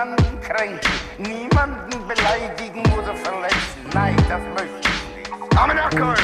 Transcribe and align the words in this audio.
niemanden 0.00 0.40
kränken, 0.40 0.90
niemanden 1.18 2.08
beleidigen 2.08 2.80
oder 2.92 3.14
verletzen. 3.14 3.80
Nein, 3.92 4.16
das 4.28 4.40
möchte 4.54 4.88
ich 4.88 5.28
nicht. 5.28 5.58
Amenakol! 5.58 6.14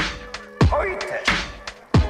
Heute 0.70 1.06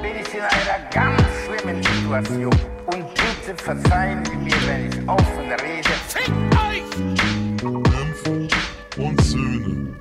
bin 0.01 0.15
ich 0.15 0.33
in 0.33 0.41
einer 0.41 0.89
ganz 0.91 1.21
schlimmen 1.45 1.83
Situation. 1.83 2.55
Und 2.85 3.05
bitte 3.13 3.61
verzeihen 3.61 4.23
Sie 4.25 4.37
mir, 4.37 4.55
wenn 4.65 4.87
ich 4.87 5.09
offen 5.09 5.51
rede. 5.51 5.89
Fick 6.07 6.33
euch! 6.69 6.97
Nymphen 7.61 8.47
und 8.97 9.21
Söhne. 9.21 9.95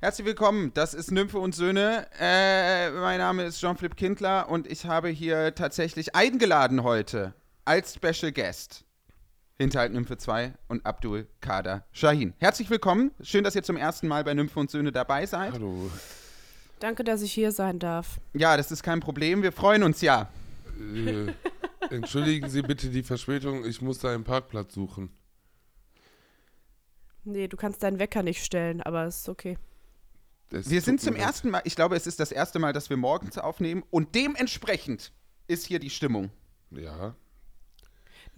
Herzlich 0.00 0.26
willkommen, 0.26 0.72
das 0.72 0.94
ist 0.94 1.10
Nymphe 1.10 1.38
und 1.38 1.54
Söhne. 1.54 2.06
Äh, 2.18 2.90
mein 2.90 3.18
Name 3.18 3.44
ist 3.44 3.60
Jean-Philippe 3.60 3.96
Kindler 3.96 4.48
und 4.48 4.66
ich 4.66 4.86
habe 4.86 5.08
hier 5.08 5.54
tatsächlich 5.54 6.14
eingeladen 6.14 6.84
heute 6.84 7.34
als 7.66 7.94
Special 7.94 8.32
Guest 8.32 8.85
Hinterhalt 9.58 9.92
Nymphe 9.92 10.18
2 10.18 10.52
und 10.68 10.84
Abdul 10.84 11.26
Kader 11.40 11.86
Shahin. 11.92 12.34
Herzlich 12.38 12.68
willkommen, 12.68 13.10
schön, 13.22 13.42
dass 13.42 13.54
ihr 13.54 13.62
zum 13.62 13.78
ersten 13.78 14.06
Mal 14.06 14.22
bei 14.22 14.34
Nymphe 14.34 14.60
und 14.60 14.70
Söhne 14.70 14.92
dabei 14.92 15.24
seid. 15.24 15.54
Hallo. 15.54 15.90
Danke, 16.78 17.04
dass 17.04 17.22
ich 17.22 17.32
hier 17.32 17.52
sein 17.52 17.78
darf. 17.78 18.20
Ja, 18.34 18.58
das 18.58 18.70
ist 18.70 18.82
kein 18.82 19.00
Problem, 19.00 19.42
wir 19.42 19.52
freuen 19.52 19.82
uns 19.82 20.02
ja. 20.02 20.28
Äh, 20.94 21.32
entschuldigen 21.88 22.50
Sie 22.50 22.60
bitte 22.60 22.90
die 22.90 23.02
Verspätung, 23.02 23.64
ich 23.64 23.80
musste 23.80 24.10
einen 24.10 24.24
Parkplatz 24.24 24.74
suchen. 24.74 25.08
Nee, 27.24 27.48
du 27.48 27.56
kannst 27.56 27.82
deinen 27.82 27.98
Wecker 27.98 28.22
nicht 28.22 28.44
stellen, 28.44 28.82
aber 28.82 29.04
es 29.06 29.20
ist 29.20 29.28
okay. 29.30 29.56
Es 30.50 30.68
Wir 30.68 30.82
sind 30.82 31.00
zum 31.00 31.14
leid. 31.14 31.22
ersten 31.22 31.48
Mal, 31.50 31.62
ich 31.64 31.76
glaube, 31.76 31.96
es 31.96 32.06
ist 32.06 32.20
das 32.20 32.30
erste 32.30 32.58
Mal, 32.58 32.74
dass 32.74 32.90
wir 32.90 32.98
morgens 32.98 33.38
aufnehmen 33.38 33.82
und 33.88 34.14
dementsprechend 34.14 35.12
ist 35.48 35.64
hier 35.66 35.78
die 35.78 35.90
Stimmung. 35.90 36.30
Ja. 36.70 37.14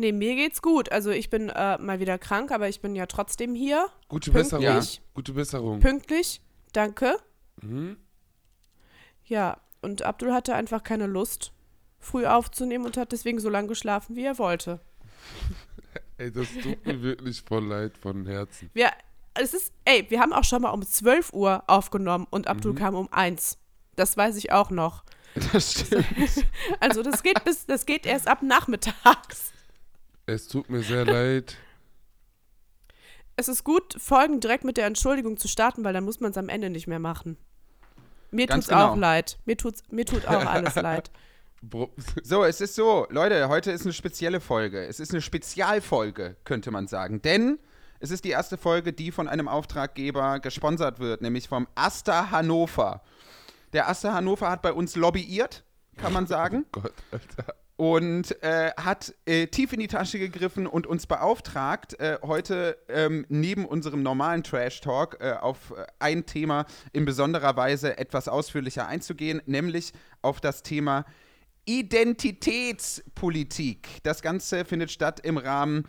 Nee, 0.01 0.13
mir 0.13 0.37
geht's 0.37 0.63
gut. 0.63 0.91
Also 0.93 1.11
ich 1.11 1.29
bin 1.29 1.49
äh, 1.51 1.77
mal 1.79 1.99
wieder 2.01 2.19
krank, 2.19 2.53
aber 2.53 2.69
ich 2.69 2.81
bin 2.81 2.95
ja 2.95 3.07
trotzdem 3.07 3.55
hier. 3.55 3.89
Gute. 4.09 4.31
Besserung. 4.31 4.65
Ja. 4.65 4.81
Gute 5.13 5.33
Besserung. 5.33 5.81
Pünktlich. 5.81 6.41
Danke. 6.73 7.17
Mhm. 7.61 7.97
Ja, 9.25 9.59
und 9.83 10.03
Abdul 10.03 10.33
hatte 10.33 10.55
einfach 10.55 10.83
keine 10.85 11.07
Lust, 11.07 11.53
früh 11.99 12.27
aufzunehmen 12.27 12.85
und 12.87 12.97
hat 12.97 13.13
deswegen 13.13 13.41
so 13.41 13.49
lange 13.51 13.69
geschlafen, 13.69 14.15
wie 14.17 14.25
er 14.25 14.39
wollte. 14.39 14.81
Ey, 16.17 16.33
das 16.33 16.47
tut 16.63 16.85
mir 16.87 17.03
wirklich 17.03 17.43
voll 17.43 17.65
leid 17.67 17.99
von 17.99 18.27
Herzen. 18.27 18.71
Wir, 18.75 18.91
es 19.35 19.55
ist, 19.55 19.73
ey, 19.85 20.07
wir 20.09 20.21
haben 20.21 20.33
auch 20.33 20.45
schon 20.45 20.63
mal 20.63 20.71
um 20.71 20.83
12 20.85 21.33
Uhr 21.33 21.63
aufgenommen 21.67 22.27
und 22.31 22.47
Abdul 22.49 22.73
Mhm. 22.73 22.77
kam 22.77 22.95
um 22.95 23.09
1. 23.13 23.59
Das 23.97 24.17
weiß 24.17 24.37
ich 24.37 24.51
auch 24.53 24.71
noch. 24.71 25.05
Das 25.53 25.73
stimmt. 25.81 26.07
Also 26.81 27.03
das 27.03 27.23
geht 27.23 27.43
bis, 27.45 27.67
das 27.67 27.85
geht 27.87 28.07
erst 28.07 28.27
ab 28.29 28.43
nachmittags. 28.43 29.53
Es 30.29 30.47
tut 30.47 30.69
mir 30.69 30.83
sehr 30.83 31.07
leid. 31.07 31.57
Es 33.37 33.49
ist 33.49 33.65
gut, 33.65 33.95
Folgen 33.99 34.41
direkt 34.41 34.63
mit 34.63 34.77
der 34.77 34.85
Entschuldigung 34.85 35.39
zu 35.39 35.49
starten, 35.49 35.85
weil 35.85 35.95
dann 35.95 36.05
muss 36.05 36.21
man 36.21 36.33
es 36.33 36.37
am 36.37 36.51
Ende 36.51 36.69
nicht 36.69 36.87
mehr 36.87 36.99
machen. 36.99 37.39
Mir 38.31 38.47
Ganz 38.47 38.67
tut's 38.67 38.77
auch 38.77 38.93
genau. 38.93 39.01
leid. 39.01 39.39
Mir 39.47 39.57
tut's, 39.57 39.83
mir 39.91 40.05
tut 40.05 40.27
auch 40.29 40.45
alles 40.45 40.75
leid. 40.75 41.11
So, 42.23 42.45
es 42.45 42.61
ist 42.61 42.75
so, 42.75 43.07
Leute, 43.09 43.49
heute 43.49 43.71
ist 43.71 43.87
eine 43.87 43.95
spezielle 43.95 44.41
Folge. 44.41 44.85
Es 44.85 45.01
ist 45.01 45.13
eine 45.13 45.23
Spezialfolge, 45.23 46.37
könnte 46.45 46.71
man 46.73 46.89
sagen. 46.89 47.23
Denn 47.23 47.59
es 47.99 48.11
ist 48.11 48.27
die 48.27 48.31
erste 48.31 48.59
Folge, 48.59 48.93
die 48.93 49.11
von 49.11 49.29
einem 49.29 49.49
Auftraggeber 49.49 50.41
gesponsert 50.41 51.01
wird, 51.01 51.23
nämlich 51.23 51.49
vom 51.49 51.67
Asta 51.75 52.31
Hannover. 52.31 53.01
Der 53.73 53.89
Asta 53.89 54.13
Hannover 54.13 54.51
hat 54.51 54.61
bei 54.61 54.75
uns 54.75 54.95
lobbyiert, 54.95 55.65
kann 55.97 56.13
man 56.13 56.27
sagen, 56.27 56.67
Gott, 56.71 56.93
Alter. 57.13 57.55
Und 57.79 58.43
äh, 58.43 58.73
hat 58.77 59.15
äh, 59.25 59.47
tief 59.47 59.73
in 59.73 59.79
die 59.79 59.87
Tasche 59.87 60.19
gegriffen 60.19 60.67
und 60.67 60.89
uns 60.89 61.07
beauftragt, 61.07 62.01
äh, 62.01 62.19
heute 62.23 62.77
ähm, 62.89 63.25
neben 63.29 63.65
unserem 63.65 64.03
normalen 64.03 64.43
Trash-Talk 64.43 65.19
äh, 65.21 65.35
auf 65.35 65.71
äh, 65.71 65.87
ein 66.01 66.27
Thema 66.27 66.67
in 66.93 67.05
besonderer 67.05 67.57
Weise 67.57 67.97
etwas 67.97 68.27
ausführlicher 68.27 68.89
einzugehen, 68.89 69.41
nämlich 69.47 69.93
auf 70.23 70.41
das 70.41 70.65
Thema 70.65 71.05
Identitätspolitik. 71.67 73.87
Das 74.03 74.23
Ganze 74.23 74.65
findet 74.65 74.91
statt 74.91 75.21
im 75.21 75.39
Rahmen 75.39 75.85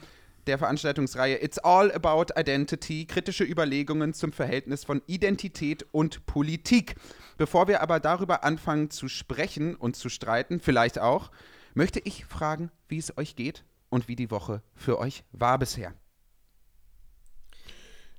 der 0.45 0.59
Veranstaltungsreihe 0.59 1.43
It's 1.43 1.57
All 1.57 1.91
About 1.91 2.27
Identity, 2.37 3.05
kritische 3.05 3.43
Überlegungen 3.43 4.13
zum 4.13 4.31
Verhältnis 4.31 4.83
von 4.83 5.01
Identität 5.07 5.87
und 5.91 6.27
Politik. 6.27 6.97
Bevor 7.39 7.67
wir 7.67 7.81
aber 7.81 7.99
darüber 7.99 8.43
anfangen 8.43 8.91
zu 8.91 9.07
sprechen 9.07 9.73
und 9.73 9.95
zu 9.95 10.09
streiten, 10.09 10.59
vielleicht 10.59 10.99
auch, 10.99 11.31
möchte 11.79 12.01
ich 12.01 12.25
fragen, 12.25 12.71
wie 12.89 12.97
es 12.97 13.17
euch 13.17 13.37
geht 13.37 13.63
und 13.89 14.09
wie 14.09 14.17
die 14.17 14.29
Woche 14.31 14.61
für 14.75 14.99
euch 14.99 15.23
war 15.31 15.57
bisher. 15.57 15.93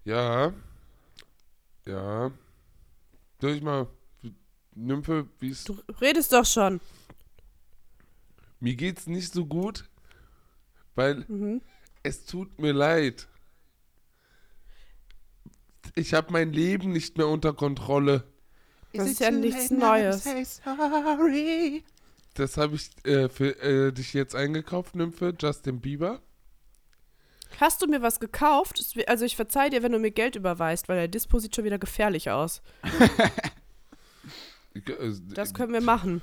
Ja. 0.02 0.54
Ja. 1.86 2.30
Soll 3.38 3.50
ich 3.50 3.62
mal. 3.62 3.86
Nymphe, 4.74 5.28
wie 5.40 5.50
es. 5.50 5.64
Du 5.64 5.74
redest 6.00 6.32
doch 6.32 6.46
schon. 6.46 6.80
Mir 8.60 8.76
geht's 8.76 9.06
nicht 9.06 9.30
so 9.30 9.44
gut, 9.44 9.84
weil 10.94 11.26
Mhm. 11.28 11.60
es 12.02 12.24
tut 12.24 12.58
mir 12.58 12.72
leid. 12.72 13.28
Ich 15.96 16.14
habe 16.14 16.32
mein 16.32 16.50
Leben 16.54 16.92
nicht 16.92 17.18
mehr 17.18 17.28
unter 17.28 17.52
Kontrolle. 17.52 18.24
Das 18.94 19.06
ist 19.06 19.20
ja 19.20 19.30
nichts 19.30 19.70
Neues. 19.70 20.24
Das 22.40 22.56
habe 22.56 22.74
ich 22.74 22.88
äh, 23.04 23.28
für 23.28 23.50
äh, 23.62 23.92
dich 23.92 24.14
jetzt 24.14 24.34
eingekauft, 24.34 24.96
Nymphe, 24.96 25.34
Justin 25.38 25.78
Bieber. 25.78 26.22
Hast 27.60 27.82
du 27.82 27.86
mir 27.86 28.00
was 28.00 28.18
gekauft? 28.18 28.82
Also 29.06 29.26
ich 29.26 29.36
verzeih 29.36 29.68
dir, 29.68 29.82
wenn 29.82 29.92
du 29.92 29.98
mir 29.98 30.10
Geld 30.10 30.36
überweist, 30.36 30.88
weil 30.88 30.96
der 30.96 31.08
Dispo 31.08 31.38
sieht 31.38 31.54
schon 31.54 31.66
wieder 31.66 31.78
gefährlich 31.78 32.30
aus. 32.30 32.62
Äh, 34.72 35.10
Das 35.34 35.52
können 35.52 35.72
wir 35.72 35.80
machen. 35.80 36.22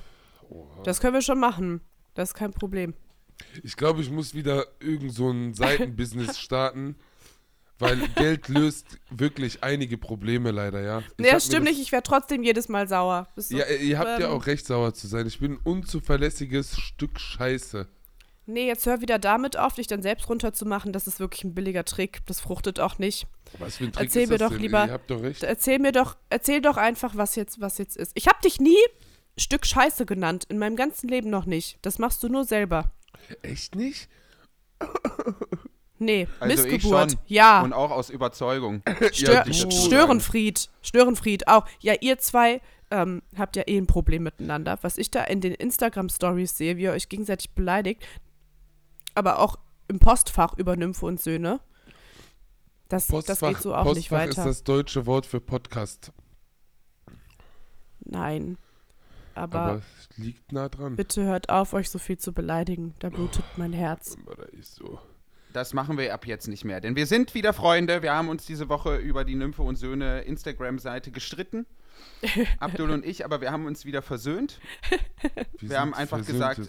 Das 0.82 1.00
können 1.00 1.12
wir 1.12 1.20
schon 1.20 1.38
machen. 1.38 1.82
Das 2.14 2.30
ist 2.30 2.34
kein 2.34 2.50
Problem. 2.50 2.94
Ich 3.62 3.76
glaube, 3.76 4.00
ich 4.00 4.10
muss 4.10 4.32
wieder 4.32 4.66
irgend 4.80 5.12
so 5.12 5.30
ein 5.30 5.52
Seitenbusiness 5.52 6.38
starten, 6.40 6.96
weil 7.78 7.96
Geld 8.16 8.48
löst 8.48 8.98
wirklich 9.10 9.62
einige 9.62 9.98
Probleme 9.98 10.50
leider, 10.50 10.80
ja. 10.80 11.02
Ich 11.16 11.24
mir 11.24 11.40
stimmt 11.40 11.64
nicht. 11.64 11.80
Ich 11.80 11.92
wäre 11.92 12.02
trotzdem 12.02 12.42
jedes 12.42 12.68
Mal 12.68 12.88
sauer. 12.88 13.28
Bist 13.34 13.50
Ja, 13.50 13.66
ihr 13.66 13.98
habt 13.98 14.20
ja 14.20 14.26
ähm, 14.28 14.32
auch 14.32 14.46
recht, 14.46 14.66
sauer 14.66 14.94
zu 14.94 15.06
sein. 15.06 15.26
Ich 15.26 15.38
bin 15.40 15.52
ein 15.52 15.60
unzuverlässiges 15.62 16.78
Stück 16.78 17.18
Scheiße. 17.20 17.86
Nee, 18.46 18.66
jetzt 18.66 18.86
hör 18.86 19.02
wieder 19.02 19.18
damit 19.18 19.58
auf, 19.58 19.74
dich 19.74 19.86
dann 19.88 20.00
selbst 20.02 20.28
runterzumachen. 20.30 20.92
Das 20.94 21.06
ist 21.06 21.20
wirklich 21.20 21.44
ein 21.44 21.54
billiger 21.54 21.84
Trick. 21.84 22.20
Das 22.26 22.40
fruchtet 22.40 22.80
auch 22.80 22.98
nicht. 22.98 23.26
Was 23.58 23.76
für 23.76 23.84
ein 23.84 23.92
Trick 23.92 24.04
Erzähl 24.06 24.22
ist 24.22 24.30
mir 24.30 24.38
das 24.38 24.48
doch 24.48 24.54
denn? 24.56 24.62
lieber- 24.62 24.86
Ihr 24.86 24.92
habt 24.92 25.10
doch 25.10 25.22
recht. 25.22 25.42
Erzähl 25.42 25.78
mir 25.78 25.92
doch, 25.92 26.16
erzähl 26.30 26.62
doch 26.62 26.78
einfach, 26.78 27.14
was 27.16 27.36
jetzt, 27.36 27.60
was 27.60 27.76
jetzt 27.76 27.96
ist. 27.98 28.12
Ich 28.14 28.26
habe 28.26 28.38
dich 28.42 28.58
nie 28.58 28.78
Stück 29.36 29.66
Scheiße 29.66 30.06
genannt. 30.06 30.46
In 30.48 30.58
meinem 30.58 30.76
ganzen 30.76 31.08
Leben 31.08 31.28
noch 31.28 31.44
nicht. 31.44 31.78
Das 31.82 31.98
machst 31.98 32.22
du 32.22 32.28
nur 32.30 32.44
selber. 32.44 32.90
Echt 33.42 33.74
nicht? 33.74 34.08
Nee, 35.98 36.28
Also 36.40 36.62
Missgeburt. 36.62 37.16
Ja. 37.26 37.62
Und 37.62 37.72
auch 37.72 37.90
aus 37.90 38.08
Überzeugung. 38.10 38.82
Stör 39.12 39.42
die- 39.44 39.52
Störenfried. 39.54 40.70
Störenfried 40.82 41.48
auch. 41.48 41.66
Ja, 41.80 41.94
ihr 42.00 42.18
zwei 42.18 42.60
ähm, 42.90 43.22
habt 43.36 43.56
ja 43.56 43.64
eh 43.66 43.76
ein 43.78 43.86
Problem 43.86 44.22
miteinander. 44.22 44.78
Was 44.82 44.96
ich 44.96 45.10
da 45.10 45.24
in 45.24 45.40
den 45.40 45.54
Instagram-Stories 45.54 46.56
sehe, 46.56 46.76
wie 46.76 46.82
ihr 46.84 46.92
euch 46.92 47.08
gegenseitig 47.08 47.50
beleidigt, 47.50 48.06
aber 49.14 49.40
auch 49.40 49.56
im 49.88 49.98
Postfach 49.98 50.54
über 50.56 50.76
Nymphe 50.76 51.04
und 51.06 51.20
Söhne. 51.20 51.60
Das, 52.88 53.06
das 53.08 53.40
geht 53.40 53.58
so 53.58 53.74
auch 53.74 53.82
Postfach 53.82 53.94
nicht 53.96 54.10
weiter. 54.12 54.30
ist 54.30 54.36
das 54.46 54.62
deutsche 54.64 55.04
Wort 55.06 55.26
für 55.26 55.40
Podcast. 55.40 56.12
Nein. 58.00 58.56
Aber, 59.34 59.58
Aber 59.60 59.82
es 60.00 60.16
liegt 60.16 60.50
nah 60.52 60.68
dran. 60.68 60.96
bitte 60.96 61.22
hört 61.24 61.48
auf, 61.48 61.72
euch 61.72 61.90
so 61.90 61.98
viel 61.98 62.18
zu 62.18 62.32
beleidigen. 62.32 62.94
Da 62.98 63.08
blutet 63.08 63.44
mein 63.56 63.72
Herz. 63.72 64.16
Aber 64.26 64.34
da 64.36 64.42
ist 64.44 64.74
so. 64.76 64.98
Das 65.52 65.72
machen 65.74 65.96
wir 65.98 66.12
ab 66.12 66.26
jetzt 66.26 66.48
nicht 66.48 66.64
mehr, 66.64 66.80
denn 66.80 66.94
wir 66.94 67.06
sind 67.06 67.34
wieder 67.34 67.52
Freunde. 67.52 68.02
Wir 68.02 68.14
haben 68.14 68.28
uns 68.28 68.44
diese 68.44 68.68
Woche 68.68 68.96
über 68.96 69.24
die 69.24 69.34
Nymphe 69.34 69.62
und 69.62 69.76
Söhne 69.76 70.20
Instagram-Seite 70.20 71.10
gestritten. 71.10 71.66
Abdul 72.58 72.90
und 72.90 73.04
ich, 73.04 73.24
aber 73.24 73.40
wir 73.40 73.52
haben 73.52 73.66
uns 73.66 73.84
wieder 73.84 74.02
versöhnt. 74.02 74.60
Wir 75.60 75.80
haben 75.80 75.90
sind 75.90 76.00
einfach 76.00 76.24
gesagt-. 76.24 76.60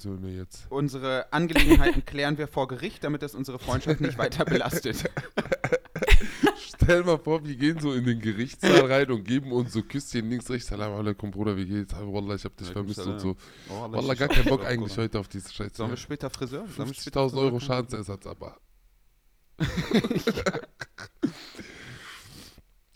Unsere 0.70 1.32
Angelegenheiten 1.32 2.06
klären 2.06 2.38
wir 2.38 2.48
vor 2.48 2.68
Gericht, 2.68 3.04
damit 3.04 3.22
das 3.22 3.36
unsere 3.36 3.60
Freundschaft 3.60 4.02
nicht 4.02 4.18
weiter 4.18 4.46
belastet. 4.46 5.10
Stell 6.58 7.04
mal 7.04 7.18
vor, 7.18 7.46
wir 7.46 7.56
gehen 7.56 7.80
so 7.80 7.94
in 7.94 8.06
den 8.06 8.20
Gerichtssaal 8.20 8.86
rein 8.86 9.12
und 9.12 9.24
geben 9.24 9.52
uns 9.52 9.74
so 9.74 9.82
Küsschen 9.82 10.30
links, 10.30 10.50
rechts. 10.50 10.70
Salam 10.70 10.94
alaikum, 10.94 11.32
Bruder, 11.32 11.56
wie 11.58 11.66
geht's? 11.66 11.94
Ah, 11.94 12.02
Wallah, 12.04 12.36
ich 12.36 12.46
hab 12.46 12.56
dich 12.58 12.70
vermisst 12.72 13.06
und 13.06 13.20
so. 13.20 13.36
Wallah, 13.68 14.14
gar 14.14 14.28
keinen 14.28 14.46
Bock 14.46 14.66
eigentlich 14.66 14.98
heute 14.98 15.20
auf 15.20 15.28
diese 15.28 15.52
Scheiße. 15.52 15.76
Sollen 15.76 15.92
wir 15.92 15.98
später 15.98 16.30
Friseur? 16.30 16.66
Sollen 16.76 16.90
wir 16.90 16.96
später 16.96 17.22
50.000 17.22 17.38
Euro? 17.38 17.60
Schadensersatz, 17.60 18.26
aber. 18.26 18.58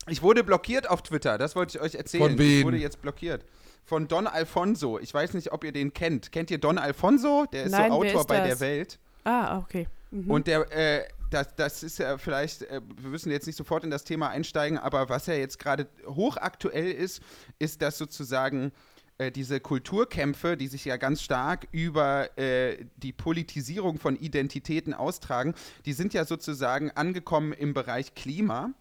Ich 0.08 0.22
wurde 0.22 0.44
blockiert 0.44 0.90
auf 0.90 1.02
Twitter, 1.02 1.38
das 1.38 1.56
wollte 1.56 1.78
ich 1.78 1.84
euch 1.84 1.96
erzählen. 1.96 2.24
Von 2.24 2.38
wem? 2.38 2.60
Ich 2.60 2.66
wurde 2.66 2.78
jetzt 2.78 3.02
blockiert. 3.02 3.46
Von 3.86 4.08
Don 4.08 4.28
Alfonso. 4.28 5.00
Ich 5.00 5.14
weiß 5.14 5.34
nicht, 5.34 5.52
ob 5.52 5.64
ihr 5.64 5.72
den 5.72 5.94
kennt. 5.94 6.32
Kennt 6.32 6.52
ihr 6.52 6.58
Don 6.58 6.78
Alfonso? 6.78 7.46
Der 7.52 7.64
ist 7.64 7.72
Nein, 7.72 7.92
so 7.92 7.98
Autor 7.98 8.22
ist 8.22 8.28
bei 8.28 8.42
der 8.42 8.60
Welt. 8.60 9.00
Ah, 9.24 9.60
okay. 9.60 9.88
Mhm. 10.12 10.30
Und 10.30 10.48
der, 10.48 10.72
äh, 10.72 11.08
das, 11.30 11.56
das 11.56 11.84
ist 11.84 12.00
ja 12.00 12.18
vielleicht, 12.18 12.64
äh, 12.64 12.82
wir 12.98 13.10
müssen 13.10 13.32
jetzt 13.32 13.48
nicht 13.48 13.56
sofort 13.56 13.84
in 13.84 13.90
das 13.90 14.04
Thema 14.04 14.30
einsteigen, 14.30 14.78
aber 14.78 15.10
was 15.10 15.26
ja 15.28 15.34
jetzt 15.34 15.60
gerade 15.60 15.88
hochaktuell 16.06 16.92
ist, 16.92 17.22
ist, 17.60 17.82
dass 17.82 17.98
sozusagen 17.98 18.72
äh, 19.18 19.32
diese 19.32 19.60
Kulturkämpfe, 19.60 20.58
die 20.58 20.68
sich 20.68 20.86
ja 20.86 20.98
ganz 20.98 21.22
stark 21.22 21.68
über 21.72 22.38
äh, 22.38 22.86
die 22.98 23.14
Politisierung 23.14 24.00
von 24.00 24.16
Identitäten 24.16 24.94
austragen, 24.94 25.54
die 25.86 25.94
sind 25.94 26.14
ja 26.14 26.26
sozusagen 26.26 26.92
angekommen 26.92 27.54
im 27.54 27.74
Bereich 27.74 28.16
Klima. 28.16 28.72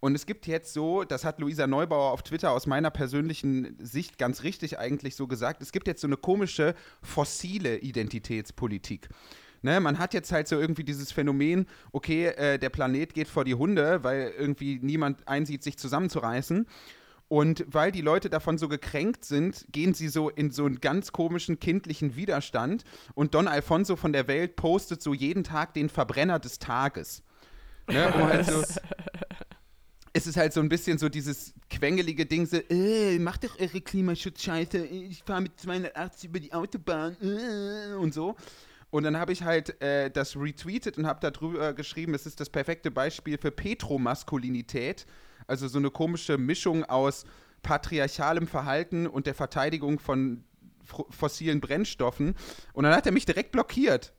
Und 0.00 0.14
es 0.14 0.24
gibt 0.24 0.46
jetzt 0.46 0.72
so, 0.72 1.04
das 1.04 1.24
hat 1.24 1.40
Luisa 1.40 1.66
Neubauer 1.66 2.12
auf 2.12 2.22
Twitter 2.22 2.52
aus 2.52 2.66
meiner 2.66 2.90
persönlichen 2.90 3.76
Sicht 3.78 4.16
ganz 4.16 4.42
richtig 4.42 4.78
eigentlich 4.78 5.14
so 5.14 5.26
gesagt, 5.26 5.62
es 5.62 5.72
gibt 5.72 5.86
jetzt 5.86 6.00
so 6.00 6.06
eine 6.06 6.16
komische 6.16 6.74
fossile 7.02 7.78
Identitätspolitik. 7.78 9.08
Ne, 9.62 9.78
man 9.78 9.98
hat 9.98 10.14
jetzt 10.14 10.32
halt 10.32 10.48
so 10.48 10.58
irgendwie 10.58 10.84
dieses 10.84 11.12
Phänomen, 11.12 11.66
okay, 11.92 12.28
äh, 12.28 12.58
der 12.58 12.70
Planet 12.70 13.12
geht 13.12 13.28
vor 13.28 13.44
die 13.44 13.54
Hunde, 13.54 14.02
weil 14.02 14.32
irgendwie 14.38 14.78
niemand 14.80 15.28
einsieht, 15.28 15.62
sich 15.62 15.76
zusammenzureißen. 15.76 16.66
Und 17.30 17.64
weil 17.68 17.92
die 17.92 18.00
Leute 18.00 18.28
davon 18.28 18.58
so 18.58 18.66
gekränkt 18.66 19.24
sind, 19.24 19.64
gehen 19.70 19.94
sie 19.94 20.08
so 20.08 20.30
in 20.30 20.50
so 20.50 20.64
einen 20.64 20.80
ganz 20.80 21.12
komischen 21.12 21.60
kindlichen 21.60 22.16
Widerstand. 22.16 22.82
Und 23.14 23.36
Don 23.36 23.46
Alfonso 23.46 23.94
von 23.94 24.12
der 24.12 24.26
Welt 24.26 24.56
postet 24.56 25.00
so 25.00 25.14
jeden 25.14 25.44
Tag 25.44 25.72
den 25.74 25.88
Verbrenner 25.90 26.40
des 26.40 26.58
Tages. 26.58 27.22
Ne, 27.86 28.12
um 28.12 28.24
halt 28.24 28.46
so, 28.46 28.64
es 30.12 30.26
ist 30.26 30.36
halt 30.36 30.52
so 30.52 30.58
ein 30.58 30.68
bisschen 30.68 30.98
so 30.98 31.08
dieses 31.08 31.54
quengelige 31.70 32.26
Ding, 32.26 32.46
so, 32.46 32.56
äh, 32.68 33.16
macht 33.20 33.44
doch 33.44 33.60
eure 33.60 33.80
Klimaschutzscheiße, 33.80 34.84
ich 34.86 35.22
fahre 35.22 35.42
mit 35.42 35.60
280 35.60 36.30
über 36.30 36.40
die 36.40 36.52
Autobahn 36.52 37.16
äh, 37.22 37.94
und 37.94 38.12
so. 38.12 38.34
Und 38.90 39.04
dann 39.04 39.16
habe 39.16 39.32
ich 39.32 39.44
halt 39.44 39.80
äh, 39.80 40.10
das 40.10 40.34
retweetet 40.34 40.98
und 40.98 41.06
habe 41.06 41.20
darüber 41.20 41.74
geschrieben, 41.74 42.12
es 42.14 42.26
ist 42.26 42.40
das 42.40 42.50
perfekte 42.50 42.90
Beispiel 42.90 43.38
für 43.38 43.52
Petromaskulinität, 43.52 45.06
also 45.46 45.68
so 45.68 45.78
eine 45.78 45.90
komische 45.90 46.38
Mischung 46.38 46.84
aus 46.84 47.24
patriarchalem 47.62 48.46
Verhalten 48.46 49.06
und 49.06 49.26
der 49.26 49.34
Verteidigung 49.34 49.98
von 49.98 50.44
fossilen 51.10 51.60
Brennstoffen. 51.60 52.34
Und 52.72 52.84
dann 52.84 52.94
hat 52.94 53.06
er 53.06 53.12
mich 53.12 53.26
direkt 53.26 53.52
blockiert. 53.52 54.12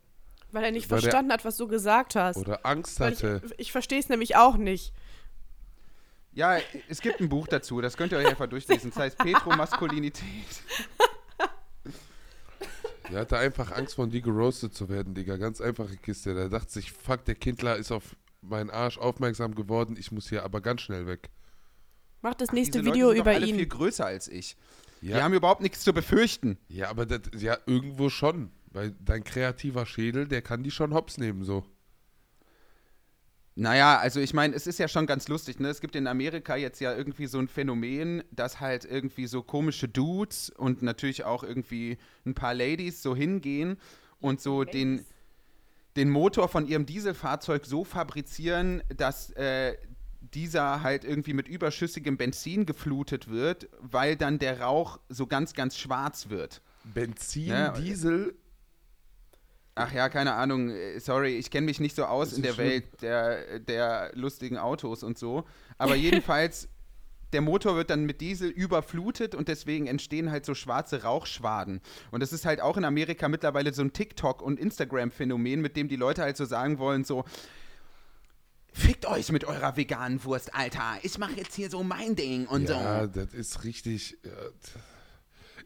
Weil 0.52 0.66
er 0.66 0.72
nicht 0.72 0.90
Weil 0.90 1.00
verstanden 1.00 1.32
hat, 1.32 1.46
was 1.46 1.58
du 1.58 1.68
gesagt 1.68 2.16
hast. 2.16 2.38
Oder 2.38 2.66
Angst 2.66 3.00
Weil 3.00 3.14
ich 3.14 3.24
hatte. 3.24 3.42
ich 3.58 3.72
verstehe 3.72 4.00
es 4.00 4.10
nämlich 4.10 4.36
auch 4.36 4.58
nicht. 4.58 4.94
Ja, 6.34 6.58
es 6.88 7.02
gibt 7.02 7.20
ein 7.20 7.28
Buch 7.28 7.48
dazu, 7.48 7.82
das 7.82 7.98
könnt 7.98 8.14
ihr 8.14 8.18
euch 8.18 8.28
einfach 8.28 8.48
durchlesen. 8.48 8.92
Das 8.92 9.00
heißt 9.00 9.18
Petromaskulinität. 9.18 10.24
Der 13.12 13.20
hatte 13.20 13.38
einfach 13.38 13.74
Angst 13.74 13.96
von 13.96 14.10
dir 14.10 14.22
geroastet 14.22 14.74
zu 14.74 14.88
werden, 14.88 15.14
Digga. 15.14 15.36
Ganz 15.36 15.60
einfache 15.60 15.98
Kiste. 15.98 16.34
Der 16.34 16.48
dachte 16.48 16.72
sich, 16.72 16.94
fuck, 16.94 17.26
der 17.26 17.36
Kindler 17.36 17.76
ist 17.76 17.92
auf 17.92 18.16
meinen 18.42 18.70
Arsch 18.70 18.98
aufmerksam 18.98 19.56
geworden. 19.56 19.96
Ich 19.98 20.12
muss 20.12 20.30
hier 20.30 20.44
aber 20.44 20.62
ganz 20.62 20.82
schnell 20.82 21.08
weg. 21.08 21.30
Mach 22.22 22.36
das 22.36 22.52
nächste 22.52 22.80
Diese 22.80 22.90
Leute 22.90 22.94
Video 22.94 23.12
über 23.14 23.32
alle 23.32 23.48
ihn. 23.48 23.56
viel 23.56 23.68
größer 23.68 24.06
als 24.06 24.28
ich. 24.28 24.56
Die 25.12 25.14
Ja, 25.14 25.24
haben 25.24 25.34
überhaupt 25.34 25.62
nichts 25.62 25.84
zu 25.84 25.94
befürchten. 25.94 26.58
ja 26.68 26.90
aber 26.90 27.06
das, 27.06 27.22
ja, 27.42 27.58
irgendwo 27.66 28.10
schon. 28.10 28.52
Weil 28.74 28.92
dein 29.00 29.24
kreativer 29.24 29.86
Schädel, 29.86 30.28
der 30.28 30.42
kann 30.42 30.64
die 30.64 30.72
schon 30.72 30.94
hops 30.94 31.18
nehmen, 31.18 31.44
so. 31.44 31.66
Naja, 33.56 33.98
also 33.98 34.22
ich 34.22 34.34
meine, 34.34 34.56
es 34.56 34.66
ist 34.66 34.80
ja 34.80 34.88
schon 34.88 35.06
ganz 35.06 35.28
lustig, 35.28 35.60
ne? 35.60 35.68
Es 35.68 35.82
gibt 35.82 35.96
in 35.98 36.08
Amerika 36.08 36.56
jetzt 36.56 36.80
ja 36.80 36.96
irgendwie 36.96 37.26
so 37.28 37.38
ein 37.38 37.50
Phänomen, 37.50 38.24
dass 38.32 38.62
halt 38.62 38.86
irgendwie 38.86 39.28
so 39.28 39.44
komische 39.44 39.90
Dudes 39.90 40.50
und 40.50 40.82
natürlich 40.82 41.26
auch 41.26 41.44
irgendwie 41.44 41.98
ein 42.26 42.34
paar 42.34 42.54
Ladies 42.54 43.04
so 43.04 43.14
hingehen 43.14 43.78
und 44.22 44.40
so 44.40 44.64
den, 44.64 45.06
den 45.96 46.10
Motor 46.10 46.48
von 46.48 46.68
ihrem 46.68 46.86
Dieselfahrzeug 46.86 47.66
so 47.66 47.84
fabrizieren, 47.84 48.82
dass 48.96 49.32
äh, 49.32 49.76
dieser 50.34 50.84
halt 50.84 51.04
irgendwie 51.04 51.34
mit 51.34 51.48
überschüssigem 51.48 52.18
Benzin 52.18 52.66
geflutet 52.66 53.30
wird, 53.30 53.68
weil 53.80 54.16
dann 54.16 54.40
der 54.40 54.62
Rauch 54.62 55.00
so 55.10 55.28
ganz, 55.28 55.54
ganz 55.54 55.78
schwarz 55.78 56.30
wird. 56.30 56.62
Benzin, 56.84 57.48
Ja, 57.48 57.70
Diesel, 57.74 58.36
Ach 59.74 59.92
ja, 59.94 60.10
keine 60.10 60.34
Ahnung. 60.34 60.70
äh, 60.70 61.00
Sorry, 61.00 61.38
ich 61.38 61.50
kenne 61.50 61.66
mich 61.66 61.80
nicht 61.80 61.96
so 61.96 62.06
aus 62.06 62.34
in 62.34 62.44
der 62.44 62.54
schlimm. 62.54 62.68
Welt 62.68 63.02
der, 63.02 63.60
der 63.60 64.12
lustigen 64.16 64.58
Autos 64.58 65.02
und 65.02 65.18
so. 65.18 65.46
Aber 65.78 65.96
jedenfalls, 65.96 66.68
der 67.34 67.42
Motor 67.42 67.76
wird 67.76 67.90
dann 67.90 68.06
mit 68.06 68.22
Diesel 68.22 68.50
überflutet 68.50 69.36
und 69.36 69.48
deswegen 69.48 69.88
entstehen 69.88 70.32
halt 70.32 70.46
so 70.46 70.54
schwarze 70.54 71.04
Rauchschwaden. 71.04 71.82
Und 72.12 72.22
das 72.22 72.34
ist 72.34 72.46
halt 72.46 72.62
auch 72.62 72.78
in 72.78 72.84
Amerika 72.86 73.28
mittlerweile 73.30 73.74
so 73.74 73.82
ein 73.82 73.94
TikTok- 73.94 74.42
und 74.42 74.60
Instagram-Phänomen, 74.60 75.62
mit 75.62 75.76
dem 75.78 75.88
die 75.88 75.96
Leute 75.96 76.22
halt 76.24 76.38
so 76.38 76.46
sagen 76.46 76.78
wollen, 76.80 77.04
so. 77.04 77.24
Fickt 78.74 79.06
euch 79.06 79.32
mit 79.34 79.44
eurer 79.44 79.76
veganen 79.76 80.24
Wurst, 80.24 80.56
Alter. 80.56 80.98
Ich 81.04 81.18
mache 81.18 81.34
jetzt 81.34 81.56
hier 81.56 81.70
so 81.70 81.84
mein 81.84 82.16
Ding 82.16 82.48
und 82.48 82.70
ja, 82.70 83.02
so. 83.02 83.08
das 83.08 83.34
ist 83.34 83.66
richtig. 83.66 84.18
Ja, 84.24 84.32
t- 84.32 84.80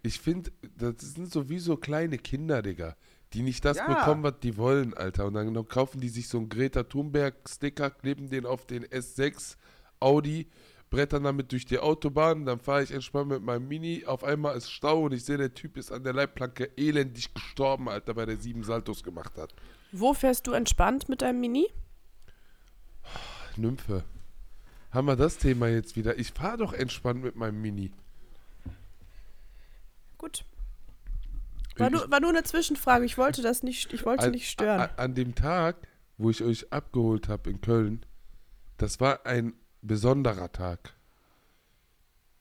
ich 0.02 0.20
finde, 0.20 0.52
das 0.76 0.96
sind 1.14 1.32
sowieso 1.32 1.78
kleine 1.78 2.18
Kinder, 2.18 2.64
Digga, 2.64 2.96
die 3.34 3.44
nicht 3.44 3.64
das 3.64 3.78
Ja. 3.78 3.88
bekommen, 3.88 4.24
was 4.24 4.40
die 4.42 4.58
wollen, 4.58 4.96
Alter. 4.96 5.26
Und 5.28 5.36
dann 5.36 5.68
kaufen 5.68 6.00
die 6.02 6.10
sich 6.10 6.28
so 6.28 6.40
einen 6.40 6.50
Greta 6.50 6.82
Thunberg-Sticker, 6.84 7.92
kleben 7.92 8.30
den 8.30 8.46
auf 8.48 8.66
den 8.66 8.84
S6 8.86 9.56
Audi, 10.00 10.48
brettern 10.96 11.24
damit 11.26 11.52
durch 11.52 11.66
die 11.66 11.80
Autobahn. 11.80 12.46
Dann 12.46 12.60
fahre 12.60 12.84
ich 12.84 12.92
entspannt 12.92 13.30
mit 13.30 13.44
meinem 13.44 13.68
Mini. 13.68 14.06
Auf 14.06 14.24
einmal 14.24 14.56
ist 14.56 14.72
Stau 14.72 15.04
und 15.04 15.12
ich 15.12 15.26
sehe, 15.26 15.38
der 15.38 15.54
Typ 15.54 15.76
ist 15.76 15.92
an 15.92 16.04
der 16.04 16.14
Leitplanke 16.14 16.72
elendig 16.78 17.34
gestorben, 17.34 17.90
Alter, 17.90 18.16
weil 18.16 18.28
der 18.28 18.38
sieben 18.38 18.64
Saltos 18.64 19.04
gemacht 19.04 19.38
hat. 19.38 19.54
Wo 19.92 20.14
fährst 20.14 20.48
du 20.48 20.54
entspannt 20.54 21.10
mit 21.10 21.22
deinem 21.22 21.42
Mini? 21.42 21.68
Nymphe. 23.58 24.04
Haben 24.92 25.08
wir 25.08 25.18
das 25.18 25.38
Thema 25.38 25.68
jetzt 25.68 25.98
wieder? 25.98 26.18
Ich 26.18 26.32
fahre 26.32 26.58
doch 26.58 26.72
entspannt 26.72 27.24
mit 27.24 27.36
meinem 27.36 27.62
Mini. 27.62 27.92
Gut. 30.18 30.46
War 31.78 31.90
nur, 31.90 32.10
war 32.10 32.22
nur 32.22 32.30
eine 32.30 32.44
Zwischenfrage. 32.44 33.04
Ich 33.04 33.18
wollte 33.18 33.42
das 33.42 33.64
nicht, 33.64 33.92
ich 33.92 34.06
wollte 34.06 34.28
an, 34.28 34.32
nicht 34.32 34.50
stören. 34.50 34.80
An, 34.80 34.90
an 34.96 35.14
dem 35.14 35.36
Tag, 35.36 35.76
wo 36.18 36.30
ich 36.30 36.42
euch 36.42 36.72
abgeholt 36.72 37.28
habe 37.28 37.50
in 37.50 37.60
Köln, 37.60 38.06
das 38.78 39.02
war 39.02 39.26
ein 39.26 39.54
besonderer 39.88 40.52
Tag. 40.52 40.94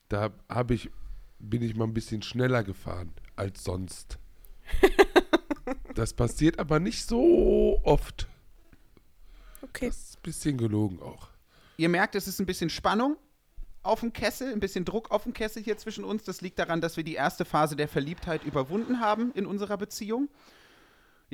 Da 0.09 0.33
hab 0.49 0.71
ich, 0.71 0.91
bin 1.39 1.63
ich 1.63 1.75
mal 1.75 1.85
ein 1.85 1.95
bisschen 1.95 2.23
schneller 2.23 2.63
gefahren 2.63 3.13
als 3.37 3.65
sonst. 3.65 4.19
das 5.95 6.13
passiert 6.15 6.59
aber 6.59 6.81
nicht 6.81 7.07
so 7.07 7.81
oft. 7.83 8.29
Okay. 9.63 9.89
Das 9.89 9.97
ist 9.97 10.19
ein 10.19 10.23
bisschen 10.23 10.59
gelogen 10.59 11.01
auch. 11.01 11.29
Ihr 11.77 11.89
merkt, 11.89 12.15
es 12.15 12.29
ist 12.29 12.41
ein 12.41 12.47
bisschen 12.47 12.71
Spannung 12.71 13.17
auf 13.83 14.01
dem 14.01 14.13
Kessel, 14.13 14.53
ein 14.53 14.61
bisschen 14.61 14.85
Druck 14.85 15.11
auf 15.11 15.25
dem 15.25 15.33
Kessel 15.33 15.63
hier 15.63 15.77
zwischen 15.77 16.05
uns. 16.05 16.25
Das 16.25 16.41
liegt 16.41 16.59
daran, 16.59 16.81
dass 16.81 16.97
wir 16.97 17.05
die 17.05 17.15
erste 17.15 17.45
Phase 17.45 17.77
der 17.77 17.89
Verliebtheit 17.89 18.45
überwunden 18.45 19.01
haben 19.01 19.33
in 19.33 19.47
unserer 19.47 19.77
Beziehung. 19.77 20.29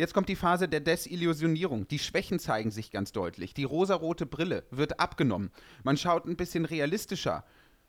Jetzt 0.00 0.14
kommt 0.14 0.30
die 0.30 0.36
Phase 0.36 0.66
der 0.66 0.80
Desillusionierung. 0.80 1.86
Die 1.86 1.98
Schwächen 1.98 2.38
zeigen 2.38 2.70
sich 2.70 2.90
ganz 2.90 3.12
deutlich. 3.12 3.52
Die 3.52 3.64
rosarote 3.64 4.24
Brille 4.24 4.64
wird 4.70 4.98
abgenommen. 4.98 5.50
Man 5.82 5.98
schaut 5.98 6.24
ein 6.24 6.36
bisschen 6.36 6.64
realistischer 6.64 7.44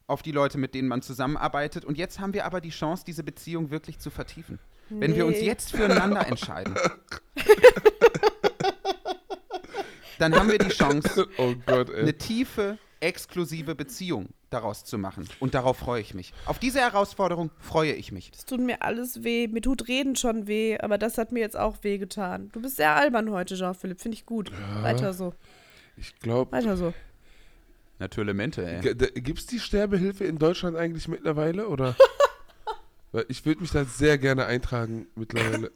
auf 0.08 0.22
die 0.22 0.34
Leute, 0.34 0.58
mit 0.58 0.76
denen 0.76 0.90
man 0.90 1.02
zusammenarbeitet. 1.02 1.86
Und 1.86 1.98
jetzt 1.98 2.20
haben 2.20 2.34
wir 2.34 2.44
aber 2.44 2.60
die 2.60 2.72
Chance, 2.72 3.06
diese 3.08 3.24
Beziehung 3.24 3.72
wirklich 3.72 3.98
zu 4.00 4.10
vertiefen. 4.10 4.60
Wenn 4.90 5.16
wir 5.16 5.26
uns 5.26 5.38
Nee. 5.40 5.46
jetzt 5.46 5.72
füreinander 5.72 6.28
entscheiden, 6.28 6.76
dann 10.20 10.36
haben 10.36 10.52
wir 10.52 10.58
die 10.58 10.68
Chance, 10.68 11.30
Oh 11.38 11.54
Gott, 11.66 11.96
eine 11.96 12.18
tiefe, 12.18 12.78
exklusive 13.02 13.76
Beziehung 13.76 14.30
daraus 14.50 14.86
zu 14.86 14.98
machen. 14.98 15.28
Und 15.40 15.54
darauf 15.54 15.78
freue 15.78 16.02
ich 16.02 16.14
mich. 16.14 16.34
Auf 16.46 16.60
diese 16.60 16.80
Herausforderung 16.80 17.52
freue 17.60 17.94
ich 17.94 18.12
mich. 18.12 18.32
Es 18.34 18.46
tut 18.46 18.62
mir 18.62 18.82
alles 18.84 19.24
weh. 19.24 19.48
Mir 19.48 19.62
tut 19.62 19.88
Reden 19.88 20.16
schon 20.16 20.48
weh, 20.48 20.78
aber 20.80 20.98
das 20.98 21.18
hat 21.18 21.32
mir 21.32 21.40
jetzt 21.40 21.58
auch 21.58 21.78
weh 21.82 21.98
getan. 21.98 22.50
Du 22.54 22.62
bist 22.62 22.78
sehr 22.78 22.96
albern 22.96 23.32
heute, 23.32 23.56
Jean-Philipp. 23.56 24.00
Finde 24.00 24.16
ich 24.16 24.26
gut. 24.26 24.52
Weiter 24.82 25.14
so. 25.14 25.34
Ich 25.98 26.18
glaube, 26.20 26.52
Weiter 26.52 26.78
so. 26.78 26.94
Natürlich, 28.00 28.58
ey. 28.58 28.96
Gibt 28.96 29.40
es 29.40 29.46
die 29.46 29.60
Sterbehilfe 29.60 30.24
in 30.24 30.40
Deutschland 30.40 30.76
eigentlich 30.78 31.08
mittlerweile? 31.08 31.68
Oder? 31.68 31.96
Weil 33.12 33.26
ich 33.28 33.46
würde 33.46 33.62
mich 33.62 33.72
da 33.72 33.86
sehr 33.86 34.18
gerne 34.18 34.46
eintragen 34.46 35.08
mittlerweile. 35.16 35.72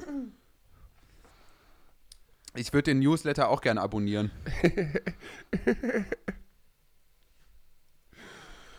Ich 2.56 2.72
würde 2.72 2.92
den 2.92 3.00
Newsletter 3.00 3.50
auch 3.50 3.62
gerne 3.62 3.82
abonnieren. 3.82 4.32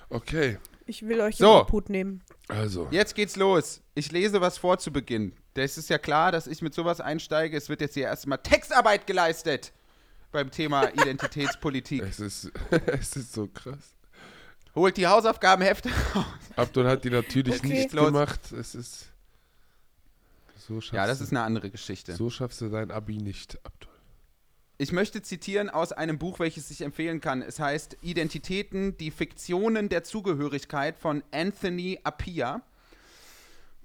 Okay, 0.08 0.58
Ich 0.86 1.02
will 1.06 1.20
euch 1.20 1.36
So. 1.36 1.54
in 1.56 1.60
Obhut 1.62 1.88
nehmen. 1.90 2.22
also. 2.48 2.88
Jetzt 2.90 3.14
geht's 3.14 3.36
los. 3.36 3.80
Ich 3.94 4.12
lese 4.12 4.40
was 4.40 4.56
vor 4.58 4.78
zu 4.78 4.92
Beginn. 4.92 5.32
Das 5.54 5.78
ist 5.78 5.88
ja 5.90 5.98
klar, 5.98 6.32
dass 6.32 6.46
ich 6.46 6.62
mit 6.62 6.74
sowas 6.74 7.00
einsteige. 7.00 7.56
Es 7.56 7.68
wird 7.68 7.80
jetzt 7.80 7.94
hier 7.94 8.04
erstmal 8.04 8.38
Textarbeit 8.38 9.06
geleistet 9.06 9.72
beim 10.32 10.50
Thema 10.50 10.88
Identitätspolitik. 10.92 12.02
Es 12.02 12.20
ist, 12.20 12.52
es 12.86 13.16
ist 13.16 13.32
so 13.32 13.48
krass. 13.48 13.94
Holt 14.74 14.96
die 14.98 15.06
Hausaufgabenhefte 15.06 15.88
raus. 16.14 16.24
Abdul 16.54 16.86
hat 16.86 17.02
die 17.04 17.10
natürlich 17.10 17.56
Okay. 17.60 17.68
nicht 17.68 17.92
Los. 17.92 18.06
gemacht. 18.06 18.52
Es 18.52 18.74
ist. 18.74 19.06
So 20.68 20.80
schaffst, 20.80 20.92
Ja, 20.94 21.06
das 21.06 21.20
ist 21.20 21.30
eine 21.30 21.42
andere 21.42 21.70
Geschichte. 21.70 22.14
so 22.14 22.28
schaffst 22.28 22.60
du 22.60 22.68
dein 22.68 22.90
Abi 22.90 23.16
nicht, 23.18 23.58
Abdul. 23.64 23.90
Ich 24.78 24.92
möchte 24.92 25.22
zitieren 25.22 25.70
aus 25.70 25.92
einem 25.92 26.18
Buch, 26.18 26.38
welches 26.38 26.70
ich 26.70 26.82
empfehlen 26.82 27.22
kann. 27.22 27.40
Es 27.40 27.58
heißt 27.58 27.96
Identitäten, 28.02 28.94
die 28.98 29.10
Fiktionen 29.10 29.88
der 29.88 30.04
Zugehörigkeit 30.04 30.98
von 30.98 31.22
Anthony 31.30 31.98
Appia. 32.04 32.60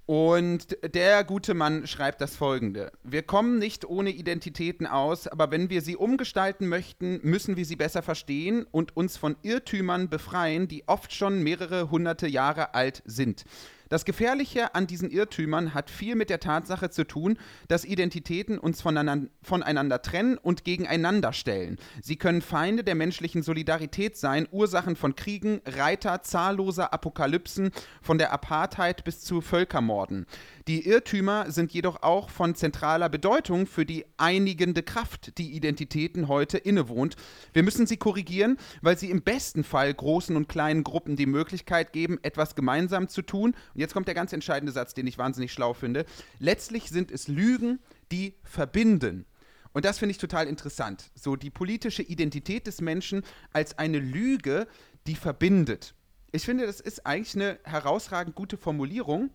Und 0.06 0.78
der 0.84 1.24
gute 1.24 1.54
Mann 1.54 1.88
schreibt 1.88 2.20
das 2.20 2.36
folgende. 2.36 2.92
Wir 3.04 3.24
kommen 3.24 3.58
nicht 3.58 3.86
ohne 3.86 4.10
Identitäten 4.10 4.86
aus, 4.86 5.30
aber 5.30 5.50
wenn 5.52 5.70
wir 5.70 5.82
sie 5.82 5.96
umgestalten 5.96 6.68
möchten, 6.68 7.22
müssen 7.24 7.56
wir 7.56 7.64
sie 7.64 7.78
besser 7.78 8.02
verstehen 8.02 8.66
und 8.70 8.98
uns 8.98 9.16
von 9.16 9.38
Irrtümern 9.44 10.10
befreien, 10.10 10.68
die 10.68 10.86
oft 10.90 11.14
schon 11.14 11.42
mehrere 11.42 11.90
hunderte 11.90 12.28
Jahre 12.28 12.74
alt 12.74 13.02
sind. 13.06 13.46
Das 13.92 14.06
Gefährliche 14.06 14.74
an 14.74 14.88
diesen 14.88 15.12
Irrtümern 15.12 15.74
hat 15.74 15.90
viel 15.90 16.16
mit 16.16 16.30
der 16.30 16.40
Tatsache 16.40 16.92
zu 16.92 17.06
tun, 17.06 17.38
dass 17.68 17.84
Identitäten 17.84 18.58
uns 18.58 18.82
voneinander, 18.82 19.30
voneinander 19.44 20.02
trennen 20.02 20.38
und 20.38 20.64
gegeneinander 20.64 21.34
stellen. 21.34 21.78
Sie 22.02 22.16
können 22.16 22.42
Feinde 22.42 22.86
der 22.86 22.96
menschlichen 22.96 23.44
Solidarität 23.44 24.16
sein, 24.16 24.48
Ursachen 24.50 24.96
von 24.96 25.18
Kriegen, 25.18 25.60
Reiter 25.66 26.24
zahlloser 26.24 26.94
Apokalypsen, 26.94 27.72
von 28.02 28.18
der 28.18 28.32
Apartheid 28.32 29.04
bis 29.04 29.20
zu 29.20 29.42
Völkermorden. 29.42 30.26
Die 30.68 30.88
Irrtümer 30.88 31.50
sind 31.52 31.72
jedoch 31.72 32.04
auch 32.04 32.30
von 32.30 32.54
zentraler 32.54 33.10
Bedeutung 33.10 33.66
für 33.66 33.84
die 33.84 34.06
einigende 34.18 34.84
Kraft, 34.84 35.40
die 35.40 35.54
Identitäten 35.54 36.28
heute 36.28 36.60
innewohnt. 36.60 37.16
Wir 37.52 37.64
müssen 37.64 37.88
sie 37.88 37.98
korrigieren, 37.98 38.58
weil 38.82 38.96
sie 38.96 39.10
im 39.10 39.24
besten 39.24 39.64
Fall 39.64 39.92
großen 39.92 40.36
und 40.36 40.48
kleinen 40.48 40.84
Gruppen 40.84 41.16
die 41.16 41.26
Möglichkeit 41.26 41.94
geben, 41.94 42.20
etwas 42.22 42.54
gemeinsam 42.54 43.08
zu 43.08 43.24
tun. 43.24 43.56
Und 43.74 43.80
jetzt 43.80 43.94
kommt 43.94 44.08
der 44.08 44.14
ganz 44.14 44.34
entscheidende 44.34 44.72
Satz, 44.72 44.94
den 44.94 45.08
ich 45.08 45.18
wahnsinnig 45.18 45.52
schlau 45.52 45.74
finde. 45.74 46.06
Letztlich 46.38 46.90
sind 46.90 47.10
es 47.10 47.28
Lügen, 47.28 47.80
die 48.12 48.36
verbinden. 48.44 49.26
Und 49.74 49.86
das 49.86 49.98
finde 49.98 50.12
ich 50.12 50.20
total 50.20 50.48
interessant. 50.48 51.10
So 51.16 51.36
die 51.36 51.50
politische 51.50 52.04
Identität 52.04 52.68
des 52.68 52.82
Menschen 52.82 53.24
als 53.52 53.80
eine 53.80 53.98
Lüge, 54.00 54.68
die 55.08 55.16
verbindet. 55.16 55.96
Ich 56.32 56.46
finde, 56.46 56.68
das 56.68 56.80
ist 56.82 57.06
eigentlich 57.06 57.36
eine 57.36 57.60
herausragend 57.64 58.36
gute 58.36 58.58
Formulierung 58.58 59.32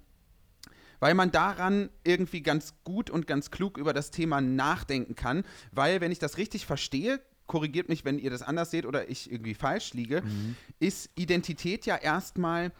weil 1.00 1.14
man 1.14 1.30
daran 1.30 1.90
irgendwie 2.04 2.42
ganz 2.42 2.74
gut 2.84 3.10
und 3.10 3.26
ganz 3.26 3.50
klug 3.50 3.78
über 3.78 3.92
das 3.92 4.10
Thema 4.10 4.40
nachdenken 4.40 5.14
kann. 5.14 5.44
Weil, 5.72 6.00
wenn 6.00 6.12
ich 6.12 6.18
das 6.18 6.38
richtig 6.38 6.66
verstehe, 6.66 7.20
korrigiert 7.46 7.88
mich, 7.88 8.04
wenn 8.04 8.18
ihr 8.18 8.30
das 8.30 8.42
anders 8.42 8.70
seht 8.70 8.86
oder 8.86 9.08
ich 9.08 9.30
irgendwie 9.30 9.54
falsch 9.54 9.94
liege, 9.94 10.22
mhm. 10.22 10.56
ist 10.80 11.10
Identität 11.14 11.86
ja 11.86 11.96
erstmal 11.96 12.72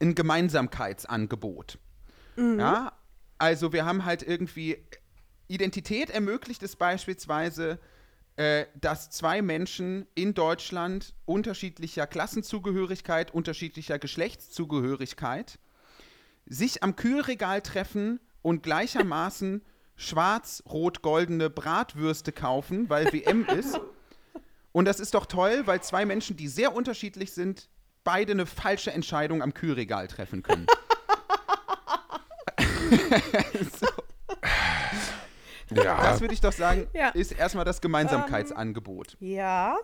ein 0.00 0.14
Gemeinsamkeitsangebot. 0.14 1.78
Mhm. 2.36 2.60
Ja, 2.60 2.92
also 3.38 3.72
wir 3.72 3.84
haben 3.84 4.04
halt 4.04 4.22
irgendwie 4.22 4.78
Identität 5.48 6.10
ermöglicht 6.10 6.62
es 6.62 6.76
beispielsweise, 6.76 7.78
äh, 8.36 8.66
dass 8.80 9.10
zwei 9.10 9.40
Menschen 9.40 10.06
in 10.14 10.34
Deutschland 10.34 11.14
unterschiedlicher 11.24 12.06
Klassenzugehörigkeit, 12.06 13.32
unterschiedlicher 13.32 13.98
Geschlechtszugehörigkeit 13.98 15.58
sich 16.46 16.82
am 16.82 16.96
Kühlregal 16.96 17.60
treffen 17.60 18.20
und 18.42 18.62
gleichermaßen 18.62 19.62
schwarz-rot-goldene 19.96 21.50
Bratwürste 21.50 22.32
kaufen, 22.32 22.88
weil 22.88 23.12
WM 23.12 23.46
ist. 23.56 23.80
Und 24.72 24.84
das 24.84 25.00
ist 25.00 25.14
doch 25.14 25.26
toll, 25.26 25.62
weil 25.66 25.82
zwei 25.82 26.04
Menschen, 26.04 26.36
die 26.36 26.48
sehr 26.48 26.74
unterschiedlich 26.74 27.32
sind, 27.32 27.68
beide 28.04 28.32
eine 28.32 28.46
falsche 28.46 28.92
Entscheidung 28.92 29.42
am 29.42 29.54
Kühlregal 29.54 30.06
treffen 30.06 30.42
können. 30.42 30.66
so. 33.80 33.86
Ja. 35.74 36.02
Das 36.02 36.20
würde 36.20 36.34
ich 36.34 36.40
doch 36.40 36.52
sagen, 36.52 36.86
ja. 36.92 37.08
ist 37.08 37.32
erstmal 37.32 37.64
das 37.64 37.80
Gemeinsamkeitsangebot. 37.80 39.16
Ähm, 39.20 39.28
ja. 39.28 39.76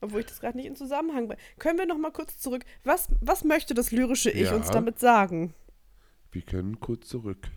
Obwohl 0.00 0.20
ich 0.20 0.26
das 0.26 0.40
gerade 0.40 0.56
nicht 0.56 0.66
in 0.66 0.76
Zusammenhang 0.76 1.26
bringe. 1.26 1.40
Können 1.58 1.78
wir 1.78 1.86
noch 1.86 1.98
mal 1.98 2.12
kurz 2.12 2.38
zurück? 2.38 2.64
Was, 2.84 3.08
was 3.20 3.44
möchte 3.44 3.74
das 3.74 3.90
lyrische 3.90 4.30
Ich 4.30 4.48
ja. 4.48 4.54
uns 4.54 4.70
damit 4.70 4.98
sagen? 4.98 5.52
Wir 6.32 6.42
können 6.42 6.80
kurz 6.80 7.08
zurück. 7.08 7.48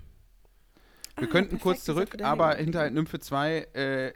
Wir 1.17 1.27
ah, 1.27 1.31
könnten 1.31 1.59
kurz 1.59 1.83
zurück, 1.83 2.21
aber 2.23 2.55
hinter 2.55 2.89
Nymphe 2.89 3.19
2 3.19 3.57
äh, 3.73 4.13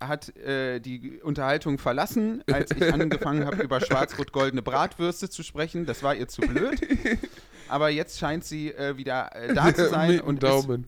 hat 0.00 0.36
äh, 0.36 0.80
die 0.80 1.20
Unterhaltung 1.22 1.78
verlassen, 1.78 2.42
als 2.50 2.72
ich 2.72 2.82
angefangen 2.92 3.44
habe, 3.44 3.62
über 3.62 3.80
schwarz-rot-goldene 3.80 4.62
Bratwürste 4.62 5.30
zu 5.30 5.42
sprechen. 5.42 5.86
Das 5.86 6.02
war 6.02 6.14
ihr 6.14 6.28
zu 6.28 6.42
blöd. 6.42 6.80
Aber 7.68 7.88
jetzt 7.88 8.18
scheint 8.18 8.44
sie 8.44 8.72
äh, 8.72 8.96
wieder 8.98 9.34
äh, 9.34 9.54
da 9.54 9.74
zu 9.74 9.88
sein 9.88 10.20
und, 10.20 10.42
Daumen. 10.42 10.86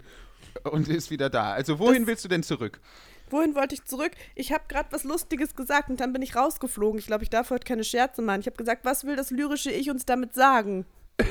Ist, 0.54 0.66
und 0.66 0.88
ist 0.88 1.10
wieder 1.10 1.30
da. 1.30 1.52
Also 1.52 1.78
wohin 1.78 2.02
das, 2.02 2.06
willst 2.08 2.24
du 2.24 2.28
denn 2.28 2.42
zurück? 2.42 2.80
Wohin 3.30 3.54
wollte 3.54 3.74
ich 3.74 3.84
zurück? 3.84 4.12
Ich 4.34 4.52
habe 4.52 4.64
gerade 4.68 4.92
was 4.92 5.04
Lustiges 5.04 5.54
gesagt 5.54 5.88
und 5.88 6.00
dann 6.00 6.12
bin 6.12 6.22
ich 6.22 6.36
rausgeflogen. 6.36 6.98
Ich 6.98 7.06
glaube, 7.06 7.24
ich 7.24 7.30
darf 7.30 7.50
heute 7.50 7.64
keine 7.64 7.82
Scherze 7.82 8.20
machen. 8.20 8.40
Ich 8.40 8.46
habe 8.46 8.56
gesagt, 8.56 8.84
was 8.84 9.04
will 9.04 9.16
das 9.16 9.30
lyrische 9.30 9.70
Ich 9.70 9.90
uns 9.90 10.04
damit 10.04 10.34
sagen? 10.34 10.84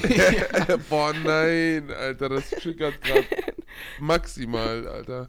Boah, 0.88 1.12
nein, 1.12 1.90
Alter, 1.90 2.28
das 2.28 2.50
triggert 2.50 3.00
gerade 3.02 3.26
maximal, 4.00 4.86
Alter. 4.86 5.28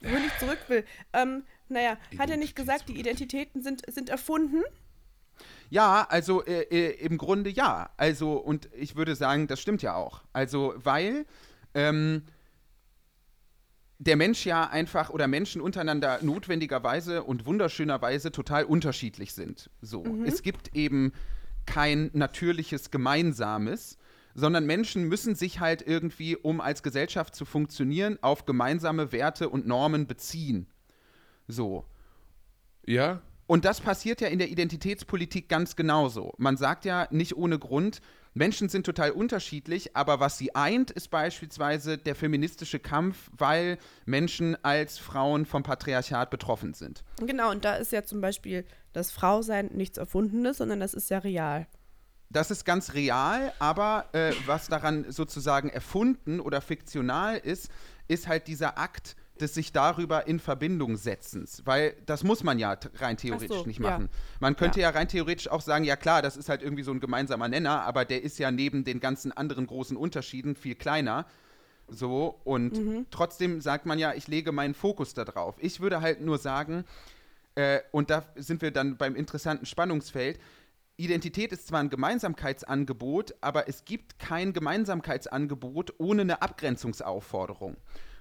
Wo 0.00 0.16
ich 0.16 0.38
zurück 0.38 0.58
will. 0.68 0.84
Ähm, 1.12 1.44
naja, 1.68 1.96
hat 2.18 2.30
er 2.30 2.36
nicht 2.36 2.54
gesagt, 2.54 2.88
die 2.88 2.98
Identitäten 2.98 3.62
sind, 3.62 3.82
sind 3.92 4.08
erfunden? 4.08 4.62
Ja, 5.68 6.06
also 6.08 6.44
äh, 6.44 6.62
äh, 6.62 7.04
im 7.04 7.18
Grunde 7.18 7.50
ja. 7.50 7.90
Also, 7.96 8.34
und 8.34 8.68
ich 8.74 8.96
würde 8.96 9.14
sagen, 9.14 9.48
das 9.48 9.60
stimmt 9.60 9.82
ja 9.82 9.94
auch. 9.94 10.22
Also, 10.32 10.74
weil 10.76 11.26
ähm, 11.74 12.22
der 13.98 14.16
Mensch 14.16 14.44
ja 14.44 14.68
einfach 14.68 15.10
oder 15.10 15.26
Menschen 15.26 15.60
untereinander 15.60 16.18
notwendigerweise 16.22 17.24
und 17.24 17.46
wunderschönerweise 17.46 18.30
total 18.30 18.64
unterschiedlich 18.64 19.32
sind. 19.32 19.70
So. 19.80 20.04
Mhm. 20.04 20.24
Es 20.24 20.42
gibt 20.42 20.74
eben 20.76 21.12
kein 21.66 22.10
natürliches 22.12 22.90
Gemeinsames, 22.90 23.98
sondern 24.34 24.66
Menschen 24.66 25.08
müssen 25.08 25.34
sich 25.34 25.60
halt 25.60 25.82
irgendwie, 25.86 26.36
um 26.36 26.60
als 26.60 26.82
Gesellschaft 26.82 27.34
zu 27.34 27.44
funktionieren, 27.44 28.18
auf 28.20 28.46
gemeinsame 28.46 29.12
Werte 29.12 29.48
und 29.48 29.66
Normen 29.66 30.06
beziehen. 30.06 30.66
So. 31.48 31.84
Ja. 32.84 33.22
Und 33.46 33.64
das 33.64 33.80
passiert 33.80 34.20
ja 34.20 34.28
in 34.28 34.38
der 34.38 34.48
Identitätspolitik 34.50 35.48
ganz 35.48 35.76
genauso. 35.76 36.34
Man 36.36 36.56
sagt 36.56 36.84
ja 36.84 37.08
nicht 37.10 37.36
ohne 37.36 37.58
Grund, 37.58 38.00
Menschen 38.36 38.68
sind 38.68 38.84
total 38.84 39.12
unterschiedlich, 39.12 39.96
aber 39.96 40.20
was 40.20 40.36
sie 40.36 40.54
eint, 40.54 40.90
ist 40.90 41.08
beispielsweise 41.08 41.96
der 41.96 42.14
feministische 42.14 42.78
Kampf, 42.78 43.30
weil 43.32 43.78
Menschen 44.04 44.62
als 44.62 44.98
Frauen 44.98 45.46
vom 45.46 45.62
Patriarchat 45.62 46.28
betroffen 46.28 46.74
sind. 46.74 47.02
Genau, 47.16 47.50
und 47.50 47.64
da 47.64 47.76
ist 47.76 47.92
ja 47.92 48.04
zum 48.04 48.20
Beispiel 48.20 48.66
das 48.92 49.10
Frausein 49.10 49.70
nichts 49.72 49.96
Erfundenes, 49.96 50.58
sondern 50.58 50.80
das 50.80 50.92
ist 50.92 51.08
ja 51.08 51.16
real. 51.16 51.66
Das 52.28 52.50
ist 52.50 52.66
ganz 52.66 52.92
real, 52.92 53.54
aber 53.58 54.10
äh, 54.12 54.32
was 54.44 54.68
daran 54.68 55.10
sozusagen 55.10 55.70
erfunden 55.70 56.38
oder 56.38 56.60
fiktional 56.60 57.38
ist, 57.38 57.70
ist 58.06 58.28
halt 58.28 58.48
dieser 58.48 58.76
Akt, 58.76 59.16
des 59.40 59.54
sich 59.54 59.72
darüber 59.72 60.26
in 60.26 60.40
Verbindung 60.40 60.96
setzens, 60.96 61.62
weil 61.64 61.94
das 62.06 62.24
muss 62.24 62.42
man 62.42 62.58
ja 62.58 62.76
rein 62.96 63.16
theoretisch 63.16 63.58
so, 63.58 63.66
nicht 63.66 63.80
machen. 63.80 64.08
Ja. 64.10 64.18
Man 64.40 64.56
könnte 64.56 64.80
ja. 64.80 64.90
ja. 64.90 64.96
rein 64.96 65.08
theoretisch 65.08 65.48
auch 65.48 65.60
sagen, 65.60 65.84
ja 65.84 65.96
klar, 65.96 66.22
das 66.22 66.36
ist 66.36 66.48
halt 66.48 66.62
irgendwie 66.62 66.82
so 66.82 66.92
ein 66.92 67.00
gemeinsamer 67.00 67.48
Nenner, 67.48 67.82
aber 67.82 68.04
der 68.04 68.22
ist 68.22 68.38
ja 68.38 68.50
neben 68.50 68.84
den 68.84 69.00
ganzen 69.00 69.32
anderen 69.32 69.66
großen 69.66 69.96
Unterschieden 69.96 70.56
viel 70.56 70.74
kleiner. 70.74 71.26
So, 71.88 72.40
und 72.44 72.76
mhm. 72.76 73.06
trotzdem 73.10 73.60
sagt 73.60 73.86
man 73.86 73.98
ja, 73.98 74.12
ich 74.14 74.26
lege 74.26 74.50
meinen 74.52 74.74
Fokus 74.74 75.14
da 75.14 75.24
drauf. 75.24 75.54
Ich 75.60 75.80
würde 75.80 76.00
halt 76.00 76.20
nur 76.20 76.38
sagen, 76.38 76.84
äh, 77.54 77.80
und 77.92 78.10
da 78.10 78.24
sind 78.34 78.60
wir 78.62 78.70
dann 78.70 78.96
beim 78.96 79.14
interessanten 79.14 79.66
Spannungsfeld, 79.66 80.40
Identität 80.98 81.52
ist 81.52 81.66
zwar 81.66 81.80
ein 81.80 81.90
Gemeinsamkeitsangebot, 81.90 83.34
aber 83.42 83.68
es 83.68 83.84
gibt 83.84 84.18
kein 84.18 84.54
Gemeinsamkeitsangebot 84.54 85.94
ohne 85.98 86.22
eine 86.22 86.40
Abgrenzungsaufforderung. 86.40 87.76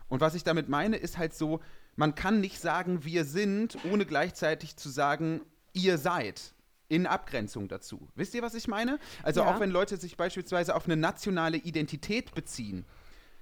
Und 0.07 0.21
was 0.21 0.35
ich 0.35 0.43
damit 0.43 0.69
meine, 0.69 0.97
ist 0.97 1.17
halt 1.17 1.33
so, 1.33 1.61
man 1.95 2.15
kann 2.15 2.41
nicht 2.41 2.59
sagen, 2.59 3.03
wir 3.05 3.25
sind, 3.25 3.77
ohne 3.91 4.05
gleichzeitig 4.05 4.75
zu 4.75 4.89
sagen, 4.89 5.41
ihr 5.73 5.97
seid. 5.97 6.53
In 6.87 7.07
Abgrenzung 7.07 7.67
dazu. 7.67 8.07
Wisst 8.13 8.35
ihr, 8.35 8.43
was 8.43 8.53
ich 8.53 8.67
meine? 8.67 8.99
Also 9.23 9.41
ja. 9.41 9.47
auch 9.47 9.59
wenn 9.59 9.71
Leute 9.71 9.97
sich 9.97 10.17
beispielsweise 10.17 10.75
auf 10.75 10.85
eine 10.85 10.95
nationale 10.95 11.57
Identität 11.57 12.35
beziehen, 12.35 12.85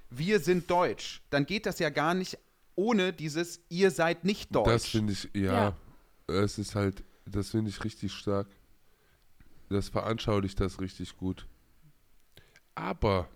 wir 0.08 0.40
sind 0.40 0.70
deutsch, 0.70 1.20
dann 1.28 1.44
geht 1.44 1.66
das 1.66 1.78
ja 1.78 1.90
gar 1.90 2.14
nicht 2.14 2.38
ohne 2.74 3.12
dieses, 3.12 3.60
ihr 3.68 3.90
seid 3.90 4.24
nicht 4.24 4.54
deutsch. 4.54 4.68
Das 4.68 4.86
finde 4.86 5.12
ich, 5.12 5.28
ja, 5.34 5.76
ja, 6.28 6.34
es 6.34 6.56
ist 6.56 6.74
halt, 6.74 7.04
das 7.26 7.50
finde 7.50 7.70
ich 7.70 7.84
richtig 7.84 8.12
stark. 8.12 8.46
Das 9.68 9.90
veranschaulicht 9.90 10.60
das 10.60 10.80
richtig 10.80 11.16
gut. 11.16 11.46
Aber 12.74 13.28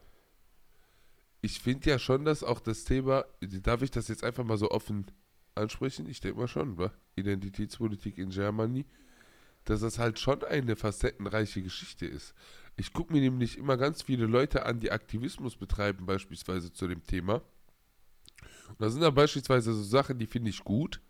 ich 1.40 1.60
finde 1.60 1.90
ja 1.90 1.98
schon, 1.98 2.24
dass 2.24 2.42
auch 2.42 2.60
das 2.60 2.84
Thema, 2.84 3.24
darf 3.40 3.82
ich 3.82 3.90
das 3.90 4.08
jetzt 4.08 4.24
einfach 4.24 4.44
mal 4.44 4.58
so 4.58 4.70
offen 4.70 5.06
ansprechen? 5.54 6.08
Ich 6.08 6.20
denke 6.20 6.40
mal 6.40 6.48
schon, 6.48 6.78
wa? 6.78 6.92
Identitätspolitik 7.16 8.18
in 8.18 8.30
Germany, 8.30 8.86
dass 9.64 9.80
das 9.80 9.98
halt 9.98 10.18
schon 10.18 10.42
eine 10.44 10.76
facettenreiche 10.76 11.62
Geschichte 11.62 12.06
ist. 12.06 12.34
Ich 12.76 12.92
gucke 12.92 13.12
mir 13.12 13.20
nämlich 13.20 13.58
immer 13.58 13.76
ganz 13.76 14.02
viele 14.02 14.26
Leute 14.26 14.64
an, 14.66 14.80
die 14.80 14.92
Aktivismus 14.92 15.56
betreiben, 15.56 16.06
beispielsweise 16.06 16.72
zu 16.72 16.86
dem 16.86 17.02
Thema. 17.04 17.42
Und 18.68 18.80
da 18.80 18.88
sind 18.88 19.00
da 19.00 19.10
beispielsweise 19.10 19.72
so 19.72 19.82
Sachen, 19.82 20.18
die 20.18 20.26
finde 20.26 20.50
ich 20.50 20.62
gut. 20.62 21.00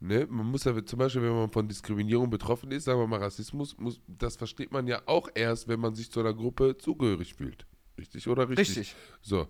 Ne? 0.00 0.26
Man 0.28 0.46
muss 0.46 0.64
ja 0.64 0.84
zum 0.84 0.98
Beispiel, 0.98 1.22
wenn 1.22 1.34
man 1.34 1.50
von 1.50 1.66
Diskriminierung 1.66 2.30
betroffen 2.30 2.70
ist, 2.70 2.84
sagen 2.84 3.00
wir 3.00 3.06
mal 3.06 3.20
Rassismus, 3.20 3.76
muss, 3.78 4.00
das 4.06 4.36
versteht 4.36 4.70
man 4.70 4.86
ja 4.86 5.02
auch 5.06 5.28
erst, 5.34 5.66
wenn 5.66 5.80
man 5.80 5.94
sich 5.94 6.10
zu 6.10 6.20
einer 6.20 6.34
Gruppe 6.34 6.76
zugehörig 6.78 7.34
fühlt. 7.34 7.66
Richtig 7.98 8.28
oder 8.28 8.48
richtig? 8.48 8.68
Richtig. 8.68 8.94
So. 9.22 9.48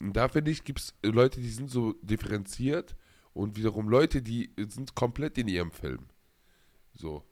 Und 0.00 0.14
da 0.14 0.28
finde 0.28 0.50
ich, 0.50 0.64
gibt 0.64 0.80
es 0.80 0.94
Leute, 1.02 1.40
die 1.40 1.50
sind 1.50 1.70
so 1.70 1.92
differenziert 2.02 2.96
und 3.32 3.56
wiederum 3.56 3.88
Leute, 3.88 4.22
die 4.22 4.52
sind 4.58 4.94
komplett 4.94 5.38
in 5.38 5.48
ihrem 5.48 5.70
Film. 5.70 6.06
So. 6.92 7.24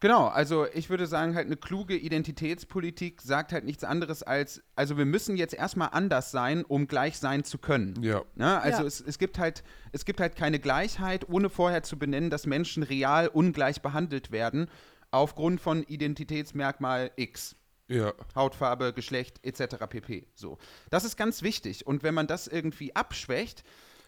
Genau, 0.00 0.28
also 0.28 0.66
ich 0.72 0.88
würde 0.88 1.06
sagen, 1.06 1.34
halt 1.34 1.46
eine 1.46 1.58
kluge 1.58 1.94
Identitätspolitik 1.94 3.20
sagt 3.20 3.52
halt 3.52 3.64
nichts 3.64 3.84
anderes 3.84 4.22
als, 4.22 4.62
also 4.74 4.96
wir 4.96 5.04
müssen 5.04 5.36
jetzt 5.36 5.52
erstmal 5.52 5.90
anders 5.92 6.30
sein, 6.30 6.64
um 6.64 6.86
gleich 6.86 7.18
sein 7.18 7.44
zu 7.44 7.58
können. 7.58 8.02
Ja. 8.02 8.22
Ne? 8.34 8.60
Also 8.62 8.80
Ja. 8.80 8.86
es, 8.86 9.00
es, 9.02 9.18
gibt 9.18 9.38
halt, 9.38 9.62
es 9.92 10.06
gibt 10.06 10.20
halt 10.20 10.36
keine 10.36 10.58
Gleichheit, 10.58 11.28
ohne 11.28 11.50
vorher 11.50 11.82
zu 11.82 11.98
benennen, 11.98 12.30
dass 12.30 12.46
Menschen 12.46 12.82
real 12.82 13.28
ungleich 13.28 13.82
behandelt 13.82 14.32
werden, 14.32 14.68
aufgrund 15.10 15.60
von 15.60 15.82
Identitätsmerkmal 15.82 17.10
X. 17.16 17.56
Ja. 17.90 18.14
Hautfarbe, 18.36 18.92
Geschlecht 18.92 19.44
etc. 19.44 19.76
pp. 19.88 20.26
So. 20.34 20.58
Das 20.90 21.04
ist 21.04 21.16
ganz 21.16 21.42
wichtig. 21.42 21.86
Und 21.86 22.04
wenn 22.04 22.14
man 22.14 22.28
das 22.28 22.46
irgendwie 22.46 22.94
abschwächt, 22.94 23.64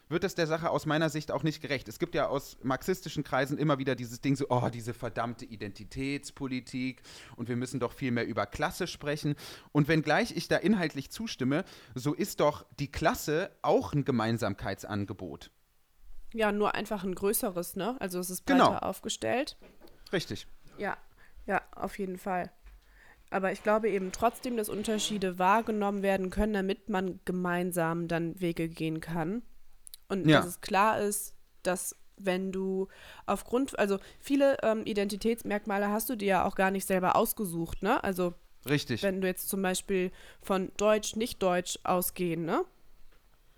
wird 0.08 0.22
es 0.22 0.36
der 0.36 0.46
Sache 0.46 0.70
aus 0.70 0.86
meiner 0.86 1.08
Sicht 1.10 1.32
auch 1.32 1.42
nicht 1.42 1.60
gerecht. 1.60 1.88
Es 1.88 1.98
gibt 1.98 2.14
ja 2.14 2.28
aus 2.28 2.58
marxistischen 2.62 3.24
Kreisen 3.24 3.58
immer 3.58 3.78
wieder 3.78 3.96
dieses 3.96 4.20
Ding 4.20 4.36
so, 4.36 4.46
oh, 4.50 4.68
diese 4.68 4.94
verdammte 4.94 5.44
Identitätspolitik 5.44 7.02
und 7.34 7.48
wir 7.48 7.56
müssen 7.56 7.80
doch 7.80 7.92
viel 7.92 8.12
mehr 8.12 8.26
über 8.26 8.46
Klasse 8.46 8.86
sprechen. 8.86 9.34
Und 9.72 9.88
wenngleich 9.88 10.36
ich 10.36 10.46
da 10.46 10.56
inhaltlich 10.58 11.10
zustimme, 11.10 11.64
so 11.94 12.14
ist 12.14 12.40
doch 12.40 12.66
die 12.78 12.92
Klasse 12.92 13.50
auch 13.62 13.94
ein 13.94 14.04
Gemeinsamkeitsangebot. 14.04 15.50
Ja, 16.34 16.52
nur 16.52 16.74
einfach 16.74 17.02
ein 17.04 17.14
größeres, 17.14 17.74
ne? 17.76 17.96
Also 17.98 18.20
es 18.20 18.30
ist 18.30 18.46
Genau. 18.46 18.70
breiter 18.70 18.86
aufgestellt. 18.86 19.56
Richtig. 20.12 20.46
Ja, 20.78 20.96
ja, 21.46 21.62
auf 21.74 21.98
jeden 21.98 22.18
Fall. 22.18 22.52
Aber 23.32 23.52
ich 23.52 23.62
glaube 23.62 23.88
eben 23.90 24.12
trotzdem, 24.12 24.56
dass 24.56 24.68
Unterschiede 24.68 25.38
wahrgenommen 25.38 26.02
werden 26.02 26.30
können, 26.30 26.52
damit 26.52 26.88
man 26.88 27.20
gemeinsam 27.24 28.08
dann 28.08 28.40
Wege 28.40 28.68
gehen 28.68 29.00
kann. 29.00 29.42
Und 30.08 30.28
Ja. 30.28 30.38
dass 30.40 30.46
es 30.46 30.60
klar 30.60 31.00
ist, 31.00 31.34
dass 31.62 31.96
wenn 32.18 32.52
du 32.52 32.88
aufgrund, 33.26 33.78
also 33.78 33.98
viele 34.20 34.58
ähm, 34.62 34.82
Identitätsmerkmale 34.84 35.88
hast 35.88 36.10
du 36.10 36.16
dir 36.16 36.26
ja 36.28 36.44
auch 36.44 36.54
gar 36.54 36.70
nicht 36.70 36.86
selber 36.86 37.16
ausgesucht, 37.16 37.82
ne? 37.82 38.02
Also 38.04 38.34
Richtig. 38.68 39.02
wenn 39.02 39.20
du 39.20 39.26
jetzt 39.26 39.48
zum 39.48 39.62
Beispiel 39.62 40.12
von 40.40 40.70
Deutsch, 40.76 41.16
nicht 41.16 41.42
Deutsch 41.42 41.78
ausgehen, 41.84 42.44
ne? 42.44 42.64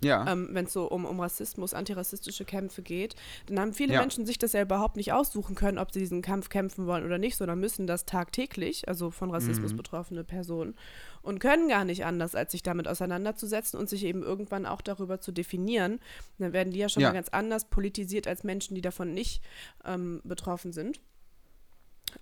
Ja. 0.04 0.30
ähm, 0.30 0.49
wenn 0.52 0.66
es 0.66 0.73
so 0.73 0.87
um, 0.87 1.04
um 1.04 1.18
Rassismus, 1.20 1.75
antirassistische 1.75 2.44
Kämpfe 2.44 2.82
geht, 2.82 3.14
dann 3.46 3.58
haben 3.58 3.73
viele 3.73 3.94
Ja. 3.94 4.00
Menschen 4.00 4.26
sich 4.26 4.38
das 4.38 4.52
ja 4.52 4.62
überhaupt 4.62 4.96
nicht 4.96 5.12
aussuchen 5.12 5.54
können, 5.54 5.78
ob 5.78 5.92
sie 5.92 5.99
diesen 6.00 6.23
Kampf 6.23 6.49
kämpfen 6.49 6.87
wollen 6.87 7.04
oder 7.04 7.18
nicht, 7.18 7.37
sondern 7.37 7.58
müssen 7.61 7.87
das 7.87 8.04
tagtäglich, 8.06 8.87
also 8.88 9.11
von 9.11 9.30
Rassismus 9.30 9.73
Mhm. 9.73 9.76
betroffene 9.76 10.25
Personen, 10.25 10.75
und 11.23 11.38
können 11.40 11.68
gar 11.68 11.84
nicht 11.84 12.04
anders, 12.04 12.34
als 12.34 12.52
sich 12.52 12.62
damit 12.62 12.87
auseinanderzusetzen 12.87 13.78
und 13.80 13.88
sich 13.88 14.04
eben 14.04 14.23
irgendwann 14.23 14.66
auch 14.66 14.82
darüber 14.82 15.20
zu 15.20 15.32
definieren. 15.32 16.00
Dann 16.38 16.52
werden 16.52 16.73
die 16.73 16.78
ja 16.78 16.88
schon 16.88 17.02
Ja. 17.02 17.08
mal 17.08 17.14
ganz 17.14 17.30
anders 17.30 17.64
politisiert 17.64 18.28
als 18.28 18.44
Menschen, 18.44 18.75
die 18.75 18.82
davon 18.82 19.14
nicht 19.14 19.42
ähm, 19.84 20.20
betroffen 20.25 20.73
sind. 20.73 21.00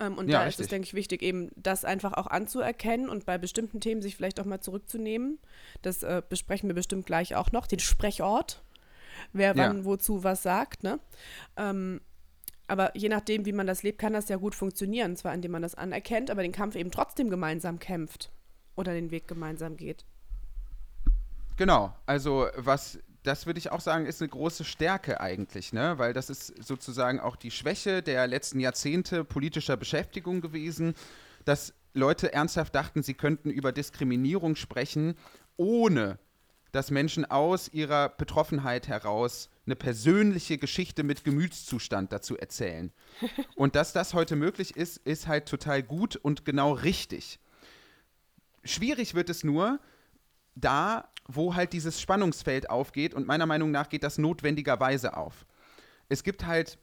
Ähm, 0.01 0.17
und 0.19 0.29
Ja, 0.29 0.41
da 0.41 0.45
ist 0.47 0.55
es, 0.55 0.61
richtig. 0.61 0.71
denke 0.71 0.87
ich, 0.87 0.95
wichtig, 0.95 1.23
eben 1.23 1.51
das 1.57 1.85
einfach 1.85 2.15
auch 2.15 2.27
anzuerkennen 2.27 3.09
und 3.09 3.27
bei 3.27 3.39
bestimmten 3.39 3.81
Themen 3.81 4.01
sich 4.03 4.17
vielleicht 4.17 4.41
auch 4.41 4.45
mal 4.45 4.61
zurückzunehmen. 4.61 5.39
Das 5.83 6.03
äh, 6.03 6.23
besprechen 6.27 6.69
wir 6.69 6.75
bestimmt 6.75 7.07
gleich 7.07 7.35
auch 7.35 7.53
noch, 7.53 7.67
den 7.67 7.79
Sprechort, 7.79 8.63
wer 9.33 9.55
Ja. 9.57 9.69
wann 9.69 9.85
wozu 9.85 10.25
was 10.25 10.43
sagt. 10.43 10.83
Ne? 10.83 10.99
Ähm, 11.57 12.01
aber 12.69 12.97
je 12.97 13.09
nachdem, 13.11 13.45
wie 13.45 13.53
man 13.53 13.67
das 13.67 13.83
lebt, 13.83 13.99
kann 13.99 14.15
das 14.15 14.29
ja 14.29 14.37
gut 14.37 14.55
funktionieren. 14.55 15.17
Zwar 15.17 15.35
indem 15.35 15.51
man 15.51 15.63
das 15.63 15.75
anerkennt, 15.75 16.31
aber 16.31 16.43
den 16.43 16.53
Kampf 16.53 16.75
eben 16.77 16.91
trotzdem 16.91 17.29
gemeinsam 17.29 17.79
kämpft 17.79 18.31
oder 18.77 18.95
den 18.95 19.11
Weg 19.11 19.29
gemeinsam 19.29 19.77
geht. 19.77 20.07
Genau, 21.59 21.95
also 22.07 22.47
was, 22.57 22.99
das 23.23 23.47
würde 23.47 23.59
ich 23.59 23.71
auch 23.71 23.81
sagen, 23.81 24.07
ist 24.07 24.21
eine 24.21 24.29
große 24.29 24.65
Stärke 24.65 25.21
eigentlich, 25.21 25.73
ne? 25.73 25.99
Weil 25.99 26.13
das 26.13 26.29
ist 26.29 26.65
sozusagen 26.65 27.21
auch 27.21 27.37
die 27.37 27.51
Schwäche 27.51 28.03
der 28.03 28.27
letzten 28.27 28.59
Jahrzehnte 28.59 29.25
politischer 29.25 29.77
Beschäftigung 29.77 30.41
gewesen, 30.41 30.95
dass 31.45 31.75
Leute 31.95 32.33
ernsthaft 32.33 32.75
dachten, 32.75 33.03
sie 33.03 33.15
könnten 33.15 33.51
über 33.51 33.73
Diskriminierung 33.73 34.57
sprechen, 34.57 35.15
ohne 35.57 36.19
dass 36.73 36.91
Menschen 36.91 37.27
aus 37.27 37.69
ihrer 37.69 38.09
Betroffenheit 38.09 38.89
heraus 38.89 39.51
eine 39.67 39.77
persönliche 39.77 40.59
Geschichte 40.59 41.03
mit 41.05 41.23
Gemütszustand 41.23 42.13
dazu 42.13 42.37
erzählen. 42.37 42.93
Und 43.55 43.77
dass 43.77 43.93
das 43.93 44.15
heute 44.15 44.37
möglich 44.37 44.77
ist, 44.77 44.97
ist 44.97 45.29
halt 45.29 45.47
total 45.47 45.83
gut 45.83 46.17
und 46.17 46.45
genau 46.45 46.73
richtig. 46.73 47.39
Schwierig 48.65 49.15
wird 49.15 49.29
es 49.29 49.45
nur, 49.45 49.79
da, 50.55 51.09
wo 51.27 51.55
halt 51.55 51.73
dieses 51.73 52.01
Spannungsfeld 52.01 52.71
aufgeht 52.71 53.15
und 53.15 53.27
meiner 53.27 53.47
Meinung 53.47 53.71
nach 53.71 53.89
geht 53.89 54.03
das 54.03 54.19
notwendigerweise 54.19 55.17
auf. 55.17 55.47
Es 56.09 56.23
gibt 56.23 56.47
halt 56.47 56.79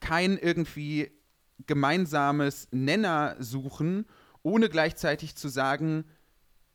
kein 0.00 0.38
irgendwie 0.38 1.10
gemeinsames 1.66 2.68
Nenner 2.70 3.36
suchen, 3.38 4.06
ohne 4.42 4.68
gleichzeitig 4.68 5.34
zu 5.36 5.48
sagen, 5.48 6.04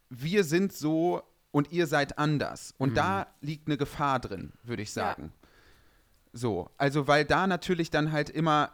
wir 0.09 0.43
sind 0.43 0.73
so 0.73 1.23
und 1.51 1.71
ihr 1.71 1.87
seid 1.87 2.17
anders. 2.17 2.73
Und 2.77 2.97
da 2.97 3.27
liegt 3.41 3.67
eine 3.67 3.77
Gefahr 3.77 4.19
drin, 4.19 4.53
würde 4.63 4.83
ich 4.83 4.91
sagen. 4.91 5.31
So, 6.33 6.69
also 6.77 7.07
weil 7.07 7.25
da 7.25 7.47
natürlich 7.47 7.91
dann 7.91 8.11
halt 8.11 8.29
immer, 8.29 8.71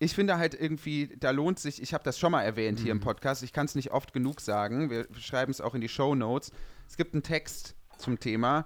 ich 0.00 0.14
finde 0.14 0.38
halt 0.38 0.54
irgendwie, 0.54 1.10
da 1.20 1.30
lohnt 1.30 1.58
sich, 1.58 1.80
ich 1.80 1.92
habe 1.92 2.02
das 2.02 2.18
schon 2.18 2.32
mal 2.32 2.42
erwähnt 2.42 2.80
hier 2.80 2.90
im 2.90 3.00
Podcast, 3.00 3.42
ich 3.42 3.52
kann 3.52 3.66
es 3.66 3.74
nicht 3.74 3.90
oft 3.92 4.14
genug 4.14 4.40
sagen, 4.40 4.88
wir 4.88 5.06
schreiben 5.20 5.52
es 5.52 5.60
auch 5.60 5.74
in 5.74 5.82
die 5.82 5.90
Show 5.90 6.14
Notes. 6.14 6.52
Es 6.88 6.96
gibt 6.96 7.12
einen 7.12 7.22
Text 7.22 7.74
zum 7.98 8.18
Thema, 8.18 8.64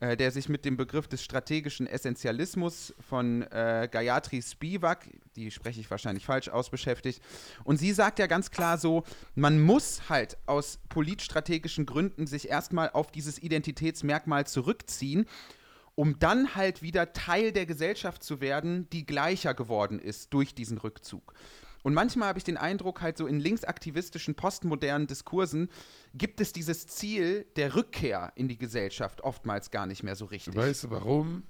äh, 0.00 0.14
der 0.14 0.30
sich 0.30 0.50
mit 0.50 0.66
dem 0.66 0.76
Begriff 0.76 1.08
des 1.08 1.24
strategischen 1.24 1.86
Essentialismus 1.86 2.92
von 3.00 3.42
äh, 3.44 3.88
Gayatri 3.90 4.42
Spivak, 4.42 5.08
die 5.36 5.50
spreche 5.50 5.80
ich 5.80 5.90
wahrscheinlich 5.90 6.26
falsch 6.26 6.50
aus, 6.50 6.68
beschäftigt. 6.68 7.22
Und 7.64 7.78
sie 7.78 7.92
sagt 7.92 8.18
ja 8.18 8.26
ganz 8.26 8.50
klar 8.50 8.76
so, 8.76 9.04
man 9.34 9.62
muss 9.62 10.10
halt 10.10 10.36
aus 10.44 10.80
politstrategischen 10.90 11.86
Gründen 11.86 12.26
sich 12.26 12.50
erstmal 12.50 12.90
auf 12.90 13.10
dieses 13.10 13.42
Identitätsmerkmal 13.42 14.46
zurückziehen, 14.46 15.24
um 15.94 16.18
dann 16.18 16.54
halt 16.54 16.82
wieder 16.82 17.12
Teil 17.12 17.52
der 17.52 17.66
Gesellschaft 17.66 18.22
zu 18.22 18.40
werden, 18.40 18.88
die 18.90 19.06
gleicher 19.06 19.54
geworden 19.54 19.98
ist 19.98 20.32
durch 20.34 20.54
diesen 20.54 20.78
Rückzug. 20.78 21.34
Und 21.84 21.92
manchmal 21.92 22.28
habe 22.28 22.38
ich 22.38 22.44
den 22.44 22.56
Eindruck, 22.56 23.02
halt 23.02 23.18
so 23.18 23.26
in 23.26 23.38
linksaktivistischen, 23.38 24.34
postmodernen 24.34 25.06
Diskursen 25.06 25.68
gibt 26.14 26.40
es 26.40 26.52
dieses 26.54 26.86
Ziel 26.86 27.44
der 27.56 27.74
Rückkehr 27.74 28.32
in 28.36 28.48
die 28.48 28.56
Gesellschaft 28.56 29.20
oftmals 29.20 29.70
gar 29.70 29.86
nicht 29.86 30.02
mehr 30.02 30.16
so 30.16 30.24
richtig. 30.24 30.56
Weißt 30.56 30.84
du 30.84 30.90
warum? 30.90 31.42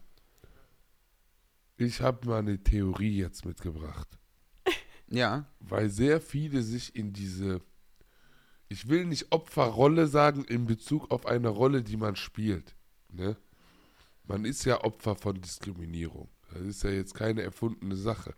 Ich 1.77 2.01
habe 2.01 2.27
mal 2.27 2.41
eine 2.41 2.63
Theorie 2.63 3.17
jetzt 3.17 3.45
mitgebracht. 3.45 4.09
Ja, 5.07 5.47
Weil 5.61 5.91
sehr 5.91 6.19
viele 6.21 6.63
sich 6.63 6.97
in 6.97 7.13
diese, 7.13 7.61
ich 8.69 8.89
will 8.89 9.05
nicht 9.05 9.31
Opferrolle 9.31 10.09
sagen 10.09 10.45
in 10.45 10.65
Bezug 10.65 11.11
auf 11.11 11.27
eine 11.27 11.49
Rolle, 11.49 11.83
die 11.83 11.99
man 11.99 12.17
spielt. 12.17 12.75
Ne? 13.13 13.37
Man 14.27 14.45
ist 14.45 14.65
ja 14.65 14.83
Opfer 14.83 15.15
von 15.17 15.41
Diskriminierung. 15.41 16.29
Das 16.53 16.63
ist 16.63 16.83
ja 16.83 16.91
jetzt 16.91 17.15
keine 17.15 17.43
erfundene 17.43 17.97
Sache. 17.97 18.35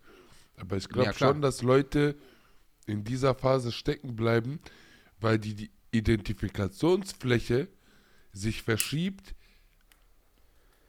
Aber 0.57 0.77
ich 0.77 0.89
glaube 0.89 1.09
Ja, 1.09 1.13
schon, 1.13 1.43
dass 1.43 1.63
Leute 1.63 2.17
in 2.87 3.05
dieser 3.05 3.35
Phase 3.35 3.73
stecken 3.73 4.17
bleiben, 4.17 4.61
weil 5.21 5.39
die, 5.39 5.55
die 5.55 5.71
Identifikationsfläche 5.93 7.69
sich 8.33 8.63
verschiebt 8.63 9.35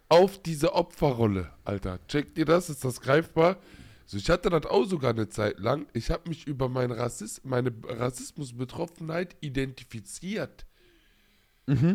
auf 0.10 0.42
diese 0.42 0.74
Opferrolle, 0.74 1.52
Alter. 1.66 2.00
Checkt 2.08 2.38
ihr 2.38 2.46
das? 2.46 2.70
Ist 2.70 2.86
das 2.86 3.02
greifbar? 3.02 3.58
So, 4.06 4.18
ich 4.18 4.30
hatte 4.30 4.50
das 4.50 4.66
auch 4.66 4.86
sogar 4.86 5.12
eine 5.12 5.28
Zeit 5.28 5.60
lang. 5.60 5.86
Ich 5.94 6.10
habe 6.12 6.30
mich 6.30 6.48
über 6.48 6.70
mein 6.70 6.92
Rassist 6.92 7.44
meine 7.46 7.74
Rassismusbetroffenheit 7.84 9.36
identifiziert. 9.42 10.66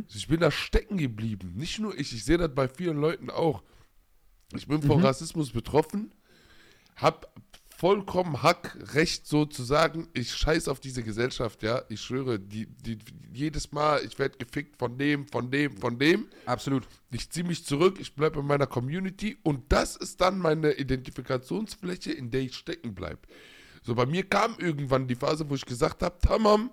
Also 0.06 0.18
ich 0.18 0.28
bin 0.28 0.40
da 0.40 0.50
stecken 0.50 0.98
geblieben. 0.98 1.54
Nicht 1.56 1.78
nur 1.78 1.98
ich, 1.98 2.12
ich 2.12 2.24
sehe 2.24 2.38
das 2.38 2.54
bei 2.54 2.68
vielen 2.68 2.98
Leuten 2.98 3.30
auch. 3.30 3.62
Ich 4.54 4.66
bin 4.66 4.82
von 4.82 5.00
Rassismus 5.00 5.50
betroffen, 5.50 6.14
hab 6.96 7.32
vollkommen 7.82 8.44
Hackrecht 8.44 9.26
sozusagen. 9.26 10.06
Ich 10.12 10.34
scheiß 10.36 10.68
auf 10.68 10.78
diese 10.78 11.02
Gesellschaft, 11.02 11.64
ja. 11.64 11.82
Ich 11.88 12.00
schwöre, 12.00 12.38
die, 12.38 12.66
die, 12.66 12.98
jedes 13.32 13.72
Mal, 13.72 14.04
ich 14.04 14.16
werde 14.20 14.38
gefickt 14.38 14.76
von 14.76 14.96
dem, 14.98 15.26
von 15.26 15.50
dem, 15.50 15.76
von 15.78 15.98
dem. 15.98 16.28
absolut. 16.46 16.86
Ich 17.10 17.28
ziehe 17.30 17.44
mich 17.44 17.64
zurück, 17.64 17.98
ich 17.98 18.14
bleibe 18.14 18.38
in 18.38 18.46
meiner 18.46 18.68
Community 18.68 19.36
und 19.42 19.72
das 19.72 19.96
ist 19.96 20.20
dann 20.20 20.38
meine 20.38 20.74
Identifikationsfläche, 20.74 22.12
in 22.12 22.30
der 22.30 22.42
ich 22.42 22.54
stecken 22.54 22.94
bleibe. 22.94 23.22
So, 23.82 23.96
bei 23.96 24.06
mir 24.06 24.22
kam 24.22 24.54
irgendwann 24.60 25.08
die 25.08 25.16
Phase, 25.16 25.50
wo 25.50 25.56
ich 25.56 25.66
gesagt 25.66 26.04
habe, 26.04 26.16
tamam, 26.20 26.70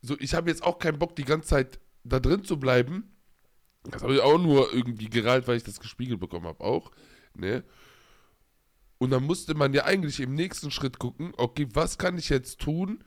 so, 0.00 0.16
ich 0.20 0.32
habe 0.32 0.48
jetzt 0.48 0.62
auch 0.62 0.78
keinen 0.78 0.98
Bock, 0.98 1.16
die 1.16 1.24
ganze 1.24 1.48
Zeit 1.48 1.80
da 2.04 2.20
drin 2.20 2.44
zu 2.44 2.58
bleiben. 2.58 3.10
Das 3.84 4.02
habe 4.02 4.14
ich 4.14 4.20
auch 4.20 4.38
nur 4.38 4.72
irgendwie 4.72 5.10
gereilt, 5.10 5.46
weil 5.48 5.56
ich 5.56 5.64
das 5.64 5.80
gespiegelt 5.80 6.20
bekommen 6.20 6.46
habe, 6.46 6.62
auch. 6.62 6.92
Ne? 7.34 7.64
Und 8.98 9.10
dann 9.10 9.24
musste 9.24 9.54
man 9.54 9.74
ja 9.74 9.84
eigentlich 9.84 10.20
im 10.20 10.34
nächsten 10.34 10.70
Schritt 10.70 10.98
gucken, 10.98 11.32
okay, 11.36 11.68
was 11.72 11.98
kann 11.98 12.16
ich 12.16 12.28
jetzt 12.28 12.60
tun, 12.60 13.04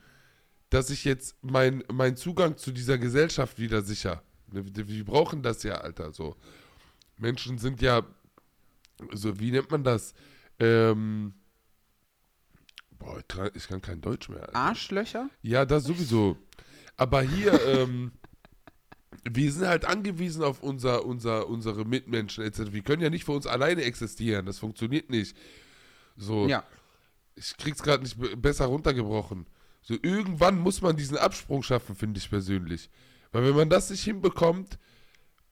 dass 0.70 0.90
ich 0.90 1.04
jetzt 1.04 1.42
meinen 1.42 1.82
mein 1.90 2.16
Zugang 2.16 2.56
zu 2.56 2.72
dieser 2.72 2.98
Gesellschaft 2.98 3.58
wieder 3.58 3.82
sicher. 3.82 4.22
Wir, 4.46 4.64
wir 4.88 5.04
brauchen 5.04 5.42
das 5.42 5.62
ja, 5.62 5.76
Alter. 5.76 6.12
So. 6.12 6.36
Menschen 7.16 7.58
sind 7.58 7.82
ja, 7.82 8.02
so, 9.12 9.40
wie 9.40 9.50
nennt 9.50 9.70
man 9.70 9.82
das? 9.82 10.14
Ähm, 10.58 11.34
boah, 12.98 13.18
ich 13.18 13.28
kann, 13.28 13.50
ich 13.54 13.66
kann 13.66 13.80
kein 13.80 14.00
Deutsch 14.00 14.28
mehr. 14.28 14.40
Alter. 14.40 14.56
Arschlöcher? 14.56 15.30
Ja, 15.42 15.64
das 15.64 15.84
sowieso. 15.84 16.36
Aber 16.96 17.22
hier, 17.22 17.60
ähm, 17.66 18.12
wir 19.34 19.52
sind 19.52 19.66
halt 19.66 19.84
angewiesen 19.84 20.42
auf 20.42 20.62
unser, 20.62 21.04
unser, 21.06 21.48
unsere 21.48 21.84
Mitmenschen 21.84 22.44
etc. 22.44 22.72
Wir 22.72 22.82
können 22.82 23.02
ja 23.02 23.10
nicht 23.10 23.24
für 23.24 23.32
uns 23.32 23.46
alleine 23.46 23.82
existieren. 23.82 24.46
Das 24.46 24.58
funktioniert 24.58 25.10
nicht. 25.10 25.36
So, 26.16 26.46
Ja. 26.48 26.64
ich 27.36 27.56
krieg's 27.56 27.82
gerade 27.82 28.02
nicht 28.02 28.18
be- 28.18 28.36
besser 28.36 28.66
runtergebrochen. 28.66 29.46
So, 29.82 29.94
irgendwann 30.02 30.58
muss 30.58 30.82
man 30.82 30.96
diesen 30.96 31.16
Absprung 31.16 31.62
schaffen, 31.62 31.94
finde 31.96 32.18
ich 32.18 32.28
persönlich. 32.28 32.90
Weil 33.32 33.44
wenn 33.44 33.56
man 33.56 33.70
das 33.70 33.90
nicht 33.90 34.02
hinbekommt 34.04 34.78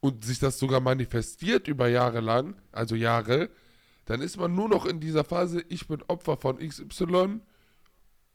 und 0.01 0.25
sich 0.25 0.39
das 0.39 0.59
sogar 0.59 0.81
manifestiert 0.81 1.69
über 1.69 1.89
Jahre 1.89 2.21
lang, 2.21 2.57
also 2.73 2.95
Jahre, 2.95 3.51
dann 4.05 4.21
ist 4.21 4.37
man 4.37 4.55
nur 4.55 4.69
noch 4.69 4.87
in 4.87 5.01
dieser 5.01 5.25
Phase, 5.25 5.65
ich 5.69 5.89
bin 5.89 6.03
Opfer 6.09 6.37
von 6.37 6.59
XY 6.59 7.41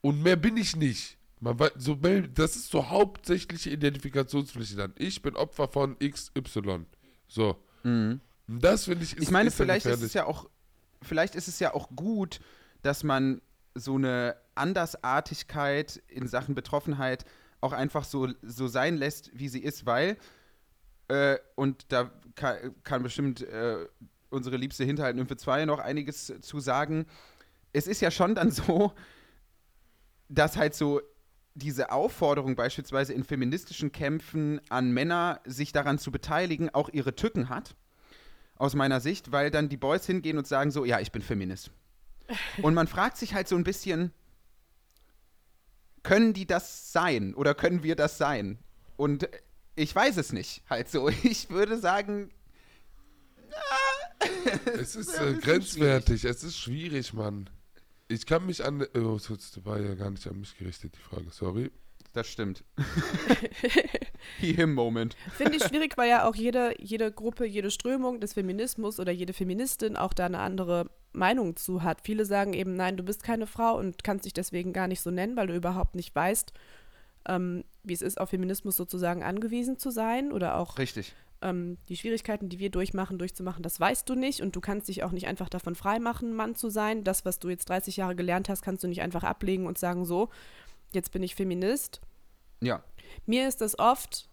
und 0.01 0.21
mehr 0.23 0.35
bin 0.35 0.57
ich 0.57 0.75
nicht. 0.75 1.17
Man 1.41 1.57
so, 1.75 1.95
das 1.95 2.55
ist 2.55 2.69
so 2.69 2.89
hauptsächliche 2.89 3.71
Identifikationspflicht 3.71 4.77
dann. 4.77 4.93
Ich 4.97 5.21
bin 5.23 5.35
Opfer 5.35 5.67
von 5.67 5.97
XY. 5.97 6.85
So. 7.27 7.57
Und 7.83 8.21
das 8.47 8.85
finde 8.85 9.03
ich 9.03 9.17
ist, 9.17 9.23
Ich 9.23 9.31
meine, 9.31 9.47
ist 9.47 9.55
vielleicht 9.55 9.87
ist 9.87 10.03
es 10.03 10.13
ja 10.13 10.25
auch, 10.25 10.47
vielleicht 11.01 11.33
ist 11.33 11.47
es 11.47 11.59
ja 11.59 11.73
auch 11.73 11.89
gut, 11.95 12.39
dass 12.83 13.03
man 13.03 13.41
so 13.73 13.95
eine 13.95 14.35
Andersartigkeit 14.53 16.01
in 16.07 16.27
Sachen 16.27 16.53
Betroffenheit 16.53 17.25
auch 17.59 17.73
einfach 17.73 18.03
so, 18.03 18.29
so 18.43 18.67
sein 18.67 18.97
lässt, 18.97 19.31
wie 19.33 19.47
sie 19.47 19.61
ist, 19.61 19.85
weil, 19.85 20.17
äh, 21.07 21.37
und 21.55 21.85
da 21.91 22.11
kann, 22.35 22.75
kann 22.83 23.01
bestimmt 23.01 23.41
äh, 23.41 23.87
unsere 24.29 24.57
liebste 24.57 24.83
Hinterhalten 24.83 25.25
für 25.27 25.37
zwei 25.37 25.65
noch 25.65 25.79
einiges 25.79 26.33
zu 26.41 26.59
sagen, 26.59 27.05
es 27.73 27.87
ist 27.87 28.01
ja 28.01 28.11
schon 28.11 28.35
dann 28.35 28.51
so, 28.51 28.93
dass 30.29 30.57
halt 30.57 30.75
so 30.75 31.01
diese 31.53 31.91
Aufforderung 31.91 32.55
beispielsweise 32.55 33.13
in 33.13 33.23
feministischen 33.23 33.91
Kämpfen 33.91 34.61
an 34.69 34.91
Männer, 34.91 35.41
sich 35.45 35.71
daran 35.71 35.99
zu 35.99 36.11
beteiligen, 36.11 36.69
auch 36.69 36.89
ihre 36.89 37.15
Tücken 37.15 37.49
hat 37.49 37.75
aus 38.55 38.75
meiner 38.75 39.01
Sicht, 39.01 39.31
weil 39.31 39.51
dann 39.51 39.69
die 39.69 39.77
Boys 39.77 40.05
hingehen 40.05 40.37
und 40.37 40.47
sagen 40.47 40.71
so, 40.71 40.85
ja, 40.85 40.99
ich 40.99 41.11
bin 41.11 41.21
Feminist. 41.21 41.71
Und 42.61 42.73
man 42.75 42.87
fragt 42.87 43.17
sich 43.17 43.33
halt 43.33 43.47
so 43.47 43.55
ein 43.55 43.63
bisschen, 43.63 44.13
können 46.03 46.33
die 46.33 46.45
das 46.45 46.93
sein 46.93 47.33
oder 47.33 47.53
können 47.53 47.83
wir 47.83 47.95
das 47.95 48.17
sein? 48.17 48.59
Und 48.95 49.27
ich 49.75 49.93
weiß 49.93 50.17
es 50.17 50.31
nicht, 50.31 50.63
halt 50.69 50.89
so. 50.89 51.09
Ich 51.23 51.49
würde 51.49 51.77
sagen, 51.77 52.31
Es 54.65 54.95
ist 54.95 55.15
ja 55.15 55.21
ein 55.21 55.37
äh, 55.37 55.41
grenzwertig, 55.41 56.25
es 56.25 56.43
ist 56.43 56.57
schwierig, 56.57 57.13
Mann. 57.13 57.49
Ich 58.11 58.25
kann 58.25 58.45
mich 58.45 58.63
an. 58.63 58.85
Oh, 58.93 59.17
das 59.17 59.65
war 59.65 59.79
ja 59.79 59.95
gar 59.95 60.11
nicht 60.11 60.27
an 60.27 60.39
mich 60.39 60.57
gerichtet, 60.57 60.93
die 60.95 60.99
Frage, 60.99 61.27
sorry. 61.31 61.71
das 62.13 62.27
stimmt. 62.27 62.63
He, 64.37 64.53
him 64.53 64.73
Moment. 64.73 65.15
Finde 65.37 65.55
ich 65.55 65.63
schwierig, 65.63 65.97
weil 65.97 66.09
ja 66.09 66.27
auch 66.27 66.35
jede, 66.35 66.75
jede 66.77 67.11
Gruppe, 67.11 67.45
jede 67.45 67.71
Strömung 67.71 68.19
des 68.19 68.33
Feminismus 68.33 68.99
oder 68.99 69.13
jede 69.13 69.31
Feministin 69.31 69.95
auch 69.95 70.13
da 70.13 70.25
eine 70.25 70.39
andere 70.39 70.89
Meinung 71.13 71.55
zu 71.55 71.83
hat. 71.83 72.01
Viele 72.03 72.25
sagen 72.25 72.53
eben, 72.53 72.75
nein, 72.75 72.97
du 72.97 73.03
bist 73.03 73.23
keine 73.23 73.47
Frau 73.47 73.77
und 73.77 74.03
kannst 74.03 74.25
dich 74.25 74.33
deswegen 74.33 74.73
gar 74.73 74.87
nicht 74.87 75.01
so 75.01 75.09
nennen, 75.09 75.37
weil 75.37 75.47
du 75.47 75.55
überhaupt 75.55 75.95
nicht 75.95 76.13
weißt, 76.13 76.51
ähm, 77.27 77.63
wie 77.83 77.93
es 77.93 78.01
ist, 78.01 78.19
auf 78.19 78.29
Feminismus 78.29 78.75
sozusagen 78.75 79.23
angewiesen 79.23 79.77
zu 79.77 79.89
sein 79.89 80.33
oder 80.33 80.57
auch 80.57 80.77
Richtig. 80.77 81.15
Ähm, 81.41 81.77
die 81.89 81.97
Schwierigkeiten, 81.97 82.49
die 82.49 82.59
wir 82.59 82.69
durchmachen, 82.69 83.17
durchzumachen, 83.17 83.63
das 83.63 83.79
weißt 83.79 84.07
du 84.07 84.15
nicht 84.15 84.41
und 84.41 84.55
du 84.55 84.61
kannst 84.61 84.87
dich 84.87 85.03
auch 85.03 85.11
nicht 85.11 85.27
einfach 85.27 85.49
davon 85.49 85.75
freimachen, 85.75 86.33
Mann 86.33 86.55
zu 86.55 86.69
sein. 86.69 87.03
Das, 87.03 87.25
was 87.25 87.39
du 87.39 87.49
jetzt 87.49 87.69
30 87.69 87.97
Jahre 87.97 88.15
gelernt 88.15 88.49
hast, 88.49 88.61
kannst 88.61 88.83
du 88.83 88.87
nicht 88.87 89.01
einfach 89.01 89.23
ablegen 89.23 89.65
und 89.65 89.77
sagen, 89.77 90.05
so, 90.05 90.29
jetzt 90.93 91.11
bin 91.11 91.23
ich 91.23 91.35
Feminist. 91.35 92.01
Ja. 92.61 92.83
Mir 93.25 93.47
ist 93.47 93.61
das 93.61 93.77
oft, 93.79 94.29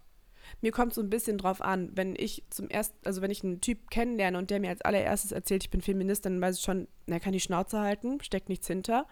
mir 0.61 0.73
kommt 0.73 0.95
so 0.95 1.01
ein 1.01 1.11
bisschen 1.11 1.39
drauf 1.39 1.63
an, 1.63 1.91
wenn 1.95 2.15
ich 2.17 2.45
zum 2.51 2.69
ersten, 2.69 2.97
also 3.05 3.23
wenn 3.23 3.31
ich 3.31 3.43
einen 3.43 3.61
Typ 3.61 3.91
kennenlerne 3.91 4.39
und 4.39 4.51
der 4.51 4.61
mir 4.61 4.71
als 4.71 4.83
allererstes 4.83 5.33
erzählt, 5.33 5.65
ich 5.65 5.71
bin 5.71 5.81
Feminist, 5.81 6.25
dann 6.27 6.41
weiß 6.41 6.59
ich 6.59 6.63
schon, 6.63 6.89
er 7.07 7.21
kann 7.21 7.33
die 7.33 7.41
Schnauze 7.41 7.81
halten, 7.81 8.21
steckt 8.23 8.49
nichts 8.49 8.67
hinter. 8.67 9.07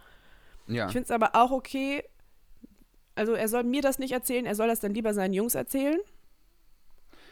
Ja. 0.67 0.87
Ich 0.87 0.93
finde 0.93 1.05
es 1.05 1.11
aber 1.11 1.31
auch 1.35 1.51
okay, 1.51 2.05
also 3.15 3.33
er 3.33 3.49
soll 3.49 3.65
mir 3.65 3.83
das 3.83 3.99
nicht 3.99 4.13
erzählen, 4.13 4.47
er 4.47 4.55
soll 4.55 4.69
das 4.69 4.81
dann 4.81 4.95
lieber 4.95 5.15
seinen 5.15 5.33
Jungs 5.33 5.55
erzählen. 5.55 5.99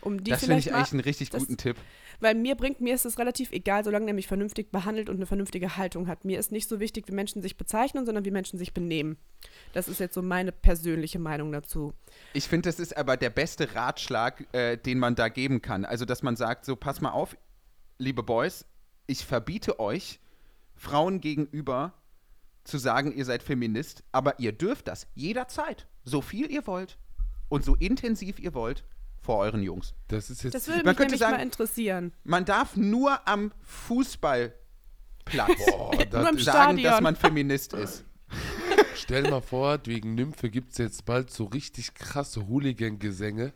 Um 0.04 0.22
die 0.22 0.30
das 0.30 0.40
finde 0.40 0.58
ich 0.58 0.66
mal, 0.66 0.76
eigentlich 0.76 0.92
einen 0.92 1.00
richtig 1.00 1.30
das- 1.30 1.40
guten 1.40 1.56
Tipp. 1.56 1.76
weil 2.20 2.34
mir 2.34 2.54
bringt, 2.54 2.80
mir 2.80 2.94
ist 2.94 3.04
es 3.04 3.18
relativ 3.18 3.50
egal, 3.52 3.84
solange 3.84 4.06
er 4.06 4.14
mich 4.14 4.26
vernünftig 4.28 4.70
behandelt 4.70 5.08
und 5.08 5.16
eine 5.16 5.26
vernünftige 5.26 5.76
Haltung 5.76 6.06
hat. 6.06 6.24
Mir 6.24 6.38
ist 6.38 6.52
nicht 6.52 6.68
so 6.68 6.78
wichtig, 6.78 7.08
wie 7.08 7.12
Menschen 7.12 7.42
sich 7.42 7.56
bezeichnen, 7.56 8.06
sondern 8.06 8.24
wie 8.24 8.30
Menschen 8.30 8.58
sich 8.58 8.72
benehmen. 8.74 9.16
Das 9.72 9.88
ist 9.88 10.00
jetzt 10.00 10.14
so 10.14 10.22
meine 10.22 10.52
persönliche 10.52 11.18
Meinung 11.18 11.50
dazu. 11.52 11.92
Ich 12.32 12.48
finde, 12.48 12.68
das 12.68 12.78
ist 12.78 12.96
aber 12.96 13.16
der 13.16 13.30
beste 13.30 13.74
Ratschlag, 13.74 14.46
äh, 14.54 14.76
den 14.76 14.98
man 14.98 15.14
da 15.14 15.28
geben 15.28 15.62
kann. 15.62 15.84
Also, 15.84 16.04
dass 16.04 16.22
man 16.22 16.36
sagt, 16.36 16.64
so, 16.64 16.76
pass 16.76 17.00
mal 17.00 17.10
auf, 17.10 17.36
liebe 17.98 18.22
Boys, 18.22 18.64
ich 19.06 19.24
verbiete 19.24 19.80
euch, 19.80 20.20
Frauen 20.76 21.20
gegenüber 21.20 21.94
zu 22.64 22.78
sagen, 22.78 23.12
ihr 23.12 23.24
seid 23.24 23.42
Feminist, 23.42 24.04
aber 24.12 24.38
ihr 24.40 24.52
dürft 24.52 24.88
das 24.88 25.06
jederzeit, 25.14 25.86
so 26.04 26.20
viel 26.22 26.50
ihr 26.50 26.66
wollt 26.66 26.98
und 27.48 27.64
so 27.64 27.74
intensiv 27.76 28.38
ihr 28.38 28.54
wollt, 28.54 28.84
vor 29.24 29.38
euren 29.38 29.62
Jungs. 29.62 29.94
Das 30.08 30.30
ist 30.30 30.44
jetzt. 30.44 30.54
Das 30.54 30.68
würde 30.68 30.84
Man 30.84 30.92
mich 30.94 30.98
nämlich 31.00 31.18
sagen- 31.20 31.36
mal 31.36 31.42
interessieren. 31.42 32.12
Man 32.24 32.44
darf 32.44 32.76
nur 32.76 33.26
am 33.26 33.52
Fußballplatz 33.62 34.54
Boah, 35.66 36.36
sagen, 36.38 36.82
dass 36.82 37.00
man 37.00 37.16
Feminist 37.16 37.72
ist. 37.72 38.04
stell 38.94 39.28
mal 39.30 39.40
vor, 39.40 39.78
wegen 39.84 40.14
Nymphe 40.14 40.50
gibt 40.50 40.72
es 40.72 40.78
jetzt 40.78 41.04
bald 41.04 41.30
so 41.30 41.44
richtig 41.44 41.94
krasse 41.94 42.46
Hooligan-Gesänge, 42.46 43.52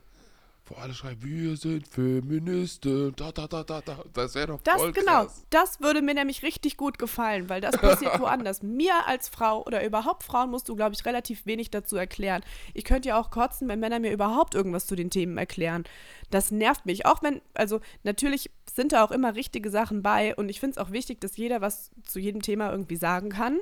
wo 0.70 0.74
alle 0.76 0.94
schreiben, 0.94 1.22
wir 1.22 1.57
sind 1.57 1.87
Feministen, 1.88 3.14
da, 3.16 3.33
da, 3.33 3.46
da, 3.46 3.62
da, 3.64 3.81
da. 3.81 4.04
Das 4.12 4.35
wäre 4.35 4.48
doch 4.48 4.62
Das 4.62 4.76
voll 4.81 4.92
genau, 4.92 5.24
krass. 5.24 5.44
das 5.50 5.81
würde 5.81 6.02
mir 6.02 6.14
nämlich 6.14 6.42
richtig 6.42 6.76
gut 6.76 6.98
gefallen, 6.98 7.48
weil 7.48 7.61
das 7.61 7.76
passiert 7.76 8.18
woanders. 8.20 8.62
Mir 8.62 9.07
als 9.07 9.28
Frau 9.28 9.64
oder 9.64 9.85
überhaupt 9.85 10.22
Frauen 10.24 10.50
musst 10.50 10.68
du, 10.68 10.76
glaube 10.76 10.94
ich, 10.94 11.04
relativ 11.04 11.46
wenig 11.46 11.70
dazu 11.70 11.96
erklären. 11.96 12.42
Ich 12.74 12.85
könnte 12.85 13.09
ja 13.11 13.20
auch 13.20 13.31
kotzen, 13.31 13.68
wenn 13.68 13.81
Männer 13.81 13.98
mir 14.00 14.12
überhaupt 14.12 14.54
irgendwas 14.54 14.87
zu 14.87 14.96
den 14.96 15.11
Themen 15.11 15.38
erklären. 15.38 15.85
Das 16.31 16.50
nervt 16.50 16.87
mich. 16.87 17.07
Auch 17.07 17.22
wenn, 17.22 17.40
also 17.54 17.81
natürlich 18.02 18.50
sind 18.72 18.92
da 18.92 19.04
auch 19.04 19.11
immer 19.11 19.35
richtige 19.35 19.70
Sachen 19.70 20.02
bei 20.02 20.35
und 20.37 20.48
ich 20.48 20.61
finde 20.61 20.72
es 20.72 20.78
auch 20.78 20.92
wichtig, 20.92 21.20
dass 21.20 21.37
jeder 21.37 21.61
was 21.61 21.90
zu 22.04 22.18
jedem 22.18 22.42
Thema 22.42 22.70
irgendwie 22.70 22.96
sagen 22.96 23.31
kann. 23.31 23.59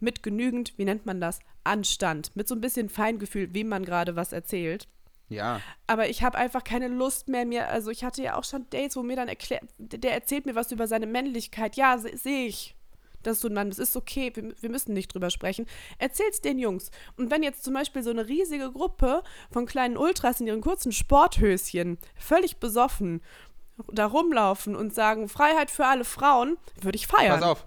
Mit 0.00 0.22
genügend, 0.22 0.74
wie 0.76 0.84
nennt 0.84 1.06
man 1.06 1.20
das? 1.20 1.40
Anstand. 1.64 2.36
Mit 2.36 2.46
so 2.46 2.54
ein 2.54 2.60
bisschen 2.60 2.88
Feingefühl, 2.88 3.52
wem 3.52 3.68
man 3.68 3.84
gerade 3.84 4.14
was 4.14 4.32
erzählt. 4.32 4.86
Ja. 5.28 5.60
Aber 5.86 6.08
ich 6.08 6.22
habe 6.22 6.38
einfach 6.38 6.64
keine 6.64 6.88
Lust 6.88 7.28
mehr, 7.28 7.44
mir, 7.44 7.68
also 7.68 7.90
ich 7.90 8.04
hatte 8.04 8.22
ja 8.22 8.36
auch 8.36 8.44
schon 8.44 8.66
Dates, 8.70 8.96
wo 8.96 9.02
mir 9.02 9.16
dann 9.16 9.28
erklärt, 9.28 9.62
der 9.78 10.12
erzählt 10.12 10.46
mir 10.46 10.54
was 10.54 10.72
über 10.72 10.86
seine 10.86 11.06
Männlichkeit. 11.06 11.76
Ja, 11.76 11.98
se- 11.98 12.16
sehe 12.16 12.46
ich. 12.46 12.74
Das 13.24 13.34
ist 13.38 13.40
so 13.42 13.48
ein 13.48 13.54
Mann, 13.54 13.68
das 13.68 13.80
ist 13.80 13.96
okay, 13.96 14.30
wir, 14.34 14.54
wir 14.60 14.70
müssen 14.70 14.94
nicht 14.94 15.12
drüber 15.12 15.30
sprechen. 15.30 15.66
Erzähl's 15.98 16.40
den 16.40 16.58
Jungs. 16.58 16.90
Und 17.16 17.30
wenn 17.32 17.42
jetzt 17.42 17.64
zum 17.64 17.74
Beispiel 17.74 18.02
so 18.04 18.10
eine 18.10 18.28
riesige 18.28 18.70
Gruppe 18.70 19.22
von 19.50 19.66
kleinen 19.66 19.96
Ultras 19.96 20.40
in 20.40 20.46
ihren 20.46 20.60
kurzen 20.60 20.92
Sporthöschen, 20.92 21.98
völlig 22.16 22.58
besoffen, 22.58 23.20
da 23.92 24.06
rumlaufen 24.06 24.76
und 24.76 24.94
sagen, 24.94 25.28
Freiheit 25.28 25.70
für 25.70 25.86
alle 25.86 26.04
Frauen, 26.04 26.58
würde 26.80 26.96
ich 26.96 27.06
feiern. 27.06 27.40
Pass 27.40 27.48
auf. 27.50 27.66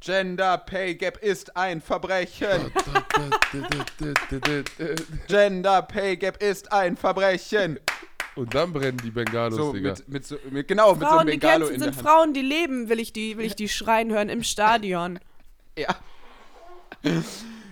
Gender 0.00 0.58
Pay 0.58 0.94
Gap 0.94 1.18
ist 1.18 1.56
ein 1.56 1.80
Verbrechen. 1.80 2.72
Gender 5.28 5.82
Pay 5.82 6.16
Gap 6.16 6.42
ist 6.42 6.70
ein 6.72 6.96
Verbrechen. 6.96 7.80
Und 8.36 8.54
dann 8.54 8.72
brennen 8.72 8.98
die 9.02 9.10
Bengalos, 9.10 9.56
So, 9.56 9.72
Digga. 9.72 9.90
mit, 9.90 10.08
mit 10.08 10.26
so, 10.26 10.36
mit, 10.50 10.68
genau, 10.68 10.92
mit 10.92 11.00
so 11.00 11.06
Frauen, 11.06 11.18
einem 11.20 11.30
die 11.32 11.38
Bengalo 11.38 11.66
kämpfen, 11.66 11.74
in 11.74 11.80
der 11.80 11.92
sind 11.92 11.96
Hand. 11.96 12.06
Frauen, 12.06 12.34
die 12.34 12.42
leben, 12.42 12.88
will 12.88 13.00
ich 13.00 13.12
die, 13.12 13.36
will 13.36 13.44
ich 13.44 13.56
die 13.56 13.68
schreien 13.68 14.10
hören 14.12 14.28
im 14.28 14.42
Stadion. 14.42 15.18
Ja. 15.76 15.94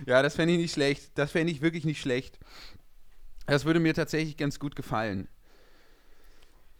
Ja, 0.05 0.21
das 0.21 0.35
fände 0.35 0.53
ich 0.53 0.59
nicht 0.59 0.71
schlecht. 0.71 1.11
Das 1.15 1.31
fände 1.31 1.51
ich 1.51 1.61
wirklich 1.61 1.83
nicht 1.83 1.99
schlecht. 1.99 2.39
Das 3.47 3.65
würde 3.65 3.81
mir 3.81 3.93
tatsächlich 3.93 4.37
ganz 4.37 4.59
gut 4.59 4.77
gefallen. 4.77 5.27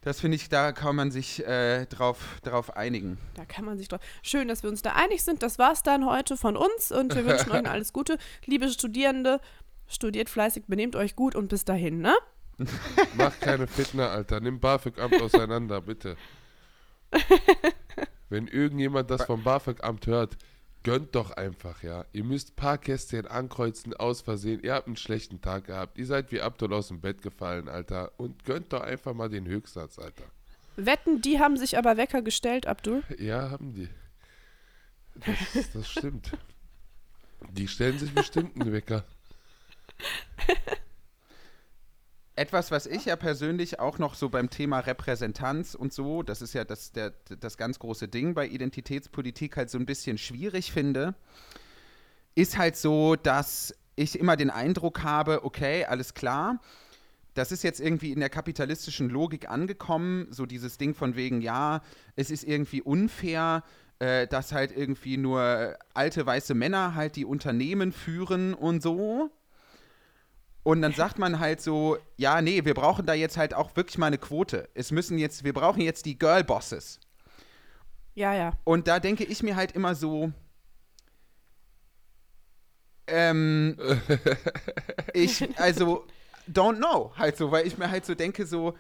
Das 0.08 0.22
finde 0.22 0.38
ich, 0.38 0.48
da 0.48 0.72
kann 0.72 0.96
man 0.96 1.12
sich 1.12 1.46
äh, 1.46 1.86
drauf, 1.86 2.40
drauf 2.42 2.78
einigen. 2.78 3.18
Da 3.34 3.44
kann 3.44 3.66
man 3.66 3.78
sich 3.78 3.90
drauf. 3.90 4.00
Schön, 4.24 4.48
dass 4.48 4.64
wir 4.64 4.70
uns 4.70 4.82
da 4.82 4.94
einig 4.94 5.22
sind. 5.22 5.44
Das 5.44 5.60
war's 5.60 5.84
dann 5.84 6.06
heute 6.06 6.38
von 6.38 6.56
uns 6.56 6.94
und 6.94 7.14
wir 7.14 7.26
wünschen 7.28 7.52
euch 7.52 7.70
alles 7.70 7.92
Gute. 7.92 8.18
Liebe 8.46 8.70
Studierende, 8.70 9.42
studiert 9.86 10.30
fleißig, 10.30 10.64
benehmt 10.68 10.96
euch 10.96 11.18
gut 11.18 11.36
und 11.36 11.50
bis 11.50 11.66
dahin, 11.66 12.00
ne? 12.00 12.16
Mach 13.18 13.38
keine 13.42 13.68
Fitner, 13.68 14.10
Alter. 14.10 14.40
Nimm 14.40 14.62
BAföG-Amt 14.62 15.22
auseinander, 15.22 15.82
bitte. 15.82 16.16
Wenn 18.30 18.48
irgendjemand 18.48 19.12
das 19.12 19.26
vom 19.26 19.44
BAföG-Amt 19.44 20.08
hört, 20.08 20.38
gönnt 20.88 21.16
doch 21.16 21.32
einfach, 21.32 21.84
ja. 21.84 22.06
Ihr 22.14 22.24
müsst 22.24 22.52
ein 22.52 22.56
paar 22.56 22.78
Kästchen 22.78 23.28
ankreuzen, 23.28 23.94
aus 23.94 24.22
Versehen. 24.22 24.62
Ihr 24.64 24.74
habt 24.74 24.88
einen 24.88 24.96
schlechten 24.96 25.42
Tag 25.42 25.66
gehabt. 25.66 25.98
Ihr 25.98 26.06
seid 26.06 26.32
wie 26.32 26.40
Abdul 26.40 26.74
aus 26.74 26.88
dem 26.88 27.02
Bett 27.02 27.22
gefallen, 27.22 27.68
Alter. 27.68 28.14
Und 28.16 28.46
gönnt 28.46 28.72
doch 28.72 28.80
einfach 28.80 29.14
mal 29.14 29.28
den 29.28 29.46
Höchstsatz, 29.48 30.00
Alter. 30.00 30.24
Wetten, 30.78 31.22
die 31.22 31.40
haben 31.40 31.58
sich 31.58 31.78
aber 31.78 31.98
Wecker 31.98 32.22
gestellt, 32.22 32.68
Abdul. 32.68 33.04
Ja, 33.20 33.52
haben 33.52 33.74
die. 33.74 33.90
Das, 35.16 35.72
das 35.74 35.90
stimmt. 35.90 36.32
Die 37.52 37.68
stellen 37.68 38.00
sich 38.00 38.14
bestimmt 38.14 38.56
einen 38.56 38.72
Wecker. 38.72 39.04
Etwas, 42.38 42.70
was 42.70 42.86
ich 42.86 43.06
ja 43.06 43.16
persönlich 43.16 43.80
auch 43.80 43.98
noch 43.98 44.14
so 44.14 44.30
beim 44.30 44.52
Thema 44.52 44.80
Repräsentanz 44.80 45.74
und 45.74 45.92
so, 45.92 46.22
das 46.22 46.44
ist 46.44 46.54
ja 46.54 46.66
das, 46.66 46.92
der, 46.92 47.12
das 47.40 47.58
ganz 47.58 47.80
große 47.80 48.08
Ding 48.08 48.36
bei 48.36 48.48
Identitätspolitik 48.48 49.58
halt 49.58 49.72
so 49.72 49.80
ein 49.80 49.88
bisschen 49.88 50.20
schwierig 50.20 50.72
finde, 50.72 51.16
ist 52.36 52.60
halt 52.60 52.76
so, 52.76 53.16
dass 53.16 53.74
ich 53.96 54.20
immer 54.20 54.38
den 54.38 54.52
Eindruck 54.52 55.02
habe, 55.02 55.44
okay, 55.46 55.86
alles 55.86 56.14
klar, 56.14 56.62
das 57.34 57.52
ist 57.52 57.64
jetzt 57.64 57.80
irgendwie 57.80 58.12
in 58.12 58.20
der 58.20 58.30
kapitalistischen 58.30 59.10
Logik 59.10 59.50
angekommen, 59.50 60.28
so 60.30 60.46
dieses 60.46 60.78
Ding 60.78 60.94
von 60.94 61.16
wegen, 61.16 61.42
ja, 61.42 61.82
es 62.16 62.30
ist 62.30 62.44
irgendwie 62.44 62.84
unfair, 62.84 63.64
äh, 63.98 64.28
dass 64.28 64.52
halt 64.52 64.78
irgendwie 64.78 65.18
nur 65.18 65.76
alte 65.96 66.24
weiße 66.24 66.54
Männer 66.54 66.94
halt 66.94 67.16
die 67.16 67.26
Unternehmen 67.26 67.92
führen 67.92 68.54
und 68.54 68.84
so. 68.84 69.32
Und 70.68 70.82
dann 70.82 70.92
sagt 70.92 71.18
man 71.18 71.40
halt 71.40 71.62
so, 71.62 71.98
ja, 72.18 72.42
nee, 72.42 72.66
wir 72.66 72.74
brauchen 72.74 73.06
da 73.06 73.14
jetzt 73.14 73.38
halt 73.38 73.54
auch 73.54 73.78
wirklich 73.78 73.98
mal 73.98 74.08
eine 74.08 74.18
Quote. 74.18 74.68
Es 74.74 74.92
müssen 74.92 75.18
jetzt, 75.18 75.46
wir 75.46 75.54
brauchen 75.54 75.80
jetzt 75.80 76.06
die 76.06 76.20
Girl-Bosses. 76.20 77.00
Ja, 78.16 78.34
ja. 78.34 78.52
Und 78.66 78.90
da 78.90 79.00
denke 79.00 79.24
ich 79.24 79.42
mir 79.42 79.56
halt 79.56 79.72
immer 79.72 79.96
so, 79.96 80.34
ähm, 83.08 83.78
ich, 85.14 85.58
also, 85.58 86.06
don't 86.52 86.80
know, 86.80 87.14
halt 87.16 87.38
so, 87.38 87.50
weil 87.50 87.66
ich 87.66 87.78
mir 87.78 87.90
halt 87.90 88.06
so 88.06 88.14
denke, 88.14 88.46
so, 88.46 88.76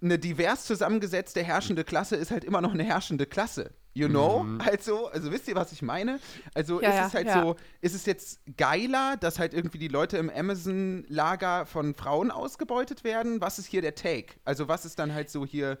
eine 0.00 0.18
divers 0.18 0.64
zusammengesetzte 0.64 1.42
herrschende 1.42 1.84
Klasse 1.84 2.16
ist 2.16 2.30
halt 2.30 2.42
immer 2.42 2.62
noch 2.62 2.72
eine 2.72 2.84
herrschende 2.84 3.26
Klasse. 3.26 3.74
You 3.96 4.08
know? 4.08 4.44
Halt 4.62 4.82
so, 4.84 5.06
also 5.08 5.32
wisst 5.32 5.48
ihr, 5.48 5.54
was 5.54 5.72
ich 5.72 5.80
meine? 5.80 6.20
Also 6.54 6.82
Ja, 6.82 6.90
ist 7.00 7.08
es 7.08 7.14
halt 7.14 7.26
ja. 7.28 7.42
so, 7.42 7.56
ist 7.80 7.94
es 7.94 8.04
jetzt 8.04 8.40
geiler, 8.58 9.16
dass 9.16 9.38
halt 9.38 9.54
irgendwie 9.54 9.78
die 9.78 9.88
Leute 9.88 10.18
im 10.18 10.28
Amazon-Lager 10.28 11.64
von 11.64 11.94
Frauen 11.94 12.30
ausgebeutet 12.30 13.04
werden? 13.04 13.40
Was 13.40 13.58
ist 13.58 13.66
hier 13.66 13.80
der 13.80 13.94
Take? 13.94 14.34
Also 14.44 14.68
was 14.68 14.84
ist 14.84 14.98
dann 14.98 15.14
halt 15.14 15.30
so 15.30 15.46
hier, 15.46 15.78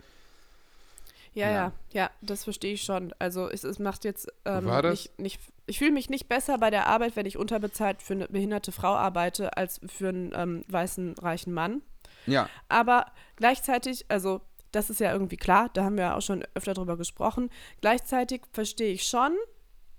Ja, 1.34 1.46
Ja. 1.48 1.52
ja, 1.52 1.72
ja, 1.92 2.10
das 2.22 2.44
verstehe 2.44 2.72
ich 2.72 2.82
schon. 2.82 3.12
Also 3.18 3.50
es, 3.50 3.64
es 3.64 3.78
macht 3.78 4.04
jetzt 4.04 4.28
ähm, 4.46 4.64
War 4.64 4.80
das? 4.80 4.92
nicht, 4.92 5.18
nicht, 5.18 5.40
ich 5.66 5.78
fühle 5.78 5.92
mich 5.92 6.08
nicht 6.08 6.26
besser 6.28 6.56
bei 6.56 6.70
der 6.70 6.86
Arbeit, 6.86 7.16
wenn 7.16 7.26
ich 7.26 7.36
unterbezahlt 7.36 8.00
für 8.00 8.14
eine 8.14 8.28
behinderte 8.28 8.72
Frau 8.72 8.94
arbeite, 8.94 9.58
als 9.58 9.78
für 9.86 10.08
einen 10.08 10.32
ähm, 10.34 10.64
weißen, 10.68 11.16
reichen 11.18 11.52
Mann. 11.52 11.82
ja, 12.24 12.48
Aber 12.70 13.12
gleichzeitig, 13.36 14.06
also 14.08 14.40
das 14.76 14.90
ist 14.90 15.00
ja 15.00 15.10
irgendwie 15.10 15.38
klar, 15.38 15.70
da 15.72 15.84
haben 15.84 15.96
wir 15.96 16.04
ja 16.04 16.16
auch 16.16 16.22
schon 16.22 16.44
öfter 16.54 16.74
drüber 16.74 16.96
gesprochen. 16.96 17.50
Gleichzeitig 17.80 18.42
verstehe 18.52 18.92
ich 18.92 19.06
schon 19.06 19.34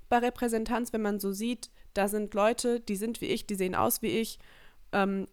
bei 0.08 0.20
Repräsentanz, 0.20 0.94
wenn 0.94 1.02
man 1.02 1.20
so 1.20 1.32
sieht, 1.32 1.72
da 1.94 2.08
sind 2.08 2.34
Leute, 2.36 2.80
die 2.80 2.96
sind 2.96 3.20
wie 3.20 3.26
ich, 3.26 3.48
die 3.48 3.56
sehen 3.56 3.74
aus 3.74 4.02
wie 4.04 4.20
ich 4.20 4.38
ähm, 4.94 5.28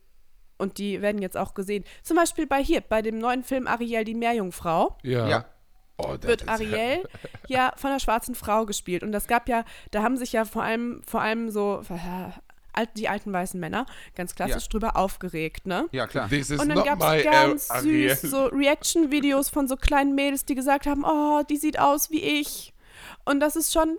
und 0.57 0.79
die 0.79 1.03
werden 1.03 1.21
jetzt 1.21 1.37
auch 1.37 1.53
gesehen. 1.53 1.85
Zum 2.03 2.17
Beispiel 2.17 2.47
bei 2.47 2.63
hier, 2.65 2.81
bei 2.81 3.03
dem 3.03 3.19
neuen 3.19 3.45
Film 3.45 3.67
Ariel, 3.67 4.05
die 4.05 4.15
Meerjungfrau 4.15 4.97
Ja. 5.03 5.29
ja. 5.29 5.45
Oh, 5.97 6.17
wird 6.23 6.49
Ariel 6.49 7.05
ja 7.47 7.73
von 7.77 7.91
einer 7.91 8.01
schwarzen 8.01 8.35
Frau 8.35 8.67
gespielt. 8.67 9.05
Und 9.05 9.13
das 9.13 9.29
gab 9.29 9.49
ja, 9.49 9.65
da 9.93 10.03
haben 10.03 10.17
sich 10.17 10.33
ja 10.33 10.45
vor 10.45 10.65
allem, 10.65 11.03
vor 11.07 11.21
allem 11.21 11.51
so 11.51 11.83
alt, 12.77 12.91
die 12.97 13.09
alten 13.09 13.33
weißen 13.33 13.59
Männer 13.59 13.87
ganz 14.15 14.35
klassisch 14.35 14.65
Ja. 14.65 14.69
drüber 14.69 14.97
aufgeregt, 14.97 15.67
ne? 15.67 15.87
ja 15.93 16.07
klar. 16.07 16.29
This 16.29 16.51
is 16.51 16.61
Und 16.61 16.69
dann 16.69 16.85
gab 16.85 17.01
es 17.03 17.25
ganz 17.25 17.71
Ariel. 17.71 18.15
süß 18.17 18.31
so 18.31 18.47
Reaction-Videos 18.47 19.49
von 19.49 19.69
so 19.69 19.77
kleinen 19.77 20.15
Mädels, 20.15 20.45
die 20.45 20.55
gesagt 20.55 20.87
haben, 20.87 21.05
oh, 21.05 21.43
die 21.49 21.57
sieht 21.57 21.79
aus 21.79 22.11
wie 22.11 22.21
ich. 22.23 22.73
Und 23.25 23.41
das 23.41 23.57
ist 23.57 23.73
schon, 23.73 23.99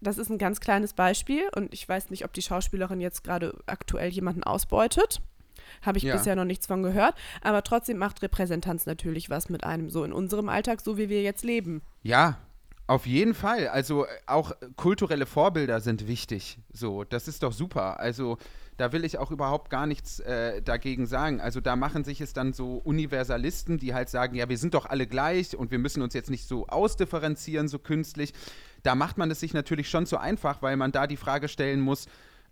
das 0.00 0.18
ist 0.18 0.30
ein 0.30 0.38
ganz 0.38 0.60
kleines 0.60 0.92
Beispiel. 0.94 1.42
Und 1.54 1.72
ich 1.74 1.88
weiß 1.88 2.10
nicht, 2.10 2.24
ob 2.24 2.32
die 2.32 2.42
Schauspielerin 2.42 3.00
jetzt 3.00 3.22
gerade 3.24 3.54
aktuell 3.66 4.10
jemanden 4.10 4.42
ausbeutet. 4.44 5.20
Habe 5.82 5.98
ich 5.98 6.04
Ja. 6.04 6.16
bisher 6.16 6.36
noch 6.36 6.44
nichts 6.44 6.66
von 6.66 6.82
gehört. 6.82 7.14
Aber 7.42 7.62
trotzdem 7.62 7.98
macht 7.98 8.22
Repräsentanz 8.22 8.84
natürlich 8.86 9.30
was 9.30 9.48
mit 9.48 9.64
einem 9.64 9.90
so 9.90 10.04
in 10.04 10.12
unserem 10.12 10.48
Alltag, 10.48 10.80
so 10.80 10.96
wie 10.98 11.08
wir 11.08 11.22
jetzt 11.22 11.44
leben. 11.44 11.82
Ja, 12.02 12.36
auf 12.92 13.06
jeden 13.06 13.32
Fall. 13.32 13.68
Also 13.68 14.04
äh, 14.04 14.08
auch 14.26 14.50
äh, 14.50 14.68
kulturelle 14.76 15.24
Vorbilder 15.24 15.80
sind 15.80 16.06
wichtig. 16.08 16.58
So, 16.72 17.04
das 17.04 17.26
ist 17.26 17.42
doch 17.42 17.52
super. 17.52 17.98
Also 17.98 18.36
da 18.76 18.92
will 18.92 19.04
ich 19.06 19.16
auch 19.16 19.30
überhaupt 19.30 19.70
gar 19.70 19.86
nichts 19.86 20.20
äh, 20.20 20.60
dagegen 20.60 21.06
sagen. 21.06 21.40
Also 21.40 21.62
da 21.62 21.74
machen 21.74 22.04
sich 22.04 22.20
es 22.20 22.34
dann 22.34 22.52
so 22.52 22.76
Universalisten, 22.84 23.78
die 23.78 23.94
halt 23.94 24.10
sagen, 24.10 24.34
ja, 24.36 24.48
wir 24.50 24.58
sind 24.58 24.74
doch 24.74 24.84
alle 24.84 25.06
gleich 25.06 25.56
und 25.56 25.70
wir 25.70 25.78
müssen 25.78 26.02
uns 26.02 26.12
jetzt 26.12 26.28
nicht 26.28 26.46
so 26.46 26.66
ausdifferenzieren, 26.66 27.66
so 27.66 27.78
künstlich. 27.78 28.34
Da 28.82 28.94
macht 28.94 29.16
man 29.16 29.30
es 29.30 29.40
sich 29.40 29.54
natürlich 29.54 29.88
schon 29.88 30.04
zu 30.04 30.18
einfach, 30.18 30.60
weil 30.60 30.76
man 30.76 30.92
da 30.92 31.06
die 31.06 31.16
Frage 31.16 31.48
stellen 31.48 31.80
muss, 31.80 32.06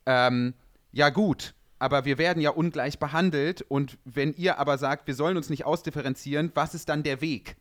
ähm, 0.06 0.54
ja 0.90 1.10
gut, 1.10 1.54
aber 1.78 2.06
wir 2.06 2.16
werden 2.16 2.40
ja 2.40 2.50
ungleich 2.50 2.98
behandelt 2.98 3.60
und 3.62 3.98
wenn 4.04 4.32
ihr 4.34 4.58
aber 4.58 4.78
sagt, 4.78 5.06
wir 5.06 5.14
sollen 5.14 5.36
uns 5.36 5.50
nicht 5.50 5.66
ausdifferenzieren, 5.66 6.50
was 6.54 6.74
ist 6.74 6.88
dann 6.88 7.02
der 7.02 7.20
Weg? 7.20 7.56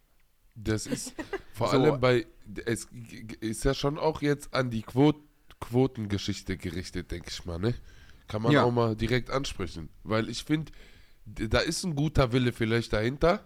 Das 0.55 0.85
ist 0.87 1.13
vor 1.53 1.69
So. 1.69 1.77
allem 1.77 1.99
bei, 1.99 2.25
es 2.65 2.87
ist 3.41 3.63
ja 3.65 3.73
schon 3.73 3.97
auch 3.97 4.21
jetzt 4.21 4.53
an 4.53 4.69
die 4.69 4.81
Quot 4.81 5.15
Quotengeschichte 5.59 6.55
gerichtet, 6.57 7.11
denke 7.11 7.29
ich 7.29 7.43
mal, 7.45 7.59
ne? 7.59 7.73
Kann 8.29 8.41
man 8.41 8.53
Ja. 8.53 8.63
auch 8.63 8.71
mal 8.71 8.95
direkt 8.95 9.29
ansprechen. 9.29 9.89
Weil 10.03 10.29
ich 10.29 10.43
finde, 10.45 10.71
da 11.25 11.59
ist 11.59 11.83
ein 11.83 11.95
guter 11.95 12.31
Wille 12.31 12.53
vielleicht 12.53 12.93
dahinter, 12.93 13.45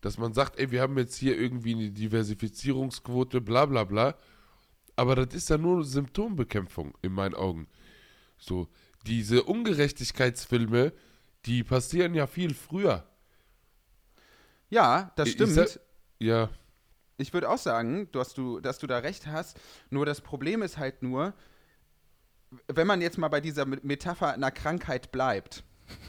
dass 0.00 0.16
man 0.16 0.32
sagt, 0.32 0.58
ey, 0.58 0.70
wir 0.70 0.80
haben 0.80 0.96
jetzt 0.96 1.16
hier 1.16 1.38
irgendwie 1.38 1.74
eine 1.74 1.90
Diversifizierungsquote, 1.90 3.40
bla 3.42 3.66
bla 3.66 3.84
bla. 3.84 4.16
Aber 4.96 5.16
das 5.16 5.34
ist 5.34 5.50
ja 5.50 5.58
nur 5.58 5.84
Symptombekämpfung 5.84 6.94
in 7.02 7.12
meinen 7.12 7.34
Augen. 7.34 7.66
So, 8.38 8.68
diese 9.06 9.42
Ungerechtigkeitsfilme, 9.42 10.92
die 11.44 11.62
passieren 11.62 12.14
ja 12.14 12.26
viel 12.26 12.54
früher. 12.54 13.06
Ja, 14.70 15.12
das 15.16 15.30
stimmt. 15.30 15.52
sag- 15.52 15.80
Ja, 16.18 16.48
Ich 17.16 17.32
würde 17.32 17.48
auch 17.48 17.58
sagen, 17.58 18.10
dass 18.12 18.34
du, 18.34 18.60
dass 18.60 18.78
du 18.78 18.86
da 18.86 18.98
recht 18.98 19.26
hast. 19.26 19.60
Nur 19.90 20.04
das 20.06 20.20
Problem 20.20 20.62
ist 20.62 20.78
halt 20.78 21.02
nur, 21.02 21.32
wenn 22.66 22.86
man 22.86 23.00
jetzt 23.00 23.18
mal 23.18 23.28
bei 23.28 23.40
dieser 23.40 23.64
Me- 23.66 23.80
Metapher 23.82 24.32
einer 24.32 24.50
Krankheit 24.50 25.12
bleibt. 25.12 25.64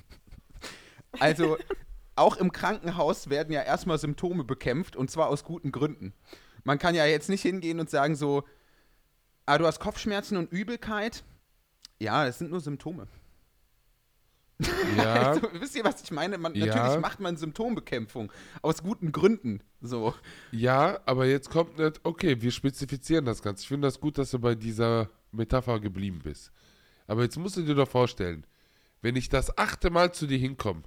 Also, 1.18 1.58
auch 2.18 2.36
im 2.36 2.52
Krankenhaus 2.52 3.30
werden 3.30 3.54
ja 3.54 3.62
erstmal 3.62 3.98
Symptome 3.98 4.44
bekämpft 4.44 4.98
und 4.98 5.10
zwar 5.10 5.28
aus 5.28 5.46
guten 5.46 5.72
Gründen. 5.72 6.14
Man 6.66 6.78
kann 6.78 6.94
ja 6.94 7.06
jetzt 7.06 7.30
nicht 7.30 7.42
hingehen 7.42 7.80
und 7.80 7.90
sagen 7.90 8.16
so, 8.16 8.44
ah, 9.46 9.58
du 9.58 9.66
hast 9.66 9.80
Kopfschmerzen 9.80 10.36
und 10.36 10.52
Übelkeit. 10.52 11.24
Ja, 12.00 12.26
das 12.26 12.40
sind 12.40 12.52
nur 12.52 12.60
Symptome. 12.60 13.08
Ja. 14.98 15.16
Also, 15.32 15.50
wisst 15.54 15.76
ihr, 15.76 15.84
was 15.84 16.02
ich 16.02 16.12
meine? 16.12 16.38
Man, 16.38 16.56
Ja. 16.56 16.68
Natürlich 16.68 17.00
macht 17.02 17.20
man 17.20 17.38
Symptombekämpfung 17.38 18.32
aus 18.62 18.84
guten 18.84 19.12
Gründen. 19.12 19.62
So. 19.82 20.14
Ja, 20.52 21.00
aber 21.06 21.26
jetzt 21.26 21.50
kommt 21.50 21.78
nicht, 21.78 22.00
okay, 22.04 22.42
wir 22.42 22.52
spezifizieren 22.52 23.26
das 23.26 23.42
Ganze. 23.42 23.64
Ich 23.64 23.68
finde 23.68 23.88
das 23.88 24.00
gut, 24.00 24.18
dass 24.18 24.32
du 24.32 24.40
bei 24.40 24.56
dieser 24.56 25.10
Metapher 25.32 25.80
geblieben 25.80 26.20
bist. 26.24 26.52
Aber 27.08 27.24
jetzt 27.24 27.38
musst 27.38 27.58
du 27.58 27.62
dir 27.62 27.76
doch 27.76 27.90
vorstellen, 27.90 28.46
wenn 29.02 29.16
ich 29.16 29.30
das 29.30 29.58
achte 29.58 29.90
Mal 29.90 30.14
zu 30.14 30.26
dir 30.26 30.38
hinkomme, 30.38 30.84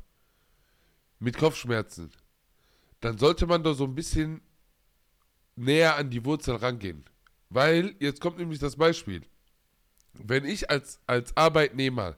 mit 1.21 1.37
Kopfschmerzen, 1.37 2.11
dann 3.01 3.19
sollte 3.19 3.47
man 3.47 3.63
doch 3.63 3.75
so 3.75 3.85
ein 3.85 3.95
bisschen 3.95 4.41
näher 5.57 5.97
an 5.97 6.11
die 6.11 6.25
Wurzel 6.25 6.57
rangehen. 6.57 7.05
Weil, 7.51 7.95
jetzt 7.99 8.21
kommt 8.21 8.39
nämlich 8.39 8.59
das 8.59 8.77
Beispiel. 8.77 9.23
Wenn 10.13 10.45
ich 10.45 10.71
als, 10.71 11.01
als 11.07 11.37
Arbeitnehmer, 11.37 12.17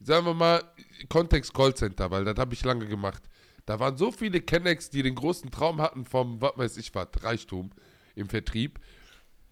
sagen 0.00 0.26
wir 0.26 0.34
mal, 0.34 0.62
Kontext 1.08 1.54
Callcenter, 1.54 2.10
weil 2.10 2.24
das 2.24 2.36
habe 2.38 2.54
ich 2.54 2.64
lange 2.64 2.86
gemacht, 2.86 3.22
da 3.66 3.78
waren 3.78 3.96
so 3.96 4.10
viele 4.10 4.40
Kennex, 4.40 4.90
die 4.90 5.02
den 5.02 5.14
großen 5.14 5.50
Traum 5.50 5.80
hatten 5.80 6.04
vom, 6.04 6.40
was 6.40 6.52
weiß 6.56 6.76
ich 6.78 6.94
was, 6.94 7.08
Reichtum 7.20 7.70
im 8.14 8.28
Vertrieb. 8.28 8.80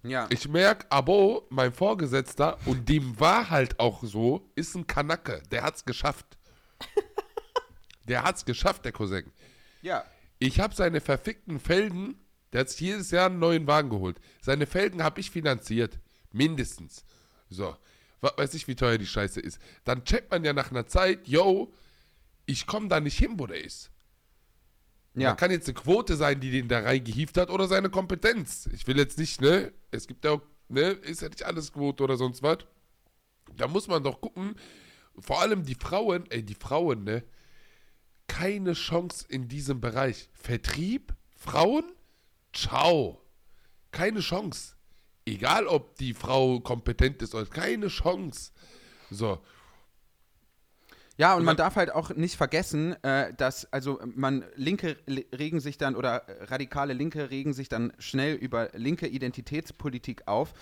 Ja. 0.02 0.26
Ich 0.30 0.48
merke, 0.48 0.90
Abo, 0.90 1.46
mein 1.50 1.72
Vorgesetzter, 1.72 2.58
und 2.64 2.88
dem 2.88 3.18
war 3.18 3.50
halt 3.50 3.78
auch 3.80 4.02
so, 4.04 4.50
ist 4.54 4.74
ein 4.74 4.86
Kanacke. 4.86 5.42
Der 5.50 5.62
hat's 5.62 5.84
geschafft. 5.84 6.38
der 8.08 8.22
hat's 8.22 8.44
geschafft, 8.44 8.84
der 8.84 8.92
Cousin. 8.92 9.30
ja. 9.82 10.04
Ich 10.38 10.60
habe 10.60 10.74
seine 10.74 11.00
verfickten 11.00 11.58
Felgen, 11.58 12.20
der 12.52 12.60
hat 12.60 12.68
sich 12.68 12.80
jedes 12.80 13.10
Jahr 13.10 13.26
einen 13.26 13.38
neuen 13.38 13.66
Wagen 13.66 13.88
geholt. 13.88 14.20
Seine 14.42 14.66
Felgen 14.66 15.02
habe 15.02 15.18
ich 15.20 15.30
finanziert. 15.30 15.98
Mindestens. 16.30 17.06
So. 17.48 17.74
Was 18.26 18.38
weiß 18.38 18.54
ich, 18.54 18.66
wie 18.66 18.74
teuer 18.74 18.98
die 18.98 19.06
Scheiße 19.06 19.40
ist. 19.40 19.60
Dann 19.84 20.04
checkt 20.04 20.32
man 20.32 20.44
ja 20.44 20.52
nach 20.52 20.72
einer 20.72 20.86
Zeit, 20.86 21.28
yo, 21.28 21.72
ich 22.44 22.66
komme 22.66 22.88
da 22.88 22.98
nicht 22.98 23.16
hin, 23.16 23.38
wo 23.38 23.46
der 23.46 23.64
ist. 23.64 23.90
Ja. 25.14 25.30
Da 25.30 25.36
kann 25.36 25.52
jetzt 25.52 25.68
eine 25.68 25.74
Quote 25.74 26.16
sein, 26.16 26.40
die 26.40 26.50
den 26.50 26.66
da 26.66 26.80
reingehieft 26.80 27.38
hat 27.38 27.50
oder 27.50 27.68
seine 27.68 27.88
Kompetenz. 27.88 28.68
Ich 28.72 28.86
will 28.88 28.98
jetzt 28.98 29.16
nicht, 29.18 29.40
ne? 29.40 29.72
Es 29.92 30.08
gibt 30.08 30.24
ja 30.24 30.32
auch, 30.32 30.42
ne? 30.68 30.90
Ist 30.90 31.22
ja 31.22 31.28
nicht 31.28 31.44
alles 31.44 31.72
Quote 31.72 32.02
oder 32.02 32.16
sonst 32.16 32.42
was. 32.42 32.58
Da 33.54 33.68
muss 33.68 33.86
man 33.86 34.02
doch 34.02 34.20
gucken. 34.20 34.56
Vor 35.18 35.40
allem 35.40 35.64
die 35.64 35.76
Frauen, 35.76 36.28
ey, 36.30 36.42
die 36.42 36.54
Frauen, 36.54 37.04
ne? 37.04 37.22
Keine 38.26 38.72
Chance 38.72 39.24
in 39.28 39.46
diesem 39.46 39.80
Bereich. 39.80 40.28
Vertrieb, 40.34 41.14
Frauen, 41.36 41.84
ciao. 42.52 43.22
Keine 43.92 44.20
Chance. 44.20 44.75
Egal, 45.26 45.66
ob 45.66 45.96
die 45.96 46.14
Frau 46.14 46.60
kompetent 46.60 47.20
ist 47.20 47.34
oder 47.34 47.46
keine 47.46 47.88
Chance. 47.88 48.52
So, 49.10 49.38
Ja, 51.18 51.34
und 51.34 51.44
man 51.44 51.52
Und 51.52 51.58
dann- 51.60 51.64
darf 51.68 51.76
halt 51.76 51.90
auch 51.92 52.10
nicht 52.10 52.36
vergessen, 52.36 52.92
äh, 53.02 53.32
dass, 53.34 53.72
also 53.72 53.98
man 54.14 54.44
Linke 54.54 54.98
regen 55.08 55.60
sich 55.60 55.78
dann 55.78 55.96
oder 55.96 56.26
radikale 56.50 56.92
Linke 56.92 57.30
regen 57.30 57.54
sich 57.54 57.70
dann 57.70 57.92
schnell 57.98 58.34
über 58.34 58.68
linke 58.74 59.06
Identitätspolitik 59.06 60.28
auf. 60.28 60.52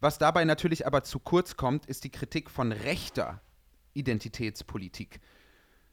Was 0.00 0.18
dabei 0.18 0.44
natürlich 0.44 0.86
aber 0.86 1.02
zu 1.02 1.18
kurz 1.18 1.56
kommt, 1.56 1.86
ist 1.86 2.04
die 2.04 2.10
Kritik 2.10 2.48
von 2.48 2.70
rechter 2.70 3.40
Identitätspolitik. 3.94 5.18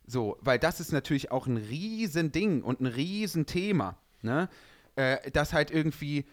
So, 0.06 0.38
weil 0.42 0.60
das 0.60 0.80
ist 0.80 0.92
natürlich 0.92 1.32
auch 1.32 1.48
ein 1.48 1.58
Riesending 1.58 2.62
und 2.62 2.80
ein 2.80 2.86
Riesenthema, 2.88 3.98
ne? 4.22 4.50
Äh, 4.98 5.32
dass 5.32 5.52
halt 5.54 5.72
irgendwie, 5.72 6.26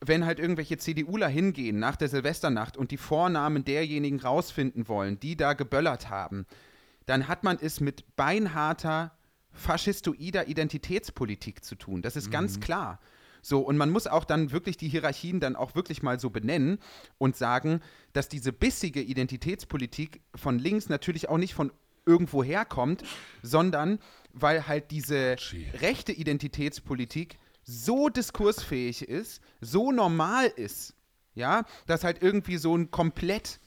wenn 0.00 0.26
halt 0.26 0.38
irgendwelche 0.38 0.76
CDUler 0.76 1.28
hingehen 1.28 1.78
nach 1.78 1.96
der 1.96 2.08
Silvesternacht 2.08 2.76
und 2.76 2.90
die 2.90 2.96
Vornamen 2.96 3.64
derjenigen 3.64 4.20
rausfinden 4.20 4.88
wollen, 4.88 5.18
die 5.20 5.36
da 5.36 5.54
geböllert 5.54 6.10
haben, 6.10 6.46
dann 7.06 7.28
hat 7.28 7.44
man 7.44 7.58
es 7.60 7.80
mit 7.80 8.16
beinharter 8.16 9.16
faschistoider 9.52 10.48
Identitätspolitik 10.48 11.64
zu 11.64 11.76
tun. 11.76 12.02
Das 12.02 12.16
ist 12.16 12.30
ganz 12.30 12.60
klar. 12.60 13.00
So, 13.40 13.60
und 13.60 13.76
man 13.76 13.90
muss 13.90 14.06
auch 14.06 14.24
dann 14.24 14.50
wirklich 14.50 14.76
die 14.76 14.88
Hierarchien 14.88 15.38
dann 15.38 15.54
auch 15.54 15.76
wirklich 15.76 16.02
mal 16.02 16.18
so 16.18 16.30
benennen 16.30 16.78
und 17.16 17.36
sagen, 17.36 17.80
dass 18.12 18.28
diese 18.28 18.52
bissige 18.52 19.00
Identitätspolitik 19.00 20.20
von 20.34 20.58
links 20.58 20.88
natürlich 20.88 21.28
auch 21.28 21.38
nicht 21.38 21.54
von 21.54 21.70
irgendwo 22.04 22.42
herkommt, 22.42 23.04
sondern 23.42 23.98
weil 24.32 24.66
halt 24.66 24.90
diese 24.90 25.36
rechte 25.80 26.12
Identitätspolitik 26.12 27.38
so 27.66 28.08
diskursfähig 28.08 29.02
ist, 29.02 29.42
so 29.60 29.90
normal 29.92 30.46
ist, 30.46 30.94
ja, 31.34 31.64
dass 31.86 32.04
halt 32.04 32.22
irgendwie 32.22 32.56
so 32.56 32.76
ein 32.76 32.90
komplett 32.90 33.60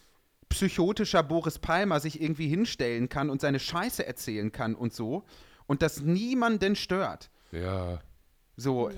psychotischer 0.47 1.21
Boris 1.21 1.59
Palmer 1.59 1.99
sich 1.99 2.21
irgendwie 2.21 2.47
hinstellen 2.47 3.09
kann 3.09 3.29
und 3.29 3.41
seine 3.41 3.59
Scheiße 3.59 4.05
erzählen 4.05 4.51
kann 4.51 4.73
und 4.73 4.93
so 4.93 5.25
und 5.67 5.81
das 5.83 6.01
niemanden 6.01 6.75
stört. 6.75 7.29
ja. 7.51 8.01
So, 8.57 8.91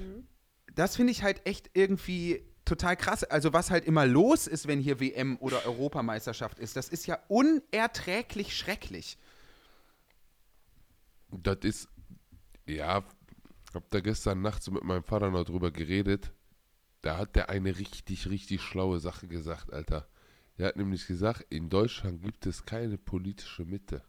das 0.74 0.96
finde 0.96 1.12
ich 1.12 1.22
halt 1.22 1.46
echt 1.46 1.70
irgendwie 1.74 2.44
total 2.66 2.96
krass. 2.96 3.24
Also 3.24 3.54
was 3.54 3.70
halt 3.70 3.86
immer 3.86 4.08
los 4.08 4.48
ist, 4.48 4.68
wenn 4.68 4.80
hier 4.80 5.00
WM 5.00 5.38
oder 5.40 5.66
Europameisterschaft 5.68 6.58
ist, 6.58 6.76
das 6.76 6.90
ist 6.90 7.06
ja 7.06 7.20
unerträglich 7.28 8.58
schrecklich. 8.58 9.20
Das 11.30 11.58
ist, 11.62 11.90
ja, 12.66 13.04
hab 13.74 13.90
da 13.90 14.00
gestern 14.00 14.42
nachts 14.42 14.70
mit 14.70 14.84
meinem 14.84 15.04
Vater 15.04 15.30
noch 15.32 15.46
drüber 15.46 15.72
geredet. 15.72 16.32
Da 17.02 17.18
hat 17.18 17.36
der 17.36 17.50
eine 17.50 17.78
richtig, 17.78 18.30
richtig 18.30 18.62
schlaue 18.62 19.00
Sache 19.00 19.28
gesagt, 19.28 19.74
Alter. 19.74 20.08
Der 20.58 20.68
hat 20.68 20.76
nämlich 20.76 21.08
gesagt, 21.08 21.46
in 21.50 21.70
Deutschland 21.70 22.22
gibt 22.22 22.46
es 22.46 22.66
keine 22.66 22.98
politische 22.98 23.66
Mitte. 23.66 24.04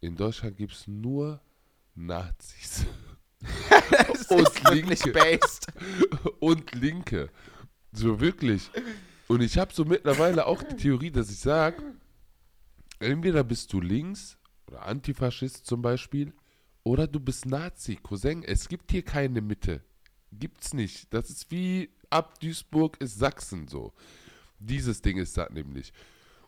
In 0.00 0.16
Deutschland 0.16 0.56
gibt 0.56 0.72
es 0.72 0.86
nur 0.86 1.40
Nazis 1.94 2.84
Und 4.28 4.70
Linke. 4.70 5.12
based. 5.12 5.66
und 6.40 6.74
Linke. 6.74 7.30
So 7.92 8.20
wirklich. 8.20 8.70
Und 9.28 9.40
ich 9.40 9.56
habe 9.58 9.72
so 9.72 9.84
mittlerweile 9.84 10.46
auch 10.46 10.62
die 10.62 10.76
Theorie, 10.76 11.10
dass 11.10 11.30
ich 11.30 11.38
sage, 11.38 11.82
entweder 12.98 13.44
bist 13.44 13.72
du 13.72 13.80
links 13.80 14.36
oder 14.66 14.84
Antifaschist 14.84 15.66
zum 15.66 15.82
Beispiel, 15.82 16.32
oder 16.86 17.08
du 17.08 17.18
bist 17.18 17.46
Nazi, 17.46 17.96
Cousin. 18.00 18.44
Es 18.44 18.68
gibt 18.68 18.92
hier 18.92 19.02
keine 19.02 19.40
Mitte. 19.40 19.82
Gibt's 20.30 20.72
nicht. 20.72 21.12
Das 21.12 21.30
ist 21.30 21.50
wie 21.50 21.90
ab 22.10 22.38
Duisburg 22.38 23.00
ist 23.00 23.18
Sachsen 23.18 23.66
so. 23.66 23.92
Dieses 24.60 25.02
Ding 25.02 25.18
ist 25.18 25.36
das 25.36 25.50
nämlich. 25.50 25.92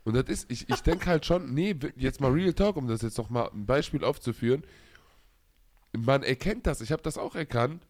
Und 0.05 0.15
das 0.15 0.29
ist, 0.29 0.49
ich, 0.49 0.71
ich 0.71 0.81
denke 0.83 1.07
halt 1.07 1.27
schon, 1.27 1.53
nee, 1.55 1.75
jetzt 1.97 2.21
mal 2.21 2.31
Real 2.31 2.53
Talk, 2.53 2.77
um 2.77 2.87
das 2.87 3.03
jetzt 3.03 3.19
noch 3.19 3.31
mal 3.31 3.51
ein 3.53 3.67
Beispiel 3.67 4.05
aufzuführen. 4.05 4.63
Man 5.91 6.23
erkennt 6.23 6.69
das, 6.69 6.83
ich 6.83 6.93
habe 6.93 7.03
das 7.03 7.19
auch 7.19 7.35
erkannt, 7.35 7.85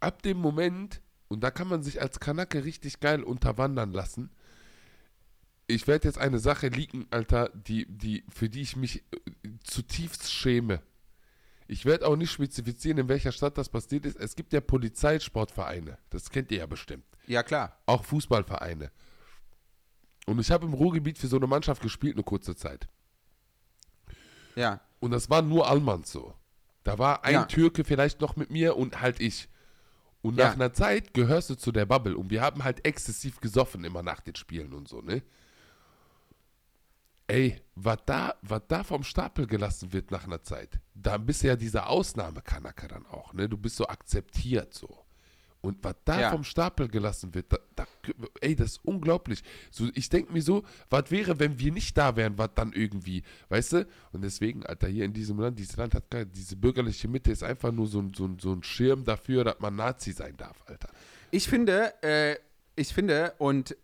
ab 0.00 0.22
dem 0.22 0.38
Moment, 0.38 1.02
und 1.28 1.42
da 1.44 1.50
kann 1.50 1.68
man 1.68 1.82
sich 1.82 2.00
als 2.00 2.18
Kanake 2.18 2.64
richtig 2.64 2.98
geil 3.00 3.22
unterwandern 3.22 3.92
lassen. 3.92 4.30
Ich 5.66 5.86
werde 5.86 6.08
jetzt 6.08 6.18
eine 6.18 6.38
Sache 6.38 6.68
leaken, 6.68 7.08
Alter, 7.10 7.50
die, 7.50 7.84
die, 7.90 8.24
für 8.30 8.48
die 8.48 8.62
ich 8.62 8.74
mich 8.76 9.02
äh, 9.12 9.50
zutiefst 9.64 10.32
schäme. 10.32 10.80
Ich 11.68 11.84
werde 11.84 12.06
auch 12.06 12.16
nicht 12.16 12.30
spezifizieren, 12.30 12.98
in 12.98 13.08
welcher 13.08 13.32
Stadt 13.32 13.58
das 13.58 13.68
passiert 13.68 14.06
ist. 14.06 14.16
Es 14.18 14.36
gibt 14.36 14.52
ja 14.52 14.60
Polizeisportvereine. 14.60 15.98
Das 16.10 16.30
kennt 16.30 16.50
ihr 16.52 16.58
ja 16.58 16.66
bestimmt. 16.66 17.04
Ja, 17.26 17.42
klar. 17.42 17.76
Auch 17.86 18.04
Fußballvereine. 18.04 18.90
Und 20.26 20.40
ich 20.40 20.50
habe 20.50 20.66
im 20.66 20.74
Ruhrgebiet 20.74 21.18
für 21.18 21.26
so 21.28 21.36
eine 21.36 21.46
Mannschaft 21.46 21.82
gespielt, 21.82 22.14
eine 22.16 22.22
kurze 22.24 22.54
Zeit. 22.56 22.86
Ja. 24.54 24.80
Und 25.00 25.10
das 25.10 25.28
war 25.30 25.42
nur 25.42 25.68
Almans 25.68 26.10
so. 26.10 26.34
Da 26.84 26.98
war 26.98 27.24
ein 27.24 27.34
Ja. 27.34 27.44
Türke 27.44 27.84
vielleicht 27.84 28.20
noch 28.20 28.36
mit 28.36 28.50
mir 28.50 28.76
und 28.76 29.00
halt 29.00 29.20
ich. 29.20 29.48
Und 30.22 30.38
Ja. 30.38 30.46
nach 30.46 30.54
einer 30.54 30.72
Zeit 30.72 31.14
gehörst 31.14 31.50
du 31.50 31.54
zu 31.56 31.72
der 31.72 31.86
Bubble. 31.86 32.16
Und 32.16 32.30
wir 32.30 32.42
haben 32.42 32.64
halt 32.64 32.84
exzessiv 32.86 33.40
gesoffen 33.40 33.84
immer 33.84 34.02
nach 34.02 34.20
den 34.20 34.34
Spielen 34.36 34.72
und 34.72 34.88
so, 34.88 35.00
ne? 35.00 35.22
Ey, 37.28 37.60
was 37.74 37.98
da, 38.06 38.34
was 38.42 38.62
da 38.68 38.84
vom 38.84 39.02
Stapel 39.02 39.46
gelassen 39.46 39.92
wird 39.92 40.10
nach 40.12 40.24
einer 40.24 40.42
Zeit, 40.42 40.78
da 40.94 41.18
bist 41.18 41.42
du 41.42 41.48
ja 41.48 41.56
dieser 41.56 41.88
Ausnahmekanake 41.88 42.86
dann 42.86 43.04
auch, 43.06 43.32
ne? 43.32 43.48
Du 43.48 43.56
bist 43.56 43.76
so 43.76 43.86
akzeptiert 43.88 44.72
so. 44.74 45.02
Und 45.60 45.82
was 45.82 45.96
da 46.04 46.20
Ja. 46.20 46.30
vom 46.30 46.44
Stapel 46.44 46.86
gelassen 46.86 47.34
wird, 47.34 47.52
da, 47.52 47.58
da, 47.74 47.86
ey, 48.40 48.54
das 48.54 48.72
ist 48.72 48.84
unglaublich. 48.84 49.42
So, 49.72 49.88
ich 49.94 50.08
denke 50.08 50.32
mir 50.32 50.40
so, 50.42 50.62
was 50.88 51.10
wäre, 51.10 51.40
wenn 51.40 51.58
wir 51.58 51.72
nicht 51.72 51.98
da 51.98 52.14
wären, 52.14 52.38
was 52.38 52.50
dann 52.54 52.72
irgendwie, 52.72 53.24
weißt 53.48 53.72
du? 53.72 53.86
Und 54.12 54.22
deswegen, 54.22 54.64
Alter, 54.64 54.86
hier 54.86 55.04
in 55.04 55.12
diesem 55.12 55.40
Land, 55.40 55.58
dieses 55.58 55.76
Land 55.76 55.94
hat 55.96 56.08
keine, 56.08 56.26
diese 56.26 56.54
bürgerliche 56.54 57.08
Mitte 57.08 57.32
ist 57.32 57.42
einfach 57.42 57.72
nur 57.72 57.88
so, 57.88 57.98
ein- 57.98 58.12
so, 58.14 58.30
so 58.40 58.52
ein 58.52 58.62
Schirm 58.62 59.02
dafür, 59.02 59.42
dass 59.42 59.58
man 59.58 59.74
Nazi 59.74 60.12
sein 60.12 60.36
darf, 60.36 60.62
Alter. 60.66 60.90
Ich 61.32 61.48
finde, 61.48 61.92
äh, 62.04 62.36
ich 62.76 62.94
finde, 62.94 63.34
und 63.38 63.76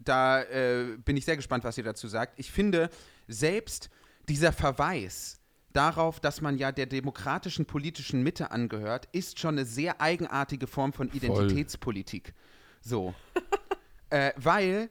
da 0.00 0.42
äh, 0.42 0.96
bin 1.04 1.16
ich 1.16 1.24
sehr 1.24 1.36
gespannt, 1.36 1.64
was 1.64 1.78
ihr 1.78 1.84
dazu 1.84 2.08
sagt. 2.08 2.38
Ich 2.38 2.50
finde, 2.50 2.90
selbst 3.28 3.90
dieser 4.28 4.52
Verweis 4.52 5.40
darauf, 5.72 6.20
dass 6.20 6.40
man 6.40 6.58
ja 6.58 6.72
der 6.72 6.86
demokratischen 6.86 7.66
politischen 7.66 8.22
Mitte 8.22 8.50
angehört, 8.50 9.08
ist 9.12 9.38
schon 9.38 9.56
eine 9.56 9.64
sehr 9.64 10.00
eigenartige 10.00 10.66
Form 10.66 10.92
von 10.92 11.10
Identitätspolitik. 11.12 12.34
So. 12.80 13.14
äh, 14.10 14.32
weil 14.36 14.90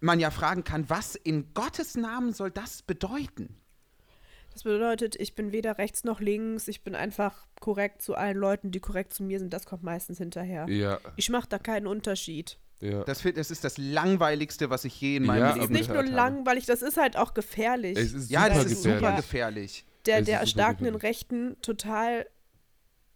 man 0.00 0.20
ja 0.20 0.30
fragen 0.30 0.64
kann, 0.64 0.88
was 0.88 1.14
in 1.14 1.52
Gottes 1.54 1.96
Namen 1.96 2.32
soll 2.32 2.50
das 2.50 2.82
bedeuten? 2.82 3.56
Das 4.52 4.64
bedeutet, 4.64 5.14
ich 5.16 5.34
bin 5.34 5.52
weder 5.52 5.78
rechts 5.78 6.02
noch 6.02 6.20
links, 6.20 6.66
ich 6.66 6.82
bin 6.82 6.94
einfach 6.94 7.46
korrekt 7.60 8.02
zu 8.02 8.16
allen 8.16 8.36
Leuten, 8.36 8.72
die 8.72 8.80
korrekt 8.80 9.14
zu 9.14 9.22
mir 9.22 9.38
sind. 9.38 9.52
Das 9.52 9.64
kommt 9.64 9.84
meistens 9.84 10.18
hinterher. 10.18 10.68
Ja, 10.68 10.98
Ich 11.16 11.30
mache 11.30 11.48
da 11.48 11.58
keinen 11.58 11.86
Unterschied. 11.86 12.58
Ja. 12.80 13.04
Das, 13.04 13.22
das 13.22 13.50
ist 13.50 13.62
das 13.64 13.78
langweiligste, 13.78 14.70
was 14.70 14.84
ich 14.84 15.00
je 15.00 15.16
in 15.16 15.24
meinem 15.26 15.40
Ja, 15.40 15.46
Das 15.48 15.54
Leben 15.56 15.64
ist 15.74 15.78
nicht 15.78 15.88
nur 15.88 16.02
gehört 16.02 16.18
habe. 16.18 16.32
langweilig, 16.34 16.66
das 16.66 16.82
ist 16.82 16.96
halt 16.96 17.16
auch 17.16 17.34
gefährlich. 17.34 17.96
Es 17.98 18.12
ist 18.12 18.30
Ja, 18.30 18.44
super 18.44 18.54
das 18.54 18.64
ist 18.66 18.76
gefährlich. 18.82 19.00
super 19.00 19.16
gefährlich. 19.16 19.84
der 20.06 20.18
es 20.20 20.24
der 20.26 20.40
erstarkenden. 20.40 20.94
Rechten 20.96 21.56
total 21.62 22.26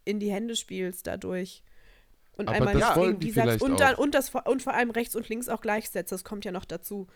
in 0.04 0.20
die 0.20 0.30
Hände 0.30 0.54
spielst 0.56 1.06
dadurch. 1.06 1.62
Und 2.36 2.48
Aber 2.48 2.56
einmal 2.56 2.74
das 2.78 3.18
die 3.20 3.30
sagst 3.30 3.62
und, 3.62 3.78
dann, 3.80 3.94
und, 3.94 4.14
das, 4.14 4.28
vor- 4.28 4.46
und 4.46 4.60
vor 4.62 4.74
allem 4.74 4.90
rechts 4.90 5.14
und 5.16 5.28
links 5.28 5.48
auch 5.48 5.60
gleichsetzt. 5.60 6.10
Das 6.12 6.24
kommt 6.24 6.44
ja 6.44 6.50
noch 6.52 6.64
dazu. 6.64 7.06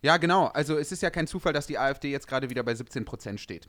Ja, 0.00 0.16
genau. 0.16 0.46
Also 0.46 0.78
es 0.78 0.90
ist 0.90 1.02
ja 1.02 1.10
kein 1.10 1.26
Zufall, 1.26 1.52
dass 1.52 1.66
die 1.66 1.78
AfD 1.78 2.10
jetzt 2.10 2.26
gerade 2.26 2.50
wieder 2.50 2.62
bei 2.64 2.74
17 2.74 3.04
Prozent 3.04 3.40
steht. 3.40 3.68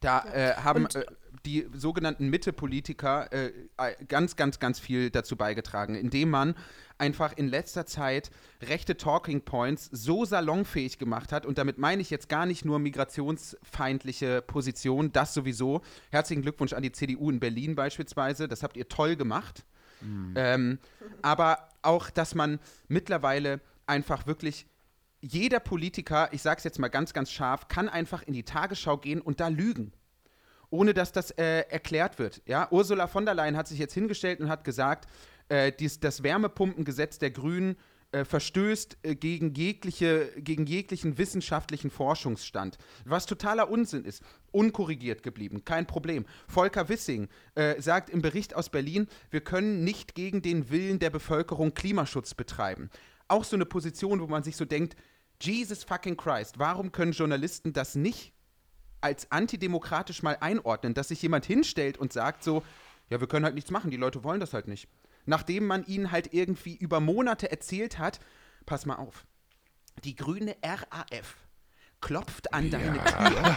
Da 0.00 0.24
äh, 0.32 0.54
haben 0.54 0.86
äh, 0.86 1.04
die 1.44 1.66
sogenannten 1.72 2.28
Mitte-Politiker 2.28 3.32
äh, 3.32 3.52
äh, 3.78 4.04
ganz, 4.06 4.36
ganz, 4.36 4.58
ganz 4.58 4.78
viel 4.78 5.10
dazu 5.10 5.36
beigetragen, 5.36 5.94
indem 5.94 6.30
man 6.30 6.54
einfach 6.98 7.32
in 7.36 7.48
letzter 7.48 7.86
Zeit 7.86 8.30
rechte 8.62 8.96
Talking 8.96 9.42
Points 9.42 9.88
so 9.92 10.24
salonfähig 10.24 10.98
gemacht 10.98 11.32
hat. 11.32 11.46
Und 11.46 11.58
damit 11.58 11.78
meine 11.78 12.02
ich 12.02 12.10
jetzt 12.10 12.28
gar 12.28 12.44
nicht 12.44 12.64
nur 12.64 12.78
migrationsfeindliche 12.78 14.42
Position, 14.42 15.12
das 15.12 15.34
sowieso. 15.34 15.80
Herzlichen 16.10 16.42
Glückwunsch 16.42 16.72
an 16.72 16.82
die 16.82 16.92
CDU 16.92 17.30
in 17.30 17.40
Berlin 17.40 17.74
beispielsweise. 17.74 18.48
Das 18.48 18.62
habt 18.62 18.76
ihr 18.76 18.88
toll 18.88 19.16
gemacht. 19.16 19.64
Ähm, 20.36 20.78
aber 21.22 21.68
auch, 21.82 22.10
dass 22.10 22.34
man 22.34 22.60
mittlerweile 22.88 23.60
einfach 23.86 24.26
wirklich 24.26 24.66
jeder 25.20 25.60
Politiker, 25.60 26.28
ich 26.32 26.42
sage 26.42 26.58
es 26.58 26.64
jetzt 26.64 26.78
mal 26.78 26.88
ganz, 26.88 27.12
ganz 27.12 27.30
scharf, 27.30 27.68
kann 27.68 27.88
einfach 27.88 28.22
in 28.22 28.32
die 28.32 28.44
Tagesschau 28.44 28.98
gehen 28.98 29.20
und 29.20 29.40
da 29.40 29.48
lügen. 29.48 29.92
Ohne 30.70 30.94
dass 30.94 31.12
das 31.12 31.30
äh, 31.32 31.60
erklärt 31.70 32.18
wird. 32.18 32.42
Ja? 32.46 32.68
Ursula 32.70 33.06
von 33.06 33.24
der 33.24 33.34
Leyen 33.34 33.56
hat 33.56 33.68
sich 33.68 33.78
jetzt 33.78 33.94
hingestellt 33.94 34.40
und 34.40 34.48
hat 34.48 34.64
gesagt, 34.64 35.08
äh, 35.48 35.72
dies, 35.72 35.98
das 35.98 36.22
Wärmepumpengesetz 36.22 37.18
der 37.18 37.30
Grünen 37.30 37.76
äh, 38.10 38.24
verstößt 38.24 38.98
äh, 39.02 39.14
gegen, 39.14 39.52
jegliche, 39.54 40.32
gegen 40.36 40.66
jeglichen 40.66 41.18
wissenschaftlichen 41.18 41.90
Forschungsstand. 41.90 42.78
Was 43.04 43.26
totaler 43.26 43.70
Unsinn 43.70 44.04
ist. 44.04 44.22
Unkorrigiert 44.50 45.22
geblieben, 45.22 45.64
kein 45.64 45.86
Problem. 45.86 46.24
Volker 46.46 46.88
Wissing 46.88 47.28
äh, 47.54 47.80
sagt 47.82 48.08
im 48.08 48.22
Bericht 48.22 48.56
aus 48.56 48.70
Berlin, 48.70 49.08
wir 49.30 49.42
können 49.42 49.84
nicht 49.84 50.14
gegen 50.14 50.40
den 50.40 50.70
Willen 50.70 50.98
der 50.98 51.10
Bevölkerung 51.10 51.74
Klimaschutz 51.74 52.32
betreiben. 52.32 52.88
Auch 53.28 53.44
so 53.44 53.56
eine 53.56 53.66
Position, 53.66 54.20
wo 54.20 54.26
man 54.26 54.42
sich 54.42 54.56
so 54.56 54.64
denkt, 54.64 54.96
Jesus 55.40 55.84
fucking 55.84 56.16
Christ, 56.16 56.58
warum 56.58 56.90
können 56.90 57.12
Journalisten 57.12 57.72
das 57.72 57.94
nicht 57.94 58.32
als 59.00 59.30
antidemokratisch 59.30 60.22
mal 60.22 60.36
einordnen, 60.40 60.94
dass 60.94 61.08
sich 61.08 61.22
jemand 61.22 61.46
hinstellt 61.46 61.98
und 61.98 62.12
sagt 62.12 62.42
so, 62.42 62.64
ja, 63.10 63.20
wir 63.20 63.28
können 63.28 63.44
halt 63.44 63.54
nichts 63.54 63.70
machen, 63.70 63.90
die 63.90 63.96
Leute 63.96 64.24
wollen 64.24 64.40
das 64.40 64.52
halt 64.54 64.68
nicht. 64.68 64.88
Nachdem 65.26 65.66
man 65.66 65.84
ihnen 65.84 66.10
halt 66.10 66.32
irgendwie 66.32 66.74
über 66.74 67.00
Monate 67.00 67.50
erzählt 67.50 67.98
hat, 67.98 68.18
pass 68.66 68.86
mal 68.86 68.96
auf, 68.96 69.26
die 70.04 70.16
grüne 70.16 70.56
RAF 70.62 71.36
klopft 72.00 72.52
an 72.54 72.70
deine 72.70 73.02
Tür 73.04 73.56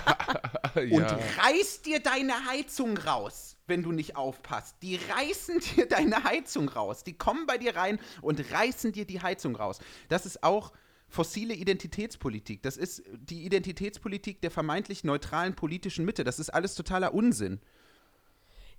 und 0.75 0.91
ja. 0.91 1.19
reißt 1.43 1.85
dir 1.85 1.99
deine 1.99 2.33
Heizung 2.47 2.97
raus, 2.97 3.55
wenn 3.71 3.81
du 3.81 3.91
nicht 3.91 4.15
aufpasst. 4.17 4.75
Die 4.83 4.97
reißen 4.97 5.59
dir 5.75 5.87
deine 5.87 6.23
Heizung 6.23 6.69
raus. 6.69 7.03
Die 7.03 7.13
kommen 7.13 7.47
bei 7.47 7.57
dir 7.57 7.75
rein 7.75 7.97
und 8.21 8.51
reißen 8.51 8.91
dir 8.91 9.05
die 9.05 9.21
Heizung 9.21 9.55
raus. 9.55 9.79
Das 10.09 10.27
ist 10.27 10.43
auch 10.43 10.71
fossile 11.07 11.53
Identitätspolitik. 11.53 12.61
Das 12.61 12.77
ist 12.77 13.03
die 13.17 13.43
Identitätspolitik 13.45 14.41
der 14.41 14.51
vermeintlich 14.51 15.03
neutralen 15.03 15.55
politischen 15.55 16.05
Mitte. 16.05 16.23
Das 16.23 16.37
ist 16.39 16.49
alles 16.49 16.75
totaler 16.75 17.13
Unsinn. 17.13 17.59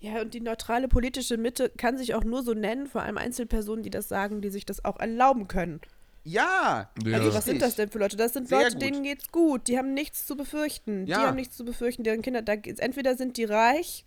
Ja, 0.01 0.20
und 0.20 0.34
die 0.34 0.40
neutrale 0.40 0.88
politische 0.88 1.36
Mitte 1.36 1.70
kann 1.76 1.97
sich 1.97 2.14
auch 2.14 2.24
nur 2.24 2.43
so 2.43 2.55
nennen, 2.55 2.86
vor 2.86 3.03
allem 3.03 3.18
Einzelpersonen, 3.18 3.82
die 3.82 3.90
das 3.90 4.09
sagen, 4.09 4.40
die 4.40 4.51
sich 4.51 4.66
das 4.66 4.84
auch 4.84 4.99
erlauben 4.99 5.47
können. 5.49 5.80
Ja, 6.24 6.90
Ja. 7.05 7.18
Also 7.18 7.34
was 7.34 7.45
sind 7.45 7.61
das 7.62 7.76
denn 7.76 7.90
für 7.90 7.99
Leute? 7.99 8.16
Das 8.16 8.32
sind 8.32 8.49
Sehr 8.49 8.59
Leute, 8.59 8.72
gut. 8.74 8.82
denen 8.82 9.03
geht's 9.03 9.30
gut. 9.30 9.68
Die 9.68 9.76
haben 9.78 9.93
nichts 9.93 10.26
zu 10.26 10.36
befürchten. 10.36 11.07
Ja. 11.07 11.18
Die 11.20 11.26
haben 11.26 11.36
nichts 11.36 11.57
zu 11.57 11.64
befürchten. 11.64 12.05
Deren 12.05 12.22
Kinder, 12.22 12.43
da, 12.43 12.53
entweder 12.55 13.16
sind 13.16 13.36
die 13.36 13.45
reich 13.45 14.05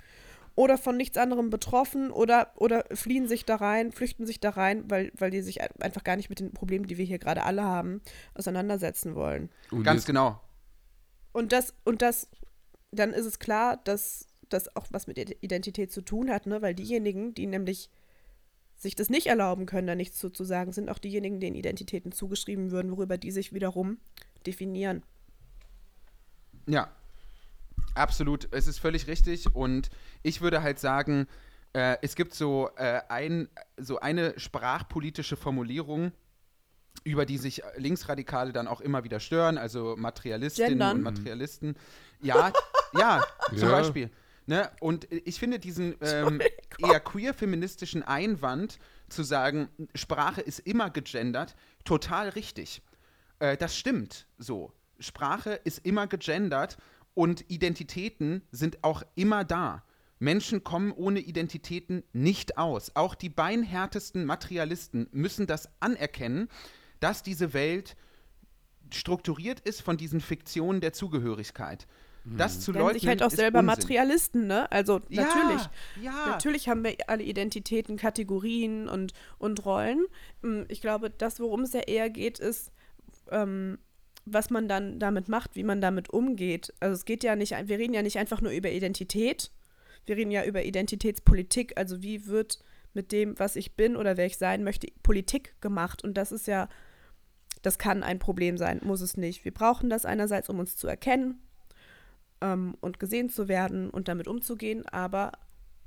oder 0.55 0.77
von 0.77 0.95
nichts 0.97 1.17
anderem 1.17 1.49
betroffen 1.49 2.11
oder, 2.11 2.51
oder 2.55 2.85
fliehen 2.93 3.27
sich 3.27 3.43
da 3.45 3.55
rein, 3.57 3.91
flüchten 3.91 4.25
sich 4.25 4.39
da 4.39 4.51
rein, 4.51 4.89
weil, 4.89 5.11
weil 5.17 5.29
die 5.31 5.41
sich 5.41 5.61
ein- 5.61 5.69
einfach 5.81 6.03
gar 6.03 6.15
nicht 6.15 6.29
mit 6.29 6.39
den 6.39 6.53
Problemen, 6.53 6.87
die 6.87 6.97
wir 6.97 7.05
hier 7.05 7.19
gerade 7.19 7.43
alle 7.43 7.63
haben, 7.63 8.01
auseinandersetzen 8.33 9.15
wollen. 9.15 9.49
Und 9.71 9.83
Ganz 9.83 10.05
genau. 10.05 10.39
Und 11.33 11.51
das, 11.51 11.73
und 11.83 12.01
das, 12.01 12.29
dann 12.91 13.11
ist 13.11 13.25
es 13.25 13.39
klar, 13.39 13.77
dass 13.83 14.27
das 14.47 14.73
auch 14.77 14.87
was 14.91 15.07
mit 15.07 15.17
Ide- 15.17 15.35
Identität 15.41 15.91
zu 15.91 16.01
tun 16.01 16.29
hat, 16.29 16.45
ne? 16.45 16.61
Weil 16.61 16.73
diejenigen, 16.75 17.33
die 17.33 17.47
nämlich 17.47 17.89
sich 18.77 18.95
das 18.95 19.09
nicht 19.09 19.27
erlauben 19.27 19.65
können, 19.65 19.87
da 19.87 19.95
nichts 19.95 20.17
zu, 20.17 20.29
zu 20.29 20.43
sagen, 20.45 20.71
sind 20.71 20.89
auch 20.89 20.99
diejenigen, 20.99 21.39
denen 21.39 21.55
Identitäten 21.55 22.11
zugeschrieben 22.11 22.71
würden, 22.71 22.91
worüber 22.91 23.17
die 23.17 23.31
sich 23.31 23.51
wiederum 23.53 23.97
definieren. 24.45 25.03
Ja, 26.67 26.89
absolut. 27.95 28.47
Es 28.51 28.67
ist 28.67 28.79
völlig 28.79 29.07
richtig. 29.07 29.53
Und 29.55 29.89
ich 30.23 30.41
würde 30.41 30.61
halt 30.61 30.79
sagen, 30.79 31.27
äh, 31.73 31.97
es 32.01 32.15
gibt 32.15 32.33
so, 32.33 32.69
äh, 32.77 33.01
ein, 33.09 33.49
so 33.77 33.99
eine 33.99 34.39
sprachpolitische 34.39 35.35
Formulierung, 35.35 36.11
über 37.03 37.25
die 37.25 37.37
sich 37.37 37.61
Linksradikale 37.75 38.53
dann 38.53 38.67
auch 38.67 38.81
immer 38.81 39.03
wieder 39.03 39.19
stören, 39.19 39.57
also 39.57 39.95
Materialistinnen 39.97 40.69
Gendern. 40.71 40.97
und 40.97 41.03
Materialisten. 41.03 41.75
Ja, 42.21 42.53
ja, 42.93 43.23
zum 43.49 43.57
Ja. 43.57 43.71
Beispiel. 43.71 44.09
Ne? 44.47 44.69
Und 44.79 45.11
ich 45.11 45.39
finde 45.39 45.59
diesen 45.59 45.95
ähm, 46.01 46.39
eher 46.77 46.99
queer-feministischen 46.99 48.03
Einwand 48.03 48.79
zu 49.09 49.23
sagen, 49.23 49.69
Sprache 49.93 50.41
ist 50.41 50.59
immer 50.59 50.89
gegendert, 50.89 51.55
total 51.83 52.29
richtig. 52.29 52.81
Äh, 53.39 53.57
das 53.57 53.75
stimmt 53.77 54.27
so. 54.37 54.71
Sprache 54.99 55.59
ist 55.65 55.85
immer 55.85 56.07
gegendert 56.07 56.77
und 57.15 57.49
Identitäten 57.49 58.43
sind 58.51 58.83
auch 58.83 59.01
immer 59.15 59.43
da. 59.43 59.83
Menschen 60.19 60.63
kommen 60.63 60.91
ohne 60.91 61.19
Identitäten 61.19 62.03
nicht 62.13 62.57
aus. 62.57 62.95
Auch 62.95 63.15
die 63.15 63.29
beinhärtesten 63.29 64.25
Materialisten 64.25 65.07
müssen 65.11 65.47
das 65.47 65.69
anerkennen, 65.79 66.47
dass 66.99 67.23
diese 67.23 67.53
Welt 67.53 67.95
strukturiert 68.93 69.59
ist 69.61 69.81
von 69.81 69.97
diesen 69.97 70.21
Fiktionen 70.21 70.79
der 70.79 70.93
Zugehörigkeit. 70.93 71.87
Das 72.25 72.59
zu 72.59 72.71
leugnen 72.71 72.99
sich 72.99 73.07
halt 73.07 73.21
auch 73.21 73.29
selber 73.29 73.59
Unsinn. 73.59 73.75
Materialisten, 73.77 74.47
ne? 74.47 74.71
Also 74.71 74.99
Ja, 75.09 75.23
natürlich. 75.25 75.69
ja. 76.01 76.25
Natürlich 76.27 76.67
haben 76.67 76.83
wir 76.83 76.95
alle 77.07 77.21
Identitäten, 77.23 77.97
Kategorien 77.97 78.89
und, 78.89 79.13
und 79.37 79.63
Rollen. 79.63 80.05
Mm, 80.41 80.63
Ich 80.67 80.81
glaube, 80.81 81.11
das, 81.11 81.39
worum 81.39 81.61
es 81.61 81.73
ja 81.73 81.81
eher 81.81 82.09
geht, 82.09 82.39
ist, 82.39 82.71
ähm, 83.29 83.77
was 84.25 84.49
man 84.49 84.67
dann 84.67 84.99
damit 84.99 85.29
macht, 85.29 85.55
wie 85.55 85.63
man 85.63 85.81
damit 85.81 86.09
umgeht. 86.09 86.73
Also 86.79 86.93
es 86.93 87.05
geht 87.05 87.23
ja 87.23 87.35
nicht, 87.35 87.51
wir 87.51 87.77
reden 87.77 87.93
ja 87.93 88.01
nicht 88.01 88.17
einfach 88.17 88.41
nur 88.41 88.51
über 88.51 88.71
Identität, 88.71 89.51
wir 90.05 90.17
reden 90.17 90.31
ja 90.31 90.43
über 90.43 90.63
Identitätspolitik, 90.63 91.77
also 91.77 92.01
wie 92.01 92.25
wird 92.27 92.59
mit 92.93 93.11
dem, 93.11 93.37
was 93.37 93.55
ich 93.55 93.75
bin 93.75 93.95
oder 93.95 94.17
wer 94.17 94.25
ich 94.25 94.37
sein 94.37 94.63
möchte, 94.63 94.87
Politik 95.03 95.59
gemacht. 95.61 96.03
Und 96.03 96.15
das 96.15 96.31
ist 96.31 96.47
ja, 96.47 96.69
das 97.61 97.77
kann 97.77 98.03
ein 98.03 98.19
Problem 98.19 98.57
sein, 98.57 98.81
muss 98.83 99.01
es 99.01 99.17
nicht. 99.17 99.45
Wir 99.45 99.53
brauchen 99.53 99.89
das 99.89 100.05
einerseits, 100.05 100.49
um 100.49 100.59
uns 100.59 100.75
zu 100.75 100.87
erkennen 100.87 101.39
ähm, 102.41 102.75
und 102.81 102.99
gesehen 102.99 103.29
zu 103.29 103.47
werden 103.47 103.89
und 103.89 104.07
damit 104.07 104.27
umzugehen, 104.27 104.85
aber 104.87 105.33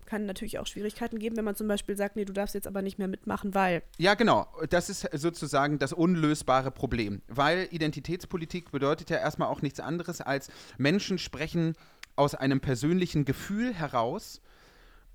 kann 0.09 0.25
natürlich 0.25 0.59
auch 0.59 0.67
Schwierigkeiten 0.67 1.19
geben, 1.19 1.37
wenn 1.37 1.45
man 1.45 1.55
zum 1.55 1.69
Beispiel 1.69 1.97
sagt, 1.97 2.17
nee, 2.17 2.25
du 2.25 2.33
darfst 2.33 2.55
jetzt 2.55 2.67
aber 2.67 2.81
nicht 2.81 2.99
mehr 2.99 3.09
mitmachen, 3.09 3.55
weil. 3.55 3.83
Ja, 3.99 4.15
genau. 4.15 4.47
Das 4.71 4.89
ist 4.89 5.09
sozusagen 5.13 5.79
das 5.79 5.93
unlösbare 5.93 6.71
Problem. 6.71 7.21
Weil 7.29 7.69
Identitätspolitik 7.71 8.73
bedeutet 8.73 9.11
ja 9.11 9.19
erstmal 9.19 9.49
auch 9.49 9.61
nichts 9.61 9.81
anderes 9.81 10.23
als 10.23 10.49
Menschen 10.79 11.19
sprechen 11.19 11.75
aus 12.17 12.35
einem 12.35 12.61
persönlichen 12.61 13.27
Gefühl 13.27 13.75
heraus 13.75 14.41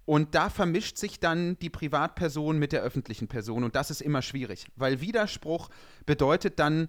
und 0.06 0.36
da 0.36 0.50
vermischt 0.50 0.98
sich 0.98 1.20
dann 1.20 1.58
die 1.60 1.70
Privatperson 1.70 2.60
mit 2.60 2.72
der 2.72 2.82
öffentlichen 2.82 3.28
Person 3.28 3.64
und 3.64 3.76
das 3.76 3.90
ist 3.90 4.02
immer 4.02 4.22
schwierig, 4.22 4.68
weil 4.76 5.02
Widerspruch 5.02 5.70
bedeutet 6.06 6.60
dann 6.60 6.88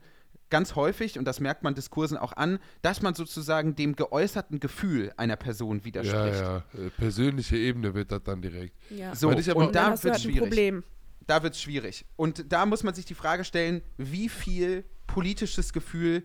ganz 0.55 0.77
häufig, 0.77 1.19
und 1.19 1.25
das 1.25 1.41
merkt 1.41 1.65
man 1.65 1.75
Diskursen 1.75 2.17
auch 2.17 2.33
an, 2.33 2.61
dass 2.81 3.03
man 3.03 3.15
sozusagen 3.17 3.75
dem 3.75 3.97
geäußerten 3.97 4.61
Gefühl 4.61 5.13
einer 5.17 5.35
Person 5.35 5.79
Ja, 5.79 5.85
widerspricht. 5.85 6.41
ja. 6.41 6.59
Äh, 6.59 6.91
Persönliche 6.97 7.57
Ebene 7.57 7.93
wird 7.93 8.13
das 8.13 8.23
dann 8.23 8.41
direkt. 8.41 8.73
Ja. 8.89 9.17
So, 9.17 9.31
und 9.31 9.37
dann 9.49 9.73
da 9.73 9.91
wird 9.91 10.05
halt 10.05 10.15
ein 10.15 10.21
schwierig. 10.21 10.39
Problem. 10.39 10.85
da 11.27 11.43
wird 11.43 11.55
es 11.55 11.61
schwierig. 11.61 12.05
Und 12.15 12.53
da 12.53 12.67
muss 12.67 12.85
man 12.85 12.95
sich 12.95 13.05
die 13.05 13.15
Frage 13.15 13.43
stellen, 13.43 13.83
wie 13.97 14.29
viel 14.29 14.85
politisches 15.09 15.73
Gefühl 15.73 16.23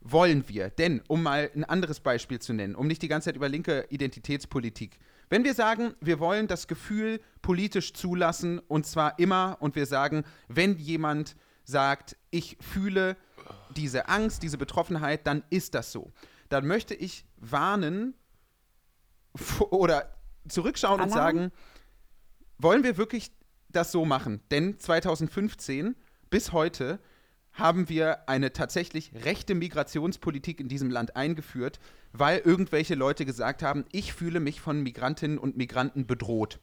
wollen 0.00 0.48
wir? 0.48 0.70
Denn, 0.70 1.02
um 1.06 1.22
mal 1.22 1.50
ein 1.54 1.64
anderes 1.64 2.00
Beispiel 2.00 2.38
zu 2.38 2.54
nennen, 2.54 2.74
um 2.74 2.86
nicht 2.86 3.02
die 3.02 3.08
ganze 3.08 3.26
Zeit 3.26 3.36
über 3.36 3.50
linke 3.50 3.84
Identitätspolitik. 3.90 4.98
Wenn 5.28 5.44
wir 5.44 5.52
sagen, 5.52 5.92
wir 6.00 6.20
wollen 6.20 6.46
das 6.46 6.68
Gefühl 6.68 7.20
politisch 7.42 7.92
zulassen, 7.92 8.60
und 8.60 8.86
zwar 8.86 9.18
immer, 9.18 9.58
und 9.60 9.76
wir 9.76 9.84
sagen, 9.84 10.24
wenn 10.48 10.78
jemand 10.78 11.36
sagt, 11.64 12.16
ich 12.30 12.56
fühle 12.60 13.14
diese 13.76 14.08
Angst, 14.08 14.42
diese 14.42 14.58
Betroffenheit, 14.58 15.26
dann 15.26 15.42
ist 15.50 15.74
das 15.74 15.92
so. 15.92 16.12
Dann 16.48 16.66
möchte 16.66 16.94
ich 16.94 17.24
warnen 17.36 18.14
oder 19.70 20.14
zurückschauen 20.48 21.00
und 21.00 21.12
Alarm? 21.12 21.36
sagen, 21.36 21.52
wollen 22.58 22.84
wir 22.84 22.96
wirklich 22.96 23.30
das 23.68 23.92
so 23.92 24.04
machen? 24.04 24.40
Denn 24.50 24.78
2015 24.78 25.94
bis 26.30 26.52
heute 26.52 26.98
haben 27.52 27.88
wir 27.88 28.28
eine 28.28 28.52
tatsächlich 28.52 29.12
rechte 29.24 29.54
Migrationspolitik 29.54 30.60
in 30.60 30.68
diesem 30.68 30.90
Land 30.90 31.16
eingeführt, 31.16 31.80
weil 32.12 32.38
irgendwelche 32.38 32.94
Leute 32.94 33.24
gesagt 33.24 33.62
haben, 33.62 33.84
ich 33.90 34.12
fühle 34.12 34.40
mich 34.40 34.60
von 34.60 34.82
Migrantinnen 34.82 35.38
und 35.38 35.56
Migranten 35.56 36.06
bedroht. 36.06 36.60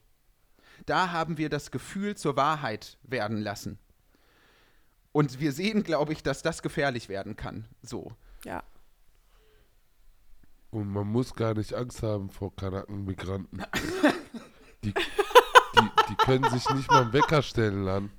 Da 0.85 1.11
haben 1.11 1.37
wir 1.37 1.49
das 1.49 1.71
Gefühl 1.71 2.15
zur 2.15 2.35
Wahrheit 2.35 2.97
werden 3.03 3.37
lassen. 3.37 3.79
Und 5.15 5.39
wir 5.39 5.53
sehen, 5.53 5.83
glaube 5.83 6.11
ich, 6.11 6.23
dass 6.23 6.41
das 6.41 6.61
gefährlich 6.61 7.07
werden 7.07 7.37
kann. 7.37 7.63
So. 7.81 8.11
Ja. 8.43 8.63
Und 10.71 10.89
man 10.91 11.07
muss 11.07 11.35
gar 11.35 11.53
nicht 11.53 11.73
Angst 11.73 12.03
haben 12.03 12.29
vor 12.29 12.53
Kanaken-Migranten. 12.53 13.63
die, 14.83 14.93
die, 14.93 15.89
die 16.09 16.15
können 16.15 16.43
sich 16.49 16.69
nicht 16.71 16.91
mal 16.91 17.03
einen 17.03 17.13
Wecker 17.13 17.41
stellen 17.43 17.85
lassen. 17.85 18.11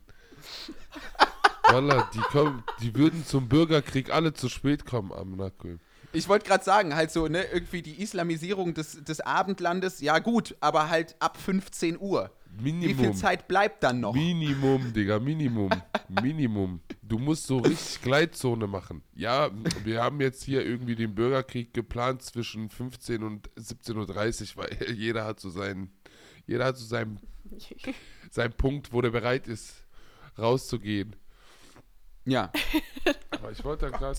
Wallah, 1.64 2.08
die, 2.14 2.20
kommen, 2.20 2.64
die 2.80 2.94
würden 2.94 3.26
zum 3.26 3.46
Bürgerkrieg 3.46 4.10
alle 4.10 4.32
zu 4.32 4.48
spät 4.48 4.86
kommen 4.86 5.12
am 5.12 5.32
Nacken. 5.36 5.80
Ich 6.14 6.30
wollte 6.30 6.48
gerade 6.48 6.64
sagen, 6.64 6.96
halt 6.96 7.10
so, 7.10 7.28
ne, 7.28 7.44
irgendwie 7.52 7.82
die 7.82 8.00
Islamisierung 8.00 8.72
des, 8.72 9.04
des 9.04 9.20
Abendlandes, 9.20 10.00
ja 10.00 10.18
gut, 10.18 10.56
aber 10.60 10.88
halt 10.88 11.14
ab 11.18 11.36
15 11.36 12.00
Uhr. 12.00 12.30
Wie 12.58 12.70
viel 12.70 12.94
Minimum. 12.94 13.14
Zeit 13.14 13.48
bleibt 13.48 13.82
dann 13.82 14.00
noch? 14.00 14.14
Minimum, 14.14 14.92
Digga, 14.92 15.18
Minimum. 15.18 15.70
Minimum. 16.22 16.80
Du 17.02 17.18
musst 17.18 17.46
so 17.46 17.58
richtig 17.58 18.02
Gleitzone 18.02 18.66
machen. 18.66 19.02
Ja, 19.14 19.50
wir 19.84 20.02
haben 20.02 20.20
jetzt 20.20 20.42
hier 20.44 20.64
irgendwie 20.64 20.94
den 20.96 21.14
Bürgerkrieg 21.14 21.74
geplant 21.74 22.22
zwischen 22.22 22.70
15 22.70 23.22
und 23.22 23.50
17.30 23.56 24.56
Uhr, 24.56 24.64
weil 24.64 24.92
jeder 24.96 25.24
hat 25.24 25.40
so 25.40 25.50
seinen, 25.50 25.90
jeder 26.46 26.64
hat 26.64 26.76
so 26.78 26.84
seinen, 26.84 27.20
seinen 28.30 28.52
Punkt, 28.52 28.92
wo 28.92 29.00
der 29.02 29.10
bereit 29.10 29.46
ist, 29.48 29.84
rauszugehen. 30.38 31.14
Ja, 32.24 32.50
Aber 33.30 33.52
ich 33.52 33.62
wollte 33.64 33.88
da 33.90 33.96
gerade 33.96 34.18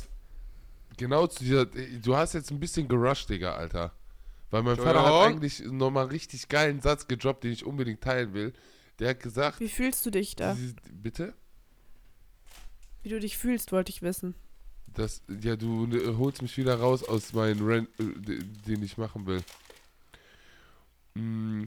genau 0.96 1.28
zu 1.28 1.44
dieser, 1.44 1.66
du 1.66 2.16
hast 2.16 2.34
jetzt 2.34 2.52
ein 2.52 2.60
bisschen 2.60 2.88
gerusht, 2.88 3.30
Digga, 3.30 3.56
Alter. 3.56 3.94
Weil 4.50 4.64
mein 4.64 4.78
Vater 4.78 5.04
hat 5.04 5.30
eigentlich 5.30 5.60
nochmal 5.66 6.04
einen 6.04 6.12
richtig 6.12 6.48
geilen 6.48 6.82
Satz 6.82 7.08
gedroppt, 7.08 7.44
den 7.44 7.52
ich 7.52 7.66
unbedingt 7.66 8.02
teilen 8.02 8.34
will. 8.34 8.54
Der 9.00 9.10
hat 9.10 9.20
gesagt, 9.20 9.60
Wie 9.60 9.70
fühlst 9.70 10.06
du 10.06 10.10
dich 10.10 10.36
da? 10.36 10.58
bitte? 10.92 11.34
Wie 13.04 13.10
du 13.10 13.20
dich 13.20 13.38
fühlst, 13.38 13.72
wollte 13.72 13.92
ich 13.92 14.02
wissen. 14.02 14.36
Das, 14.88 15.22
ja, 15.42 15.56
du 15.56 15.86
ne, 15.86 16.18
holst 16.18 16.42
mich 16.42 16.58
wieder 16.58 16.76
raus 16.80 17.04
aus 17.04 17.34
meinem 17.34 17.60
Rant, 17.62 17.90
äh, 18.00 18.40
den 18.68 18.82
ich 18.82 18.98
machen 18.98 19.26
will. 19.28 19.44
Mm. 21.14 21.66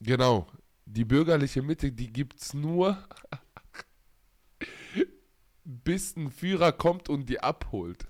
Genau. 0.00 0.46
Die 0.86 1.04
bürgerliche 1.04 1.62
Mitte, 1.62 1.90
die 1.90 2.12
gibt's 2.12 2.52
nur, 2.52 3.02
bis 5.64 6.14
ein 6.16 6.30
Führer 6.30 6.72
kommt 6.72 7.08
und 7.08 7.28
die 7.28 7.40
abholt. 7.40 8.06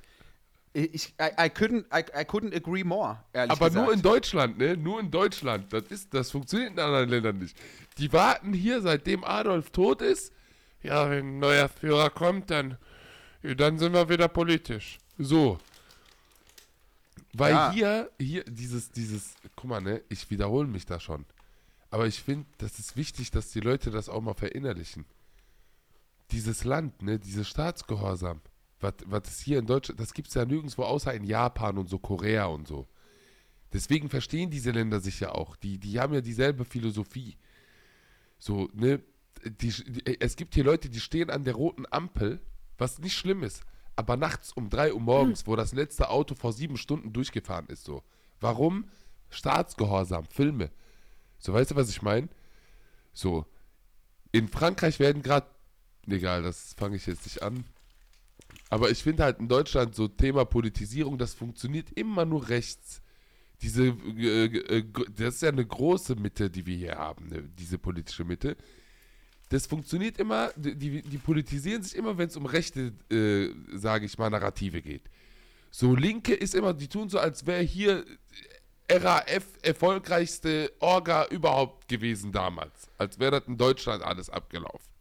Ich, 0.74 1.14
I, 1.20 1.30
I, 1.38 1.48
couldn't, 1.48 1.84
I, 1.92 2.00
I 2.20 2.24
couldn't 2.24 2.54
agree 2.54 2.82
more, 2.84 3.22
ehrlich 3.32 3.52
Aber 3.52 3.68
gesagt. 3.68 3.86
nur 3.86 3.94
in 3.94 4.02
Deutschland, 4.02 4.58
ne? 4.58 4.76
Nur 4.76 4.98
in 5.00 5.10
Deutschland. 5.10 5.72
Das, 5.72 5.84
ist, 5.84 6.12
das 6.12 6.30
funktioniert 6.32 6.72
in 6.72 6.80
anderen 6.80 7.08
Ländern 7.08 7.38
nicht. 7.38 7.56
Die 7.98 8.12
warten 8.12 8.52
hier, 8.52 8.82
seitdem 8.82 9.22
Adolf 9.24 9.70
tot 9.70 10.02
ist. 10.02 10.32
Ja, 10.82 11.08
wenn 11.08 11.36
ein 11.36 11.38
neuer 11.38 11.68
Führer 11.68 12.10
kommt, 12.10 12.50
dann, 12.50 12.76
dann 13.42 13.78
sind 13.78 13.92
wir 13.92 14.08
wieder 14.08 14.28
politisch. 14.28 14.98
So. 15.16 15.58
Weil 17.32 17.52
Ja. 17.52 17.70
hier, 17.72 18.10
hier, 18.18 18.44
dieses, 18.44 18.90
dieses, 18.90 19.34
guck 19.56 19.70
mal, 19.70 19.80
ne? 19.80 20.02
Ich 20.08 20.28
wiederhole 20.30 20.66
mich 20.66 20.86
da 20.86 20.98
schon. 21.00 21.24
Aber 21.90 22.06
ich 22.06 22.20
finde, 22.20 22.46
das 22.58 22.80
ist 22.80 22.96
wichtig, 22.96 23.30
dass 23.30 23.50
die 23.50 23.60
Leute 23.60 23.92
das 23.92 24.08
auch 24.08 24.20
mal 24.20 24.34
verinnerlichen. 24.34 25.04
Dieses 26.32 26.64
Land, 26.64 27.00
ne? 27.02 27.18
Dieses 27.20 27.48
Staatsgehorsam. 27.48 28.40
Was, 28.80 29.28
ist 29.28 29.40
hier 29.40 29.58
in 29.58 29.66
Deutschland, 29.66 29.98
das 29.98 30.12
gibt 30.12 30.28
es 30.28 30.34
ja 30.34 30.44
nirgendwo 30.44 30.82
außer 30.82 31.14
in 31.14 31.24
Japan 31.24 31.78
und 31.78 31.88
so, 31.88 31.98
Korea 31.98 32.46
und 32.46 32.68
so. 32.68 32.86
Deswegen 33.72 34.08
verstehen 34.08 34.50
diese 34.50 34.70
Länder 34.70 35.00
sich 35.00 35.20
ja 35.20 35.32
auch. 35.32 35.56
Die, 35.56 35.78
die 35.78 35.98
haben 35.98 36.14
ja 36.14 36.20
dieselbe 36.20 36.64
Philosophie. 36.64 37.36
So, 38.38 38.68
ne? 38.72 39.00
Die, 39.44 39.70
die, 39.70 40.20
es 40.20 40.36
gibt 40.36 40.54
hier 40.54 40.64
Leute, 40.64 40.88
die 40.88 41.00
stehen 41.00 41.28
an 41.28 41.44
der 41.44 41.54
roten 41.54 41.84
Ampel, 41.90 42.40
was 42.78 42.98
nicht 42.98 43.16
schlimm 43.16 43.42
ist. 43.42 43.62
Aber 43.96 44.16
nachts 44.16 44.52
um 44.52 44.70
3 44.70 44.94
Uhr 44.94 45.00
morgens, 45.00 45.46
wo 45.46 45.56
das 45.56 45.72
letzte 45.72 46.10
Auto 46.10 46.34
vor 46.34 46.52
sieben 46.52 46.76
Stunden 46.76 47.12
durchgefahren 47.12 47.66
ist, 47.66 47.84
so. 47.84 48.02
Warum? 48.40 48.88
Staatsgehorsam, 49.30 50.26
Filme. 50.26 50.70
So, 51.38 51.52
weißt 51.52 51.72
du, 51.72 51.76
was 51.76 51.90
ich 51.90 52.02
meine? 52.02 52.28
So. 53.12 53.46
In 54.32 54.48
Frankreich 54.48 54.98
werden 54.98 55.22
gerade. 55.22 55.46
Egal, 56.06 56.42
das 56.42 56.74
fange 56.74 56.96
ich 56.96 57.06
jetzt 57.06 57.24
nicht 57.24 57.42
an. 57.42 57.64
Aber 58.74 58.90
ich 58.90 59.04
finde 59.04 59.22
halt 59.22 59.38
in 59.38 59.46
Deutschland 59.46 59.94
so 59.94 60.08
Thema 60.08 60.44
Politisierung, 60.44 61.16
das 61.16 61.32
funktioniert 61.32 61.92
immer 61.92 62.24
nur 62.24 62.48
rechts. 62.48 63.02
Diese, 63.62 63.86
äh, 63.86 64.46
äh, 64.46 64.84
das 65.16 65.36
ist 65.36 65.42
ja 65.42 65.50
eine 65.50 65.64
große 65.64 66.16
Mitte, 66.16 66.50
die 66.50 66.66
wir 66.66 66.76
hier 66.76 66.96
haben, 66.96 67.28
ne, 67.28 67.48
diese 67.56 67.78
politische 67.78 68.24
Mitte. 68.24 68.56
Das 69.48 69.68
funktioniert 69.68 70.18
immer, 70.18 70.50
die, 70.56 70.74
die, 70.74 71.02
die 71.02 71.18
politisieren 71.18 71.84
sich 71.84 71.94
immer, 71.94 72.18
wenn 72.18 72.26
es 72.26 72.36
um 72.36 72.46
rechte, 72.46 72.92
äh, 73.12 73.78
sage 73.78 74.06
ich 74.06 74.18
mal, 74.18 74.28
Narrative 74.28 74.82
geht. 74.82 75.08
So 75.70 75.94
Linke 75.94 76.34
ist 76.34 76.56
immer, 76.56 76.74
die 76.74 76.88
tun 76.88 77.08
so, 77.08 77.20
als 77.20 77.46
wäre 77.46 77.62
hier 77.62 78.04
RAF 78.90 79.46
erfolgreichste 79.62 80.72
Orga 80.80 81.26
überhaupt 81.26 81.86
gewesen 81.86 82.32
damals. 82.32 82.90
Als 82.98 83.20
wäre 83.20 83.38
das 83.38 83.46
in 83.46 83.56
Deutschland 83.56 84.02
alles 84.02 84.30
abgelaufen. 84.30 84.93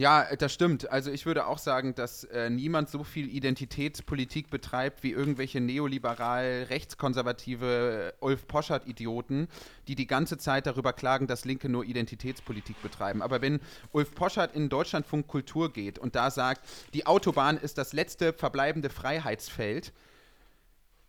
Ja, 0.00 0.34
das 0.34 0.54
stimmt. 0.54 0.90
Also 0.90 1.10
ich 1.10 1.26
würde 1.26 1.46
auch 1.46 1.58
sagen, 1.58 1.94
dass 1.94 2.24
äh, 2.24 2.48
niemand 2.48 2.88
so 2.88 3.04
viel 3.04 3.28
Identitätspolitik 3.28 4.48
betreibt 4.48 5.02
wie 5.02 5.10
irgendwelche 5.10 5.60
neoliberal 5.60 6.68
rechtskonservative 6.70 8.14
äh, 8.18 8.24
Ulf 8.24 8.46
Poschardt-Idioten, 8.46 9.46
die 9.88 9.96
die 9.96 10.06
ganze 10.06 10.38
Zeit 10.38 10.66
darüber 10.66 10.94
klagen, 10.94 11.26
dass 11.26 11.44
Linke 11.44 11.68
nur 11.68 11.84
Identitätspolitik 11.84 12.80
betreiben. 12.80 13.20
Aber 13.20 13.42
wenn 13.42 13.60
Ulf 13.92 14.14
Poschardt 14.14 14.56
in 14.56 14.70
Deutschlandfunk 14.70 15.26
Kultur 15.26 15.70
geht 15.70 15.98
und 15.98 16.16
da 16.16 16.30
sagt, 16.30 16.66
die 16.94 17.04
Autobahn 17.04 17.58
ist 17.58 17.76
das 17.76 17.92
letzte 17.92 18.32
verbleibende 18.32 18.88
Freiheitsfeld, 18.88 19.92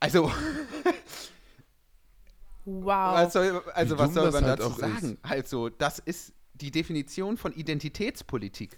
also 0.01 0.29
Wow. 2.65 3.15
was 3.15 3.33
soll, 3.33 3.63
also 3.73 3.97
was 3.97 4.13
soll 4.13 4.31
man 4.31 4.43
halt 4.45 4.59
dazu 4.59 4.71
ist. 4.71 4.79
sagen? 4.79 5.17
Also 5.23 5.69
das 5.69 5.99
ist 5.99 6.33
die 6.61 6.71
Definition 6.71 7.37
von 7.37 7.53
Identitätspolitik. 7.53 8.77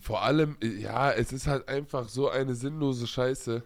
Vor 0.00 0.22
allem, 0.22 0.56
ja, 0.62 1.10
es 1.10 1.32
ist 1.32 1.46
halt 1.46 1.68
einfach 1.68 2.08
so 2.08 2.28
eine 2.28 2.54
sinnlose 2.54 3.06
Scheiße. 3.06 3.64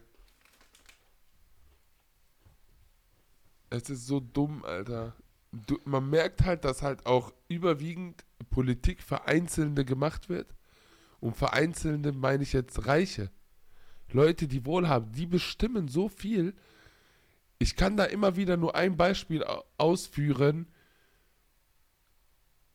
Es 3.70 3.90
ist 3.90 4.06
so 4.06 4.20
dumm, 4.20 4.64
Alter. 4.64 5.14
Du, 5.52 5.78
man 5.84 6.08
merkt 6.08 6.44
halt, 6.44 6.64
dass 6.64 6.82
halt 6.82 7.04
auch 7.06 7.32
überwiegend 7.48 8.24
Politik 8.50 9.02
für 9.02 9.26
Einzelne 9.26 9.84
gemacht 9.84 10.28
wird. 10.28 10.54
Und 11.20 11.36
für 11.36 11.52
Einzelne 11.52 12.12
meine 12.12 12.42
ich 12.42 12.52
jetzt 12.52 12.86
Reiche. 12.86 13.30
Leute, 14.10 14.48
die 14.48 14.64
wohlhaben, 14.66 15.12
die 15.12 15.26
bestimmen 15.26 15.88
so 15.88 16.08
viel. 16.08 16.54
Ich 17.58 17.76
kann 17.76 17.96
da 17.96 18.04
immer 18.04 18.36
wieder 18.36 18.56
nur 18.56 18.74
ein 18.74 18.96
Beispiel 18.96 19.44
au- 19.44 19.64
ausführen. 19.78 20.66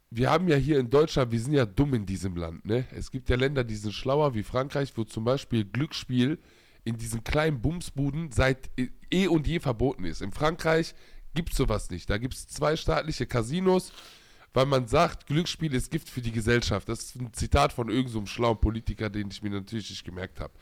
Wir 0.09 0.29
haben 0.29 0.47
ja 0.47 0.55
hier 0.55 0.79
in 0.79 0.89
Deutschland, 0.89 1.31
wir 1.31 1.39
sind 1.39 1.53
ja 1.53 1.65
dumm 1.65 1.93
in 1.93 2.05
diesem 2.05 2.35
Land, 2.37 2.65
ne? 2.65 2.85
Es 2.91 3.11
gibt 3.11 3.29
ja 3.29 3.35
Länder, 3.35 3.63
die 3.63 3.75
sind 3.75 3.93
schlauer, 3.93 4.33
wie 4.33 4.43
Frankreich, 4.43 4.93
wo 4.95 5.03
zum 5.03 5.25
Beispiel 5.25 5.65
Glücksspiel 5.65 6.39
in 6.85 6.97
diesen 6.97 7.23
kleinen 7.25 7.61
Bumsbuden 7.61 8.31
seit 8.31 8.69
eh- 9.11 9.27
und 9.27 9.45
je 9.45 9.59
verboten 9.59 10.05
ist. 10.05 10.21
In 10.21 10.31
Frankreich 10.31 10.95
gibt 11.33 11.51
es 11.51 11.57
sowas 11.57 11.89
nicht. 11.89 12.09
Da 12.09 12.17
gibt 12.17 12.33
es 12.35 12.47
zwei 12.47 12.77
staatliche 12.77 13.25
Casinos, 13.27 13.91
weil 14.53 14.65
man 14.65 14.87
sagt, 14.87 15.27
Glücksspiel 15.27 15.73
ist 15.73 15.91
Gift 15.91 16.09
für 16.09 16.21
die 16.21 16.31
Gesellschaft. 16.31 16.87
Das 16.87 17.01
ist 17.01 17.15
ein 17.17 17.33
Zitat 17.33 17.73
von 17.73 17.89
irgendeinem 17.89 18.25
so 18.25 18.31
schlauen 18.31 18.59
Politiker, 18.59 19.09
den 19.09 19.29
ich 19.29 19.43
mir 19.43 19.49
natürlich 19.49 19.89
nicht 19.89 20.05
gemerkt 20.05 20.39
habe. 20.39 20.53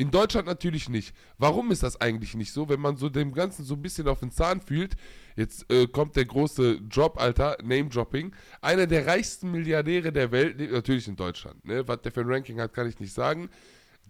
In 0.00 0.10
Deutschland 0.10 0.46
natürlich 0.46 0.88
nicht. 0.88 1.14
Warum 1.36 1.70
ist 1.70 1.82
das 1.82 2.00
eigentlich 2.00 2.34
nicht 2.34 2.54
so, 2.54 2.70
wenn 2.70 2.80
man 2.80 2.96
so 2.96 3.10
dem 3.10 3.34
Ganzen 3.34 3.66
so 3.66 3.74
ein 3.74 3.82
bisschen 3.82 4.08
auf 4.08 4.20
den 4.20 4.30
Zahn 4.30 4.62
fühlt? 4.62 4.96
Jetzt 5.36 5.70
äh, 5.70 5.86
kommt 5.88 6.16
der 6.16 6.24
große 6.24 6.80
Job, 6.90 7.20
Alter, 7.20 7.58
Name-Dropping. 7.62 8.34
Einer 8.62 8.86
der 8.86 9.06
reichsten 9.06 9.50
Milliardäre 9.50 10.10
der 10.10 10.32
Welt, 10.32 10.56
lebt 10.56 10.72
natürlich 10.72 11.06
in 11.06 11.16
Deutschland. 11.16 11.62
Ne? 11.66 11.86
Was 11.86 12.00
der 12.00 12.12
für 12.12 12.22
ein 12.22 12.32
Ranking 12.32 12.62
hat, 12.62 12.72
kann 12.72 12.88
ich 12.88 12.98
nicht 12.98 13.12
sagen. 13.12 13.50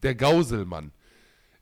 Der 0.04 0.14
Gauselmann. 0.14 0.92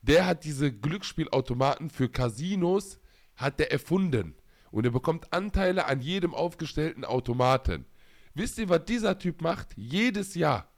Der 0.02 0.26
hat 0.26 0.44
diese 0.44 0.72
Glücksspielautomaten 0.72 1.88
für 1.88 2.10
Casinos, 2.10 3.00
hat 3.34 3.58
der 3.58 3.72
erfunden. 3.72 4.34
Und 4.70 4.84
er 4.84 4.92
bekommt 4.92 5.32
Anteile 5.32 5.86
an 5.86 6.02
jedem 6.02 6.34
aufgestellten 6.34 7.06
Automaten. 7.06 7.86
Wisst 8.34 8.58
ihr, 8.58 8.68
was 8.68 8.84
dieser 8.84 9.18
Typ 9.18 9.40
macht? 9.40 9.68
Jedes 9.76 10.34
Jahr 10.34 10.70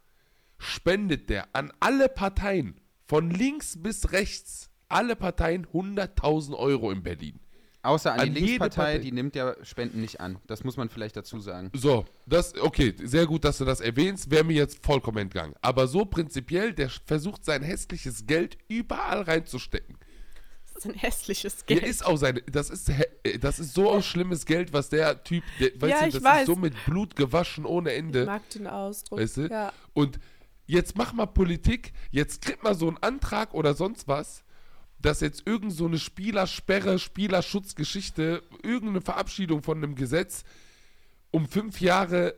spendet 0.56 1.30
der 1.30 1.48
an 1.52 1.72
alle 1.80 2.08
Parteien, 2.08 2.80
von 3.10 3.28
links 3.28 3.74
bis 3.76 4.12
rechts, 4.12 4.70
alle 4.88 5.16
Parteien 5.16 5.66
100.000 5.66 6.54
Euro 6.56 6.92
in 6.92 7.02
Berlin. 7.02 7.40
Außer 7.82 8.12
an, 8.12 8.20
An 8.20 8.34
die 8.34 8.40
Linkspartei, 8.40 8.76
Partei. 8.76 8.98
die 8.98 9.10
nimmt 9.10 9.34
ja 9.34 9.56
Spenden 9.64 10.00
nicht 10.00 10.20
an. 10.20 10.38
Das 10.46 10.62
muss 10.62 10.76
man 10.76 10.88
vielleicht 10.90 11.16
dazu 11.16 11.40
sagen. 11.40 11.72
So, 11.74 12.04
das, 12.26 12.56
okay, 12.60 12.94
sehr 13.02 13.26
gut, 13.26 13.44
dass 13.44 13.58
du 13.58 13.64
das 13.64 13.80
erwähnst, 13.80 14.30
wäre 14.30 14.44
mir 14.44 14.52
jetzt 14.54 14.84
vollkommen 14.86 15.18
entgangen. 15.18 15.54
Aber 15.60 15.88
so 15.88 16.04
prinzipiell, 16.04 16.72
der 16.72 16.88
versucht 16.88 17.44
sein 17.44 17.64
hässliches 17.64 18.26
Geld 18.26 18.56
überall 18.68 19.22
reinzustecken. 19.22 19.96
Das 20.72 20.84
ist 20.84 20.90
ein 20.92 20.96
hässliches 20.96 21.56
Ja, 21.68 21.74
Geld. 21.78 21.82
ist 21.90 22.06
auch 22.06 22.16
seine, 22.16 22.42
das 22.42 22.70
ist, 22.70 22.90
äh, 22.90 23.38
das 23.40 23.58
ist 23.58 23.74
so 23.74 24.00
schlimmes 24.02 24.46
Geld, 24.46 24.72
was 24.72 24.88
der 24.88 25.24
Typ, 25.24 25.42
der, 25.58 25.70
weißt 25.80 25.90
Ja, 25.90 26.00
du, 26.02 26.06
ich 26.06 26.14
das 26.14 26.22
weiß. 26.22 26.40
ist 26.42 26.46
so 26.46 26.54
mit 26.56 26.74
Blut 26.84 27.16
gewaschen 27.16 27.64
ohne 27.66 27.90
ich 27.92 27.98
Ende. 27.98 28.24
mag 28.24 28.48
den 28.50 28.68
Ausdruck. 28.68 29.18
Weißt 29.18 29.38
du? 29.38 29.48
Ja. 29.48 29.72
Und 29.94 30.20
jetzt 30.70 30.96
mach 30.96 31.12
mal 31.12 31.26
Politik, 31.26 31.92
jetzt 32.10 32.42
kriegt 32.42 32.62
mal 32.62 32.74
so 32.74 32.88
einen 32.88 32.98
Antrag 32.98 33.54
oder 33.54 33.74
sonst 33.74 34.06
was, 34.08 34.44
dass 34.98 35.20
jetzt 35.20 35.46
irgend 35.46 35.72
so 35.72 35.86
eine 35.86 35.98
Spielersperre, 35.98 36.98
Spielerschutzgeschichte, 36.98 38.42
irgendeine 38.62 39.00
Verabschiedung 39.00 39.62
von 39.62 39.78
einem 39.78 39.94
Gesetz 39.94 40.44
um 41.30 41.46
fünf 41.46 41.80
Jahre 41.80 42.34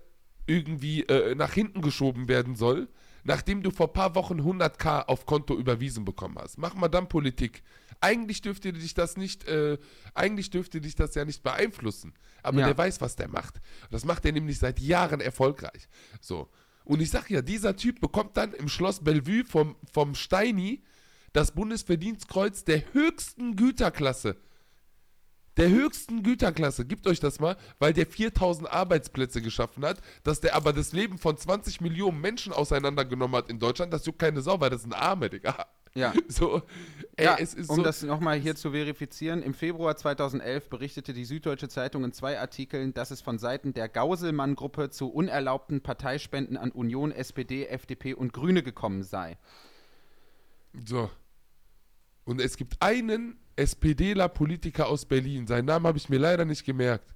irgendwie 0.47 1.03
äh, 1.05 1.35
nach 1.35 1.53
hinten 1.53 1.83
geschoben 1.83 2.29
werden 2.29 2.57
soll, 2.57 2.89
nachdem 3.25 3.63
du 3.63 3.71
vor 3.71 3.89
ein 3.89 3.93
paar 3.93 4.15
Wochen 4.15 4.41
100k 4.41 5.07
auf 5.07 5.27
Konto 5.27 5.55
überwiesen 5.57 6.05
bekommen 6.05 6.37
hast. 6.39 6.59
Mach 6.59 6.75
mal 6.75 6.89
dann 6.89 7.09
Politik. 7.09 7.63
Eigentlich 8.01 8.41
dürfte 8.43 8.73
dich 8.73 8.95
das 8.95 9.17
nicht, 9.17 9.47
äh, 9.47 9.79
eigentlich 10.15 10.51
dürfte 10.51 10.81
dich 10.81 10.95
das 10.97 11.15
ja 11.15 11.25
nicht 11.25 11.43
beeinflussen. 11.43 12.15
Aber 12.43 12.61
Ja. 12.61 12.67
der 12.67 12.79
weiß, 12.79 13.01
was 13.01 13.15
der 13.15 13.29
macht. 13.29 13.61
Das 13.91 14.05
macht 14.05 14.25
er 14.25 14.33
nämlich 14.33 14.59
seit 14.59 14.81
Jahren 14.81 15.21
erfolgreich. 15.21 15.89
So. 16.21 16.49
Und 16.85 17.01
ich 17.01 17.11
sag 17.11 17.31
ja, 17.31 17.43
dieser 17.43 17.77
Typ 17.77 18.01
bekommt 18.01 18.37
dann 18.37 18.53
im 18.53 18.69
Schloss 18.69 19.03
Bellevue 19.03 19.45
vom, 19.45 19.77
vom 19.93 20.15
Steini 20.15 20.83
das 21.33 21.53
Bundesverdienstkreuz 21.53 22.65
der 22.65 22.93
höchsten 22.93 23.57
Güterklasse. 23.57 24.37
Der 25.59 25.69
höchsten 25.69 26.23
Güterklasse, 26.23 26.87
gebt 26.87 27.07
euch 27.07 27.21
das 27.21 27.39
mal, 27.39 27.59
weil 27.79 27.93
der 27.93 28.07
4000 28.07 28.73
Arbeitsplätze 28.73 29.43
geschaffen 29.43 29.85
hat, 29.85 30.01
dass 30.25 30.41
der 30.41 30.55
aber 30.55 30.73
das 30.73 30.93
Leben 30.93 31.19
von 31.19 31.37
20 31.37 31.83
Millionen 31.83 32.21
Menschen 32.21 32.55
auseinandergenommen 32.55 33.37
hat 33.37 33.51
in 33.51 33.59
Deutschland, 33.59 33.93
das 33.93 34.07
juckt 34.07 34.19
keine 34.19 34.41
Sau, 34.41 34.61
weil 34.61 34.71
das 34.71 34.83
sind 34.83 34.95
Arme, 34.95 35.29
Digga. 35.29 35.67
Ja. 35.95 36.13
So, 36.29 36.63
ey, 37.17 37.27
Ja, 37.27 37.37
es 37.39 37.55
ist 37.55 37.69
um 37.69 37.77
so. 37.77 37.83
das 37.83 38.03
nochmal 38.03 38.39
hier 38.39 38.57
zu 38.57 38.71
verifizieren, 38.71 39.43
im 39.43 39.55
Februar 39.55 39.97
2011 39.97 40.69
berichtete 40.71 41.13
die 41.13 41.25
Süddeutsche 41.25 41.69
Zeitung 41.69 42.05
in 42.05 42.13
zwei 42.13 42.39
Artikeln, 42.39 42.95
dass 42.95 43.11
es 43.11 43.21
von 43.21 43.39
Seiten 43.39 43.75
der 43.75 43.89
Gauselmann-Gruppe 43.89 44.91
zu 44.91 45.09
unerlaubten 45.09 45.83
Parteispenden 45.83 46.57
an 46.57 46.71
Union, 46.71 47.13
SPD, 47.13 47.67
FDP 47.67 48.15
und 48.15 48.33
Grüne 48.33 48.63
gekommen 48.63 49.03
sei. 49.03 49.37
So. 50.87 51.11
Und 52.25 52.41
es 52.41 52.57
gibt 52.57 52.81
einen 52.81 53.39
SPDler 53.57 54.29
Politiker 54.29 54.89
aus 54.89 55.05
Berlin, 55.05 55.47
seinen 55.47 55.67
Namen 55.67 55.87
habe 55.87 55.99
ich 55.99 56.09
mir 56.09 56.19
leider 56.19 56.45
nicht 56.45 56.65
gemerkt. 56.65 57.15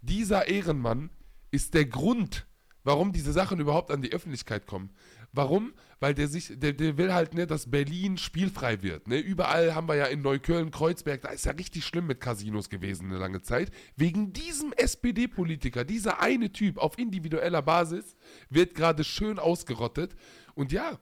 Dieser 0.00 0.48
Ehrenmann 0.48 1.10
ist 1.50 1.74
der 1.74 1.84
Grund, 1.84 2.46
warum 2.84 3.12
diese 3.12 3.32
Sachen 3.32 3.60
überhaupt 3.60 3.90
an 3.90 4.00
die 4.00 4.12
Öffentlichkeit 4.12 4.66
kommen. 4.66 4.90
Warum? 5.32 5.74
Weil 6.00 6.14
der 6.14 6.28
sich, 6.28 6.52
der, 6.58 6.72
der 6.72 6.96
will 6.96 7.12
halt, 7.12 7.34
ne, 7.34 7.46
dass 7.46 7.70
Berlin 7.70 8.16
spielfrei 8.16 8.82
wird. 8.82 9.06
Ne? 9.06 9.18
Überall 9.18 9.74
haben 9.74 9.86
wir 9.86 9.96
ja 9.96 10.06
in 10.06 10.22
Neukölln, 10.22 10.70
Kreuzberg, 10.70 11.20
da 11.22 11.28
ist 11.28 11.44
ja 11.44 11.52
richtig 11.52 11.84
schlimm 11.84 12.06
mit 12.06 12.20
Casinos 12.20 12.70
gewesen 12.70 13.06
eine 13.06 13.18
lange 13.18 13.42
Zeit. 13.42 13.70
Wegen 13.96 14.32
diesem 14.32 14.72
SPD-Politiker, 14.72 15.84
dieser 15.84 16.20
eine 16.20 16.52
Typ 16.52 16.78
auf 16.78 16.98
individueller 16.98 17.62
Basis, 17.62 18.16
wird 18.48 18.74
gerade 18.74 19.04
schön 19.04 19.38
ausgerottet. 19.38 20.16
Und 20.54 20.72
ja, 20.72 20.98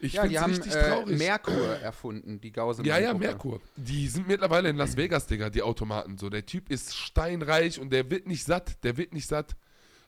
ich 0.00 0.14
ja, 0.14 0.22
finde 0.22 0.30
die 0.30 0.36
es 0.36 0.42
haben 0.42 0.52
richtig 0.52 0.74
äh, 0.74 0.88
traurig. 0.88 1.18
Merkur 1.18 1.68
erfunden, 1.76 2.40
die 2.40 2.52
Gauselmann. 2.52 2.88
Ja, 2.88 2.98
ja, 2.98 3.14
Merkur. 3.14 3.60
Die 3.76 4.08
sind 4.08 4.26
mittlerweile 4.26 4.70
in 4.70 4.76
Las 4.76 4.96
Vegas, 4.96 5.26
Digga, 5.26 5.50
die 5.50 5.62
Automaten. 5.62 6.16
So, 6.16 6.30
der 6.30 6.46
Typ 6.46 6.70
ist 6.70 6.96
steinreich 6.96 7.78
und 7.78 7.92
der 7.92 8.10
wird 8.10 8.26
nicht 8.26 8.44
satt. 8.44 8.82
Der 8.82 8.96
wird 8.96 9.12
nicht 9.12 9.28
satt. 9.28 9.56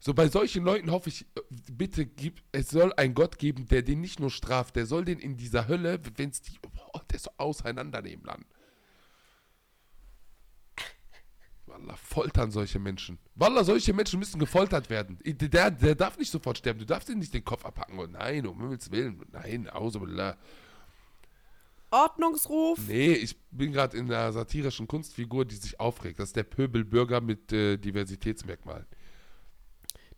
So, 0.05 0.14
bei 0.14 0.26
solchen 0.26 0.64
Leuten 0.64 0.90
hoffe 0.90 1.11
ich, 1.11 1.22
äh, 1.36 1.40
bitte 1.70 2.05
gib, 2.05 2.42
es 2.50 2.70
soll 2.70 2.92
einen 2.94 3.14
Gott 3.14 3.38
geben, 3.38 3.68
der 3.68 3.82
den 3.82 4.00
nicht 4.00 4.18
nur 4.18 4.32
straft, 4.32 4.74
der 4.74 4.84
soll 4.84 5.05
den 5.05 5.20
in 5.20 5.36
dieser 5.36 5.68
Hölle, 5.68 6.00
wenn 6.16 6.30
es 6.30 6.42
die, 6.42 6.59
boah, 6.59 7.00
der 7.09 7.20
so 7.20 7.30
auseinandernehmen 7.36 8.26
dann. 8.26 8.44
Wallah, 11.66 11.94
foltern 11.94 12.50
solche 12.50 12.80
Menschen. 12.80 13.20
Wallah, 13.36 13.62
solche 13.62 13.92
Menschen 13.92 14.18
müssen 14.18 14.40
gefoltert 14.40 14.90
werden. 14.90 15.20
Der, 15.24 15.70
der 15.70 15.94
darf 15.94 16.18
nicht 16.18 16.32
sofort 16.32 16.59
sterben. 16.59 16.80
Du 16.80 16.84
darfst 16.84 17.09
ihm 17.09 17.20
nicht 17.20 17.32
den 17.32 17.44
Kopf 17.44 17.64
abhacken. 17.64 18.00
Und 18.00 18.11
nein, 18.11 18.44
um 18.44 18.61
Himmels 18.61 18.90
Willen. 18.90 19.24
Nein, 19.30 19.70
außer 19.70 20.00
Ordnungsruf. 21.92 22.80
Nee, 22.88 23.12
ich 23.12 23.40
bin 23.53 23.70
gerade 23.70 23.96
in 23.96 24.07
einer 24.07 24.32
satirischen 24.32 24.88
Kunstfigur, 24.88 25.44
die 25.44 25.55
sich 25.55 25.78
aufregt. 25.78 26.18
Das 26.18 26.30
ist 26.30 26.36
der 26.36 26.42
Pöbelbürger 26.42 27.20
mit 27.20 27.53
äh, 27.53 27.76
Diversitätsmerkmalen. 27.76 28.86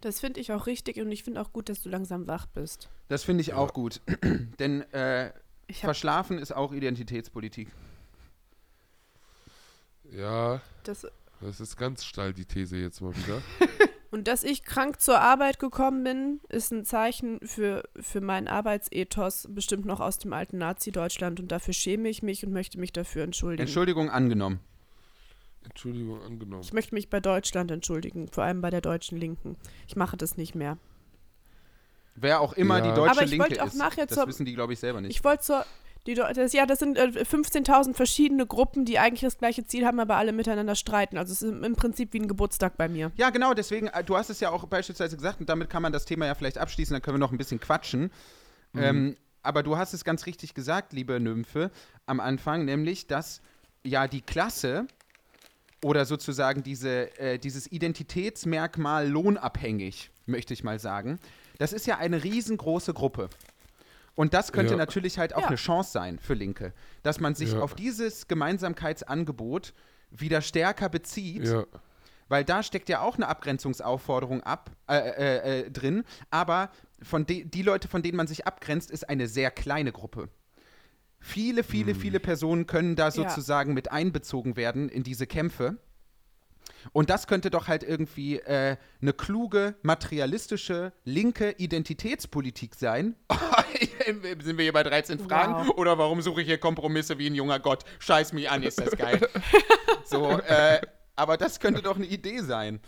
Das 0.05 0.21
finde 0.21 0.39
ich 0.39 0.53
auch 0.53 0.67
richtig 0.67 1.01
und 1.01 1.11
ich 1.11 1.25
finde 1.25 1.41
auch 1.41 1.51
gut, 1.51 1.71
dass 1.71 1.81
du 1.81 1.89
langsam 1.89 2.27
wach 2.27 2.45
bist. 2.45 2.91
Das 3.09 3.25
finde 3.25 3.41
ich 3.41 3.55
auch 3.55 3.73
gut. 3.73 4.03
Denn 4.59 4.83
äh, 4.93 5.33
Verschlafen 5.73 6.37
ist 6.37 6.55
auch 6.55 6.75
Identitätspolitik. 6.75 7.69
Ja, 10.13 10.61
das, 10.83 11.07
das 11.41 11.59
ist 11.59 11.79
ganz 11.79 12.05
steil, 12.05 12.35
die 12.35 12.45
These 12.45 12.77
jetzt 12.77 13.01
mal 13.01 13.17
wieder. 13.17 13.41
und 14.11 14.29
dass 14.29 14.45
ich 14.45 14.63
krank 14.63 15.01
zur 15.01 15.21
Arbeit 15.21 15.59
gekommen 15.59 16.05
bin, 16.05 16.41
ist 16.51 16.71
ein 16.71 16.85
Zeichen 16.85 17.41
für, 17.41 17.89
für 17.99 18.21
meinen 18.21 18.47
Arbeitsethos, 18.47 19.49
bestimmt 19.49 19.87
noch 19.87 20.01
aus 20.01 20.19
dem 20.19 20.35
alten 20.35 20.59
Nazi-Deutschland. 20.59 21.41
Und 21.41 21.51
dafür 21.51 21.73
schäme 21.73 22.11
ich 22.11 22.23
mich 22.23 22.45
und 22.45 22.53
möchte 22.53 22.79
mich 22.79 22.93
dafür 22.93 23.25
entschuldigen. 23.25 23.63
Entschuldigung 23.63 24.11
angenommen. 24.11 24.61
Entschuldigung, 25.65 26.23
angenommen. 26.23 26.63
ich 26.63 26.73
möchte 26.73 26.95
mich 26.95 27.09
bei 27.11 27.21
Deutschland 27.21 27.71
entschuldigen, 27.71 28.29
vor 28.29 28.45
allem 28.45 28.61
bei 28.61 28.71
der 28.71 28.81
deutschen 28.81 29.19
Linken. 29.19 29.57
Ich 29.89 29.97
mache 29.97 30.17
das 30.17 30.37
nicht 30.37 30.55
mehr. 30.55 30.79
Wer 32.17 32.41
auch 32.41 32.53
immer 32.53 32.79
Ja. 32.79 32.91
die 32.91 32.95
deutsche 32.95 33.11
Aber 33.13 33.23
ich 33.25 33.31
Linke 33.31 33.49
wollte 33.49 33.63
auch 33.63 33.67
ist. 33.69 33.75
nachher 33.77 34.07
das 34.07 34.17
zur- 34.17 34.29
wissen 34.29 34.45
die, 34.47 34.55
glaube 34.55 34.73
ich, 34.73 34.79
selber 34.79 35.01
nicht. 35.01 35.11
Ich 35.17 35.25
wollte 35.25 35.43
zur. 35.43 35.67
Die, 36.07 36.13
das, 36.15 36.53
ja, 36.53 36.67
das 36.67 36.81
sind 36.81 36.99
äh, 36.99 37.07
15.000 37.25 37.95
verschiedene 37.95 38.47
Gruppen, 38.47 38.85
die 38.85 38.99
eigentlich 38.99 39.23
das 39.23 39.39
gleiche 39.39 39.65
Ziel 39.65 39.87
haben, 39.87 39.99
aber 39.99 40.17
alle 40.17 40.33
miteinander 40.33 40.75
streiten. 40.75 41.17
Also 41.17 41.33
es 41.33 41.41
ist 41.41 41.49
im, 41.51 41.65
im 41.65 41.77
Prinzip 41.77 42.13
wie 42.13 42.21
ein 42.21 42.29
Geburtstag 42.29 42.77
bei 42.77 42.91
mir. 42.91 43.11
Ja, 43.17 43.31
genau, 43.31 43.55
deswegen, 43.55 43.87
äh, 43.87 44.05
du 44.05 44.15
hast 44.15 44.29
es 44.29 44.39
ja 44.39 44.51
auch 44.51 44.67
beispielsweise 44.67 45.17
gesagt, 45.17 45.41
und 45.41 45.49
damit 45.49 45.71
kann 45.71 45.81
man 45.81 45.95
das 45.95 46.05
Thema 46.05 46.27
ja 46.27 46.35
vielleicht 46.35 46.59
abschließen, 46.59 46.93
dann 46.93 47.01
können 47.01 47.15
wir 47.15 47.21
noch 47.21 47.33
ein 47.33 47.39
bisschen 47.39 47.59
quatschen. 47.59 48.11
Ähm, 48.77 49.17
aber 49.43 49.63
du 49.63 49.79
hast 49.79 49.95
es 49.95 50.05
ganz 50.05 50.27
richtig 50.27 50.53
gesagt, 50.53 50.93
liebe 50.93 51.19
Nymphe, 51.21 51.71
am 52.05 52.21
Anfang, 52.21 52.67
nämlich, 52.67 53.07
dass 53.07 53.41
ja 53.83 54.07
die 54.07 54.21
Klasse 54.21 54.87
oder 55.85 56.07
sozusagen 56.07 56.63
diese, 56.63 57.17
äh, 57.19 57.39
dieses 57.39 57.71
Identitätsmerkmal 57.71 59.07
lohnabhängig, 59.09 60.11
möchte 60.27 60.55
ich 60.55 60.65
mal 60.65 60.79
sagen, 60.79 61.19
das 61.59 61.73
ist 61.75 61.87
ja 61.87 61.99
eine 61.99 62.25
riesengroße 62.25 62.95
Gruppe. 62.95 63.29
Und 64.15 64.33
das 64.33 64.53
könnte 64.53 64.73
Ja. 64.73 64.79
natürlich 64.79 65.19
halt 65.19 65.35
auch 65.35 65.43
Ja. 65.43 65.49
eine 65.49 65.57
Chance 65.57 65.91
sein 65.93 66.19
für 66.19 66.35
Linke, 66.35 66.73
dass 67.03 67.21
man 67.21 67.35
sich 67.35 67.53
Ja. 67.53 67.61
auf 67.61 67.75
dieses 67.75 68.29
Gemeinsamkeitsangebot 68.29 69.75
wieder 70.11 70.41
stärker 70.41 70.89
bezieht 70.89 71.45
Ja, 71.47 71.67
weil 72.29 72.45
da 72.45 72.63
steckt 72.63 72.89
ja 72.89 73.01
auch 73.03 73.17
eine 73.17 73.29
Abgrenzungsaufforderung 73.29 74.43
ab, 74.43 74.71
äh, 74.89 74.97
äh, 74.97 75.61
äh, 75.67 75.71
drin. 75.71 76.05
Aber 76.31 76.71
von 77.03 77.27
de 77.27 77.45
die 77.45 77.63
Leute, 77.63 77.89
von 77.89 78.03
denen 78.03 78.17
man 78.17 78.27
sich 78.27 78.47
abgrenzt, 78.47 78.91
ist 78.91 79.07
eine 79.11 79.27
sehr 79.29 79.51
kleine 79.51 79.93
Gruppe. 79.93 80.31
Viele, 81.27 81.65
viele, 81.65 81.95
viele 81.95 82.21
Personen 82.21 82.67
können 82.67 82.97
da 82.97 83.11
sozusagen 83.11 83.73
mit 83.73 83.91
einbezogen 83.91 84.57
werden 84.57 84.91
in 84.91 85.03
diese 85.03 85.27
Kämpfe. 85.27 85.79
Und 86.93 87.09
das 87.09 87.27
könnte 87.27 87.51
doch 87.51 87.67
halt 87.67 87.83
irgendwie 87.83 88.41
äh, 88.41 88.77
eine 89.01 89.13
kluge, 89.15 89.75
materialistische, 89.81 90.93
linke 91.07 91.53
Identitätspolitik 91.53 92.75
sein. 92.75 93.17
Sind 94.43 94.59
wir 94.59 94.65
hier 94.65 94.75
bei 94.75 94.83
13 94.83 95.19
Fragen? 95.19 95.67
Wow. 95.67 95.79
Oder 95.79 95.97
warum 95.97 96.21
suche 96.21 96.43
ich 96.43 96.47
hier 96.47 96.59
Kompromisse 96.59 97.17
wie 97.19 97.31
ein 97.31 97.35
junger 97.35 97.59
Gott? 97.59 97.85
Scheiß 98.01 98.35
mich 98.35 98.51
an, 98.51 98.63
ist 98.63 98.79
das 98.79 98.95
geil. 98.95 99.27
so, 100.05 100.29
äh, 100.29 100.83
aber 101.17 101.39
das 101.39 101.59
könnte 101.59 101.81
doch 101.81 101.97
eine 101.97 102.07
Idee 102.07 102.41
sein. 102.41 102.81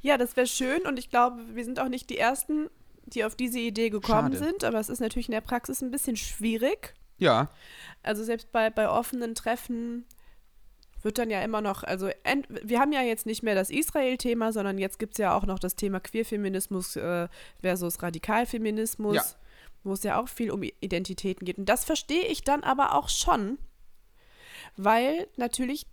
Ja, 0.00 0.16
das 0.16 0.36
wäre 0.36 0.46
schön 0.46 0.82
und 0.86 0.96
ich 0.96 1.10
glaube, 1.10 1.42
wir 1.54 1.64
sind 1.64 1.80
auch 1.80 1.88
nicht 1.88 2.08
die 2.08 2.18
Ersten, 2.18 2.70
die 3.06 3.24
auf 3.24 3.34
diese 3.36 3.58
Idee 3.58 3.90
gekommen 3.90 4.32
Schade. 4.32 4.38
sind, 4.44 4.64
aber 4.64 4.78
es 4.80 4.88
ist 4.88 5.00
natürlich 5.00 5.28
in 5.28 5.32
der 5.32 5.40
Praxis 5.40 5.82
ein 5.82 5.90
bisschen 5.90 6.16
schwierig. 6.16 6.94
Ja, 7.18 7.50
Also 8.02 8.24
selbst 8.24 8.50
bei, 8.52 8.70
bei 8.70 8.88
offenen 8.88 9.34
Treffen 9.34 10.06
wird 11.02 11.18
dann 11.18 11.30
ja 11.30 11.42
immer 11.42 11.60
noch, 11.60 11.82
also 11.82 12.08
ent, 12.24 12.46
wir 12.48 12.78
haben 12.80 12.92
ja 12.92 13.02
jetzt 13.02 13.26
nicht 13.26 13.42
mehr 13.42 13.54
das 13.54 13.70
Israel-Thema, 13.70 14.52
sondern 14.52 14.78
jetzt 14.78 14.98
gibt 14.98 15.14
es 15.14 15.18
ja 15.18 15.36
auch 15.36 15.44
noch 15.46 15.58
das 15.58 15.74
Thema 15.76 16.00
Queerfeminismus 16.00 16.96
äh, 16.96 17.28
versus 17.60 18.02
Radikalfeminismus, 18.02 19.14
Ja. 19.16 19.24
wo 19.84 19.92
es 19.94 20.02
ja 20.04 20.20
auch 20.20 20.28
viel 20.28 20.50
um 20.52 20.62
Identitäten 20.62 21.44
geht. 21.44 21.58
Und 21.58 21.68
das 21.68 21.84
verstehe 21.84 22.26
ich 22.26 22.42
dann 22.44 22.62
aber 22.62 22.94
auch 22.94 23.08
schon, 23.08 23.58
weil 24.76 25.26
natürlich 25.36 25.86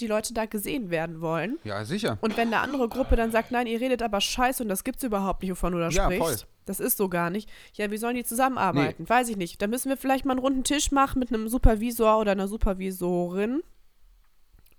die 0.00 0.06
Leute 0.06 0.34
da 0.34 0.46
gesehen 0.46 0.90
werden 0.90 1.20
wollen. 1.20 1.58
ja, 1.64 1.84
sicher. 1.84 2.18
Und 2.20 2.36
wenn 2.36 2.48
eine 2.48 2.60
andere 2.60 2.88
Gruppe 2.88 3.16
dann 3.16 3.30
sagt, 3.30 3.50
nein, 3.50 3.66
ihr 3.66 3.80
redet 3.80 4.02
aber 4.02 4.20
scheiße 4.20 4.62
und 4.62 4.68
das 4.68 4.84
gibt's 4.84 5.02
überhaupt 5.02 5.42
nicht, 5.42 5.50
wovon 5.52 5.72
du 5.72 5.78
da 5.78 5.88
Ja, 5.88 6.04
sprichst. 6.04 6.22
voll. 6.22 6.36
Das 6.66 6.78
ist 6.80 6.96
so 6.98 7.08
gar 7.08 7.30
nicht. 7.30 7.48
Ja, 7.74 7.90
wie 7.90 7.96
sollen 7.96 8.14
die 8.14 8.24
zusammenarbeiten? 8.24 9.08
Weiß 9.08 9.28
ich 9.28 9.36
nicht. 9.36 9.60
Da 9.60 9.66
müssen 9.66 9.88
wir 9.88 9.96
vielleicht 9.96 10.24
mal 10.24 10.32
einen 10.32 10.40
runden 10.40 10.62
Tisch 10.64 10.92
machen 10.92 11.18
mit 11.18 11.32
einem 11.32 11.48
Supervisor 11.48 12.18
oder 12.18 12.32
einer 12.32 12.46
Supervisorin. 12.48 13.62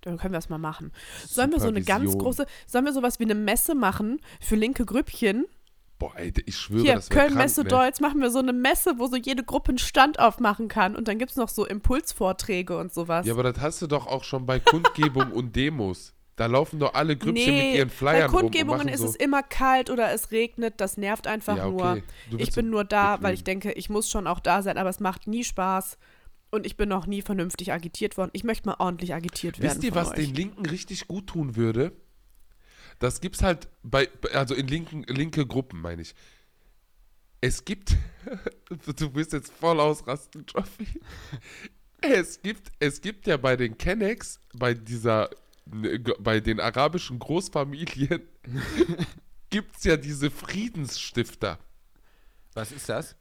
Dann 0.01 0.17
können 0.17 0.33
wir 0.33 0.37
das 0.39 0.49
mal 0.49 0.57
machen. 0.57 0.91
Sollen 1.27 1.51
wir 1.51 1.59
so 1.59 1.67
eine 1.67 1.81
ganz 1.83 2.17
große, 2.17 2.45
sollen 2.65 2.85
wir 2.85 2.93
sowas 2.93 3.19
wie 3.19 3.23
eine 3.25 3.35
Messe 3.35 3.75
machen 3.75 4.19
für 4.39 4.55
linke 4.55 4.85
Grüppchen? 4.85 5.45
Boah, 6.01 6.13
ey, 6.15 6.33
ich 6.47 6.57
schwöre, 6.57 6.81
Hier, 6.81 6.95
das 6.95 7.11
wäre 7.11 7.27
Köln 7.27 7.35
Messe 7.35 7.61
krank, 7.61 7.71
ne? 7.71 7.77
Deutz 7.77 7.99
machen 7.99 8.21
wir 8.21 8.31
so 8.31 8.39
eine 8.39 8.53
Messe, 8.53 8.95
wo 8.97 9.05
so 9.05 9.15
jede 9.15 9.43
Gruppe 9.43 9.69
einen 9.69 9.77
Stand 9.77 10.17
aufmachen 10.19 10.67
kann. 10.67 10.95
Und 10.95 11.07
dann 11.07 11.19
gibt 11.19 11.29
es 11.29 11.37
noch 11.37 11.47
so 11.47 11.63
Impulsvorträge 11.63 12.75
und 12.75 12.91
sowas. 12.91 13.27
Ja, 13.27 13.33
aber 13.33 13.43
das 13.43 13.61
hast 13.61 13.83
du 13.83 13.87
doch 13.87 14.07
auch 14.07 14.23
schon 14.23 14.47
bei 14.47 14.59
Kundgebung 14.59 15.31
und 15.31 15.55
Demos. 15.55 16.15
Da 16.37 16.47
laufen 16.47 16.79
doch 16.79 16.95
alle 16.95 17.15
Grüppchen 17.15 17.53
mit 17.53 17.75
ihren 17.75 17.89
Flyern 17.91 18.13
bei 18.15 18.25
rum 18.25 18.33
und 18.33 18.41
Kundgebungen 18.41 18.87
ist 18.87 19.01
so. 19.01 19.05
es 19.09 19.15
immer 19.15 19.43
kalt 19.43 19.91
oder 19.91 20.11
es 20.11 20.31
regnet, 20.31 20.81
das 20.81 20.97
nervt 20.97 21.27
einfach 21.27 21.55
Ja, 21.57 21.67
okay. 21.67 22.03
nur. 22.31 22.39
Ich 22.39 22.51
bin 22.51 22.71
nur 22.71 22.83
da, 22.83 23.21
weil 23.21 23.33
bequem. 23.33 23.33
ich 23.33 23.43
denke, 23.43 23.71
ich 23.73 23.89
muss 23.91 24.09
schon 24.09 24.25
auch 24.25 24.39
da 24.39 24.63
sein, 24.63 24.79
aber 24.79 24.89
es 24.89 24.99
macht 24.99 25.27
nie 25.27 25.43
Spaß. 25.43 25.99
Und 26.49 26.65
ich 26.65 26.77
bin 26.77 26.89
noch 26.89 27.05
nie 27.05 27.21
vernünftig 27.21 27.71
agitiert 27.71 28.17
worden. 28.17 28.31
Ich 28.33 28.43
möchte 28.43 28.67
mal 28.67 28.75
ordentlich 28.79 29.13
agitiert 29.13 29.59
werden. 29.59 29.71
Wisst 29.75 29.83
ihr, 29.83 29.93
was 29.93 30.09
euch. 30.09 30.15
den 30.15 30.33
Linken 30.33 30.65
richtig 30.65 31.07
gut 31.07 31.27
tun 31.27 31.55
würde? 31.55 31.93
Das 33.01 33.19
gibt's 33.19 33.41
halt 33.41 33.67
bei, 33.81 34.09
also 34.31 34.53
in 34.53 34.67
linken, 34.67 35.01
linke 35.07 35.47
Gruppen, 35.47 35.81
meine 35.81 36.03
ich. 36.03 36.13
es 37.41 37.65
gibt, 37.65 37.97
du 38.69 39.15
wirst 39.15 39.33
jetzt 39.33 39.51
voll 39.51 39.79
ausrasten, 39.79 40.45
Joffi. 40.47 40.87
Es 41.99 42.39
gibt, 42.43 42.71
es 42.77 43.01
gibt 43.01 43.25
ja 43.25 43.37
bei 43.37 43.55
den 43.57 43.75
Kennex, 43.75 44.39
bei 44.53 44.75
dieser, 44.75 45.31
bei 45.65 46.39
den 46.39 46.59
arabischen 46.59 47.17
Großfamilien, 47.17 48.21
gibt 49.49 49.77
es 49.77 49.83
ja 49.83 49.97
diese 49.97 50.29
Friedensstifter. 50.29 51.57
Was 52.53 52.71
ist 52.71 52.87
das? 52.87 53.15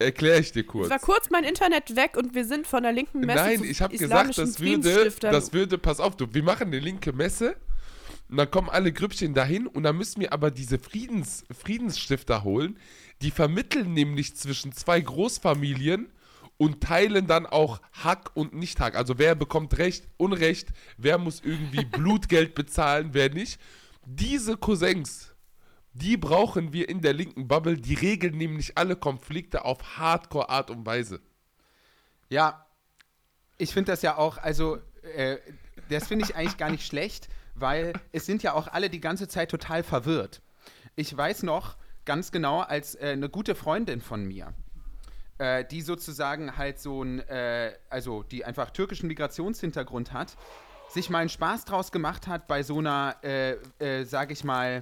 Erkläre 0.00 0.40
ich 0.40 0.50
dir 0.50 0.66
kurz. 0.66 0.86
Es 0.86 0.90
war 0.90 0.98
kurz 0.98 1.30
mein 1.30 1.44
Internet 1.44 1.94
weg 1.94 2.16
und 2.16 2.34
wir 2.34 2.44
sind 2.44 2.66
von 2.66 2.82
der 2.82 2.90
linken 2.90 3.20
Messe 3.20 3.38
Nein, 3.38 3.58
zu 3.58 3.66
ich 3.66 3.80
habe 3.80 3.96
gesagt, 3.96 4.36
das 4.36 4.58
würde, 4.58 5.12
das 5.20 5.52
würde, 5.52 5.78
pass 5.78 6.00
auf, 6.00 6.16
du, 6.16 6.26
wir 6.34 6.42
machen 6.42 6.66
eine 6.66 6.80
linke 6.80 7.12
Messe 7.12 7.56
und 8.32 8.38
dann 8.38 8.50
kommen 8.50 8.70
alle 8.70 8.94
Grüppchen 8.94 9.34
dahin 9.34 9.66
und 9.66 9.82
dann 9.82 9.94
müssen 9.98 10.22
wir 10.22 10.32
aber 10.32 10.50
diese 10.50 10.78
Friedens, 10.78 11.44
Friedensstifter 11.50 12.44
holen. 12.44 12.78
Die 13.20 13.30
vermitteln 13.30 13.92
nämlich 13.92 14.34
zwischen 14.36 14.72
zwei 14.72 15.02
Großfamilien 15.02 16.10
und 16.56 16.82
teilen 16.82 17.26
dann 17.26 17.44
auch 17.44 17.82
Hack 17.92 18.30
und 18.32 18.54
Nicht-Hack. 18.54 18.96
Also 18.96 19.18
wer 19.18 19.34
bekommt 19.34 19.76
Recht, 19.76 20.08
Unrecht, 20.16 20.68
wer 20.96 21.18
muss 21.18 21.42
irgendwie 21.44 21.84
Blutgeld 21.90 22.54
bezahlen, 22.54 23.10
wer 23.12 23.28
nicht. 23.28 23.60
Diese 24.06 24.56
Cousins, 24.56 25.34
die 25.92 26.16
brauchen 26.16 26.72
wir 26.72 26.88
in 26.88 27.02
der 27.02 27.12
linken 27.12 27.48
Bubble. 27.48 27.76
Die 27.76 27.92
regeln 27.92 28.38
nämlich 28.38 28.78
alle 28.78 28.96
Konflikte 28.96 29.66
auf 29.66 29.98
Hardcore-Art 29.98 30.70
und 30.70 30.86
Weise. 30.86 31.20
Ja, 32.30 32.64
ich 33.58 33.74
finde 33.74 33.92
das 33.92 34.00
ja 34.00 34.16
auch, 34.16 34.38
also, 34.38 34.78
äh, 35.16 35.36
das 35.90 36.08
finde 36.08 36.24
ich 36.24 36.34
eigentlich 36.34 36.56
gar 36.56 36.70
nicht 36.70 36.86
schlecht, 36.86 37.28
weil 37.54 37.92
es 38.12 38.26
sind 38.26 38.42
ja 38.42 38.54
auch 38.54 38.68
alle 38.68 38.90
die 38.90 39.00
ganze 39.00 39.28
Zeit 39.28 39.50
total 39.50 39.82
verwirrt. 39.82 40.42
Ich 40.96 41.16
weiß 41.16 41.42
noch 41.42 41.76
ganz 42.04 42.32
genau, 42.32 42.60
als 42.60 42.94
äh, 42.94 43.10
eine 43.12 43.28
gute 43.28 43.54
Freundin 43.54 44.00
von 44.00 44.24
mir, 44.24 44.52
äh, 45.38 45.64
die 45.64 45.82
sozusagen 45.82 46.56
halt 46.56 46.78
so 46.78 47.02
ein, 47.02 47.20
äh, 47.20 47.72
also 47.88 48.22
die 48.22 48.44
einfach 48.44 48.70
türkischen 48.70 49.08
Migrationshintergrund 49.08 50.12
hat, 50.12 50.36
sich 50.88 51.08
mal 51.10 51.20
einen 51.20 51.28
Spaß 51.28 51.64
draus 51.64 51.92
gemacht 51.92 52.26
hat, 52.26 52.46
bei 52.46 52.62
so 52.62 52.78
einer, 52.78 53.16
äh, 53.22 53.52
äh, 53.78 54.04
sage 54.04 54.32
ich 54.32 54.44
mal, 54.44 54.80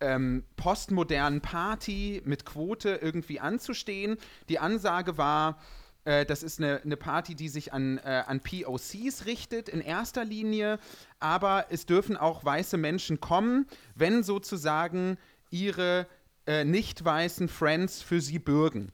ähm, 0.00 0.44
postmodernen 0.56 1.40
Party 1.40 2.22
mit 2.24 2.44
Quote 2.44 2.98
irgendwie 3.00 3.40
anzustehen. 3.40 4.18
Die 4.48 4.58
Ansage 4.58 5.16
war, 5.16 5.58
äh, 6.04 6.26
das 6.26 6.42
ist 6.42 6.58
eine, 6.58 6.80
eine 6.82 6.96
Party, 6.96 7.34
die 7.34 7.48
sich 7.48 7.72
an, 7.72 7.98
äh, 7.98 8.24
an 8.26 8.40
POCs 8.40 9.26
richtet 9.26 9.68
in 9.68 9.80
erster 9.80 10.24
Linie, 10.24 10.78
aber 11.20 11.66
es 11.70 11.86
dürfen 11.86 12.16
auch 12.16 12.44
weiße 12.44 12.76
Menschen 12.76 13.20
kommen, 13.20 13.66
wenn 13.94 14.22
sozusagen 14.22 15.18
ihre 15.50 16.06
äh, 16.46 16.64
nicht 16.64 17.04
weißen 17.04 17.48
Friends 17.48 18.02
für 18.02 18.20
sie 18.20 18.38
bürgen. 18.38 18.92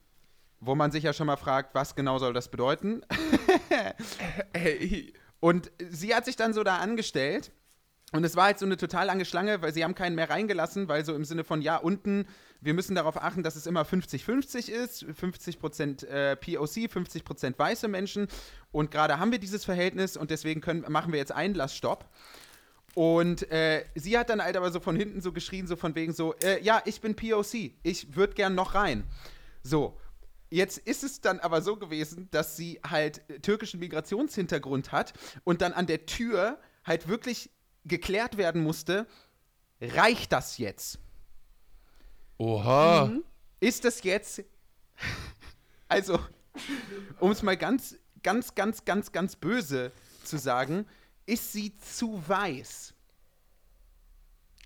Wo 0.61 0.75
man 0.75 0.91
sich 0.91 1.05
ja 1.05 1.13
schon 1.13 1.29
mal 1.29 1.37
fragt, 1.37 1.75
was 1.75 1.95
genau 1.95 2.19
soll 2.19 2.33
das 2.33 2.51
bedeuten? 2.51 3.03
Ey, 4.53 5.15
Und 5.41 5.71
sie 5.79 6.15
hat 6.15 6.25
sich 6.25 6.37
dann 6.37 6.53
so 6.53 6.65
da 6.65 6.79
angestellt. 6.79 7.53
Und 8.13 8.25
es 8.25 8.37
war 8.37 8.45
halt 8.45 8.59
so 8.59 8.65
eine 8.65 8.79
total 8.79 9.07
lange 9.07 9.27
Schlange, 9.27 9.61
weil 9.61 9.75
sie 9.75 9.85
haben 9.85 9.95
keinen 9.95 10.15
mehr 10.15 10.31
reingelassen, 10.31 10.89
weil 10.89 11.05
so 11.05 11.15
im 11.15 11.27
Sinne 11.27 11.45
von, 11.45 11.61
ja, 11.61 11.77
unten, 11.77 12.27
wir 12.61 12.73
müssen 12.73 12.95
darauf 12.95 13.23
achten, 13.23 13.43
dass 13.43 13.55
es 13.55 13.67
immer 13.67 13.83
50-50 13.83 14.71
ist. 14.71 15.05
50% 15.05 16.07
äh, 16.07 16.37
POC, 16.37 16.91
50% 16.91 17.59
weiße 17.59 17.87
Menschen. 17.87 18.29
Und 18.73 18.91
gerade 18.91 19.19
haben 19.19 19.31
wir 19.31 19.39
dieses 19.39 19.65
Verhältnis 19.65 20.17
und 20.17 20.31
deswegen 20.31 20.63
können, 20.63 20.87
machen 20.89 21.13
wir 21.13 21.19
jetzt 21.19 21.33
Einlassstopp. 21.33 22.09
Und 22.95 23.51
äh, 23.53 23.85
sie 23.95 24.17
hat 24.17 24.31
dann 24.31 24.43
halt 24.43 24.57
aber 24.57 24.73
so 24.73 24.81
von 24.81 24.97
hinten 24.97 25.21
so 25.21 25.33
geschrien, 25.33 25.67
so 25.67 25.77
von 25.77 25.95
wegen 25.95 26.15
so, 26.15 26.35
äh, 26.43 26.63
ja, 26.63 26.81
ich 26.87 27.03
bin 27.03 27.15
POC, 27.15 27.73
ich 27.83 28.17
würde 28.17 28.35
gern 28.35 28.55
noch 28.55 28.75
rein. 28.75 29.05
So, 29.63 29.99
Jetzt 30.51 30.79
ist 30.79 31.05
es 31.05 31.21
dann 31.21 31.41
aber 31.41 31.61
so 31.61 31.77
gewesen, 31.77 32.29
dass 32.31 32.57
sie 32.57 32.81
halt 32.83 33.21
türkischen 33.43 33.81
Migrationshintergrund 33.81 34.93
hat 34.93 35.13
und 35.45 35.61
dann 35.61 35.75
an 35.75 35.87
der 35.87 36.07
Tür 36.07 36.59
halt 36.85 37.07
wirklich 37.07 37.51
geklärt 37.89 38.37
werden 38.37 38.63
musste, 38.63 39.07
reicht 39.81 40.33
das 40.33 40.59
jetzt? 40.59 40.99
oha. 42.39 43.11
Ist 43.61 43.85
das 43.85 44.03
jetzt, 44.05 44.45
also, 45.89 46.21
um 47.19 47.33
es 47.33 47.43
mal 47.43 47.57
ganz, 47.57 47.97
ganz, 48.23 48.55
ganz, 48.55 48.85
ganz, 48.85 49.13
ganz 49.13 49.37
böse 49.37 49.93
zu 50.25 50.39
sagen, 50.39 50.87
ist 51.27 51.53
sie 51.53 51.77
zu 51.77 52.23
weiß? 52.27 52.95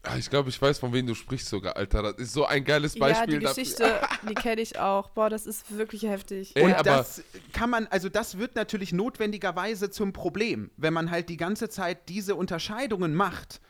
Ah, 0.05 0.17
Ich 0.17 0.29
glaube, 0.29 0.49
ich 0.49 0.61
weiß, 0.61 0.81
von 0.81 0.93
wem 0.93 1.07
du 1.07 1.15
sprichst 1.15 1.49
sogar, 1.49 1.77
Alter. 1.77 2.03
Das 2.03 2.15
ist 2.17 2.33
so 2.33 2.45
ein 2.45 2.65
geiles 2.65 2.95
ja, 2.95 3.07
die 3.25 3.37
Beispiel. 3.37 3.39
Geschichte, 3.39 4.01
die 4.29 4.35
kenne 4.35 4.61
ich 4.61 4.79
auch. 4.79 5.11
Boah, 5.11 5.31
das 5.31 5.47
ist 5.47 5.77
wirklich 5.77 6.03
heftig. 6.03 6.53
Ey, 6.57 6.65
Und 6.65 6.75
aber 6.75 6.83
das 6.83 7.23
kann 7.53 7.71
man, 7.71 7.87
also 7.87 8.09
das 8.09 8.37
wird 8.39 8.57
natürlich 8.57 8.93
notwendigerweise 8.93 9.91
zum 9.91 10.13
Problem, 10.13 10.71
wenn 10.77 10.93
man 10.93 11.11
halt 11.11 11.29
die 11.29 11.37
ganze 11.37 11.69
Zeit 11.69 12.09
diese 12.09 12.35
Unterscheidungen 12.35 13.15
macht. 13.15 13.61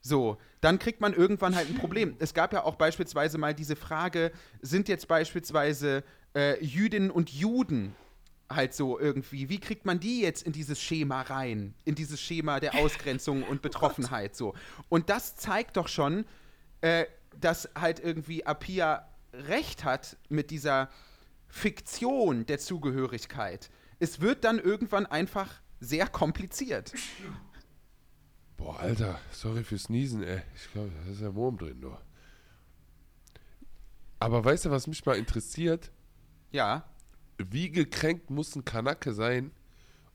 So, 0.00 0.36
dann 0.60 0.80
kriegt 0.80 1.00
man 1.00 1.14
irgendwann 1.14 1.54
halt 1.54 1.68
ein 1.68 1.76
Problem. 1.76 2.16
Es 2.18 2.34
gab 2.34 2.52
ja 2.52 2.64
auch 2.64 2.74
beispielsweise 2.74 3.38
mal 3.38 3.54
diese 3.54 3.76
Frage, 3.76 4.32
sind 4.60 4.88
jetzt 4.88 5.06
beispielsweise 5.06 6.02
äh, 6.34 6.62
Jüdinnen 6.64 7.12
und 7.12 7.30
Juden 7.30 7.94
halt 8.54 8.74
so 8.74 8.98
irgendwie, 8.98 9.48
wie 9.48 9.60
kriegt 9.60 9.84
man 9.84 10.00
die 10.00 10.20
jetzt 10.20 10.42
in 10.42 10.52
dieses 10.52 10.80
Schema 10.80 11.22
rein, 11.22 11.74
in 11.84 11.94
dieses 11.94 12.20
Schema 12.20 12.60
der 12.60 12.74
Ausgrenzung 12.74 13.42
und 13.48 13.62
Betroffenheit 13.62 14.36
so. 14.36 14.54
Und 14.88 15.10
das 15.10 15.36
zeigt 15.36 15.76
doch 15.76 15.88
schon, 15.88 16.24
äh, 16.80 17.06
dass 17.40 17.68
halt 17.74 18.00
irgendwie 18.00 18.46
Apia 18.46 19.08
recht 19.32 19.84
hat 19.84 20.16
mit 20.28 20.50
dieser 20.50 20.90
Fiktion 21.48 22.46
der 22.46 22.58
Zugehörigkeit. 22.58 23.70
Es 23.98 24.20
wird 24.20 24.44
dann 24.44 24.58
irgendwann 24.58 25.06
einfach 25.06 25.60
sehr 25.80 26.06
kompliziert. 26.06 26.92
Boah, 28.56 28.78
Alter, 28.78 29.18
sorry 29.32 29.64
fürs 29.64 29.88
Niesen, 29.88 30.22
ey. 30.22 30.42
Ich 30.54 30.70
glaube, 30.72 30.90
da 30.90 31.10
ist 31.10 31.20
ja 31.20 31.34
Wurm 31.34 31.58
drin, 31.58 31.80
nur. 31.80 32.00
Aber 34.20 34.44
weißt 34.44 34.66
du, 34.66 34.70
was 34.70 34.86
mich 34.86 35.04
mal 35.04 35.16
interessiert? 35.16 35.90
Ja, 36.52 36.84
Wie 37.50 37.70
gekränkt 37.70 38.30
muss 38.30 38.54
ein 38.56 38.64
Kanake 38.64 39.12
sein 39.12 39.50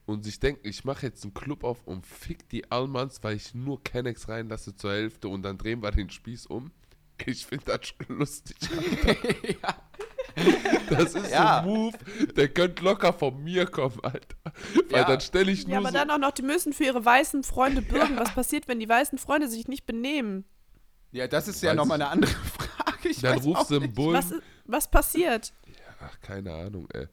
und 0.06 0.24
sich 0.24 0.40
denken, 0.40 0.66
ich 0.68 0.84
mache 0.84 1.06
jetzt 1.06 1.22
einen 1.24 1.34
Club 1.34 1.64
auf 1.64 1.86
und 1.86 2.06
fick 2.06 2.48
die 2.48 2.70
Almans, 2.70 3.22
weil 3.22 3.36
ich 3.36 3.54
nur 3.54 3.82
Kennex 3.82 4.28
reinlasse 4.28 4.74
zur 4.76 4.92
Hälfte 4.92 5.28
und 5.28 5.42
dann 5.42 5.58
drehen 5.58 5.82
wir 5.82 5.90
den 5.90 6.08
Spieß 6.10 6.46
um? 6.46 6.70
Ich 7.26 7.46
finde 7.46 7.64
das 7.66 7.88
schon 7.88 8.16
lustig. 8.18 8.56
Alter. 9.62 9.82
Das 10.90 11.14
ist 11.14 11.30
Ja. 11.32 11.62
so 11.64 11.68
ein 11.70 11.74
Move, 11.76 11.98
der 12.36 12.48
könnte 12.48 12.84
locker 12.84 13.12
von 13.12 13.42
mir 13.42 13.66
kommen, 13.66 13.98
Alter. 14.02 14.36
Weil 14.90 15.00
Ja. 15.00 15.04
dann 15.04 15.20
stelle 15.20 15.50
ich 15.50 15.64
nur 15.66 15.72
Ja, 15.72 15.78
aber 15.80 15.88
so, 15.88 15.94
dann 15.94 16.10
auch 16.12 16.18
noch, 16.18 16.30
die 16.30 16.42
müssen 16.42 16.72
für 16.72 16.84
ihre 16.84 17.04
weißen 17.04 17.42
Freunde 17.42 17.82
bürgen. 17.82 18.16
Was 18.16 18.32
passiert, 18.34 18.68
wenn 18.68 18.78
die 18.78 18.88
weißen 18.88 19.18
Freunde 19.18 19.48
sich 19.48 19.66
nicht 19.68 19.84
benehmen? 19.84 20.44
ja, 21.10 21.26
das 21.26 21.48
ist 21.48 21.62
ja 21.62 21.74
nochmal 21.74 22.00
eine 22.00 22.08
andere 22.10 22.30
Frage. 22.58 23.08
Ich 23.08 23.20
dann 23.20 23.38
rufst 23.38 23.70
du 23.70 23.76
einen. 23.76 23.92
Bullen. 23.92 24.14
Was, 24.14 24.32
was 24.66 24.90
passiert? 24.90 25.52
Ach, 26.00 26.20
keine 26.20 26.52
Ahnung, 26.54 26.86
ey. 26.92 27.08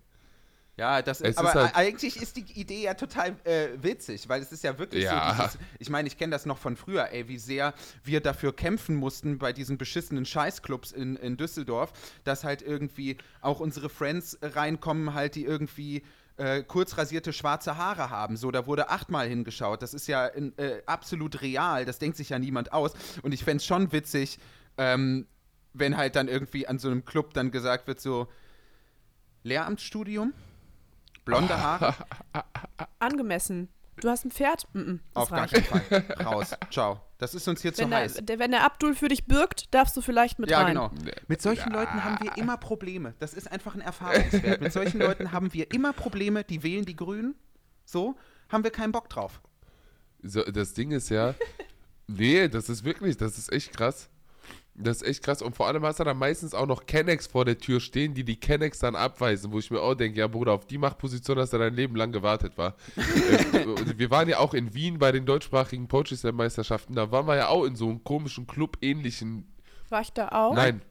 Ja, 0.77 1.01
das 1.01 1.21
ist, 1.21 1.37
aber 1.37 1.49
ist 1.49 1.55
halt- 1.55 1.75
eigentlich 1.75 2.17
ist 2.21 2.35
die 2.35 2.59
Idee 2.59 2.83
ja 2.83 2.95
total 2.95 3.35
äh, 3.45 3.69
witzig, 3.81 4.27
weil 4.27 4.41
es 4.41 4.51
ist 4.51 4.61
ja 4.63 4.77
wirklich 4.77 5.05
Ja. 5.05 5.33
so 5.33 5.43
dieses, 5.43 5.57
ich 5.79 5.89
meine, 5.89 6.07
ich 6.09 6.17
kenne 6.17 6.31
das 6.31 6.45
noch 6.45 6.57
von 6.57 6.75
früher, 6.75 7.11
ey, 7.13 7.29
wie 7.29 7.37
sehr 7.37 7.73
wir 8.03 8.19
dafür 8.19 8.53
kämpfen 8.53 8.95
mussten 8.97 9.37
bei 9.37 9.53
diesen 9.53 9.77
beschissenen 9.77 10.25
Scheißclubs 10.25 10.91
in, 10.91 11.15
in 11.15 11.37
Düsseldorf, 11.37 11.93
dass 12.25 12.43
halt 12.43 12.61
irgendwie 12.61 13.17
auch 13.39 13.61
unsere 13.61 13.87
Friends 13.87 14.37
reinkommen, 14.41 15.13
halt, 15.13 15.35
die 15.35 15.45
irgendwie 15.45 16.03
äh, 16.35 16.61
kurz 16.63 16.97
rasierte 16.97 17.31
schwarze 17.31 17.77
Haare 17.77 18.09
haben. 18.09 18.35
So, 18.35 18.51
da 18.51 18.67
wurde 18.67 18.89
achtmal 18.89 19.29
hingeschaut. 19.29 19.81
Das 19.81 19.93
ist 19.93 20.07
ja 20.07 20.25
in, 20.27 20.57
äh, 20.57 20.81
absolut 20.85 21.41
real, 21.41 21.85
das 21.85 21.99
denkt 21.99 22.17
sich 22.17 22.27
ja 22.29 22.39
niemand 22.39 22.73
aus. 22.73 22.91
Und 23.21 23.33
ich 23.33 23.45
fände 23.45 23.61
es 23.61 23.65
schon 23.65 23.93
witzig, 23.93 24.39
ähm, 24.77 25.25
wenn 25.71 25.95
halt 25.95 26.17
dann 26.17 26.27
irgendwie 26.27 26.67
an 26.67 26.79
so 26.79 26.89
einem 26.89 27.05
Club 27.05 27.33
dann 27.33 27.51
gesagt 27.51 27.87
wird, 27.87 28.01
so, 28.01 28.27
Lehramtsstudium? 29.43 30.33
Blonde 31.25 31.57
Haare? 31.61 31.93
Angemessen. 32.99 33.69
Du 34.01 34.09
hast 34.09 34.25
ein 34.25 34.31
Pferd? 34.31 34.67
Mm 34.73 34.79
-mm, 34.79 34.99
Auf 35.13 35.29
gar 35.29 35.41
reicht. 35.51 35.53
keinen 35.53 35.63
Fall. 36.03 36.25
Raus. 36.25 36.51
Ciao. 36.69 36.99
Das 37.17 37.33
ist 37.33 37.47
uns 37.47 37.61
hier 37.61 37.73
zu 37.73 37.81
Wenn 37.83 37.91
der, 37.91 37.99
heiß. 37.99 38.19
der, 38.21 38.39
wenn 38.39 38.51
der 38.51 38.65
Abdul 38.65 38.93
für 38.93 39.07
dich 39.07 39.25
bürgt, 39.25 39.73
darfst 39.73 39.95
du 39.95 40.01
vielleicht 40.01 40.37
mit 40.37 40.49
Ja, 40.51 40.59
rein. 40.61 40.73
genau. 40.73 40.91
Mit 41.29 41.41
solchen 41.41 41.71
Leuten 41.71 42.03
haben 42.03 42.17
wir 42.21 42.35
immer 42.37 42.57
Probleme. 42.57 43.13
Das 43.19 43.33
ist 43.33 43.49
einfach 43.49 43.73
ein 43.73 43.79
Erfahrungswert. 43.81 44.59
Mit 44.61 44.73
solchen 44.73 44.99
Leuten 44.99 45.31
haben 45.31 45.53
wir 45.53 45.71
immer 45.73 45.93
Probleme. 45.93 46.43
Die 46.43 46.61
wählen 46.61 46.83
die 46.85 46.95
Grünen. 46.95 47.35
So 47.85 48.15
haben 48.49 48.63
wir 48.65 48.71
keinen 48.71 48.91
Bock 48.91 49.07
drauf. 49.09 49.41
So, 50.23 50.43
das 50.43 50.73
Ding 50.73 50.91
ist 50.91 51.09
ja, 51.09 51.33
nee, 52.07 52.49
das 52.49 52.67
ist 52.67 52.83
wirklich, 52.83 53.15
das 53.15 53.37
ist 53.37 53.51
echt 53.53 53.75
krass. 53.77 54.09
Das 54.77 54.97
ist 54.97 55.07
echt 55.07 55.23
krass. 55.23 55.41
Und 55.41 55.55
vor 55.55 55.67
allem 55.67 55.85
hast 55.85 56.01
du 56.01 56.03
dann 56.03 56.17
meistens 56.17 56.53
auch 56.53 56.65
noch 56.65 56.85
Kennex 56.85 57.27
vor 57.27 57.45
der 57.45 57.57
Tür 57.57 57.79
stehen, 57.79 58.13
die 58.13 58.25
die 58.25 58.37
Kennex 58.37 58.79
dann 58.79 58.95
abweisen, 58.95 59.53
wo 59.53 59.59
ich 59.59 59.71
mir 59.71 59.79
auch 59.81 59.95
denke, 59.95 60.19
ja 60.19 60.27
Bruder, 60.27 60.51
auf 60.51 60.65
die 60.65 60.77
Machtposition 60.77 61.39
hast 61.39 61.53
du 61.53 61.57
dein 61.57 61.73
Leben 61.73 61.95
lang 61.95 62.11
gewartet, 62.11 62.57
war. 62.57 62.75
äh, 62.97 63.65
wir 63.97 64.11
waren 64.11 64.27
ja 64.27 64.39
auch 64.39 64.53
in 64.53 64.73
Wien 64.73 64.99
bei 64.99 65.13
den 65.13 65.25
deutschsprachigen 65.25 65.87
Poetry 65.87 66.17
Slam 66.17 66.35
Meisterschaften, 66.35 66.93
da 66.93 67.09
waren 67.09 67.25
wir 67.25 67.37
ja 67.37 67.47
auch 67.47 67.63
in 67.63 67.77
so 67.77 67.87
einem 67.87 68.03
komischen 68.03 68.47
Club 68.47 68.77
ähnlichen. 68.81 69.47
War 69.89 70.01
ich 70.01 70.11
da 70.11 70.27
auch? 70.29 70.53
Nein. 70.53 70.81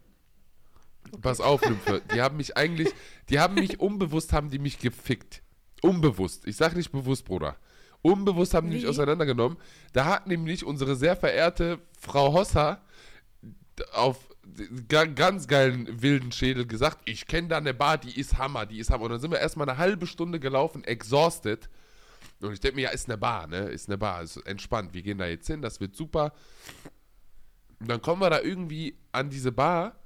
Pass 1.20 1.42
auf, 1.42 1.62
Nymphe. 1.62 2.00
Die 2.14 2.22
haben 2.22 2.38
mich 2.38 2.56
eigentlich, 2.56 2.88
die 3.28 3.38
haben 3.38 3.54
mich 3.54 3.80
unbewusst, 3.80 4.32
haben 4.32 4.48
die 4.48 4.58
mich 4.58 4.78
gefickt. 4.78 5.42
Unbewusst. 5.82 6.46
Ich 6.46 6.56
sag 6.56 6.74
nicht 6.74 6.90
bewusst, 6.90 7.26
Bruder. 7.26 7.56
Unbewusst 8.00 8.54
haben 8.54 8.68
die 8.68 8.76
mich 8.76 8.84
Wie? 8.84 8.88
auseinandergenommen. 8.88 9.58
Da 9.92 10.06
hat 10.06 10.26
nämlich 10.26 10.64
unsere 10.64 10.96
sehr 10.96 11.16
verehrte 11.16 11.78
Frau 11.98 12.32
Hossa 12.32 12.80
auf 13.92 14.28
ga- 14.88 15.04
ganz 15.06 15.46
geilen 15.48 16.02
wilden 16.02 16.32
Schädel 16.32 16.66
gesagt, 16.66 16.98
ich 17.04 17.26
kenne 17.26 17.48
da 17.48 17.56
eine 17.58 17.74
Bar, 17.74 17.98
die 17.98 18.18
ist 18.18 18.38
Hammer, 18.38 18.66
die 18.66 18.78
ist 18.78 18.90
Hammer. 18.90 19.04
Und 19.04 19.10
dann 19.12 19.20
sind 19.20 19.30
wir 19.30 19.40
erstmal 19.40 19.68
eine 19.68 19.78
halbe 19.78 20.06
Stunde 20.06 20.40
gelaufen, 20.40 20.84
exhausted. 20.84 21.68
Und 22.40 22.52
ich 22.52 22.60
denke 22.60 22.76
mir, 22.76 22.82
ja, 22.82 22.90
ist 22.90 23.08
eine 23.08 23.16
Bar, 23.18 23.46
ne? 23.46 23.58
Ist 23.70 23.88
eine 23.88 23.96
Bar, 23.98 24.22
ist 24.22 24.36
entspannt. 24.38 24.92
Wir 24.92 25.02
gehen 25.02 25.18
da 25.18 25.26
jetzt 25.26 25.46
hin, 25.46 25.62
das 25.62 25.80
wird 25.80 25.96
super. 25.96 26.32
Und 27.80 27.88
dann 27.88 28.02
kommen 28.02 28.20
wir 28.20 28.30
da 28.30 28.40
irgendwie 28.40 28.96
an 29.12 29.30
diese 29.30 29.52
Bar, 29.52 29.96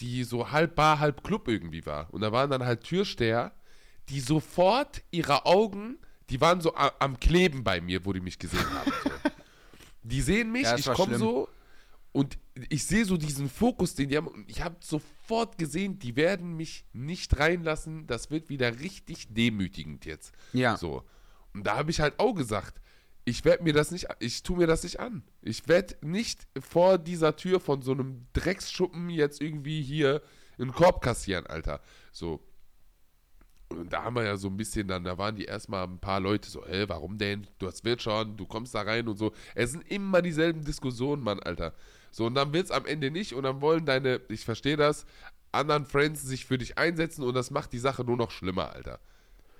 die 0.00 0.24
so 0.24 0.50
halb 0.50 0.74
Bar, 0.74 0.98
halb 0.98 1.22
Club 1.22 1.48
irgendwie 1.48 1.84
war. 1.86 2.12
Und 2.12 2.20
da 2.22 2.32
waren 2.32 2.50
dann 2.50 2.64
halt 2.64 2.82
Türsteher, 2.84 3.52
die 4.08 4.20
sofort 4.20 5.02
ihre 5.10 5.46
Augen, 5.46 5.98
die 6.30 6.40
waren 6.40 6.60
so 6.60 6.74
am 6.74 7.20
Kleben 7.20 7.62
bei 7.62 7.80
mir, 7.80 8.04
wo 8.04 8.12
die 8.12 8.20
mich 8.20 8.38
gesehen 8.38 8.64
haben. 8.74 8.92
So. 9.04 9.10
Die 10.02 10.20
sehen 10.20 10.50
mich, 10.50 10.62
Ja, 10.64 10.76
ich 10.76 10.86
komme 10.86 11.16
so 11.18 11.48
und 12.12 12.38
ich 12.68 12.84
sehe 12.84 13.06
so 13.06 13.16
diesen 13.16 13.48
Fokus, 13.48 13.94
den 13.94 14.10
die 14.10 14.16
haben. 14.16 14.26
Und 14.28 14.48
ich 14.50 14.62
habe 14.62 14.76
sofort 14.80 15.56
gesehen, 15.56 15.98
die 15.98 16.14
werden 16.14 16.56
mich 16.56 16.84
nicht 16.92 17.38
reinlassen. 17.38 18.06
Das 18.06 18.30
wird 18.30 18.50
wieder 18.50 18.80
richtig 18.80 19.32
demütigend 19.32 20.04
jetzt. 20.04 20.34
Ja. 20.52 20.76
So. 20.76 21.04
Und 21.54 21.66
da 21.66 21.76
habe 21.78 21.90
ich 21.90 22.00
halt 22.00 22.18
auch 22.20 22.34
gesagt, 22.34 22.80
ich 23.24 23.44
werde 23.44 23.62
mir 23.62 23.72
das 23.72 23.90
nicht, 23.90 24.08
ich 24.18 24.42
tue 24.42 24.58
mir 24.58 24.66
das 24.66 24.82
nicht 24.82 25.00
an. 25.00 25.22
Ich 25.40 25.68
werde 25.68 25.96
nicht 26.02 26.46
vor 26.60 26.98
dieser 26.98 27.36
Tür 27.36 27.60
von 27.60 27.80
so 27.80 27.92
einem 27.92 28.26
Drecksschuppen 28.34 29.08
jetzt 29.08 29.40
irgendwie 29.40 29.80
hier 29.80 30.22
einen 30.58 30.72
Korb 30.72 31.02
kassieren, 31.02 31.46
Alter. 31.46 31.80
So. 32.10 32.40
Und 33.68 33.90
da 33.90 34.04
haben 34.04 34.16
wir 34.16 34.24
ja 34.24 34.36
so 34.36 34.48
ein 34.48 34.56
bisschen 34.56 34.86
dann, 34.86 35.04
da 35.04 35.16
waren 35.16 35.36
die 35.36 35.44
erstmal 35.44 35.84
ein 35.84 35.98
paar 35.98 36.20
Leute 36.20 36.50
so, 36.50 36.62
ey, 36.64 36.86
warum 36.90 37.16
denn? 37.16 37.46
Du 37.58 37.66
hast 37.66 37.84
wird 37.84 38.02
schon, 38.02 38.36
du 38.36 38.44
kommst 38.44 38.74
da 38.74 38.82
rein 38.82 39.08
und 39.08 39.16
so. 39.16 39.32
Es 39.54 39.70
sind 39.72 39.90
immer 39.90 40.20
dieselben 40.20 40.62
Diskussionen, 40.62 41.22
Mann, 41.22 41.40
Alter. 41.40 41.72
So, 42.12 42.26
und 42.26 42.34
dann 42.34 42.52
wird 42.52 42.66
es 42.66 42.70
am 42.70 42.86
Ende 42.86 43.10
nicht 43.10 43.32
und 43.32 43.42
dann 43.42 43.60
wollen 43.60 43.86
deine, 43.86 44.20
ich 44.28 44.44
verstehe 44.44 44.76
das, 44.76 45.06
anderen 45.50 45.86
Friends 45.86 46.22
sich 46.22 46.46
für 46.46 46.58
dich 46.58 46.78
einsetzen 46.78 47.24
und 47.24 47.34
das 47.34 47.50
macht 47.50 47.72
die 47.72 47.78
Sache 47.78 48.04
nur 48.04 48.16
noch 48.16 48.30
schlimmer, 48.30 48.72
Alter. 48.72 49.00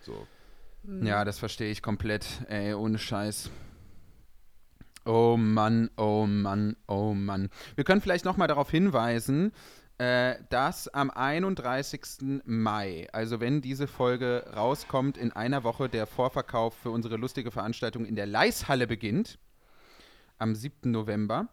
So. 0.00 0.26
Ja, 0.84 1.24
das 1.24 1.38
verstehe 1.38 1.70
ich 1.70 1.80
komplett, 1.80 2.26
ey, 2.48 2.74
ohne 2.74 2.98
Scheiß. 2.98 3.50
Oh 5.04 5.36
Mann, 5.36 5.90
oh 5.96 6.26
Mann, 6.26 6.76
oh 6.86 7.14
Mann. 7.14 7.48
Wir 7.74 7.84
können 7.84 8.00
vielleicht 8.00 8.24
nochmal 8.24 8.48
darauf 8.48 8.70
hinweisen, 8.70 9.52
äh, 9.98 10.36
dass 10.50 10.88
am 10.88 11.10
31. 11.10 12.42
Mai, 12.44 13.08
also 13.12 13.40
wenn 13.40 13.62
diese 13.62 13.86
Folge 13.86 14.44
rauskommt, 14.54 15.16
in 15.16 15.32
einer 15.32 15.64
Woche 15.64 15.88
der 15.88 16.06
Vorverkauf 16.06 16.74
für 16.74 16.90
unsere 16.90 17.16
lustige 17.16 17.50
Veranstaltung 17.50 18.04
in 18.04 18.16
der 18.16 18.26
Leishalle 18.26 18.86
beginnt. 18.86 19.38
Am 20.38 20.54
7. 20.54 20.90
November. 20.90 21.48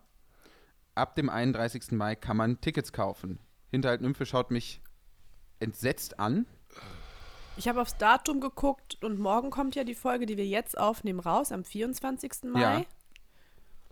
Ab 0.96 1.16
dem 1.16 1.30
31. 1.30 1.92
Mai 1.92 2.16
kann 2.16 2.38
man 2.38 2.60
Tickets 2.62 2.92
kaufen. 2.94 3.40
Hinterhalt 3.72 4.02
Nymphe 4.02 4.26
schaut 4.26 4.52
mich 4.52 4.82
entsetzt 5.60 6.20
an. 6.20 6.46
Ich 7.58 7.68
habe 7.68 7.82
aufs 7.82 7.98
Datum 7.98 8.40
geguckt 8.40 8.98
und 9.04 9.20
morgen 9.20 9.50
kommt 9.50 9.76
ja 9.76 9.84
die 9.84 9.96
Folge, 9.96 10.26
die 10.26 10.38
wir 10.38 10.46
jetzt 10.48 10.78
aufnehmen, 10.78 11.20
raus, 11.20 11.52
am 11.52 11.64
24. 11.66 12.44
Mai. 12.46 12.60
Ja. 12.62 12.86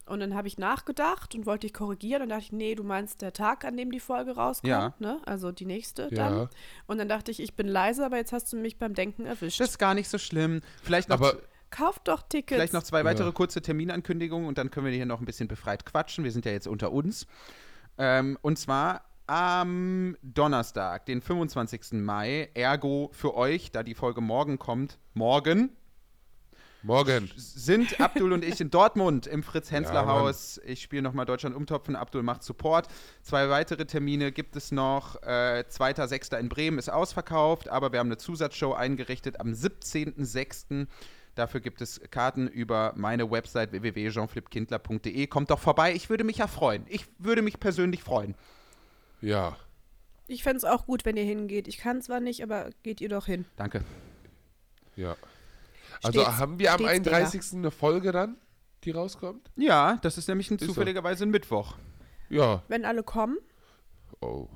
Und 0.06 0.22
dann 0.22 0.36
habe 0.36 0.48
ich 0.48 0.58
nachgedacht 0.58 1.36
und 1.36 1.46
wollte 1.46 1.68
ich 1.68 1.74
korrigieren. 1.74 2.22
Und 2.22 2.30
dachte 2.30 2.44
ich, 2.44 2.52
nee, 2.54 2.76
du 2.76 2.84
meinst 2.84 3.22
der 3.22 3.34
Tag, 3.34 3.66
an 3.66 3.76
dem 3.76 3.92
die 3.92 4.00
Folge 4.00 4.36
rauskommt, 4.36 4.70
Ja. 4.70 4.94
ne? 5.00 5.20
Also 5.26 5.52
die 5.52 5.66
nächste 5.66 6.04
Ja. 6.04 6.30
dann. 6.30 6.50
Und 6.88 6.98
dann 6.98 7.10
dachte 7.10 7.30
ich, 7.30 7.42
ich 7.42 7.56
bin 7.56 7.68
leise, 7.68 8.06
aber 8.06 8.16
jetzt 8.16 8.32
hast 8.32 8.52
du 8.54 8.58
mich 8.58 8.78
beim 8.80 8.94
Denken 8.94 9.26
erwischt. 9.26 9.60
Das 9.60 9.72
ist 9.72 9.78
gar 9.80 9.94
nicht 9.94 10.08
so 10.08 10.18
schlimm. 10.18 10.62
Vielleicht 10.82 11.10
noch 11.10 11.20
Aber 11.20 11.38
Kauf 11.70 12.00
doch 12.00 12.22
Tickets. 12.24 12.56
Vielleicht 12.58 12.74
noch 12.74 12.84
zwei 12.84 13.04
weitere 13.04 13.28
Ja. 13.28 13.32
kurze 13.34 13.62
Terminankündigungen 13.62 14.48
und 14.48 14.58
dann 14.58 14.72
können 14.72 14.86
wir 14.86 14.94
hier 14.94 15.06
noch 15.06 15.20
ein 15.20 15.26
bisschen 15.26 15.48
befreit 15.48 15.86
quatschen. 15.86 16.24
Wir 16.24 16.32
sind 16.32 16.46
ja 16.46 16.52
jetzt 16.52 16.68
unter 16.68 16.92
uns. 16.92 17.28
Ähm, 17.98 18.38
und 18.42 18.58
zwar 18.58 19.04
am 19.28 20.16
Donnerstag, 20.22 21.06
den 21.06 21.22
25. 21.22 21.94
Mai, 22.02 22.50
ergo 22.54 23.10
für 23.12 23.36
euch, 23.36 23.72
da 23.72 23.84
die 23.84 23.96
Folge 23.96 24.22
morgen 24.22 24.58
kommt, 24.60 24.98
morgen 25.14 25.72
morgen. 26.84 27.30
sind 27.36 28.00
Abdul 28.00 28.32
und 28.32 28.46
ich 28.46 28.62
in 28.62 28.70
Dortmund 28.70 29.28
im 29.28 29.42
Ja, 29.42 29.46
Fritz-Hensler-Haus. 29.46 30.62
ich 30.64 30.82
spiele 30.82 31.02
nochmal 31.02 31.26
Deutschland 31.26 31.54
umtopfen, 31.56 31.98
Abdul 31.98 32.24
macht 32.24 32.44
Support. 32.44 32.88
Zwei 33.24 33.50
weitere 33.50 33.86
Termine 33.86 34.32
gibt 34.32 34.56
es 34.56 34.72
noch. 34.72 35.22
Äh, 35.24 35.66
2.6. 35.68 36.38
in 36.40 36.48
Bremen 36.48 36.78
ist 36.80 36.88
ausverkauft, 36.90 37.68
aber 37.68 37.92
wir 37.92 38.00
haben 38.00 38.08
eine 38.08 38.18
Zusatzshow 38.18 38.74
eingerichtet 38.74 39.42
am 39.42 39.52
17.6. 39.52 40.88
Dafür 41.38 41.60
gibt 41.60 41.82
es 41.82 42.02
Karten 42.10 42.48
über 42.48 42.94
meine 42.96 43.30
Website 43.30 43.72
www.jeanflipkindler.de. 43.72 45.28
Kommt 45.28 45.52
doch 45.52 45.60
vorbei, 45.60 45.94
ich 45.94 46.10
würde 46.10 46.24
mich 46.24 46.38
ja 46.38 46.48
freuen. 46.48 46.84
Ich 46.90 47.06
würde 47.20 47.44
mich 47.44 47.60
persönlich 47.60 48.02
freuen. 48.04 48.34
Ja. 49.22 49.56
ich 50.26 50.42
fände 50.44 50.58
es 50.58 50.64
auch 50.64 50.88
gut, 50.88 51.06
wenn 51.06 51.16
ihr 51.16 51.24
hingeht. 51.24 51.68
Ich 51.68 51.78
kann 51.78 52.02
zwar 52.02 52.20
nicht, 52.20 52.42
aber 52.42 52.72
geht 52.82 53.02
ihr 53.02 53.10
doch 53.10 53.28
hin. 53.28 53.46
Danke. 53.56 53.84
Ja. 54.96 55.16
Also 56.04 56.22
Stets- 56.22 56.38
haben 56.38 56.58
wir 56.58 56.72
am 56.74 56.80
stets, 56.80 57.08
31. 57.08 57.54
eine 57.54 57.70
Folge 57.72 58.12
dann, 58.12 58.38
die 58.84 58.92
rauskommt? 58.92 59.52
Ja, 59.56 59.98
das 60.02 60.18
ist 60.18 60.28
nämlich 60.28 60.50
ein 60.50 60.58
Ist 60.58 60.66
zufälligerweise 60.66 61.24
ein 61.24 61.30
Mittwoch. 61.30 61.76
Ja. 62.30 62.64
Wenn 62.68 62.84
alle 62.84 63.04
kommen. 63.04 63.38
Oh. 64.22 64.48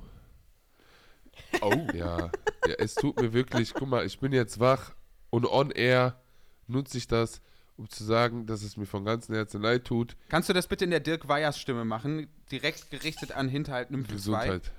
Oh. 1.60 1.72
Ja. 1.94 2.30
ja. 2.66 2.74
Es 2.78 2.94
tut 2.96 3.20
mir 3.20 3.32
wirklich, 3.32 3.72
guck 3.72 3.88
mal, 3.88 4.04
ich 4.04 4.18
bin 4.18 4.32
jetzt 4.32 4.58
wach 4.58 4.94
und 5.30 5.46
on 5.46 5.70
air 5.70 6.20
nutze 6.66 6.98
ich 6.98 7.06
das, 7.06 7.40
um 7.76 7.88
zu 7.88 8.04
sagen, 8.04 8.46
dass 8.46 8.62
es 8.62 8.76
mir 8.76 8.86
von 8.86 9.04
ganzem 9.04 9.34
Herzen 9.34 9.60
leid 9.62 9.84
tut. 9.84 10.16
Kannst 10.28 10.48
du 10.48 10.52
das 10.52 10.66
bitte 10.66 10.84
in 10.84 10.90
der 10.90 11.00
Dirk 11.00 11.28
Weyers 11.28 11.58
Stimme 11.58 11.84
machen? 11.84 12.28
Direkt 12.50 12.90
gerichtet 12.90 13.32
an 13.32 13.48
Hinterhalt 13.48 13.90
Nymphe 13.90 14.08
2. 14.10 14.14
Gesundheit. 14.16 14.72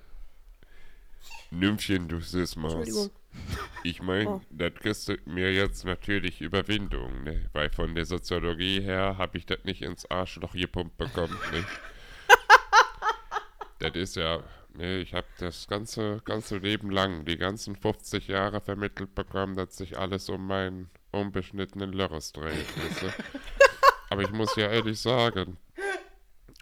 Nymphchen, 1.52 2.08
du 2.08 2.20
Süßmaus. 2.20 2.74
Entschuldigung. 2.74 3.10
Ich 3.84 4.02
meine, 4.02 4.30
Oh. 4.30 4.42
das 4.52 4.74
kostet 4.82 5.26
mir 5.28 5.52
jetzt 5.54 5.86
natürlich 5.86 6.42
Überwindung, 6.42 7.24
ne? 7.24 7.50
Weil 7.54 7.70
von 7.70 7.96
der 7.96 8.06
Soziologie 8.06 8.82
her 8.82 9.18
habe 9.18 9.38
ich 9.38 9.46
das 9.46 9.64
nicht 9.64 9.82
ins 9.82 10.10
Arschloch 10.10 10.54
gepumpt 10.54 10.98
bekommen, 10.98 11.38
nicht? 11.52 11.68
das 13.80 13.96
ist 13.96 14.16
ja, 14.16 14.44
ne, 14.76 14.98
ich 15.00 15.14
habe 15.14 15.28
das 15.40 15.68
ganze, 15.68 16.22
ganze 16.26 16.58
Leben 16.58 16.90
lang, 16.92 17.26
die 17.26 17.38
ganzen 17.38 17.76
50 17.76 18.28
Jahre 18.28 18.62
vermittelt 18.62 19.16
bekommen, 19.16 19.56
dass 19.56 19.78
sich 19.78 19.98
alles 19.98 20.30
um 20.30 20.46
meinen 20.46 20.90
unbeschnittenen 21.14 21.94
Lörres 21.94 22.32
dreht, 22.34 22.68
weißt 22.78 23.02
du? 23.04 23.08
Aber 24.10 24.22
ich 24.22 24.32
muss 24.32 24.56
ja 24.56 24.70
ehrlich 24.70 25.00
sagen, 25.00 25.58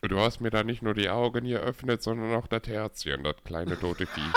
du 0.01 0.19
hast 0.19 0.41
mir 0.41 0.51
da 0.51 0.63
nicht 0.63 0.81
nur 0.81 0.93
die 0.93 1.09
Augen 1.09 1.45
geöffnet, 1.45 2.01
sondern 2.01 2.35
auch 2.35 2.47
das 2.47 2.67
Herzchen, 2.67 3.23
das 3.23 3.35
kleine 3.43 3.79
tote 3.79 4.05
Viech 4.05 4.33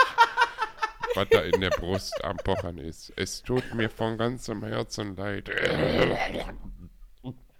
was 1.15 1.29
da 1.29 1.41
in 1.41 1.61
der 1.61 1.69
Brust 1.69 2.23
am 2.23 2.37
Pochern 2.37 2.77
ist. 2.77 3.11
Es 3.15 3.41
tut 3.41 3.73
mir 3.73 3.89
von 3.89 4.17
ganzem 4.17 4.63
Herzen 4.63 5.15
leid. 5.15 5.49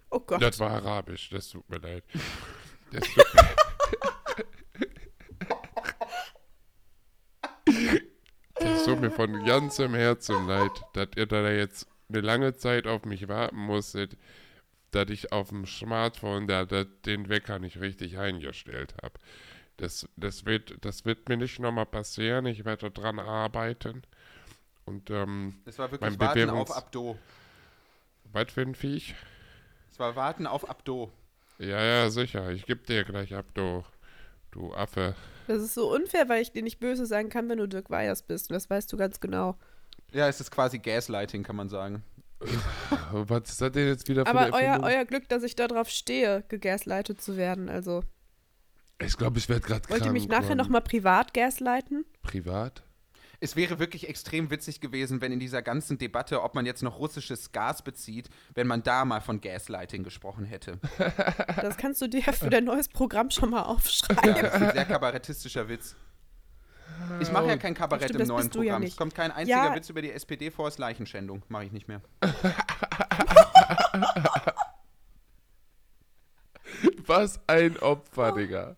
Oh 0.10 0.20
Gott. 0.20 0.42
Das 0.42 0.60
war 0.60 0.72
arabisch, 0.72 1.30
das 1.30 1.50
tut 1.50 1.70
mir 1.70 1.78
leid. 1.78 2.04
Das 2.92 3.04
tut 3.04 3.26
Das 8.58 8.86
tut 8.86 9.02
mir 9.02 9.12
von 9.12 9.46
ganzem 9.46 9.94
Herzen 9.96 10.48
leid, 10.48 10.72
dass 10.94 11.10
ihr 11.16 11.26
da 11.26 11.50
jetzt 11.50 11.88
eine 12.10 12.22
lange 12.22 12.56
Zeit 12.56 12.88
auf 12.88 13.06
mich 13.06 13.28
warten 13.28 13.58
musstet, 13.58 14.18
dass 14.92 15.10
ich 15.10 15.32
auf 15.32 15.50
dem 15.50 15.66
Smartphone 15.66 16.48
da, 16.48 16.66
da 16.66 16.84
den 17.06 17.28
Wecker 17.30 17.60
nicht 17.60 17.80
richtig 17.82 18.18
eingestellt 18.18 18.96
habe. 19.02 19.20
Das, 19.78 20.08
das, 20.16 20.46
wird, 20.46 20.76
das 20.86 21.04
wird 21.06 21.28
mir 21.28 21.36
nicht 21.38 21.60
nochmal 21.60 21.86
passieren. 21.86 22.46
Ich 22.46 22.64
werde 22.64 22.90
dran 22.92 23.20
arbeiten. 23.20 24.04
Und, 24.86 25.10
ähm, 25.10 25.56
Das 25.66 25.78
war 25.80 25.92
wirklich 25.92 26.18
Warten 26.20 26.40
Bewährungs- 26.40 26.62
auf 26.62 26.78
Abdo. 26.78 27.18
was 28.32 28.52
für 28.52 28.62
ein 28.62 28.76
Viech? 28.76 29.16
Das 29.90 30.00
war 30.00 30.16
Warten 30.16 30.48
auf 30.48 30.70
Abdo. 30.70 31.12
Ja, 31.58 31.84
ja, 31.84 32.10
sicher. 32.10 32.52
Ich 32.52 32.66
geb 32.66 32.86
dir 32.86 33.04
gleich 33.04 33.34
ab, 33.34 33.46
du, 33.54 33.84
du 34.52 34.74
Affe. 34.74 35.16
Das 35.48 35.62
ist 35.62 35.74
so 35.74 35.94
unfair, 35.94 36.30
weil 36.30 36.42
ich 36.42 36.52
dir 36.52 36.64
nicht 36.64 36.80
böse 36.80 37.06
sein 37.06 37.30
kann, 37.30 37.50
wenn 37.50 37.58
du 37.58 37.68
Dirk 37.68 37.90
Weyers 37.90 38.24
bist. 38.24 38.50
Und 38.50 38.54
das 38.56 38.70
weißt 38.70 38.92
du 38.94 38.98
ganz 38.98 39.20
genau. 39.20 39.58
Ja, 40.16 40.30
es 40.30 40.40
ist 40.40 40.50
quasi 40.50 40.80
Gaslighting, 40.80 41.44
kann 41.44 41.58
man 41.58 41.68
sagen. 41.68 42.02
Was 43.12 43.50
ist 43.50 43.62
das 43.62 43.72
denn 43.74 43.88
jetzt 43.90 44.08
wieder 44.08 44.24
für 44.26 44.30
Aber 44.30 44.42
eine 44.42 44.54
euer, 44.54 44.80
euer 44.82 45.04
Glück, 45.04 45.28
dass 45.28 45.44
ich 45.44 45.58
darauf 45.58 45.90
stehe, 45.90 46.46
gegaslightet 46.48 47.20
zu 47.22 47.36
werden. 47.36 47.68
Also, 47.68 48.02
Ich 49.00 49.18
glaube, 49.18 49.40
ich 49.40 49.50
werde 49.50 49.62
gerade 49.62 49.82
krank. 49.82 49.90
wollt 49.90 50.06
ihr 50.06 50.14
mich 50.14 50.30
nachher 50.30 50.56
nochmal 50.56 50.82
privat 50.82 51.34
gaslighten? 51.34 52.06
Privat? 52.22 52.84
Es 53.42 53.58
wäre 53.58 53.78
wirklich 53.80 54.08
extrem 54.08 54.50
witzig 54.50 54.80
gewesen, 54.80 55.20
wenn 55.20 55.34
in 55.34 55.40
dieser 55.42 55.62
ganzen 55.62 55.98
Debatte, 55.98 56.42
ob 56.44 56.56
man 56.56 56.66
jetzt 56.66 56.82
noch 56.82 56.98
russisches 56.98 57.52
Gas 57.52 57.82
bezieht, 57.82 58.30
wenn 58.54 58.68
man 58.68 58.84
da 58.84 59.04
mal 59.04 59.20
von 59.20 59.42
Gaslighting 59.42 60.04
gesprochen 60.04 60.46
hätte. 60.46 60.80
Das 61.62 61.76
kannst 61.76 62.02
du 62.02 62.08
dir 62.08 62.24
für 62.24 62.50
dein 62.50 62.64
neues 62.64 62.88
Programm 62.88 63.32
schon 63.32 63.50
mal 63.50 63.64
aufschreiben. 63.64 64.42
Das 64.42 64.56
ist 64.56 64.62
ein 64.62 64.72
sehr 64.72 64.86
kabarettistischer 64.86 65.68
Witz. 65.68 65.98
Ich 67.20 67.32
mache 67.32 67.48
ja 67.48 67.58
kein 67.58 67.74
Kabarett 67.74 68.10
Stimmt, 68.10 68.22
im 68.22 68.28
neuen 68.28 68.44
ja 68.48 68.52
Programm. 68.52 68.82
nicht. 68.82 68.92
es 68.92 68.98
kommt 68.98 69.16
kein 69.16 69.32
einziger 69.32 69.66
Ja. 69.66 69.76
Witz 69.76 69.90
über 69.90 70.02
die 70.02 70.12
SPD 70.12 70.52
vor, 70.52 70.68
ist 70.68 70.80
Leichenschändung. 70.80 71.44
Mache 71.50 71.66
ich 71.66 71.72
nicht 71.72 71.88
mehr. 71.88 72.02
Was 77.06 77.40
ein 77.48 77.78
Opfer, 77.80 78.32
Digga. 78.34 78.76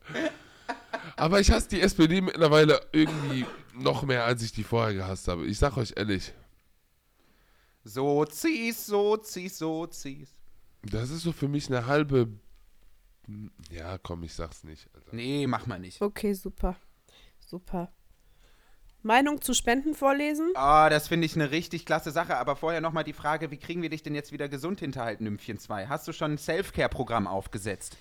Aber 1.16 1.40
ich 1.40 1.52
hasse 1.52 1.70
die 1.70 1.82
SPD 1.82 2.22
mittlerweile 2.22 2.80
irgendwie 2.92 3.46
noch 3.74 4.04
mehr, 4.04 4.26
als 4.26 4.44
ich 4.44 4.52
die 4.52 4.64
vorher 4.64 4.94
gehasst 4.94 5.28
habe. 5.28 5.46
Ich 5.46 5.58
sag 5.58 5.78
euch 5.78 5.94
ehrlich, 5.96 6.34
So 7.84 8.26
zieh's, 8.26 8.86
so 8.86 9.18
zieh's, 9.18 9.58
so 9.58 9.88
zieh's. 9.88 10.36
das 10.84 11.10
ist 11.10 11.24
so 11.24 11.32
für 11.32 11.48
mich 11.48 11.68
eine 11.68 11.86
halbe. 11.88 12.28
Ja, 13.72 13.98
komm, 13.98 14.24
ich 14.24 14.34
sag's 14.34 14.64
nicht. 14.64 14.88
Alter. 14.94 15.16
Nee, 15.16 15.48
mach 15.48 15.66
mal 15.66 15.80
nicht. 15.80 16.02
Okay, 16.02 16.34
super. 16.34 16.76
Super. 17.40 17.92
Meinung 19.08 19.42
zu 19.42 19.54
Spenden 19.56 19.96
vorlesen? 19.96 20.52
Ah, 20.56 20.90
das 20.90 21.08
finde 21.08 21.26
ich 21.26 21.36
eine 21.36 21.50
richtig 21.50 21.86
klasse 21.86 22.12
Sache. 22.12 22.38
Aber 22.38 22.56
vorher 22.56 22.82
nochmal 22.82 23.04
die 23.04 23.14
Frage, 23.14 23.50
wie 23.50 23.58
kriegen 23.58 23.82
wir 23.82 23.90
dich 23.90 24.04
denn 24.04 24.14
jetzt 24.14 24.32
wieder 24.32 24.48
gesund 24.50 24.80
hinterhalten, 24.82 25.24
Nymphchen 25.24 25.58
2? 25.58 25.88
Hast 25.88 26.08
du 26.08 26.14
schon 26.14 26.34
ein 26.34 26.38
Self-Care-Programm 26.38 27.26
aufgesetzt? 27.26 27.98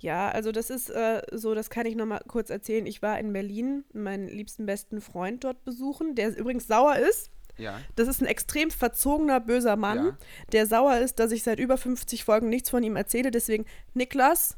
Ja, 0.00 0.28
also 0.30 0.52
das 0.52 0.70
ist 0.70 0.90
äh, 0.90 1.22
so, 1.32 1.54
das 1.54 1.70
kann 1.70 1.84
ich 1.84 1.96
noch 1.96 2.06
mal 2.06 2.20
kurz 2.28 2.50
erzählen. 2.50 2.86
Ich 2.86 3.02
war 3.02 3.18
in 3.18 3.32
Berlin 3.32 3.84
meinen 3.92 4.28
liebsten 4.28 4.64
besten 4.64 5.00
Freund 5.00 5.42
dort 5.42 5.64
besuchen, 5.64 6.14
der 6.14 6.36
übrigens 6.36 6.68
sauer 6.68 6.96
ist. 6.96 7.30
Ja. 7.56 7.80
Das 7.96 8.06
ist 8.06 8.20
ein 8.22 8.26
extrem 8.26 8.70
verzogener, 8.70 9.40
böser 9.40 9.74
Mann, 9.74 10.06
Ja. 10.06 10.16
der 10.52 10.66
sauer 10.66 10.98
ist, 10.98 11.18
dass 11.18 11.32
ich 11.32 11.42
seit 11.42 11.58
über 11.58 11.76
50 11.76 12.22
Folgen 12.24 12.48
nichts 12.48 12.70
von 12.70 12.84
ihm 12.84 12.94
erzähle. 12.94 13.32
Deswegen, 13.32 13.66
Niklas, 13.94 14.56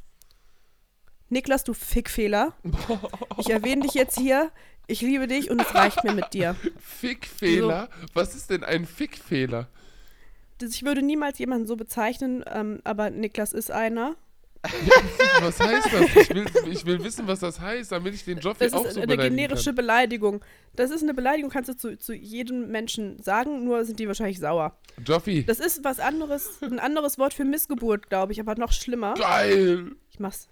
Niklas, 1.31 1.65
du 1.65 1.73
Fickfehler. 1.73 2.53
Ich 3.39 3.49
erwähne 3.49 3.83
dich 3.83 3.95
jetzt 3.95 4.19
hier. 4.19 4.51
Ich 4.91 5.01
liebe 5.03 5.27
dich 5.27 5.51
und 5.51 5.61
es 5.63 5.75
reicht 5.75 6.03
mir 6.05 6.13
mit 6.13 6.33
dir. 6.33 6.57
Fickfehler? 6.81 7.89
Was 8.15 8.35
ist 8.35 8.51
denn 8.51 8.65
ein 8.65 8.85
Fickfehler? 8.87 9.69
Das- 10.59 10.75
Ich 10.75 10.85
würde 10.85 11.03
niemals 11.03 11.39
jemanden 11.39 11.67
so 11.67 11.77
bezeichnen, 11.77 12.45
ähm, 12.53 12.81
aber 12.85 13.11
Niklas 13.11 13.53
ist 13.53 13.71
einer. 13.71 14.17
Was 15.41 15.59
heißt 15.59 15.87
das? 15.91 16.17
Ich 16.17 16.35
will, 16.35 16.47
ich 16.71 16.85
will 16.85 17.03
wissen, 17.03 17.27
was 17.27 17.41
das 17.41 17.61
heißt, 17.61 17.93
damit 17.93 18.13
ich 18.13 18.25
den 18.27 18.39
Das 18.41 18.75
auch 18.75 18.85
ist 18.85 18.93
so 18.95 19.01
eine 19.01 19.07
beleidigen 19.07 19.37
generische 19.37 19.73
Beleidigung. 19.73 20.45
Das 20.77 20.91
ist 20.91 21.03
eine 21.03 21.15
Beleidigung, 21.15 21.51
kannst 21.51 21.71
du 21.71 21.77
zu, 21.79 21.97
zu 21.97 22.13
jedem 22.13 22.71
Menschen 22.71 23.23
sagen, 23.23 23.65
nur 23.65 23.87
sind 23.87 23.99
die 24.01 24.07
wahrscheinlich 24.07 24.39
sauer. 24.39 24.77
kann. 24.97 25.05
Joffi, 25.07 25.45
Das 25.47 25.61
ist 25.61 25.83
was 25.83 25.99
anderes, 25.99 26.63
ein 26.63 26.79
anderes 26.79 27.17
Wort 27.19 27.33
für 27.33 27.47
Missgeburt, 27.47 28.11
glaube 28.11 28.33
ich, 28.33 28.41
aber 28.41 28.55
noch 28.57 28.73
schlimmer. 28.73 29.15
geil! 29.15 29.93
Ich 30.11 30.21
mach's. 30.21 30.51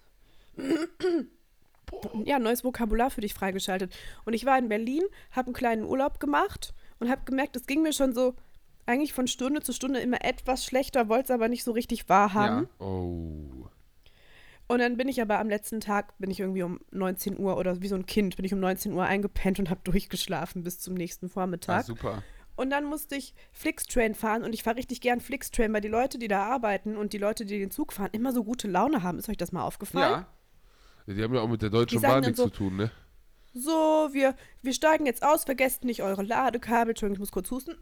Ja, 2.25 2.39
neues 2.39 2.65
Vokabular 2.65 3.11
für 3.11 3.21
dich 3.21 3.35
freigeschaltet. 3.35 3.95
Und 4.25 4.35
ich 4.35 4.45
war 4.47 4.59
in 4.59 4.69
Berlin, 4.69 5.03
habe 5.33 5.47
einen 5.47 5.55
kleinen 5.55 5.85
Urlaub 5.85 6.21
gemacht 6.21 6.75
und 7.01 7.11
habe 7.11 7.23
gemerkt, 7.25 7.57
es 7.57 7.67
ging 7.67 7.83
mir 7.83 7.93
schon 7.93 8.15
so 8.15 8.35
eigentlich 8.87 9.13
von 9.13 9.27
Stunde 9.27 9.61
zu 9.61 9.73
Stunde 9.73 10.01
immer 10.01 10.25
etwas 10.25 10.65
schlechter, 10.65 11.09
wollte 11.09 11.25
es 11.25 11.31
aber 11.31 11.49
nicht 11.49 11.65
so 11.65 11.73
richtig 11.73 12.09
wahrhaben. 12.09 12.69
Oh. 12.79 13.69
Und 14.71 14.81
dann 14.81 14.97
bin 14.99 15.09
ich 15.09 15.23
aber 15.23 15.39
am 15.39 15.49
letzten 15.49 15.81
Tag, 15.81 16.17
bin 16.19 16.31
ich 16.31 16.41
irgendwie 16.41 16.63
um 16.63 16.79
19 16.91 17.39
Uhr 17.39 17.57
oder 17.57 17.81
wie 17.81 17.89
so 17.89 17.95
ein 17.95 18.05
Kind, 18.07 18.37
bin 18.37 18.45
ich 18.45 18.53
um 18.53 18.61
19 18.61 18.93
Uhr 18.93 19.05
eingepennt 19.05 19.59
und 19.59 19.71
habe 19.71 19.81
durchgeschlafen 19.85 20.63
bis 20.63 20.79
zum 20.81 20.95
nächsten 20.95 21.27
Ah, 21.27 21.31
Vormittag. 21.31 21.85
super. 21.87 22.23
Und 22.55 22.71
dann 22.71 22.85
musste 22.85 23.15
ich 23.17 23.35
Flixtrain 23.53 24.15
fahren 24.15 24.43
und 24.43 24.53
ich 24.53 24.63
fahre 24.65 24.77
richtig 24.77 25.01
gern 25.01 25.21
Flixtrain, 25.21 25.73
weil 25.73 25.81
die 25.81 25.89
Leute, 25.89 26.19
die 26.19 26.29
da 26.29 26.45
arbeiten 26.45 26.97
und 26.97 27.13
die 27.13 27.19
Leute, 27.19 27.47
die 27.47 27.59
den 27.59 27.71
Zug 27.71 27.93
fahren, 27.93 28.11
immer 28.13 28.33
so 28.33 28.43
gute 28.45 28.69
Laune 28.69 29.03
haben. 29.03 29.19
Ist 29.19 29.29
euch 29.29 29.37
das 29.37 29.53
mal 29.53 29.63
aufgefallen? 29.63 30.23
Ja. 30.23 30.27
Die 31.15 31.23
haben 31.23 31.35
ja 31.35 31.41
auch 31.41 31.49
mit 31.49 31.63
der 31.63 31.71
Deutschen 31.71 32.01
Bahn 32.03 32.21
nichts 32.21 32.37
so- 32.37 32.45
zu 32.45 32.51
tun, 32.51 32.77
ne? 32.77 32.91
So, 33.55 34.11
wir, 34.13 34.37
wir 34.63 34.73
steigen 34.75 35.07
jetzt 35.07 35.23
aus, 35.23 35.45
vergesst 35.45 35.83
nicht 35.83 36.03
eure 36.03 36.23
Ladekabel. 36.23 36.91
Entschuldigung, 36.91 37.15
ich 37.15 37.21
muss 37.21 37.33
kurz 37.33 37.51
husten. 37.51 37.77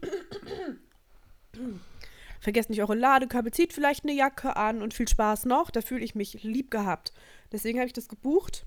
vergesst 2.39 2.69
nicht 2.69 2.81
eure 2.81 2.95
Ladekabel, 2.95 3.51
zieht 3.51 3.73
vielleicht 3.73 4.03
eine 4.03 4.13
Jacke 4.13 4.55
an 4.55 4.81
und 4.81 4.93
viel 4.93 5.07
Spaß 5.07 5.45
noch. 5.45 5.69
Da 5.69 5.81
fühle 5.81 6.03
ich 6.03 6.15
mich 6.15 6.41
lieb 6.43 6.71
gehabt. 6.71 7.11
Deswegen 7.51 7.79
habe 7.79 7.87
ich 7.87 7.93
das 7.93 8.07
gebucht. 8.07 8.65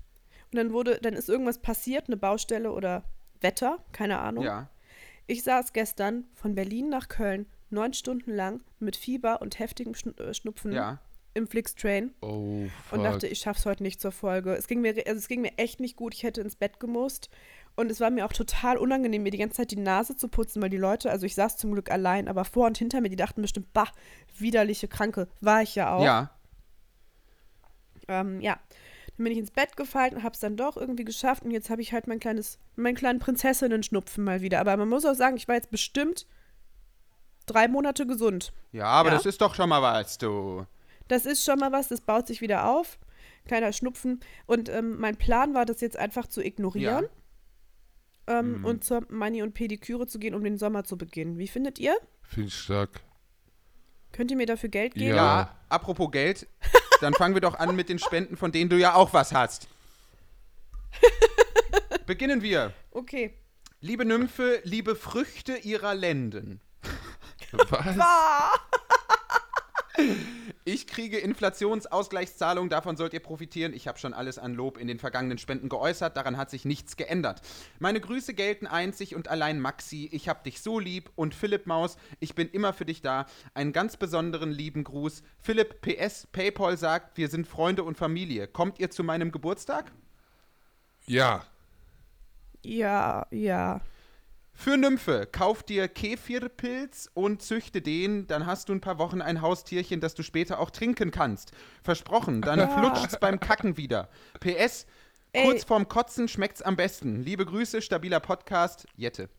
Und 0.51 0.57
dann 0.57 0.73
wurde, 0.73 0.99
dann 1.01 1.13
ist 1.13 1.27
irgendwas 1.29 1.59
passiert, 1.59 2.07
eine 2.07 2.17
Baustelle 2.17 2.71
oder 2.71 3.03
Wetter, 3.39 3.83
keine 3.91 4.19
Ahnung. 4.19 4.43
Ja. 4.43 4.69
Ich 5.27 5.43
saß 5.43 5.73
gestern 5.73 6.25
von 6.35 6.55
Berlin 6.55 6.89
nach 6.89 7.07
Köln 7.07 7.47
neun 7.69 7.93
Stunden 7.93 8.35
lang 8.35 8.61
mit 8.79 8.97
Fieber 8.97 9.41
und 9.41 9.57
heftigem 9.59 9.93
äh, 10.17 10.33
Schnupfen 10.33 10.73
Ja. 10.73 10.99
Im 11.33 11.47
Flixtrain 11.47 12.13
Oh, 12.21 12.65
fuck. 12.89 12.97
und 12.97 13.03
dachte, 13.03 13.27
ich 13.27 13.39
schaff's 13.39 13.65
heute 13.65 13.83
nicht 13.83 14.01
zur 14.01 14.11
Folge. 14.11 14.53
Es 14.53 14.67
ging 14.67 14.81
mir, 14.81 14.95
also 15.07 15.17
es 15.17 15.27
ging 15.27 15.41
mir 15.41 15.57
echt 15.57 15.79
nicht 15.79 15.95
gut. 15.95 16.13
Ich 16.13 16.23
hätte 16.23 16.41
ins 16.41 16.55
Bett 16.55 16.79
gemusst. 16.79 17.29
Und 17.77 17.89
es 17.89 18.01
war 18.01 18.09
mir 18.09 18.25
auch 18.25 18.33
total 18.33 18.77
unangenehm, 18.77 19.23
mir 19.23 19.31
die 19.31 19.37
ganze 19.37 19.57
Zeit 19.57 19.71
die 19.71 19.77
Nase 19.77 20.17
zu 20.17 20.27
putzen, 20.27 20.61
weil 20.61 20.69
die 20.69 20.77
Leute, 20.77 21.09
also 21.09 21.25
ich 21.25 21.35
saß 21.35 21.55
zum 21.55 21.71
Glück 21.71 21.89
allein, 21.89 22.27
aber 22.27 22.43
vor 22.43 22.67
und 22.67 22.77
hinter 22.77 22.99
mir, 22.99 23.07
die 23.09 23.15
dachten 23.15 23.41
bestimmt, 23.41 23.71
bah, 23.71 23.87
widerliche 24.37 24.89
Kranke. 24.89 25.29
War 25.39 25.61
ich 25.61 25.75
ja 25.75 25.93
auch. 25.95 26.03
Ja. 26.03 26.31
Ähm, 28.07 28.41
ja. 28.41 28.59
Dann 29.17 29.23
bin 29.23 29.33
ich 29.33 29.39
ins 29.39 29.51
Bett 29.51 29.77
gefallen 29.77 30.15
und 30.15 30.23
hab's 30.23 30.39
dann 30.39 30.57
doch 30.57 30.75
irgendwie 30.77 31.05
geschafft. 31.05 31.43
Und 31.43 31.51
jetzt 31.51 31.69
habe 31.69 31.81
ich 31.81 31.93
halt 31.93 32.07
mein 32.07 32.19
kleines, 32.19 32.59
meinen 32.75 32.95
kleinen 32.95 33.19
Prinzessinnen-Schnupfen 33.19 34.23
mal 34.23 34.41
wieder. 34.41 34.59
Aber 34.59 34.75
man 34.77 34.89
muss 34.89 35.05
auch 35.05 35.13
sagen, 35.15 35.37
ich 35.37 35.47
war 35.47 35.55
jetzt 35.55 35.71
bestimmt 35.71 36.25
drei 37.45 37.67
Monate 37.67 38.05
gesund. 38.07 38.51
Ja, 38.71 38.85
aber 38.85 39.09
Ja. 39.09 39.15
das 39.15 39.25
ist 39.25 39.41
doch 39.41 39.55
schon 39.55 39.69
mal 39.69 39.81
was, 39.81 40.17
du. 40.17 40.65
Das 41.11 41.25
ist 41.25 41.43
schon 41.43 41.59
mal 41.59 41.73
was, 41.73 41.89
das 41.89 41.99
baut 41.99 42.25
sich 42.25 42.39
wieder 42.39 42.69
auf. 42.69 42.97
Kleiner 43.45 43.73
Schnupfen. 43.73 44.21
Und 44.45 44.69
ähm, 44.69 44.97
mein 44.97 45.17
Plan 45.17 45.53
war, 45.53 45.65
das 45.65 45.81
jetzt 45.81 45.97
einfach 45.97 46.25
zu 46.25 46.41
ignorieren. 46.41 47.05
Ähm, 48.27 48.63
Und 48.63 48.85
zur 48.85 49.05
Mani- 49.09 49.43
und 49.43 49.53
Pediküre 49.53 50.07
zu 50.07 50.19
gehen, 50.19 50.33
um 50.33 50.41
den 50.41 50.57
Sommer 50.57 50.85
zu 50.85 50.97
beginnen. 50.97 51.37
Wie 51.37 51.49
findet 51.49 51.79
ihr? 51.79 51.97
Finde 52.23 52.47
ich 52.47 52.57
stark. 52.57 53.01
Könnt 54.13 54.31
ihr 54.31 54.37
mir 54.37 54.45
dafür 54.45 54.69
Geld 54.69 54.93
geben? 54.93 55.09
Ja. 55.09 55.15
Ja, 55.15 55.59
apropos 55.67 56.11
Geld, 56.11 56.47
dann 57.01 57.13
fangen 57.13 57.33
wir 57.33 57.41
doch 57.41 57.55
an 57.55 57.75
mit 57.75 57.89
den 57.89 57.99
Spenden, 57.99 58.37
von 58.37 58.53
denen 58.53 58.69
du 58.69 58.77
ja 58.77 58.93
auch 58.93 59.11
was 59.11 59.33
hast. 59.33 59.67
Beginnen 62.05 62.41
wir. 62.41 62.73
Okay. 62.91 63.33
Liebe 63.81 64.05
Nymphe, 64.05 64.61
liebe 64.63 64.95
Früchte 64.95 65.57
ihrer 65.57 65.93
Lenden. 65.93 66.61
Was? 67.51 67.97
Ich 70.63 70.85
kriege 70.85 71.17
Inflationsausgleichszahlungen, 71.17 72.69
davon 72.69 72.95
sollt 72.95 73.13
ihr 73.13 73.19
profitieren. 73.19 73.73
Ich 73.73 73.87
habe 73.87 73.97
schon 73.97 74.13
alles 74.13 74.37
an 74.37 74.53
Lob 74.53 74.77
in 74.77 74.87
den 74.87 74.99
vergangenen 74.99 75.39
Spenden 75.39 75.69
geäußert, 75.69 76.15
daran 76.15 76.37
hat 76.37 76.51
sich 76.51 76.65
nichts 76.65 76.97
geändert. 76.97 77.41
Meine 77.79 77.99
Grüße 77.99 78.35
gelten 78.35 78.67
einzig 78.67 79.15
und 79.15 79.27
allein 79.27 79.59
Maxi, 79.59 80.07
ich 80.11 80.29
hab 80.29 80.43
dich 80.43 80.61
so 80.61 80.77
lieb 80.77 81.09
und 81.15 81.33
Philipp 81.33 81.65
Maus, 81.65 81.97
ich 82.19 82.35
bin 82.35 82.47
immer 82.47 82.73
für 82.73 82.85
dich 82.85 83.01
da. 83.01 83.25
Einen 83.55 83.73
ganz 83.73 83.97
besonderen 83.97 84.51
lieben 84.51 84.83
Gruß. 84.83 85.23
Philipp 85.39 85.81
PS, 85.81 86.27
PayPal 86.31 86.77
sagt, 86.77 87.17
wir 87.17 87.27
sind 87.27 87.47
Freunde 87.47 87.83
und 87.83 87.97
Familie. 87.97 88.47
Kommt 88.47 88.79
ihr 88.79 88.91
zu 88.91 89.03
meinem 89.03 89.31
Geburtstag? 89.31 89.91
Ja. 91.07 91.43
Ja, 92.63 93.25
ja. 93.31 93.81
Für 94.53 94.77
Nymphe, 94.77 95.27
kauf 95.31 95.63
dir 95.63 95.87
Kefirpilz 95.87 97.09
und 97.13 97.41
züchte 97.41 97.81
den, 97.81 98.27
dann 98.27 98.45
hast 98.45 98.69
du 98.69 98.73
ein 98.73 98.81
paar 98.81 98.99
Wochen 98.99 99.21
ein 99.21 99.41
Haustierchen, 99.41 100.01
das 100.01 100.13
du 100.13 100.23
später 100.23 100.59
auch 100.59 100.69
trinken 100.69 101.09
kannst. 101.09 101.51
Versprochen, 101.81 102.41
dann 102.41 102.69
flutscht's 102.69 103.19
beim 103.19 103.39
Kacken 103.39 103.77
wieder. 103.77 104.09
PS, 104.39 104.85
Ey. 105.31 105.45
kurz 105.45 105.63
vorm 105.63 105.87
Kotzen 105.87 106.27
schmeckt's 106.27 106.61
am 106.61 106.75
besten. 106.75 107.23
Liebe 107.23 107.45
Grüße, 107.45 107.81
stabiler 107.81 108.19
Podcast, 108.19 108.85
Jette. 108.95 109.29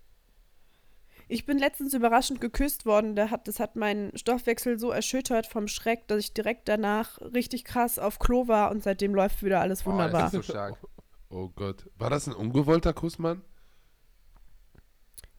Ich 1.28 1.46
bin 1.46 1.58
letztens 1.58 1.94
überraschend 1.94 2.40
geküsst 2.40 2.84
worden. 2.84 3.14
Da 3.14 3.30
hat, 3.30 3.46
das 3.48 3.60
hat 3.60 3.76
meinen 3.76 4.16
Stoffwechsel 4.18 4.78
so 4.78 4.90
erschüttert 4.90 5.46
vom 5.46 5.68
Schreck, 5.68 6.08
dass 6.08 6.18
ich 6.18 6.34
direkt 6.34 6.68
danach 6.68 7.20
richtig 7.20 7.64
krass 7.64 7.98
auf 7.98 8.18
Klo 8.18 8.48
war 8.48 8.70
und 8.70 8.82
seitdem 8.82 9.14
läuft 9.14 9.42
wieder 9.42 9.60
alles 9.60 9.84
Boah, 9.84 9.92
wunderbar. 9.92 10.22
das 10.22 10.34
ist 10.34 10.46
so 10.46 10.52
stark. 10.52 10.76
Oh 11.30 11.48
Gott. 11.54 11.88
War 11.96 12.10
das 12.10 12.26
ein 12.26 12.34
ungewollter 12.34 12.92
Kuss, 12.92 13.18
Mann? 13.18 13.42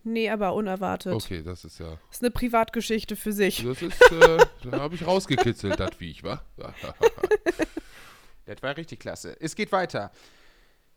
Nee, 0.03 0.29
aber 0.29 0.53
unerwartet. 0.53 1.13
Okay, 1.13 1.43
das 1.43 1.65
ist 1.65 1.79
ja. 1.79 1.97
Das 2.07 2.17
ist 2.17 2.23
eine 2.23 2.31
Privatgeschichte 2.31 3.15
für 3.15 3.33
sich. 3.33 3.63
Das 3.63 3.81
ist, 3.81 4.01
äh, 4.11 4.37
da 4.69 4.79
habe 4.79 4.95
ich 4.95 5.05
rausgekitzelt, 5.05 5.79
das 5.79 5.95
Viech, 5.95 6.23
wa? 6.23 6.43
Das 8.45 8.61
war 8.61 8.75
richtig 8.75 8.99
klasse. 8.99 9.37
Es 9.39 9.55
geht 9.55 9.71
weiter. 9.71 10.11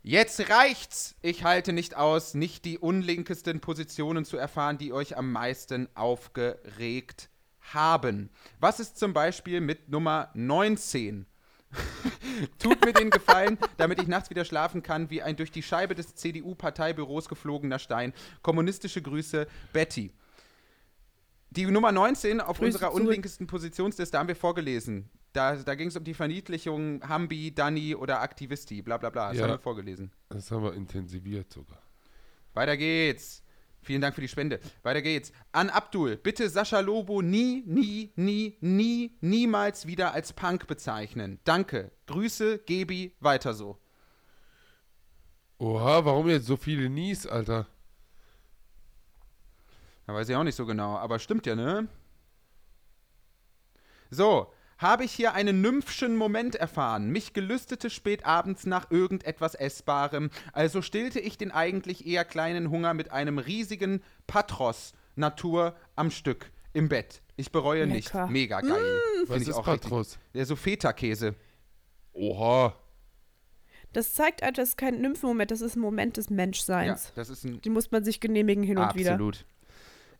Jetzt 0.02 0.50
reicht's! 0.50 1.16
Ich 1.22 1.44
halte 1.44 1.72
nicht 1.72 1.96
aus, 1.96 2.34
nicht 2.34 2.64
die 2.64 2.78
unlinkesten 2.78 3.60
Positionen 3.60 4.24
zu 4.24 4.36
erfahren, 4.36 4.78
die 4.78 4.92
euch 4.92 5.16
am 5.16 5.32
meisten 5.32 5.88
aufgeregt 5.94 7.28
haben. 7.60 8.30
Was 8.60 8.80
ist 8.80 8.98
zum 8.98 9.12
Beispiel 9.12 9.60
mit 9.60 9.88
Nummer 9.88 10.30
19? 10.34 11.26
Tut 12.58 12.84
mir 12.84 12.92
den 12.92 13.10
Gefallen, 13.10 13.58
damit 13.76 14.00
ich 14.00 14.08
nachts 14.08 14.30
wieder 14.30 14.44
schlafen 14.44 14.82
kann, 14.82 15.10
wie 15.10 15.22
ein 15.22 15.36
durch 15.36 15.50
die 15.50 15.62
Scheibe 15.62 15.94
des 15.94 16.14
CDU-Parteibüros 16.14 17.28
geflogener 17.28 17.78
Stein. 17.78 18.12
Kommunistische 18.42 19.02
Grüße, 19.02 19.46
Betty. 19.72 20.10
Die 21.50 21.66
Nummer 21.66 21.92
19 21.92 22.40
auf 22.40 22.58
Grüße 22.58 22.66
unserer 22.74 22.90
zurück. 22.90 23.02
unlinkesten 23.04 23.46
Positionsliste 23.46 24.18
haben 24.18 24.28
wir 24.28 24.36
vorgelesen. 24.36 25.08
Da, 25.32 25.56
da 25.56 25.74
ging 25.74 25.88
es 25.88 25.96
um 25.96 26.04
die 26.04 26.14
Verniedlichung 26.14 27.06
Hambi, 27.06 27.54
Dani 27.54 27.94
oder 27.94 28.20
Aktivisti, 28.22 28.80
bla 28.82 28.96
bla 28.96 29.10
bla. 29.10 29.28
Das 29.28 29.36
Ja. 29.38 29.42
haben 29.44 29.50
wir 29.52 29.58
vorgelesen. 29.58 30.10
Das 30.30 30.50
haben 30.50 30.62
wir 30.64 30.74
intensiviert 30.74 31.52
sogar. 31.52 31.82
Weiter 32.54 32.76
geht's. 32.76 33.42
Vielen 33.86 34.00
Dank 34.00 34.16
für 34.16 34.20
die 34.20 34.26
Spende. 34.26 34.58
Weiter 34.82 35.00
geht's. 35.00 35.30
An 35.52 35.70
Abdul, 35.70 36.16
bitte 36.16 36.48
Sascha 36.48 36.80
Lobo 36.80 37.22
nie, 37.22 37.62
nie, 37.66 38.12
nie, 38.16 38.58
nie, 38.60 39.16
niemals 39.20 39.86
wieder 39.86 40.12
als 40.12 40.32
Punk 40.32 40.66
bezeichnen. 40.66 41.38
Danke. 41.44 41.92
Grüße, 42.06 42.58
Gebi, 42.58 43.14
weiter 43.20 43.54
so. 43.54 43.78
Oha, 45.58 46.04
warum 46.04 46.28
jetzt 46.28 46.46
so 46.46 46.56
viele 46.56 46.90
Nies, 46.90 47.28
Alter? 47.28 47.68
Da 50.08 50.14
weiß 50.14 50.28
ich 50.28 50.34
auch 50.34 50.42
nicht 50.42 50.56
so 50.56 50.66
genau, 50.66 50.96
aber 50.96 51.20
stimmt 51.20 51.46
ja, 51.46 51.54
ne? 51.54 51.86
So, 54.10 54.52
habe 54.78 55.04
ich 55.04 55.12
hier 55.12 55.32
einen 55.34 55.60
nymphschen 55.62 56.16
Moment 56.16 56.54
erfahren. 56.54 57.08
Mich 57.10 57.32
gelüstete 57.32 57.88
spät 57.90 58.26
abends 58.26 58.66
nach 58.66 58.90
irgendetwas 58.90 59.54
Essbarem, 59.54 60.30
also 60.52 60.82
stillte 60.82 61.18
ich 61.20 61.38
den 61.38 61.50
eigentlich 61.50 62.06
eher 62.06 62.24
kleinen 62.24 62.70
Hunger 62.70 62.92
mit 62.94 63.10
einem 63.12 63.38
riesigen 63.38 64.02
Patros 64.26 64.92
Natur 65.14 65.74
am 65.94 66.10
Stück 66.10 66.50
im 66.74 66.88
Bett. 66.90 67.22
Ich 67.36 67.52
bereue 67.52 67.84
Lecker. 67.84 68.22
nicht. 68.24 68.32
Mega 68.32 68.60
geil. 68.60 69.00
Find 69.18 69.28
Was 69.30 69.42
ich 69.42 69.48
ist 69.48 69.54
auch 69.54 69.66
richtig- 69.66 69.82
Patros? 69.90 70.18
Der 70.34 70.44
so 70.46 70.56
Feta-Käse. 70.56 71.34
Oha. 72.12 72.74
Das 73.92 74.12
zeigt 74.12 74.42
halt, 74.42 74.58
das 74.58 74.70
ist 74.70 74.76
kein 74.76 75.00
Nymphenmoment, 75.00 75.50
das 75.50 75.62
ist 75.62 75.76
ein 75.76 75.80
Moment 75.80 76.18
des 76.18 76.28
Ja, 76.28 76.34
Menschseins. 76.36 77.12
das 77.14 77.30
ist 77.30 77.44
ein 77.44 77.60
Die 77.62 77.70
muss 77.70 77.90
man 77.90 78.04
sich 78.04 78.20
genehmigen 78.20 78.62
hin 78.62 78.76
und 78.76 78.94
wieder. 78.94 79.12
Absolut. 79.12 79.46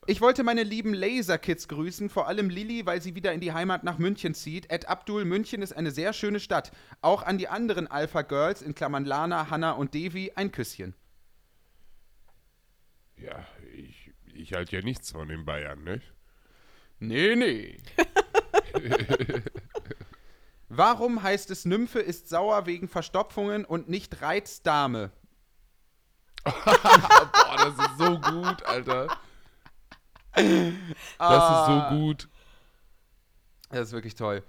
Ich 0.09 0.21
wollte 0.21 0.45
meine 0.45 0.63
lieben 0.63 0.95
Laser-Kids 0.95 1.67
grüßen, 1.67 2.09
vor 2.11 2.29
allem 2.29 2.49
Lilly, 2.49 2.87
weil 2.87 3.03
sie 3.03 3.17
wieder 3.17 3.33
in 3.33 3.41
die 3.41 3.53
Heimat 3.53 3.83
nach 3.83 3.99
München 3.99 4.35
zieht. 4.35 4.71
Ed 4.71 4.89
Abdul, 4.89 5.25
München 5.25 5.63
ist 5.63 5.73
eine 5.73 5.91
sehr 5.91 6.13
schöne 6.13 6.39
Stadt. 6.39 6.71
Auch 7.01 7.25
an 7.25 7.39
die 7.39 7.49
anderen 7.49 7.89
Alpha-Girls, 7.89 8.63
in 8.63 8.77
Klammern 8.77 9.05
Lana, 9.05 9.51
Hanna 9.51 9.73
und 9.73 9.95
Devi, 9.95 10.31
ein 10.37 10.53
Küsschen. 10.53 10.95
Ja, 13.17 13.45
ich, 13.75 14.13
ich 14.33 14.53
halte 14.53 14.77
ja 14.77 14.83
nichts 14.83 15.11
von 15.11 15.27
den 15.27 15.45
Bayern, 15.45 15.83
ne? 15.83 16.01
Nee, 17.01 17.35
nee. 17.35 17.83
Warum 20.69 21.23
heißt 21.25 21.51
es 21.51 21.65
Nymphe 21.65 21.99
ist 21.99 22.29
sauer 22.29 22.67
wegen 22.67 22.89
Verstopfungen 22.89 23.65
und 23.65 23.89
nicht 23.89 24.23
Reizdame? 24.23 25.11
Boah, 26.45 27.57
das 27.57 27.75
ist 27.75 27.99
so 27.99 28.21
gut, 28.21 28.63
Alter. 28.67 29.19
Das 30.37 31.61
ist 31.61 31.67
so 31.67 31.97
gut. 31.97 32.29
Das 33.71 33.89
ist 33.89 33.93
wirklich 33.93 34.15
toll. 34.15 34.43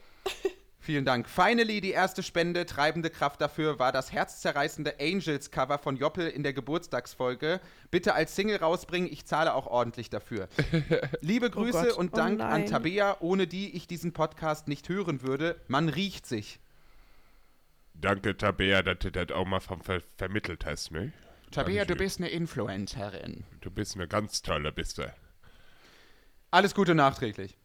Vielen 0.88 1.04
Dank. 1.04 1.28
Finally, 1.28 1.82
die 1.82 1.92
erste 1.92 2.24
Spende, 2.24 2.66
treibende 2.66 3.10
Kraft 3.10 3.42
dafür 3.42 3.78
war 3.78 3.92
das 3.92 4.14
herzzerreißende 4.14 4.96
Angels-Cover 5.02 5.80
von 5.80 5.98
Joppel 5.98 6.30
in 6.30 6.44
der 6.44 6.54
Geburtstagsfolge. 6.54 7.60
Bitte 7.92 8.14
als 8.14 8.38
Single 8.38 8.56
rausbringen, 8.58 9.12
ich 9.12 9.26
zahle 9.26 9.54
auch 9.54 9.68
ordentlich 9.68 10.10
dafür. 10.10 10.48
Liebe 11.20 11.50
Grüße 11.50 11.88
Gott, 11.88 11.98
und 11.98 12.14
oh 12.14 12.16
Dank 12.16 12.40
an 12.40 12.62
nein. 12.62 12.66
Tabea, 12.68 13.18
ohne 13.20 13.48
die 13.48 13.76
ich 13.76 13.88
diesen 13.88 14.14
Podcast 14.14 14.70
nicht 14.70 14.88
hören 14.88 15.24
würde. 15.24 15.60
Man 15.68 15.90
riecht 15.90 16.26
sich. 16.26 16.62
Danke, 17.94 18.38
Tabea, 18.38 18.82
dass 18.82 19.00
du 19.00 19.12
das 19.12 19.32
auch 19.32 19.46
mal 19.46 19.60
ver 19.60 19.80
ver 19.82 20.02
vermittelt 20.16 20.66
hast, 20.66 20.92
ne? 20.92 21.12
Tabea, 21.52 21.84
du 21.84 21.96
Dankeschön. 21.96 21.98
bist 21.98 22.20
eine 22.20 22.30
Influencerin. 22.30 23.44
Du 23.60 23.72
bist 23.72 23.96
eine 23.96 24.08
ganz 24.08 24.42
tolle, 24.42 24.72
bist 24.72 25.00
du. 25.00 25.14
Alles 26.50 26.74
Gute 26.74 26.96
nachträglich. 26.96 27.58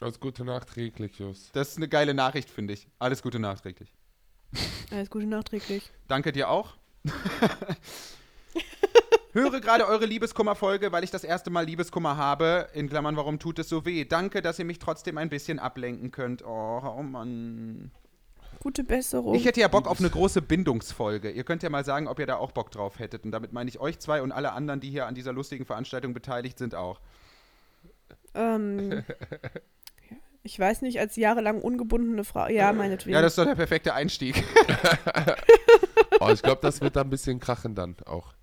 Alles 0.00 0.20
Gute 0.20 0.44
nachträglich, 0.44 1.18
Jus. 1.18 1.50
Das 1.52 1.70
ist 1.70 1.76
eine 1.76 1.88
geile 1.88 2.14
Nachricht, 2.14 2.50
finde 2.50 2.74
ich. 2.74 2.88
Alles 2.98 3.22
Gute 3.22 3.38
nachträglich. 3.38 3.92
Alles 4.90 5.10
Gute 5.10 5.26
nachträglich. 5.26 5.90
Danke 6.08 6.32
dir 6.32 6.48
auch. 6.48 6.74
Höre 9.32 9.60
gerade 9.60 9.86
eure 9.86 10.04
Liebeskummer-Folge, 10.06 10.92
weil 10.92 11.04
ich 11.04 11.10
das 11.10 11.24
erste 11.24 11.50
Mal 11.50 11.64
Liebeskummer 11.64 12.16
habe. 12.16 12.68
In 12.74 12.88
Klammern, 12.88 13.16
warum 13.16 13.38
tut 13.38 13.58
es 13.58 13.68
so 13.68 13.86
weh? 13.86 14.04
Danke, 14.04 14.42
dass 14.42 14.58
ihr 14.58 14.66
mich 14.66 14.78
trotzdem 14.78 15.16
ein 15.18 15.30
bisschen 15.30 15.58
ablenken 15.58 16.10
könnt. 16.10 16.44
Oh, 16.44 16.82
oh 16.84 17.02
Mann. 17.02 17.90
Gute 18.60 18.84
Besserung. 18.84 19.34
Ich 19.34 19.46
hätte 19.46 19.60
ja 19.60 19.68
Bock 19.68 19.88
auf 19.88 19.98
eine 19.98 20.10
große 20.10 20.42
Bindungsfolge. 20.42 21.30
Ihr 21.30 21.44
könnt 21.44 21.62
ja 21.62 21.70
mal 21.70 21.84
sagen, 21.84 22.06
ob 22.06 22.18
ihr 22.18 22.26
da 22.26 22.36
auch 22.36 22.52
Bock 22.52 22.70
drauf 22.70 22.98
hättet. 22.98 23.24
Und 23.24 23.32
damit 23.32 23.52
meine 23.52 23.68
ich 23.70 23.80
euch 23.80 23.98
zwei 23.98 24.22
und 24.22 24.30
alle 24.30 24.52
anderen, 24.52 24.80
die 24.80 24.90
hier 24.90 25.06
an 25.06 25.14
dieser 25.14 25.32
lustigen 25.32 25.64
Veranstaltung 25.64 26.12
beteiligt 26.12 26.58
sind, 26.58 26.74
auch. 26.74 27.00
Ähm, 28.34 29.04
ich 30.42 30.58
weiß 30.58 30.82
nicht, 30.82 30.98
als 30.98 31.16
jahrelang 31.16 31.60
ungebundene 31.60 32.24
Frau. 32.24 32.48
Ja, 32.48 32.72
meinetwegen. 32.72 33.14
Ja, 33.14 33.22
das 33.22 33.32
ist 33.32 33.38
doch 33.38 33.46
der 33.46 33.54
perfekte 33.54 33.94
Einstieg. 33.94 34.42
Oh, 36.20 36.30
ich 36.30 36.42
glaube, 36.42 36.60
das 36.62 36.80
wird 36.80 36.94
da 36.94 37.00
ein 37.00 37.10
bisschen 37.10 37.40
krachen 37.40 37.74
dann 37.74 37.96
auch. 38.06 38.34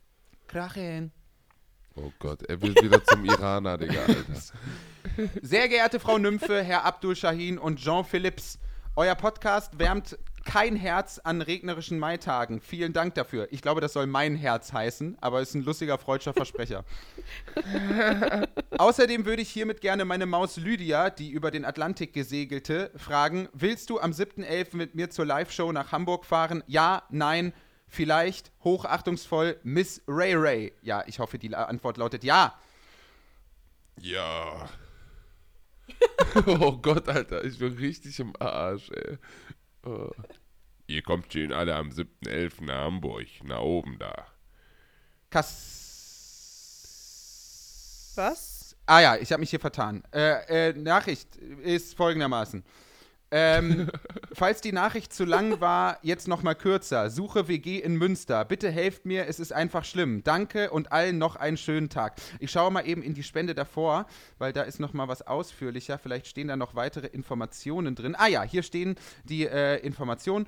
Krachen. 0.47 1.13
Oh 1.95 2.11
Gott, 2.19 2.43
er 2.43 2.61
wird 2.61 2.81
wieder 2.83 3.01
zum 3.05 3.23
Iraner, 3.23 3.77
Digga, 3.77 4.01
Alter. 4.01 5.31
Sehr 5.41 5.69
geehrte 5.69 5.99
Frau 6.01 6.17
Nymphe, 6.17 6.61
Herr 6.61 6.83
Abdul 6.83 7.15
Shahin 7.15 7.57
und 7.57 7.79
Jean 7.79 8.03
Philipps, 8.03 8.59
euer 8.97 9.15
Podcast 9.15 9.79
wärmt 9.79 10.17
kein 10.49 10.75
Herz 10.75 11.19
an 11.19 11.43
regnerischen 11.43 11.99
Maitagen. 11.99 12.59
Vielen 12.59 12.91
Dank 12.91 13.13
dafür. 13.13 13.47
Ich 13.51 13.61
glaube, 13.61 13.81
das 13.81 13.93
soll 13.93 14.07
mein 14.07 14.35
Herz 14.35 14.73
heißen, 14.73 15.15
aber 15.21 15.41
ist 15.41 15.53
ein 15.53 15.63
lustiger 15.63 15.99
freudscher 15.99 16.33
Versprecher. 16.33 16.85
Außerdem 18.79 19.25
würde 19.27 19.43
ich 19.43 19.49
hiermit 19.49 19.79
gerne 19.79 20.05
meine 20.05 20.25
Maus 20.25 20.57
Lydia, 20.57 21.11
die 21.11 21.29
über 21.29 21.51
den 21.51 21.65
Atlantik 21.65 22.13
gesegelte, 22.13 22.89
fragen: 22.95 23.47
Willst 23.53 23.91
du 23.91 23.99
am 23.99 24.09
7.11. 24.09 24.75
mit 24.75 24.95
mir 24.95 25.11
zur 25.11 25.25
Live-Show 25.25 25.71
nach 25.71 25.91
Hamburg 25.91 26.25
fahren? 26.25 26.63
Ja, 26.65 27.03
nein, 27.11 27.53
vielleicht, 27.87 28.51
hochachtungsvoll, 28.63 29.59
Miss 29.61 30.01
Ray 30.07 30.33
Ray. 30.33 30.73
Ja, 30.81 31.03
ich 31.05 31.19
hoffe, 31.19 31.37
die 31.37 31.53
Antwort 31.53 31.97
lautet 31.97 32.23
ja. 32.23 32.55
Ja. 34.01 34.67
Oh 36.45 36.73
Gott, 36.73 37.09
Alter, 37.09 37.43
ich 37.43 37.57
bin 37.57 37.73
richtig 37.73 38.19
im 38.19 38.33
Arsch, 38.39 38.89
ey. 38.91 39.17
Oh. 39.85 40.09
Ihr 40.87 41.01
kommt 41.03 41.31
schön 41.31 41.53
alle 41.53 41.75
am 41.75 41.89
7.11. 41.89 42.65
nach 42.65 42.85
Hamburg, 42.85 43.27
nach 43.43 43.61
oben 43.61 43.99
da. 43.99 44.25
Kass. 45.29 45.77
Was? 48.15 48.75
Ah 48.85 48.99
ja, 48.99 49.15
ich 49.17 49.31
habe 49.31 49.39
mich 49.41 49.51
hier 49.51 49.59
vertan. 49.59 50.03
Äh, 50.11 50.69
äh, 50.69 50.73
Nachricht 50.73 51.35
ist 51.35 51.95
folgendermaßen. 51.95 52.63
Ähm, 53.31 53.89
falls 54.33 54.61
die 54.61 54.71
Nachricht 54.71 55.13
zu 55.13 55.25
lang 55.25 55.61
war, 55.61 55.99
jetzt 56.01 56.27
noch 56.27 56.43
mal 56.43 56.55
kürzer. 56.55 57.09
Suche 57.09 57.47
WG 57.47 57.79
in 57.79 57.95
Münster. 57.95 58.45
Bitte 58.45 58.71
helft 58.71 59.05
mir, 59.05 59.27
es 59.27 59.39
ist 59.39 59.53
einfach 59.53 59.85
schlimm. 59.85 60.23
Danke 60.23 60.71
und 60.71 60.91
allen 60.91 61.17
noch 61.17 61.35
einen 61.35 61.57
schönen 61.57 61.89
Tag. 61.89 62.15
Ich 62.39 62.51
schaue 62.51 62.71
mal 62.71 62.87
eben 62.87 63.01
in 63.03 63.13
die 63.13 63.23
Spende 63.23 63.53
davor, 63.53 64.05
weil 64.37 64.53
da 64.53 64.63
ist 64.63 64.79
noch 64.79 64.93
mal 64.93 65.07
was 65.07 65.21
ausführlicher. 65.21 65.97
Vielleicht 65.97 66.27
stehen 66.27 66.47
da 66.47 66.55
noch 66.55 66.75
weitere 66.75 67.07
Informationen 67.07 67.95
drin. 67.95 68.15
Ah 68.17 68.27
ja, 68.27 68.43
hier 68.43 68.63
stehen 68.63 68.95
die 69.23 69.45
äh, 69.45 69.77
Informationen. 69.77 70.47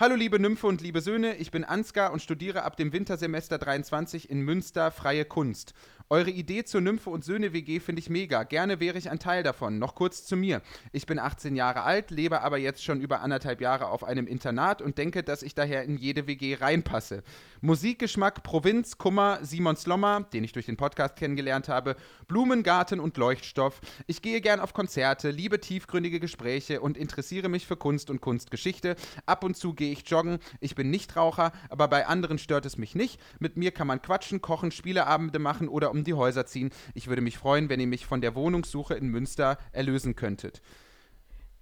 Hallo 0.00 0.14
liebe 0.14 0.38
Nymphe 0.38 0.68
und 0.68 0.80
liebe 0.80 1.00
Söhne, 1.00 1.34
ich 1.38 1.50
bin 1.50 1.64
Ansgar 1.64 2.12
und 2.12 2.22
studiere 2.22 2.62
ab 2.62 2.76
dem 2.76 2.92
Wintersemester 2.92 3.58
23 3.58 4.30
in 4.30 4.42
Münster 4.42 4.92
freie 4.92 5.24
Kunst. 5.24 5.74
Eure 6.10 6.30
Idee 6.30 6.64
zur 6.64 6.80
Nymphe 6.80 7.10
und 7.10 7.22
Söhne 7.22 7.52
WG 7.52 7.80
finde 7.80 8.00
ich 8.00 8.08
mega. 8.08 8.42
Gerne 8.42 8.80
wäre 8.80 8.96
ich 8.96 9.10
ein 9.10 9.18
Teil 9.18 9.42
davon. 9.42 9.78
Noch 9.78 9.94
kurz 9.94 10.24
zu 10.24 10.36
mir. 10.36 10.62
Ich 10.90 11.04
bin 11.04 11.18
18 11.18 11.54
Jahre 11.54 11.82
alt, 11.82 12.10
lebe 12.10 12.40
aber 12.40 12.56
jetzt 12.56 12.82
schon 12.82 13.02
über 13.02 13.20
anderthalb 13.20 13.60
Jahre 13.60 13.88
auf 13.88 14.04
einem 14.04 14.26
Internat 14.26 14.80
und 14.80 14.96
denke, 14.96 15.22
dass 15.22 15.42
ich 15.42 15.54
daher 15.54 15.82
in 15.82 15.98
jede 15.98 16.26
WG 16.26 16.54
reinpasse. 16.54 17.22
Musikgeschmack, 17.60 18.42
Provinz, 18.42 18.96
Kummer, 18.96 19.40
Simon 19.42 19.76
Slommer, 19.76 20.26
den 20.32 20.44
ich 20.44 20.52
durch 20.52 20.64
den 20.64 20.78
Podcast 20.78 21.16
kennengelernt 21.16 21.68
habe, 21.68 21.94
Blumengarten 22.26 23.00
und 23.00 23.18
Leuchtstoff. 23.18 23.82
Ich 24.06 24.22
gehe 24.22 24.40
gern 24.40 24.60
auf 24.60 24.72
Konzerte, 24.72 25.30
liebe 25.30 25.60
tiefgründige 25.60 26.20
Gespräche 26.20 26.80
und 26.80 26.96
interessiere 26.96 27.50
mich 27.50 27.66
für 27.66 27.76
Kunst 27.76 28.08
und 28.08 28.22
Kunstgeschichte. 28.22 28.96
Ab 29.26 29.44
und 29.44 29.58
zu 29.58 29.74
gehe 29.74 29.92
ich 29.92 30.08
joggen. 30.08 30.38
Ich 30.60 30.74
bin 30.74 30.88
Nichtraucher, 30.88 31.52
aber 31.68 31.86
bei 31.88 32.06
anderen 32.06 32.38
stört 32.38 32.64
es 32.64 32.78
mich 32.78 32.94
nicht. 32.94 33.20
Mit 33.40 33.58
mir 33.58 33.72
kann 33.72 33.86
man 33.86 34.00
quatschen, 34.00 34.40
kochen, 34.40 34.70
Spieleabende 34.70 35.38
machen 35.38 35.68
oder 35.68 35.90
um 35.90 35.97
die 36.04 36.14
Häuser 36.14 36.46
ziehen. 36.46 36.70
Ich 36.94 37.08
würde 37.08 37.22
mich 37.22 37.38
freuen, 37.38 37.68
wenn 37.68 37.80
ihr 37.80 37.86
mich 37.86 38.06
von 38.06 38.20
der 38.20 38.34
Wohnungssuche 38.34 38.94
in 38.94 39.08
Münster 39.08 39.58
erlösen 39.72 40.14
könntet. 40.14 40.60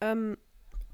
Ähm, 0.00 0.36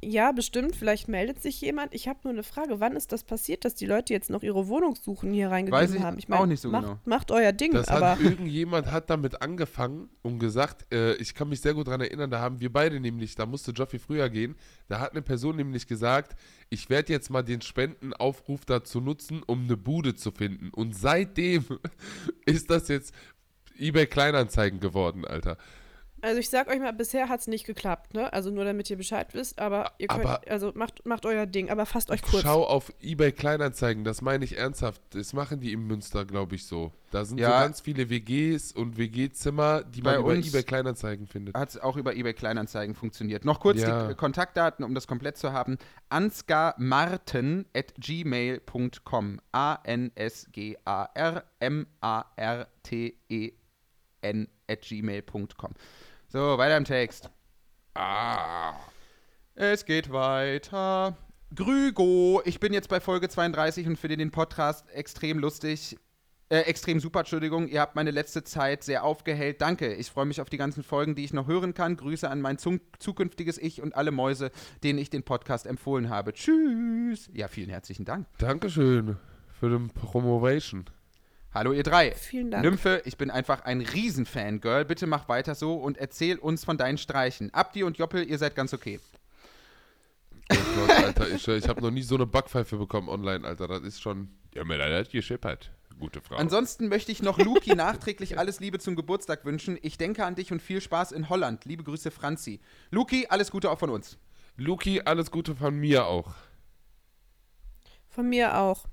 ja, 0.05 0.33
bestimmt. 0.33 0.75
Vielleicht 0.75 1.07
meldet 1.07 1.41
sich 1.41 1.61
jemand. 1.61 1.95
Ich 1.95 2.09
habe 2.09 2.19
nur 2.25 2.33
eine 2.33 2.43
Frage. 2.43 2.81
Wann 2.81 2.97
ist 2.97 3.13
das 3.13 3.23
passiert, 3.23 3.65
dass 3.65 3.77
die 3.77 3.87
Leute 3.87 4.13
jetzt 4.13 4.31
noch 4.31 4.43
ihre 4.43 4.67
Wohnungssuchen 4.67 5.33
hier 5.33 5.51
reingegeben 5.51 5.81
Weiß 5.81 5.95
ich 5.95 6.03
haben? 6.03 6.21
auch 6.33 6.47
nicht 6.47 6.61
so 6.61 6.71
macht, 6.71 6.87
genau. 6.87 6.99
Macht 7.05 7.31
euer 7.31 7.53
Ding, 7.53 7.73
Das 7.73 7.87
aber 7.87 8.13
hat 8.13 8.21
irgendjemand 8.23 8.91
hat 8.91 9.11
damit 9.11 9.43
angefangen 9.43 10.11
und 10.23 10.41
gesagt, 10.41 10.93
äh, 10.93 11.15
ich 11.15 11.35
kann 11.35 11.49
mich 11.49 11.61
sehr 11.61 11.75
gut 11.75 11.87
daran 11.87 12.01
erinnern, 12.01 12.31
da 12.31 12.41
haben 12.41 12.61
wir 12.61 12.73
beide 12.73 12.99
nämlich, 12.99 13.37
da 13.37 13.47
musste 13.47 13.71
Joffi 13.71 14.01
früher 14.01 14.29
gehen, 14.29 14.57
da 14.89 14.99
hat 14.99 15.13
eine 15.13 15.23
Person 15.23 15.55
nämlich 15.55 15.87
gesagt, 15.87 16.37
ich 16.69 16.91
werde 16.91 17.13
jetzt 17.13 17.31
mal 17.31 17.43
den 17.43 17.61
Spendenaufruf 17.61 18.65
dazu 18.65 19.01
nutzen, 19.01 19.43
um 19.47 19.65
eine 19.65 19.77
Bude 19.77 20.17
zu 20.17 20.33
finden. 20.33 20.71
Und 20.71 20.97
seitdem 20.97 21.65
ist 22.45 22.71
das 22.71 22.89
jetzt 22.89 23.15
eBay 23.79 24.07
Kleinanzeigen 24.07 24.81
geworden, 24.81 25.25
Alter. 25.25 25.59
Also 26.25 26.39
ich 26.39 26.49
sag 26.51 26.69
euch 26.69 26.79
mal, 26.79 26.93
bisher 26.93 27.29
hat 27.29 27.41
es 27.41 27.49
nicht 27.49 27.67
geklappt, 27.67 28.15
ne? 28.15 28.33
Also 28.33 28.51
nur 28.51 28.65
damit 28.65 28.89
ihr 28.89 28.97
Bescheid 28.97 29.35
wisst, 29.35 29.59
aber 29.59 29.91
ihr 29.99 30.07
könnt, 30.07 30.25
Aber- 30.25 30.41
also 30.49 30.71
macht, 30.75 31.05
macht 31.05 31.27
euer 31.27 31.47
Ding, 31.47 31.69
aber 31.69 31.85
fasst 31.85 32.11
euch 32.13 32.23
kurz. 32.23 32.43
Schau 32.45 32.65
auf 32.65 32.93
eBay 33.03 33.33
Kleinanzeigen, 33.33 34.05
das 34.05 34.23
meine 34.23 34.45
ich 34.45 34.57
ernsthaft. 34.57 35.03
Das 35.11 35.33
machen 35.33 35.59
die 35.59 35.73
im 35.73 35.87
Münster, 35.89 36.25
glaube 36.25 36.55
ich, 36.55 36.65
so. 36.67 36.93
Da 37.11 37.25
sind 37.25 37.39
so 37.39 37.43
Ja. 37.43 37.61
ganz 37.61 37.81
viele 37.81 38.09
WGs 38.09 38.71
und 38.73 38.97
WG-Zimmer, 38.99 39.83
die 39.83 40.01
Bei 40.01 40.13
man 40.13 40.21
über 40.21 40.35
eBay 40.37 40.63
Kleinanzeigen 40.63 41.27
findet. 41.27 41.57
Hat 41.57 41.69
es 41.71 41.79
auch 41.79 41.97
über 41.97 42.15
eBay 42.15 42.35
Kleinanzeigen 42.35 42.95
funktioniert. 42.95 43.45
Noch 43.45 43.59
kurz 43.61 43.81
Ja. 43.81 44.07
die 44.09 44.15
Kontaktdaten, 44.15 44.85
um 44.85 44.95
das 44.95 45.07
komplett 45.09 45.37
zu 45.37 45.53
haben. 45.53 45.77
ansgarmarten 46.09 47.67
at 47.75 47.95
gmail.com. 47.99 49.41
A-N-S-G-A-R-M-A-R-T-E-N 53.13 54.49
at 54.69 54.83
gmail.com. 54.83 55.73
So, 56.33 56.57
weiter 56.57 56.79
im 56.79 56.87
Text. 56.87 57.29
Ah. 57.93 58.73
Es 59.55 59.85
geht 59.85 60.11
weiter. 60.11 61.15
Grügo, 61.55 62.41
ich 62.47 62.59
bin 62.59 62.73
jetzt 62.73 62.89
bei 62.89 63.01
Folge 63.01 63.29
32 63.29 63.87
und 63.87 63.99
finde 63.99 64.17
den 64.17 64.31
Podcast 64.31 64.89
extrem 64.93 65.39
lustig. 65.39 65.99
Äh, 66.49 66.61
extrem 66.61 67.01
super, 67.01 67.19
Entschuldigung. 67.19 67.69
Ihr 67.69 67.83
habt 67.83 67.97
meine 67.97 68.11
letzte 68.13 68.45
Zeit 68.45 68.83
sehr 68.83 69.05
aufgehellt. 69.05 69.61
Danke. 69.61 69.93
Ich 69.93 70.11
freue 70.11 70.25
mich 70.25 70.41
auf 70.41 70.49
die 70.49 70.57
ganzen 70.57 70.83
Folgen, 70.83 71.15
die 71.15 71.25
ich 71.27 71.35
noch 71.35 71.49
hören 71.49 71.75
kann. 71.75 71.99
Grüße 71.99 72.31
an 72.31 72.41
mein 72.41 72.57
zun- 72.57 72.81
zukünftiges 72.99 73.59
Ich 73.59 73.83
und 73.83 73.95
alle 73.95 74.11
Mäuse, 74.11 74.53
denen 74.83 74.99
ich 74.99 75.11
den 75.11 75.25
Podcast 75.25 75.67
empfohlen 75.67 76.09
habe. 76.09 76.33
Tschüss. 76.33 77.29
Ja, 77.35 77.47
vielen 77.49 77.69
herzlichen 77.69 78.07
Dank. 78.07 78.27
Dankeschön 78.39 79.19
für 79.61 79.69
den 79.69 79.91
Promovation. 79.91 80.87
Hallo, 81.55 81.73
ihr 81.73 81.83
drei. 81.83 82.13
Vielen 82.13 82.51
Dank. 82.51 82.65
Nymphe, 82.65 83.03
ich 83.05 83.19
bin 83.19 83.31
einfach 83.31 83.65
ein 83.65 83.83
Riesenfan, 83.83 84.61
Bitte 84.61 85.07
mach 85.07 85.29
weiter 85.29 85.55
so 85.55 85.75
und 85.75 85.99
erzähl 85.99 86.39
uns 86.39 86.65
von 86.65 86.79
deinen 86.79 86.97
Streichen. 86.97 87.53
Abdi 87.53 87.83
und 87.83 87.99
Joppel, 87.99 88.25
ihr 88.25 88.39
seid 88.39 88.55
ganz 88.55 88.73
okay. 88.73 89.01
Oh 90.51 90.57
Gott, 90.77 90.91
Alter, 90.91 91.29
ich, 91.29 91.47
ich 91.47 91.69
habe 91.69 91.83
noch 91.83 91.91
nie 91.91 92.03
so 92.03 92.15
eine 92.15 92.27
Backpfeife 92.27 92.79
bekommen 92.79 93.11
online, 93.11 93.47
Alter. 93.47 93.69
Das 93.69 93.83
ist 93.83 94.01
schon. 94.01 94.31
Ja, 94.55 94.65
mir 94.65 94.77
leid, 94.77 94.93
hat 94.93 95.13
geschippert. 95.13 95.71
Gute 96.01 96.23
Frau. 96.23 96.37
Ansonsten 96.37 96.89
möchte 96.89 97.13
ich 97.13 97.23
noch 97.23 97.39
Luki 97.39 97.75
nachträglich 97.77 98.39
alles 98.39 98.59
Liebe 98.59 98.79
zum 98.79 98.97
Geburtstag 98.97 99.45
wünschen. 99.45 99.79
Ich 99.83 99.99
denke 99.99 100.25
an 100.25 100.35
dich 100.35 100.53
und 100.53 100.63
viel 100.63 100.81
Spaß 100.81 101.13
in 101.13 101.29
Holland. 101.29 101.67
Liebe 101.67 101.85
Grüße, 101.85 102.11
Franzi. 102.11 102.61
Luki, 102.91 103.27
alles 103.29 103.51
Gute 103.51 103.71
auch 103.71 103.79
von 103.79 103.91
uns. 103.91 104.17
Luki, 104.57 105.03
alles 105.05 105.31
Gute 105.31 105.55
von 105.55 105.79
mir 105.79 106.07
auch. 106.07 106.35
Von 108.09 108.29
mir 108.31 108.57
auch. 108.57 108.87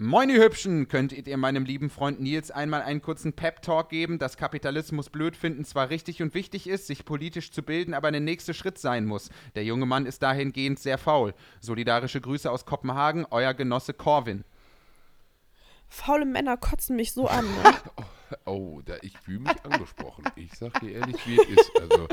Moin, 0.00 0.30
ihr 0.30 0.40
Hübschen. 0.40 0.86
Könntet 0.86 1.26
ihr 1.26 1.36
meinem 1.36 1.64
lieben 1.64 1.90
Freund 1.90 2.20
Nils 2.20 2.52
einmal 2.52 2.82
einen 2.82 3.02
kurzen 3.02 3.32
Pep-Talk 3.32 3.88
geben, 3.88 4.20
dass 4.20 4.36
Kapitalismus 4.36 5.10
blöd 5.10 5.34
finden 5.34 5.64
zwar 5.64 5.90
richtig 5.90 6.22
und 6.22 6.34
wichtig 6.34 6.68
ist, 6.68 6.86
sich 6.86 7.04
politisch 7.04 7.50
zu 7.50 7.64
bilden, 7.64 7.94
aber 7.94 8.12
der 8.12 8.20
nächste 8.20 8.54
Schritt 8.54 8.78
sein 8.78 9.06
muss. 9.06 9.28
Der 9.56 9.64
junge 9.64 9.86
Mann 9.86 10.06
ist 10.06 10.22
dahingehend 10.22 10.78
sehr 10.78 10.98
faul. 10.98 11.34
Solidarische 11.60 12.20
Grüße 12.20 12.48
aus 12.48 12.64
Kopenhagen, 12.64 13.26
euer 13.28 13.54
Genosse 13.54 13.92
Corwin. 13.92 14.44
Faule 15.88 16.26
Männer 16.26 16.56
kotzen 16.56 16.94
mich 16.94 17.12
so 17.12 17.26
an. 17.26 17.44
Ne? 17.44 17.74
Oh, 18.44 18.82
da, 18.84 18.94
ich 19.00 19.18
fühle 19.18 19.38
mich 19.38 19.64
angesprochen. 19.64 20.22
Ich 20.36 20.52
sag 20.52 20.78
dir 20.80 20.92
ehrlich, 20.92 21.16
wie 21.26 21.40
es 21.40 21.48
ist. 21.48 21.72
Also, 21.80 22.06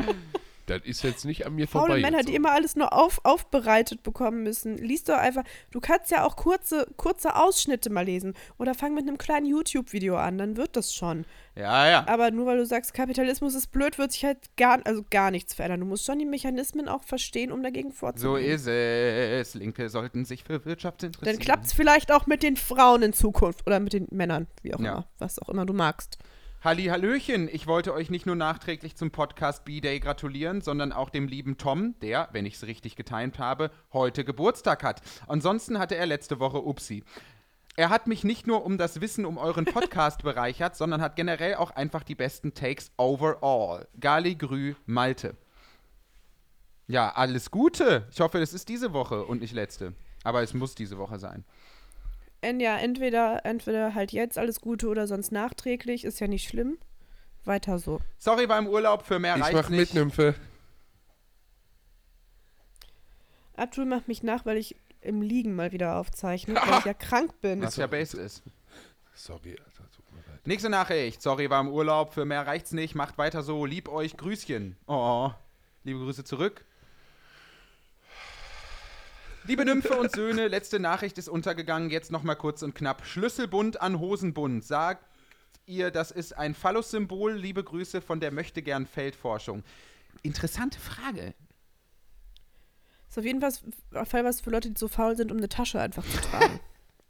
das 0.65 0.81
ist 0.83 1.03
jetzt 1.03 1.25
nicht 1.25 1.45
an 1.45 1.55
mir 1.55 1.67
Faule 1.67 1.87
vorbei. 1.93 2.01
Männer, 2.01 2.23
die 2.23 2.35
immer 2.35 2.51
alles 2.51 2.75
nur 2.75 2.91
auf, 2.93 3.19
aufbereitet 3.23 4.03
bekommen 4.03 4.43
müssen. 4.43 4.77
Lies 4.77 5.03
doch 5.03 5.17
einfach. 5.17 5.43
Du 5.71 5.79
kannst 5.79 6.11
ja 6.11 6.23
auch 6.25 6.35
kurze, 6.35 6.87
kurze 6.97 7.35
Ausschnitte 7.35 7.89
mal 7.89 8.05
lesen. 8.05 8.33
Oder 8.57 8.73
fang 8.73 8.93
mit 8.93 9.07
einem 9.07 9.17
kleinen 9.17 9.45
YouTube-Video 9.45 10.17
an, 10.17 10.37
dann 10.37 10.57
wird 10.57 10.75
das 10.75 10.93
schon. 10.93 11.25
Ja, 11.55 11.87
ja. 11.87 12.05
Aber 12.07 12.31
nur 12.31 12.45
weil 12.47 12.57
du 12.57 12.65
sagst, 12.65 12.93
Kapitalismus 12.93 13.55
ist 13.55 13.67
blöd, 13.71 13.97
wird 13.97 14.11
sich 14.11 14.25
halt 14.25 14.39
gar, 14.57 14.79
also 14.85 15.03
gar 15.09 15.31
nichts 15.31 15.53
verändern. 15.53 15.79
Du 15.81 15.85
musst 15.85 16.05
schon 16.05 16.19
die 16.19 16.25
Mechanismen 16.25 16.87
auch 16.89 17.03
verstehen, 17.03 17.51
um 17.51 17.63
dagegen 17.63 17.91
So 17.91 17.97
vorzugehen. 17.97 18.51
ist 18.55 18.67
es. 18.67 19.53
Linke 19.53 19.89
sollten 19.89 20.25
sich 20.25 20.43
für 20.43 20.65
Wirtschaft 20.65 21.03
interessieren. 21.03 21.37
Dann 21.37 21.43
klappt 21.45 21.67
es 21.67 21.73
vielleicht 21.73 22.11
auch 22.11 22.25
mit 22.27 22.43
den 22.43 22.57
Frauen 22.57 23.03
in 23.03 23.13
Zukunft 23.13 23.65
oder 23.67 23.79
mit 23.79 23.93
den 23.93 24.07
Männern, 24.11 24.47
wie 24.63 24.73
auch 24.73 24.79
Ja. 24.79 24.91
immer, 24.91 25.07
was 25.19 25.39
auch 25.39 25.49
immer 25.49 25.65
du 25.65 25.73
magst. 25.73 26.17
Halli, 26.65 26.85
Hallöchen. 26.85 27.47
Ich 27.47 27.67
wollte 27.67 27.93
euch 27.93 28.09
nicht 28.09 28.25
nur 28.25 28.35
nachträglich 28.35 28.95
zum 28.95 29.11
Podcast 29.11 29.65
B-Day 29.65 29.99
gratulieren, 29.99 30.61
sondern 30.61 30.93
auch 30.93 31.11
dem 31.11 31.27
lieben 31.27 31.59
Tom, 31.59 31.93
der, 31.99 32.27
wenn 32.31 32.47
ich 32.47 32.55
es 32.55 32.65
richtig 32.65 32.95
getimt 32.95 33.37
habe, 33.37 33.69
heute 33.93 34.25
Geburtstag 34.25 34.83
hat. 34.83 35.03
Ansonsten 35.27 35.77
hatte 35.77 35.93
er 35.93 36.07
letzte 36.07 36.39
Woche 36.39 36.57
Upsi. 36.63 37.03
Er 37.75 37.89
hat 37.89 38.07
mich 38.07 38.23
nicht 38.23 38.47
nur 38.47 38.65
um 38.65 38.79
das 38.79 38.99
Wissen 38.99 39.27
um 39.27 39.37
euren 39.37 39.65
Podcast 39.65 40.23
bereichert, 40.23 40.75
sondern 40.75 41.03
hat 41.03 41.15
generell 41.15 41.53
auch 41.53 41.69
einfach 41.69 42.01
die 42.01 42.15
besten 42.15 42.55
Takes 42.55 42.89
overall. 42.97 43.87
Gali 43.99 44.33
Grü 44.33 44.73
Malte. 44.87 45.37
Ja, 46.87 47.11
alles 47.11 47.51
Gute. 47.51 48.07
Ich 48.09 48.21
hoffe, 48.21 48.39
es 48.39 48.55
ist 48.55 48.69
diese 48.69 48.91
Woche 48.91 49.23
und 49.23 49.41
nicht 49.41 49.53
letzte. 49.53 49.93
Aber 50.23 50.41
es 50.41 50.55
muss 50.55 50.73
diese 50.73 50.97
Woche 50.97 51.19
sein. 51.19 51.45
En 52.45 52.59
ja, 52.59 52.77
entweder, 52.77 53.43
entweder 53.43 53.95
halt 53.95 54.11
jetzt 54.11 54.37
alles 54.37 54.61
Gute 54.61 54.87
oder 54.87 55.07
sonst 55.07 55.31
nachträglich, 55.31 56.05
ist 56.05 56.19
ja 56.19 56.27
nicht 56.27 56.47
schlimm. 56.47 56.77
Weiter 57.43 57.79
so. 57.79 58.01
Sorry, 58.19 58.47
war 58.47 58.59
im 58.59 58.67
Urlaub, 58.67 59.03
für 59.03 59.17
mehr 59.17 59.35
Ich 59.35 59.41
reicht 59.41 59.53
mach 59.53 59.69
nicht. 59.69 59.79
mit, 59.79 59.93
Nymphe. 59.95 60.35
Abdul 63.55 63.85
macht 63.85 64.07
mich 64.07 64.21
nach, 64.21 64.45
weil 64.45 64.57
ich 64.57 64.75
im 65.01 65.23
Liegen 65.23 65.55
mal 65.55 65.71
wieder 65.71 65.95
aufzeichne, 65.97 66.53
weil 66.55 66.79
ich 66.79 66.85
ja 66.85 66.93
krank 66.93 67.41
bin. 67.41 67.63
Was 67.63 67.77
ja 67.77 67.87
base 67.87 68.21
ist. 68.21 68.43
Sorry, 69.15 69.51
Alter, 69.51 69.89
tut 69.95 70.11
mir 70.11 70.19
leid. 70.31 70.45
Nächste 70.45 70.69
Nachricht. 70.69 71.23
Sorry, 71.23 71.49
war 71.49 71.61
im 71.61 71.69
Urlaub. 71.69 72.13
Für 72.13 72.25
mehr 72.25 72.45
reicht's 72.45 72.73
nicht. 72.73 72.93
Macht 72.93 73.17
weiter 73.17 73.41
so. 73.41 73.65
Lieb 73.65 73.89
euch. 73.89 74.17
Grüßchen. 74.17 74.77
Oh. 74.85 75.31
Liebe 75.83 75.99
Grüße 75.99 76.23
zurück. 76.23 76.63
Liebe 79.47 79.63
Nymphe 79.63 79.95
und 79.95 80.11
Söhne, 80.11 80.47
letzte 80.47 80.79
Nachricht 80.79 81.19
ist 81.19 81.29
untergegangen. 81.29 81.91
Jetzt 81.91 82.11
nochmal 82.11 82.35
kurz 82.35 82.63
und 82.63 82.73
knapp. 82.73 83.05
Schlüsselbund 83.05 83.79
an 83.79 83.99
Hosenbund. 83.99 84.63
Sagt 84.63 85.05
ihr, 85.67 85.91
das 85.91 86.09
ist 86.09 86.35
ein 86.35 86.55
Phallus-Symbol? 86.55 87.33
Liebe 87.33 87.63
Grüße 87.63 88.01
von 88.01 88.19
der 88.19 88.31
Möchtegern 88.31 88.87
Feldforschung. 88.87 89.63
Interessante 90.23 90.79
Frage. 90.79 91.35
Ist 93.07 93.19
auf 93.19 93.25
jeden 93.25 93.39
Fall 93.39 93.51
Fall 94.05 94.25
was 94.25 94.41
für 94.41 94.49
Leute, 94.49 94.71
die 94.71 94.79
so 94.79 94.87
faul 94.87 95.15
sind, 95.15 95.31
um 95.31 95.37
eine 95.37 95.49
Tasche 95.49 95.79
einfach 95.79 96.03
zu 96.03 96.17
tragen. 96.21 96.59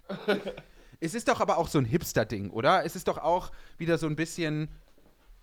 Es 0.99 1.14
ist 1.14 1.28
doch 1.28 1.41
aber 1.41 1.57
auch 1.57 1.68
so 1.68 1.78
ein 1.78 1.86
Hipster-Ding, 1.86 2.49
oder? 2.52 2.86
Es 2.86 2.95
ist 2.95 3.07
doch 3.07 3.18
auch 3.18 3.52
wieder 3.78 3.98
so 3.98 4.07
ein 4.07 4.16
bisschen 4.16 4.70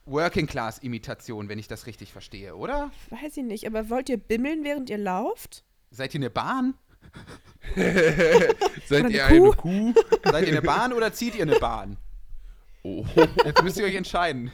Working-Class-Imitation, 0.06 1.48
wenn 1.48 1.58
ich 1.58 1.68
das 1.68 1.86
richtig 1.86 2.12
verstehe, 2.12 2.56
oder? 2.56 2.90
Weiß 3.10 3.36
ich 3.36 3.44
nicht, 3.44 3.66
aber 3.66 3.90
wollt 3.90 4.08
ihr 4.08 4.16
bimmeln, 4.16 4.64
während 4.64 4.90
ihr 4.90 4.98
lauft? 4.98 5.64
Seid 5.90 6.14
ihr 6.14 6.20
eine 6.20 6.30
Bahn? 6.30 6.74
Seid 8.86 9.04
eine 9.04 9.10
ihr 9.10 9.24
Kuh? 9.24 9.34
eine 9.34 9.56
Kuh? 9.56 9.94
Seid 10.24 10.46
ihr 10.46 10.52
eine 10.52 10.62
Bahn 10.62 10.92
oder 10.92 11.12
zieht 11.12 11.34
ihr 11.34 11.42
eine 11.42 11.58
Bahn? 11.58 11.96
Oh. 12.82 13.06
Jetzt 13.44 13.62
müsst 13.62 13.78
ihr 13.78 13.84
euch 13.84 13.94
entscheiden. 13.94 14.50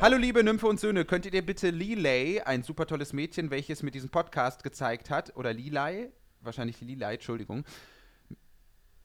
Hallo 0.00 0.16
liebe 0.16 0.42
Nymphe 0.42 0.66
und 0.66 0.80
Söhne, 0.80 1.04
könntet 1.04 1.34
ihr 1.34 1.44
bitte 1.44 1.70
Lilay, 1.70 2.40
ein 2.40 2.62
super 2.62 2.86
tolles 2.86 3.12
Mädchen, 3.12 3.50
welches 3.50 3.82
mit 3.82 3.94
diesem 3.94 4.08
Podcast 4.08 4.64
gezeigt 4.64 5.10
hat, 5.10 5.36
oder 5.36 5.52
Lilay, 5.52 6.10
wahrscheinlich 6.40 6.80
Lilay, 6.80 7.14
Entschuldigung, 7.14 7.64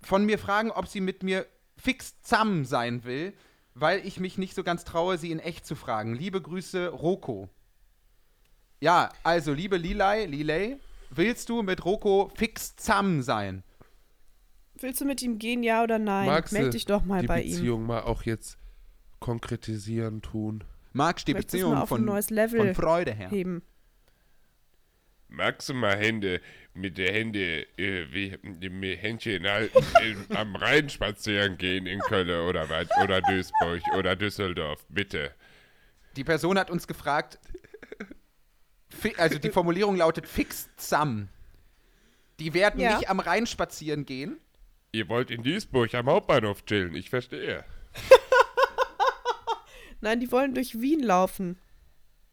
von 0.02 0.26
mir 0.26 0.40
fragen, 0.40 0.72
ob 0.72 0.88
sie 0.88 1.02
mit 1.02 1.24
mir 1.24 1.46
fix 1.76 2.22
zusammen 2.22 2.66
sein 2.66 3.04
will, 3.04 3.34
weil 3.76 4.06
ich 4.08 4.20
mich 4.20 4.38
nicht 4.38 4.56
so 4.56 4.64
ganz 4.64 4.86
traue, 4.86 5.18
sie 5.18 5.32
in 5.32 5.40
echt 5.40 5.66
zu 5.66 5.76
fragen. 5.76 6.16
Liebe 6.16 6.42
Grüße, 6.42 6.88
Roko. 6.88 7.50
Ja, 8.80 9.10
also 9.24 9.54
liebe 9.54 9.78
Lilay, 9.78 10.26
Lilay, 10.26 10.78
willst 11.10 11.50
du 11.50 11.64
mit 11.64 11.84
Roko 11.84 12.32
fix 12.36 12.76
zusammen 12.76 13.24
sein? 13.24 13.64
Willst 14.80 15.02
du 15.02 15.06
mit 15.06 15.22
ihm 15.24 15.40
gehen, 15.40 15.64
ja 15.64 15.84
oder 15.84 15.98
nein? 15.98 16.28
Magst 16.28 16.54
Meld 16.54 16.68
du 16.68 16.72
dich 16.72 16.86
doch 16.86 17.04
mal 17.04 17.22
die 17.22 17.28
bei 17.28 17.42
ihm. 17.42 17.56
Beziehung 17.56 17.86
mal 17.88 18.02
auch 18.02 18.24
jetzt 18.24 18.58
konkretisieren 19.20 20.22
tun. 20.22 20.64
Magst 20.94 21.28
die 21.28 21.34
Möchtest 21.34 21.54
Beziehung 21.54 21.74
auf 21.74 21.92
ein 21.92 21.98
von, 21.98 22.06
neues 22.06 22.30
Level 22.30 22.60
von 22.60 22.76
Freude 22.76 23.14
her? 23.14 23.30
heben. 23.30 23.64
Magst 25.30 25.68
du 25.70 25.74
mal 25.74 25.98
Hände 25.98 26.40
mit 26.74 26.98
der 26.98 27.12
Hände, 27.12 27.66
äh, 27.78 28.06
wie, 28.12 28.38
mit 28.70 29.02
Händchen 29.02 29.46
halten, 29.46 29.84
in, 30.04 30.38
am 30.38 30.56
Rhein 30.56 30.90
spazieren 30.90 31.58
gehen 31.58 31.86
in 31.86 32.00
Köln 32.00 32.30
oder 32.30 32.70
was? 32.70 32.88
Oder 33.04 33.22
Duisburg 33.22 33.82
oder 33.98 34.16
Düsseldorf, 34.16 34.86
bitte. 34.88 35.32
Die 36.16 36.24
Person 36.24 36.58
hat 36.58 36.70
uns 36.72 36.88
gefragt, 36.88 37.40
also 39.18 39.40
die 39.40 39.50
Formulierung 39.50 39.96
lautet 39.96 40.28
fix 40.28 40.70
zusammen. 40.78 41.30
Die 42.40 42.54
werden 42.54 42.80
Ja. 42.80 42.98
nicht 42.98 43.10
am 43.10 43.20
Rhein 43.20 43.48
spazieren 43.48 44.06
gehen. 44.06 44.38
Ihr 44.92 45.10
wollt 45.10 45.32
in 45.32 45.44
Duisburg 45.44 45.94
am 45.96 46.08
Hauptbahnhof 46.08 46.66
chillen, 46.66 46.96
ich 46.96 47.10
verstehe. 47.10 47.64
Nein, 50.02 50.20
die 50.20 50.32
wollen 50.32 50.54
durch 50.54 50.80
Wien 50.80 51.02
laufen. 51.02 51.58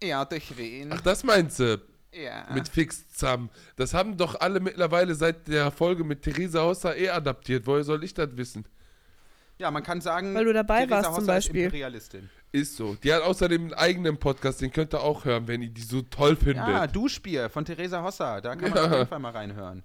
Ja, 0.03 0.25
durch 0.25 0.57
wen? 0.57 0.93
Ach, 0.93 1.01
das 1.01 1.25
meinst 1.25 1.59
du? 1.61 1.81
ja. 2.13 2.47
Mit 2.53 2.69
Fix 2.69 3.09
zusammen. 3.09 3.51
Das 3.77 3.95
haben 3.95 4.17
doch 4.17 4.41
alle 4.41 4.61
mittlerweile 4.61 5.15
seit 5.15 5.49
der 5.49 5.71
Folge 5.71 6.05
mit 6.05 6.23
Theresa 6.23 6.63
Hosser 6.63 6.97
eh 6.97 7.09
adaptiert. 7.09 7.67
Woher 7.67 7.85
soll 7.85 8.05
ich 8.05 8.15
das 8.15 8.37
wissen? 8.37 8.67
Ja, 9.59 9.71
man 9.71 9.83
kann 9.83 10.01
sagen, 10.01 10.35
Weil 10.35 10.45
du 10.45 10.53
dabei 10.53 10.87
Theresa 10.87 10.97
warst 10.97 11.05
zum 11.07 11.13
Hosser 11.15 11.23
ist 11.23 11.27
Beispiel. 11.47 11.65
Imperialistin. 11.65 12.31
Ist 12.55 12.77
so. 12.77 12.95
Die 13.03 13.13
hat 13.13 13.23
außerdem 13.23 13.63
einen 13.63 13.75
eigenen 13.75 14.17
Podcast, 14.17 14.61
den 14.61 14.71
könnt 14.73 14.95
ihr 14.95 15.01
auch 15.03 15.25
hören, 15.25 15.49
wenn 15.49 15.61
ihr 15.61 15.71
die 15.71 15.83
so 15.83 16.03
toll 16.03 16.37
findet. 16.37 16.69
Ja, 16.69 16.87
Duschbier 16.87 17.51
von 17.51 17.65
Theresa 17.65 18.03
Hossa. 18.05 18.41
Da 18.41 18.55
kann 18.55 18.71
man 18.71 18.79
Ja. 18.79 18.85
auf 18.87 18.93
jeden 18.93 19.09
Fall 19.09 19.19
mal 19.19 19.33
reinhören. 19.33 19.83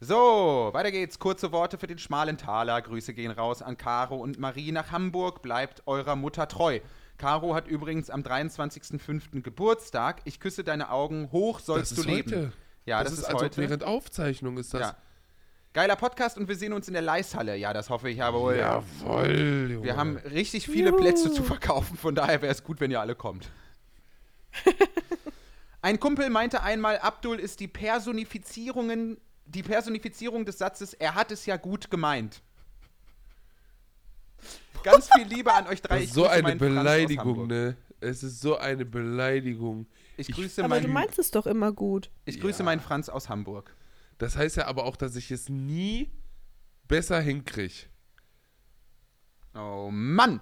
So, 0.00 0.70
weiter 0.72 0.90
geht's. 0.90 1.18
Kurze 1.18 1.52
Worte 1.52 1.76
für 1.76 1.86
den 1.86 1.98
schmalen 1.98 2.38
Taler. 2.38 2.80
Grüße 2.80 3.12
gehen 3.12 3.30
raus 3.30 3.60
an 3.60 3.76
Caro 3.76 4.16
und 4.16 4.38
Marie 4.38 4.72
nach 4.72 4.90
Hamburg. 4.90 5.42
Bleibt 5.42 5.82
eurer 5.86 6.16
Mutter 6.16 6.48
treu. 6.48 6.80
Caro 7.18 7.54
hat 7.54 7.68
übrigens 7.68 8.08
am 8.08 8.22
23.05. 8.22 9.42
Geburtstag. 9.42 10.22
Ich 10.24 10.40
küsse 10.40 10.64
deine 10.64 10.90
Augen. 10.90 11.30
Hoch 11.32 11.60
sollst 11.60 11.92
das 11.92 11.98
ist 11.98 12.06
du 12.06 12.10
leben. 12.10 12.30
heute. 12.30 12.52
Ja, 12.86 13.04
das, 13.04 13.12
ist, 13.12 13.24
also 13.24 13.44
heute. 13.44 13.60
während 13.60 13.84
Aufzeichnung 13.84 14.56
ist 14.56 14.72
das. 14.72 14.80
Ja. 14.80 14.96
Geiler 15.78 15.94
Podcast 15.94 16.36
und 16.36 16.48
wir 16.48 16.56
sehen 16.56 16.72
uns 16.72 16.88
in 16.88 16.94
der 16.94 17.02
Leishalle. 17.02 17.54
Ja, 17.54 17.72
das 17.72 17.88
hoffe 17.88 18.10
ich 18.10 18.16
ja 18.16 18.34
wohl. 18.34 18.56
Jawoll, 18.56 19.68
Junge. 19.70 19.84
Wir 19.84 19.96
haben 19.96 20.16
richtig 20.16 20.66
viele 20.66 20.92
Plätze 20.92 21.32
zu 21.32 21.44
verkaufen, 21.44 21.96
von 21.96 22.16
daher 22.16 22.42
wäre 22.42 22.50
es 22.50 22.64
gut, 22.64 22.80
wenn 22.80 22.90
ihr 22.90 23.00
alle 23.00 23.14
kommt. 23.14 23.48
Ein 25.80 26.00
Kumpel 26.00 26.30
meinte 26.30 26.64
einmal, 26.64 26.98
Abdul 26.98 27.38
ist 27.38 27.60
die 27.60 27.68
Personifizierungen, 27.68 29.18
die 29.46 29.62
Personifizierung 29.62 30.44
des 30.44 30.58
Satzes, 30.58 30.94
er 30.94 31.14
hat 31.14 31.30
es 31.30 31.46
ja 31.46 31.56
gut 31.56 31.92
gemeint. 31.92 32.42
Ganz 34.82 35.08
viel 35.14 35.28
Liebe 35.28 35.54
an 35.54 35.68
euch 35.68 35.80
drei. 35.80 35.94
das 35.94 36.02
Ich 36.02 36.08
ist 36.08 36.14
so 36.14 36.26
eine 36.26 36.56
Beleidigung, 36.56 37.46
ne? 37.46 37.76
Es 38.00 38.24
ist 38.24 38.40
so 38.40 38.56
eine 38.58 38.84
Beleidigung. 38.84 39.86
Ich 40.16 40.26
grüße, 40.26 40.64
Aber 40.64 40.80
du 40.80 40.88
meinen, 40.88 40.94
meinst 40.94 41.20
es 41.20 41.30
doch 41.30 41.46
immer 41.46 41.70
gut. 41.70 42.10
ich 42.24 42.40
grüße 42.40 42.64
meinen 42.64 42.80
Franz 42.80 43.08
aus 43.08 43.28
Hamburg. 43.28 43.76
Das 44.18 44.36
heißt 44.36 44.56
ja 44.56 44.66
aber 44.66 44.84
auch, 44.84 44.96
dass 44.96 45.16
ich 45.16 45.30
es 45.30 45.48
nie 45.48 46.10
besser 46.86 47.20
hinkriege. 47.20 47.86
Oh 49.54 49.88
Mann! 49.90 50.40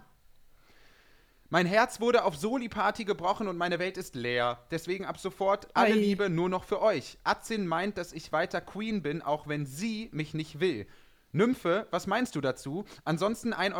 Mein 1.49 1.67
Herz 1.67 2.01
wurde 2.01 2.25
auf 2.25 2.37
Soli-Party 2.37 3.05
gebrochen 3.05 3.47
und 3.47 3.57
meine 3.57 3.79
Welt 3.79 3.97
ist 3.97 4.17
leer. 4.17 4.59
Deswegen 4.73 5.05
ab 5.05 5.19
sofort 5.19 5.69
alle 5.75 5.95
Ei. 5.95 5.99
Liebe 5.99 6.29
nur 6.29 6.49
noch 6.49 6.65
für 6.65 6.83
euch. 6.83 7.19
Atzin 7.23 7.69
meint, 7.69 7.99
dass 7.99 8.13
ich 8.13 8.33
weiter 8.33 8.61
Queen 8.61 9.01
bin, 9.01 9.23
auch 9.23 9.47
wenn 9.47 9.65
sie 9.65 10.09
mich 10.13 10.35
nicht 10.35 10.59
will. 10.59 10.89
Nymphe, 11.31 11.87
was 11.91 12.07
meinst 12.07 12.35
du 12.35 12.41
dazu? 12.41 12.85
Ansonsten 13.05 13.53
1,61 13.53 13.75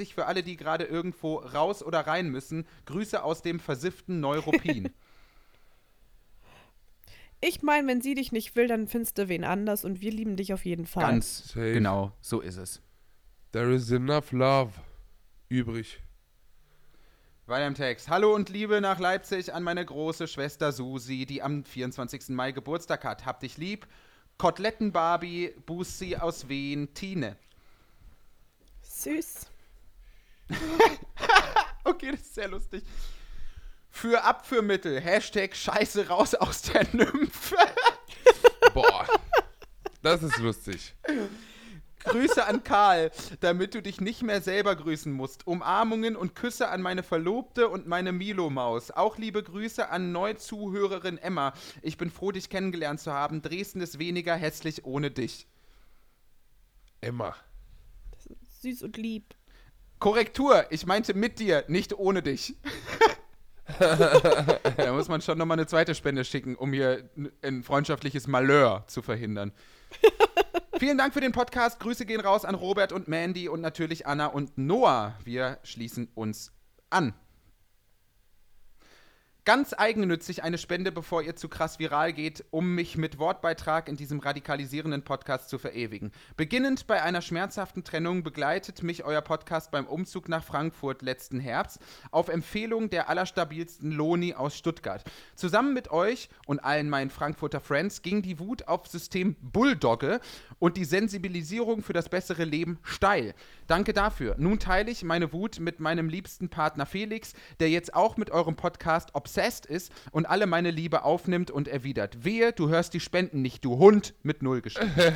Euro 0.00 0.14
für 0.14 0.26
alle, 0.26 0.42
die 0.42 0.56
gerade 0.56 0.84
irgendwo 0.84 1.36
raus 1.36 1.82
oder 1.82 2.06
rein 2.06 2.30
müssen. 2.30 2.66
Grüße 2.86 3.22
aus 3.22 3.42
dem 3.42 3.60
versifften 3.60 4.20
Neuruppin. 4.20 4.90
Ich 7.46 7.62
meine, 7.62 7.86
wenn 7.88 8.00
sie 8.00 8.14
dich 8.14 8.32
nicht 8.32 8.56
will, 8.56 8.68
dann 8.68 8.88
findest 8.88 9.18
du 9.18 9.28
wen 9.28 9.44
anders 9.44 9.84
und 9.84 10.00
wir 10.00 10.10
lieben 10.10 10.34
dich 10.36 10.54
auf 10.54 10.64
jeden 10.64 10.86
Fall. 10.86 11.04
Ganz 11.04 11.48
Safe. 11.48 11.74
genau, 11.74 12.10
so 12.22 12.40
ist 12.40 12.56
es. 12.56 12.80
There 13.52 13.70
is 13.74 13.90
enough 13.90 14.32
love 14.32 14.72
übrig. 15.50 16.00
Weiter 17.44 17.66
im 17.66 17.74
Text. 17.74 18.08
Hallo 18.08 18.34
und 18.34 18.48
Liebe 18.48 18.80
nach 18.80 18.98
Leipzig 18.98 19.52
an 19.52 19.62
meine 19.62 19.84
große 19.84 20.26
Schwester 20.26 20.72
Susi, 20.72 21.26
die 21.26 21.42
am 21.42 21.64
24. 21.64 22.30
Mai 22.30 22.52
Geburtstag 22.52 23.04
hat. 23.04 23.26
Hab 23.26 23.40
dich 23.40 23.58
lieb. 23.58 23.86
Koteletten-Barbie, 24.38 25.52
Bussi 25.66 26.16
aus 26.16 26.48
Wien, 26.48 26.94
Tine. 26.94 27.36
Süß. 28.80 29.46
Okay, 31.86 32.12
das 32.12 32.22
ist 32.22 32.34
sehr 32.34 32.48
lustig. 32.48 32.82
Für 33.94 34.24
Abführmittel, 34.24 35.00
Hashtag 35.00 35.54
Scheiße 35.54 36.08
raus 36.08 36.34
aus 36.34 36.62
der 36.62 36.84
Nymphe. 36.92 37.56
Boah. 38.74 39.06
Das 40.02 40.20
ist 40.24 40.36
lustig. 40.38 40.96
Grüße 42.00 42.44
an 42.44 42.64
Karl, 42.64 43.12
damit 43.38 43.72
du 43.72 43.80
dich 43.80 44.00
nicht 44.00 44.24
mehr 44.24 44.42
selber 44.42 44.74
grüßen 44.74 45.12
musst. 45.12 45.46
Umarmungen 45.46 46.16
und 46.16 46.34
Küsse 46.34 46.68
an 46.68 46.82
meine 46.82 47.04
Verlobte 47.04 47.68
und 47.68 47.86
meine 47.86 48.10
Milo-Maus. 48.10 48.90
Auch 48.90 49.16
liebe 49.16 49.44
Grüße 49.44 49.88
an 49.88 50.10
Neuzuhörerin 50.10 51.16
Emma. 51.16 51.54
Ich 51.80 51.96
bin 51.96 52.10
froh, 52.10 52.32
dich 52.32 52.50
kennengelernt 52.50 52.98
zu 52.98 53.12
haben. 53.12 53.42
Dresden 53.42 53.80
ist 53.80 54.00
weniger 54.00 54.34
hässlich 54.34 54.84
ohne 54.84 55.12
dich. 55.12 55.46
Emma. 57.00 57.36
Süß 58.60 58.82
und 58.82 58.96
lieb. 58.96 59.36
Korrektur, 60.00 60.66
ich 60.70 60.84
meinte 60.84 61.14
mit 61.14 61.38
dir, 61.38 61.64
nicht 61.68 61.96
ohne 61.96 62.22
dich. 62.22 62.56
da 63.78 64.92
muss 64.92 65.08
man 65.08 65.20
schon 65.20 65.38
nochmal 65.38 65.58
eine 65.58 65.66
zweite 65.66 65.94
Spende 65.94 66.24
schicken, 66.24 66.54
um 66.54 66.72
hier 66.72 67.08
ein 67.42 67.62
freundschaftliches 67.62 68.26
Malheur 68.26 68.84
zu 68.86 69.02
verhindern. 69.02 69.52
Vielen 70.78 70.98
Dank 70.98 71.14
für 71.14 71.20
den 71.20 71.32
Podcast. 71.32 71.80
Grüße 71.80 72.04
gehen 72.04 72.20
raus 72.20 72.44
an 72.44 72.54
Robert 72.54 72.92
und 72.92 73.08
Mandy 73.08 73.48
und 73.48 73.60
natürlich 73.60 74.06
Anna 74.06 74.26
und 74.26 74.58
Noah. 74.58 75.16
Wir 75.24 75.58
schließen 75.62 76.08
uns 76.14 76.52
an. 76.90 77.14
Ganz 79.46 79.74
eigennützig 79.76 80.42
eine 80.42 80.56
Spende, 80.56 80.90
bevor 80.90 81.20
ihr 81.20 81.36
zu 81.36 81.50
krass 81.50 81.78
viral 81.78 82.14
geht, 82.14 82.46
um 82.50 82.74
mich 82.74 82.96
mit 82.96 83.18
Wortbeitrag 83.18 83.90
in 83.90 83.96
diesem 83.96 84.20
radikalisierenden 84.20 85.02
Podcast 85.02 85.50
zu 85.50 85.58
verewigen. 85.58 86.12
Beginnend 86.38 86.86
bei 86.86 87.02
einer 87.02 87.20
schmerzhaften 87.20 87.84
Trennung 87.84 88.22
begleitet 88.22 88.82
mich 88.82 89.04
euer 89.04 89.20
Podcast 89.20 89.70
beim 89.70 89.86
Umzug 89.86 90.30
nach 90.30 90.42
Frankfurt 90.42 91.02
letzten 91.02 91.40
Herbst 91.40 91.78
auf 92.10 92.30
Empfehlung 92.30 92.88
der 92.88 93.10
allerstabilsten 93.10 93.92
Loni 93.92 94.32
aus 94.32 94.56
Stuttgart. 94.56 95.04
Zusammen 95.34 95.74
mit 95.74 95.90
euch 95.90 96.30
und 96.46 96.60
allen 96.60 96.88
meinen 96.88 97.10
Frankfurter 97.10 97.60
Friends 97.60 98.00
ging 98.00 98.22
die 98.22 98.38
Wut 98.38 98.66
auf 98.66 98.86
System 98.86 99.36
Bulldogge 99.42 100.20
und 100.58 100.78
die 100.78 100.86
Sensibilisierung 100.86 101.82
für 101.82 101.92
das 101.92 102.08
bessere 102.08 102.44
Leben 102.44 102.78
steil. 102.82 103.34
Danke 103.66 103.92
dafür. 103.92 104.36
Nun 104.38 104.58
teile 104.58 104.90
ich 104.90 105.04
meine 105.04 105.34
Wut 105.34 105.60
mit 105.60 105.80
meinem 105.80 106.08
liebsten 106.08 106.48
Partner 106.48 106.86
Felix, 106.86 107.34
der 107.60 107.68
jetzt 107.68 107.94
auch 107.94 108.16
mit 108.16 108.30
eurem 108.30 108.56
Podcast 108.56 109.14
obsessed 109.34 109.66
ist 109.66 109.92
und 110.12 110.26
alle 110.26 110.46
meine 110.46 110.70
Liebe 110.70 111.02
aufnimmt 111.02 111.50
und 111.50 111.68
erwidert. 111.68 112.24
Wehe, 112.24 112.52
du 112.52 112.68
hörst 112.68 112.94
die 112.94 113.00
Spenden 113.00 113.42
nicht, 113.42 113.64
du 113.64 113.78
Hund, 113.78 114.14
mit 114.22 114.42
Null 114.42 114.60
geschrieben. 114.60 114.92
Ja, 114.96 115.08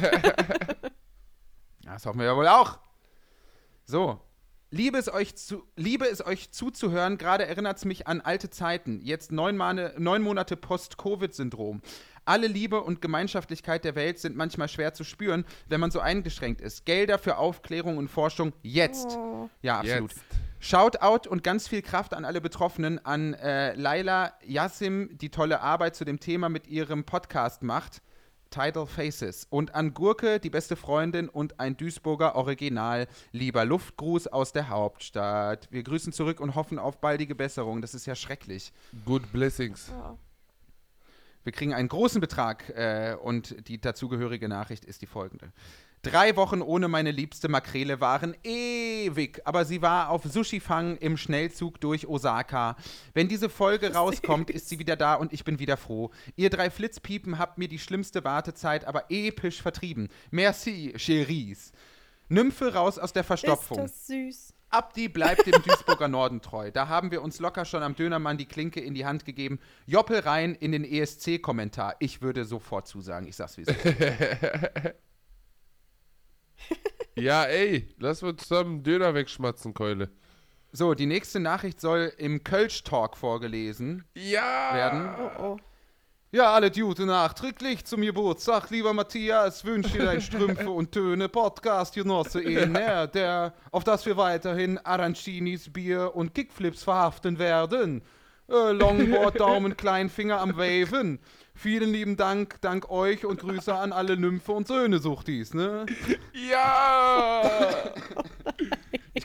das 1.92 2.04
hoffen 2.06 2.18
wir 2.18 2.26
ja 2.26 2.36
wohl 2.36 2.48
auch. 2.48 2.78
So. 3.84 4.20
Liebe 4.70 4.98
es 4.98 5.10
euch, 5.10 5.34
zu, 5.34 5.62
liebe 5.76 6.06
es 6.06 6.24
euch 6.24 6.50
zuzuhören, 6.50 7.16
gerade 7.16 7.46
erinnert 7.46 7.78
es 7.78 7.86
mich 7.86 8.06
an 8.06 8.20
alte 8.20 8.50
Zeiten. 8.50 9.00
Jetzt 9.02 9.32
neun, 9.32 9.56
Mane, 9.56 9.94
neun 9.96 10.20
Monate 10.20 10.56
Post-Covid-Syndrom. 10.56 11.80
Alle 12.26 12.48
Liebe 12.48 12.82
und 12.82 13.00
Gemeinschaftlichkeit 13.00 13.84
der 13.84 13.94
Welt 13.94 14.18
sind 14.18 14.36
manchmal 14.36 14.68
schwer 14.68 14.92
zu 14.92 15.04
spüren, 15.04 15.46
wenn 15.68 15.80
man 15.80 15.90
so 15.90 16.00
eingeschränkt 16.00 16.60
ist. 16.60 16.84
Gelder 16.84 17.18
für 17.18 17.38
Aufklärung 17.38 17.96
und 17.96 18.08
Forschung 18.08 18.52
jetzt. 18.60 19.16
Oh. 19.16 19.48
Ja, 19.62 19.78
absolut. 19.78 20.12
Jetzt. 20.12 20.24
Shoutout 20.60 21.28
und 21.28 21.44
ganz 21.44 21.68
viel 21.68 21.82
Kraft 21.82 22.14
an 22.14 22.24
alle 22.24 22.40
Betroffenen, 22.40 23.04
an 23.04 23.34
äh, 23.34 23.74
Laila 23.74 24.32
Yassim, 24.44 25.16
die 25.16 25.30
tolle 25.30 25.60
Arbeit 25.60 25.94
zu 25.94 26.04
dem 26.04 26.18
Thema 26.18 26.48
mit 26.48 26.66
ihrem 26.66 27.04
Podcast 27.04 27.62
macht. 27.62 28.02
Tidal 28.50 28.86
Faces. 28.86 29.46
Und 29.50 29.74
an 29.74 29.94
Gurke, 29.94 30.40
die 30.40 30.50
beste 30.50 30.74
Freundin 30.74 31.28
und 31.28 31.60
ein 31.60 31.76
Duisburger 31.76 32.34
Original. 32.34 33.06
Lieber 33.30 33.64
Luftgruß 33.64 34.26
aus 34.28 34.52
der 34.52 34.68
Hauptstadt. 34.68 35.68
Wir 35.70 35.82
grüßen 35.82 36.12
zurück 36.12 36.40
und 36.40 36.54
hoffen 36.54 36.78
auf 36.78 36.98
baldige 36.98 37.34
Besserung. 37.34 37.82
Das 37.82 37.94
ist 37.94 38.06
ja 38.06 38.14
schrecklich. 38.14 38.72
Good 39.04 39.30
blessings. 39.32 39.92
Wir 41.44 41.52
kriegen 41.52 41.72
einen 41.72 41.88
großen 41.88 42.20
Betrag 42.20 42.68
äh, 42.70 43.16
und 43.22 43.68
die 43.68 43.80
dazugehörige 43.80 44.48
Nachricht 44.48 44.84
ist 44.84 45.02
die 45.02 45.06
folgende. 45.06 45.52
Drei 46.02 46.36
Wochen 46.36 46.62
ohne 46.62 46.86
meine 46.86 47.10
liebste 47.10 47.48
Makrele 47.48 48.00
waren 48.00 48.36
ewig, 48.44 49.40
aber 49.44 49.64
sie 49.64 49.82
war 49.82 50.10
auf 50.10 50.22
Sushi-Fang 50.24 50.96
im 50.98 51.16
Schnellzug 51.16 51.80
durch 51.80 52.06
Osaka. 52.06 52.76
Wenn 53.14 53.28
diese 53.28 53.48
Folge 53.48 53.92
rauskommt, 53.94 54.48
ist 54.50 54.68
sie 54.68 54.78
wieder 54.78 54.94
da 54.96 55.14
und 55.14 55.32
ich 55.32 55.44
bin 55.44 55.58
wieder 55.58 55.76
froh. 55.76 56.10
Ihr 56.36 56.50
drei 56.50 56.70
Flitzpiepen 56.70 57.38
habt 57.38 57.58
mir 57.58 57.66
die 57.68 57.80
schlimmste 57.80 58.22
Wartezeit 58.22 58.84
aber 58.84 59.06
episch 59.10 59.60
vertrieben. 59.60 60.08
Merci, 60.30 60.94
Cheries. 60.96 61.72
Nymphe 62.28 62.74
raus 62.74 62.98
aus 62.98 63.12
der 63.12 63.22
Ist 63.22 63.26
Verstopfung. 63.26 63.78
das 63.78 64.06
süß. 64.06 64.54
Abdi 64.70 65.08
bleibt 65.08 65.46
dem 65.46 65.62
Duisburger 65.62 66.08
Norden 66.08 66.42
treu. 66.42 66.70
Da 66.70 66.88
haben 66.88 67.10
wir 67.10 67.22
uns 67.22 67.40
locker 67.40 67.64
schon 67.64 67.82
am 67.82 67.94
Dönermann 67.96 68.36
die 68.36 68.44
Klinke 68.44 68.80
in 68.80 68.92
die 68.94 69.06
Hand 69.06 69.24
gegeben. 69.24 69.58
Joppel 69.86 70.20
rein 70.20 70.54
in 70.54 70.72
den 70.72 70.84
ESC-Kommentar. 70.84 71.96
Ich 72.00 72.20
würde 72.20 72.44
sofort 72.44 72.86
zusagen. 72.86 73.26
Ich 73.26 73.36
sag's 73.36 73.56
wie 73.56 73.62
es 73.62 73.68
ist. 73.68 73.78
Ja, 77.16 77.44
ey, 77.44 77.88
lass 77.98 78.22
uns 78.22 78.46
zusammen 78.46 78.82
Döner 78.82 79.12
wegschmatzen, 79.14 79.74
Keule. 79.74 80.10
So, 80.70 80.94
die 80.94 81.06
nächste 81.06 81.40
Nachricht 81.40 81.80
soll 81.80 82.12
im 82.18 82.44
Kölsch-Talk 82.44 83.16
vorgelesen 83.16 84.04
Ja! 84.14 84.74
werden. 84.74 85.08
Oh, 85.18 85.42
oh. 85.42 85.56
Ja, 86.30 86.52
alle 86.52 86.70
Gute 86.70 87.06
nachträglich 87.06 87.86
zum 87.86 88.02
Geburtstag, 88.02 88.68
lieber 88.68 88.92
Matthias, 88.92 89.64
wünsche 89.64 89.96
dir 89.96 90.10
ein 90.10 90.20
Strümpfe 90.20 90.68
und 90.70 90.92
Töne 90.92 91.26
Podcast 91.30 91.94
Genosse 91.94 92.44
Ener, 92.44 93.06
der, 93.06 93.54
auf 93.72 93.82
das 93.82 94.04
wir 94.04 94.18
weiterhin 94.18 94.76
Arancinis, 94.76 95.72
Bier 95.72 96.14
und 96.14 96.34
Kickflips 96.34 96.84
verhaften 96.84 97.38
werden. 97.38 98.02
Äh, 98.46 98.72
Longboard, 98.72 99.40
Daumen, 99.40 99.74
Kleinfinger 99.74 100.38
am 100.38 100.58
Waven. 100.58 101.18
Vielen 101.58 101.90
lieben 101.92 102.16
Dank, 102.16 102.60
dank 102.60 102.88
euch 102.88 103.24
und 103.24 103.40
Grüße 103.40 103.74
an 103.74 103.92
alle 103.92 104.16
Nymphe 104.16 104.52
und 104.52 104.68
Söhne 104.68 104.98
Suchtis, 105.00 105.54
ne? 105.54 105.86
Ja! 106.32 107.92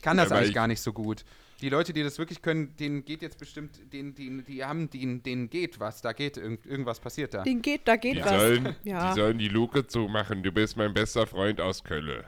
kann 0.01 0.18
das 0.18 0.27
Aber 0.31 0.38
eigentlich 0.38 0.49
ich- 0.49 0.55
gar 0.55 0.68
nicht 0.68 0.81
so 0.81 0.91
gut. 0.93 1.23
Die 1.61 1.69
Leute, 1.69 1.93
die 1.93 2.03
das 2.03 2.18
wirklich 2.18 2.41
können, 2.41 2.76
denen 2.76 3.05
geht 3.05 3.22
jetzt 3.22 3.38
bestimmt, 3.39 3.80
denen, 3.93 4.14
denen, 4.15 4.43
die 4.43 4.65
haben, 4.65 4.89
denen, 4.89 5.23
denen 5.23 5.49
geht 5.49 5.80
was, 5.80 6.01
da 6.01 6.11
geht 6.11 6.35
irgend, 6.35 6.65
irgendwas 6.65 6.99
passiert 6.99 7.34
da. 7.34 7.43
Den 7.43 7.61
geht, 7.61 7.88
da 7.88 7.95
geht 7.95 8.18
Die 8.18 8.22
was. 8.22 8.30
sollen, 8.31 8.76
Ja. 8.84 9.14
die 9.14 9.19
sollen 9.22 9.38
die 9.38 9.47
Luke 9.47 9.88
zumachen. 9.88 10.43
Du 10.43 10.51
bist 10.51 10.76
mein 10.76 10.93
bester 10.93 11.26
Freund 11.26 11.61
aus 11.61 11.81
Kölle. 11.85 12.26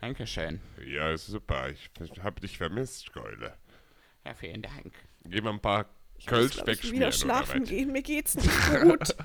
Dankeschön. 0.00 0.60
Ja, 0.86 1.10
ist 1.10 1.26
super. 1.26 1.68
Ich 1.70 1.90
hab 2.22 2.40
dich 2.40 2.56
vermisst, 2.56 3.12
Keule. 3.12 3.52
Ja, 4.24 4.32
vielen 4.32 4.62
Dank. 4.62 4.94
Geh 5.26 5.42
mal 5.42 5.50
ein 5.52 5.60
paar 5.60 5.84
Ich 6.24 6.28
Kölsch 6.30 6.54
glaub, 6.54 6.68
ich 6.68 6.90
wieder 6.90 7.12
schlafen 7.12 7.64
gehen. 7.64 7.92
Mir 7.92 8.00
geht's 8.02 8.34
nicht 8.34 8.50
gut. 8.82 9.14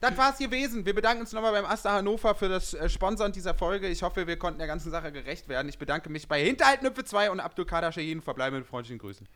Das 0.00 0.16
war's 0.16 0.38
gewesen. 0.38 0.86
Wir 0.86 0.94
bedanken 0.94 1.22
uns 1.22 1.32
nochmal 1.32 1.50
beim 1.50 1.64
Asta 1.64 1.90
Hannover 1.90 2.36
für 2.36 2.48
das 2.48 2.72
äh, 2.72 2.88
Sponsern 2.88 3.32
dieser 3.32 3.52
Folge. 3.52 3.88
Ich 3.88 4.04
hoffe, 4.04 4.28
wir 4.28 4.36
konnten 4.36 4.58
der 4.58 4.68
ganzen 4.68 4.92
Sache 4.92 5.10
gerecht 5.10 5.48
werden. 5.48 5.68
Ich 5.68 5.76
bedanke 5.76 6.08
mich 6.08 6.28
bei 6.28 6.40
Hinterhaltnüpfe 6.40 7.02
2 7.04 7.32
und 7.32 7.40
Abdul 7.40 7.66
Kader 7.66 7.90
Shahin. 7.90 8.22
Verbleibe 8.22 8.58
mit 8.58 8.66
freundlichen 8.68 8.98
Grüßen. 8.98 9.26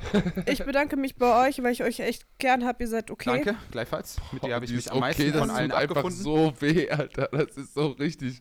Ich 0.46 0.64
bedanke 0.64 0.96
mich 0.96 1.14
bei 1.14 1.46
euch, 1.48 1.62
weil 1.62 1.70
ich 1.72 1.84
euch 1.84 2.00
echt 2.00 2.26
gern 2.38 2.64
habe. 2.64 2.82
Ihr 2.82 2.88
seid 2.88 3.12
okay. 3.12 3.30
Danke, 3.44 3.54
gleichfalls. 3.70 4.16
Mit 4.32 4.42
dir 4.42 4.56
habe 4.56 4.64
ich 4.64 4.72
mich 4.72 4.90
am 4.90 4.98
meisten 4.98 5.22
okay, 5.22 5.38
von 5.38 5.48
das 5.48 5.56
allen 5.56 5.70
tut 5.70 5.78
einfach 5.78 5.96
abgefunden. 5.98 6.22
so 6.22 6.52
weh, 6.60 6.90
Alter. 6.90 7.28
Das 7.30 7.56
ist 7.56 7.72
so 7.74 7.86
richtig 7.92 8.40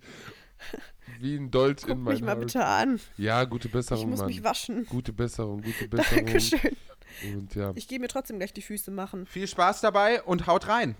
wie 1.20 1.36
ein 1.36 1.52
Dolch 1.52 1.82
Guck 1.82 1.92
in 1.92 2.02
mein 2.02 2.14
mich 2.16 2.24
mal 2.24 2.32
Hals. 2.36 2.46
bitte 2.54 2.66
an. 2.66 3.00
Ja, 3.18 3.44
gute 3.44 3.68
Ich 3.68 3.72
Besserung, 3.74 4.10
muss 4.10 4.20
Mann. 4.20 4.28
mich 4.30 4.44
waschen. 4.44 4.86
Gute 4.88 5.14
Besserung, 5.14 5.62
gute 5.62 5.88
Besserung. 5.90 6.26
Dankeschön. 6.26 6.76
Und 7.24 7.56
ja. 7.56 7.72
Ich 7.76 7.88
gehe 7.88 8.00
mir 8.00 8.08
trotzdem 8.08 8.38
gleich 8.38 8.54
die 8.54 8.62
Füße 8.62 8.92
machen. 8.92 9.26
Viel 9.26 9.48
Spaß 9.48 9.82
dabei 9.82 10.22
und 10.24 10.48
haut 10.48 10.68
rein. 10.68 10.96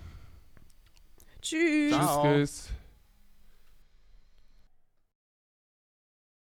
Tschüss. 1.42 1.92
Ciao. 1.92 2.24
Tschüss. 2.24 2.70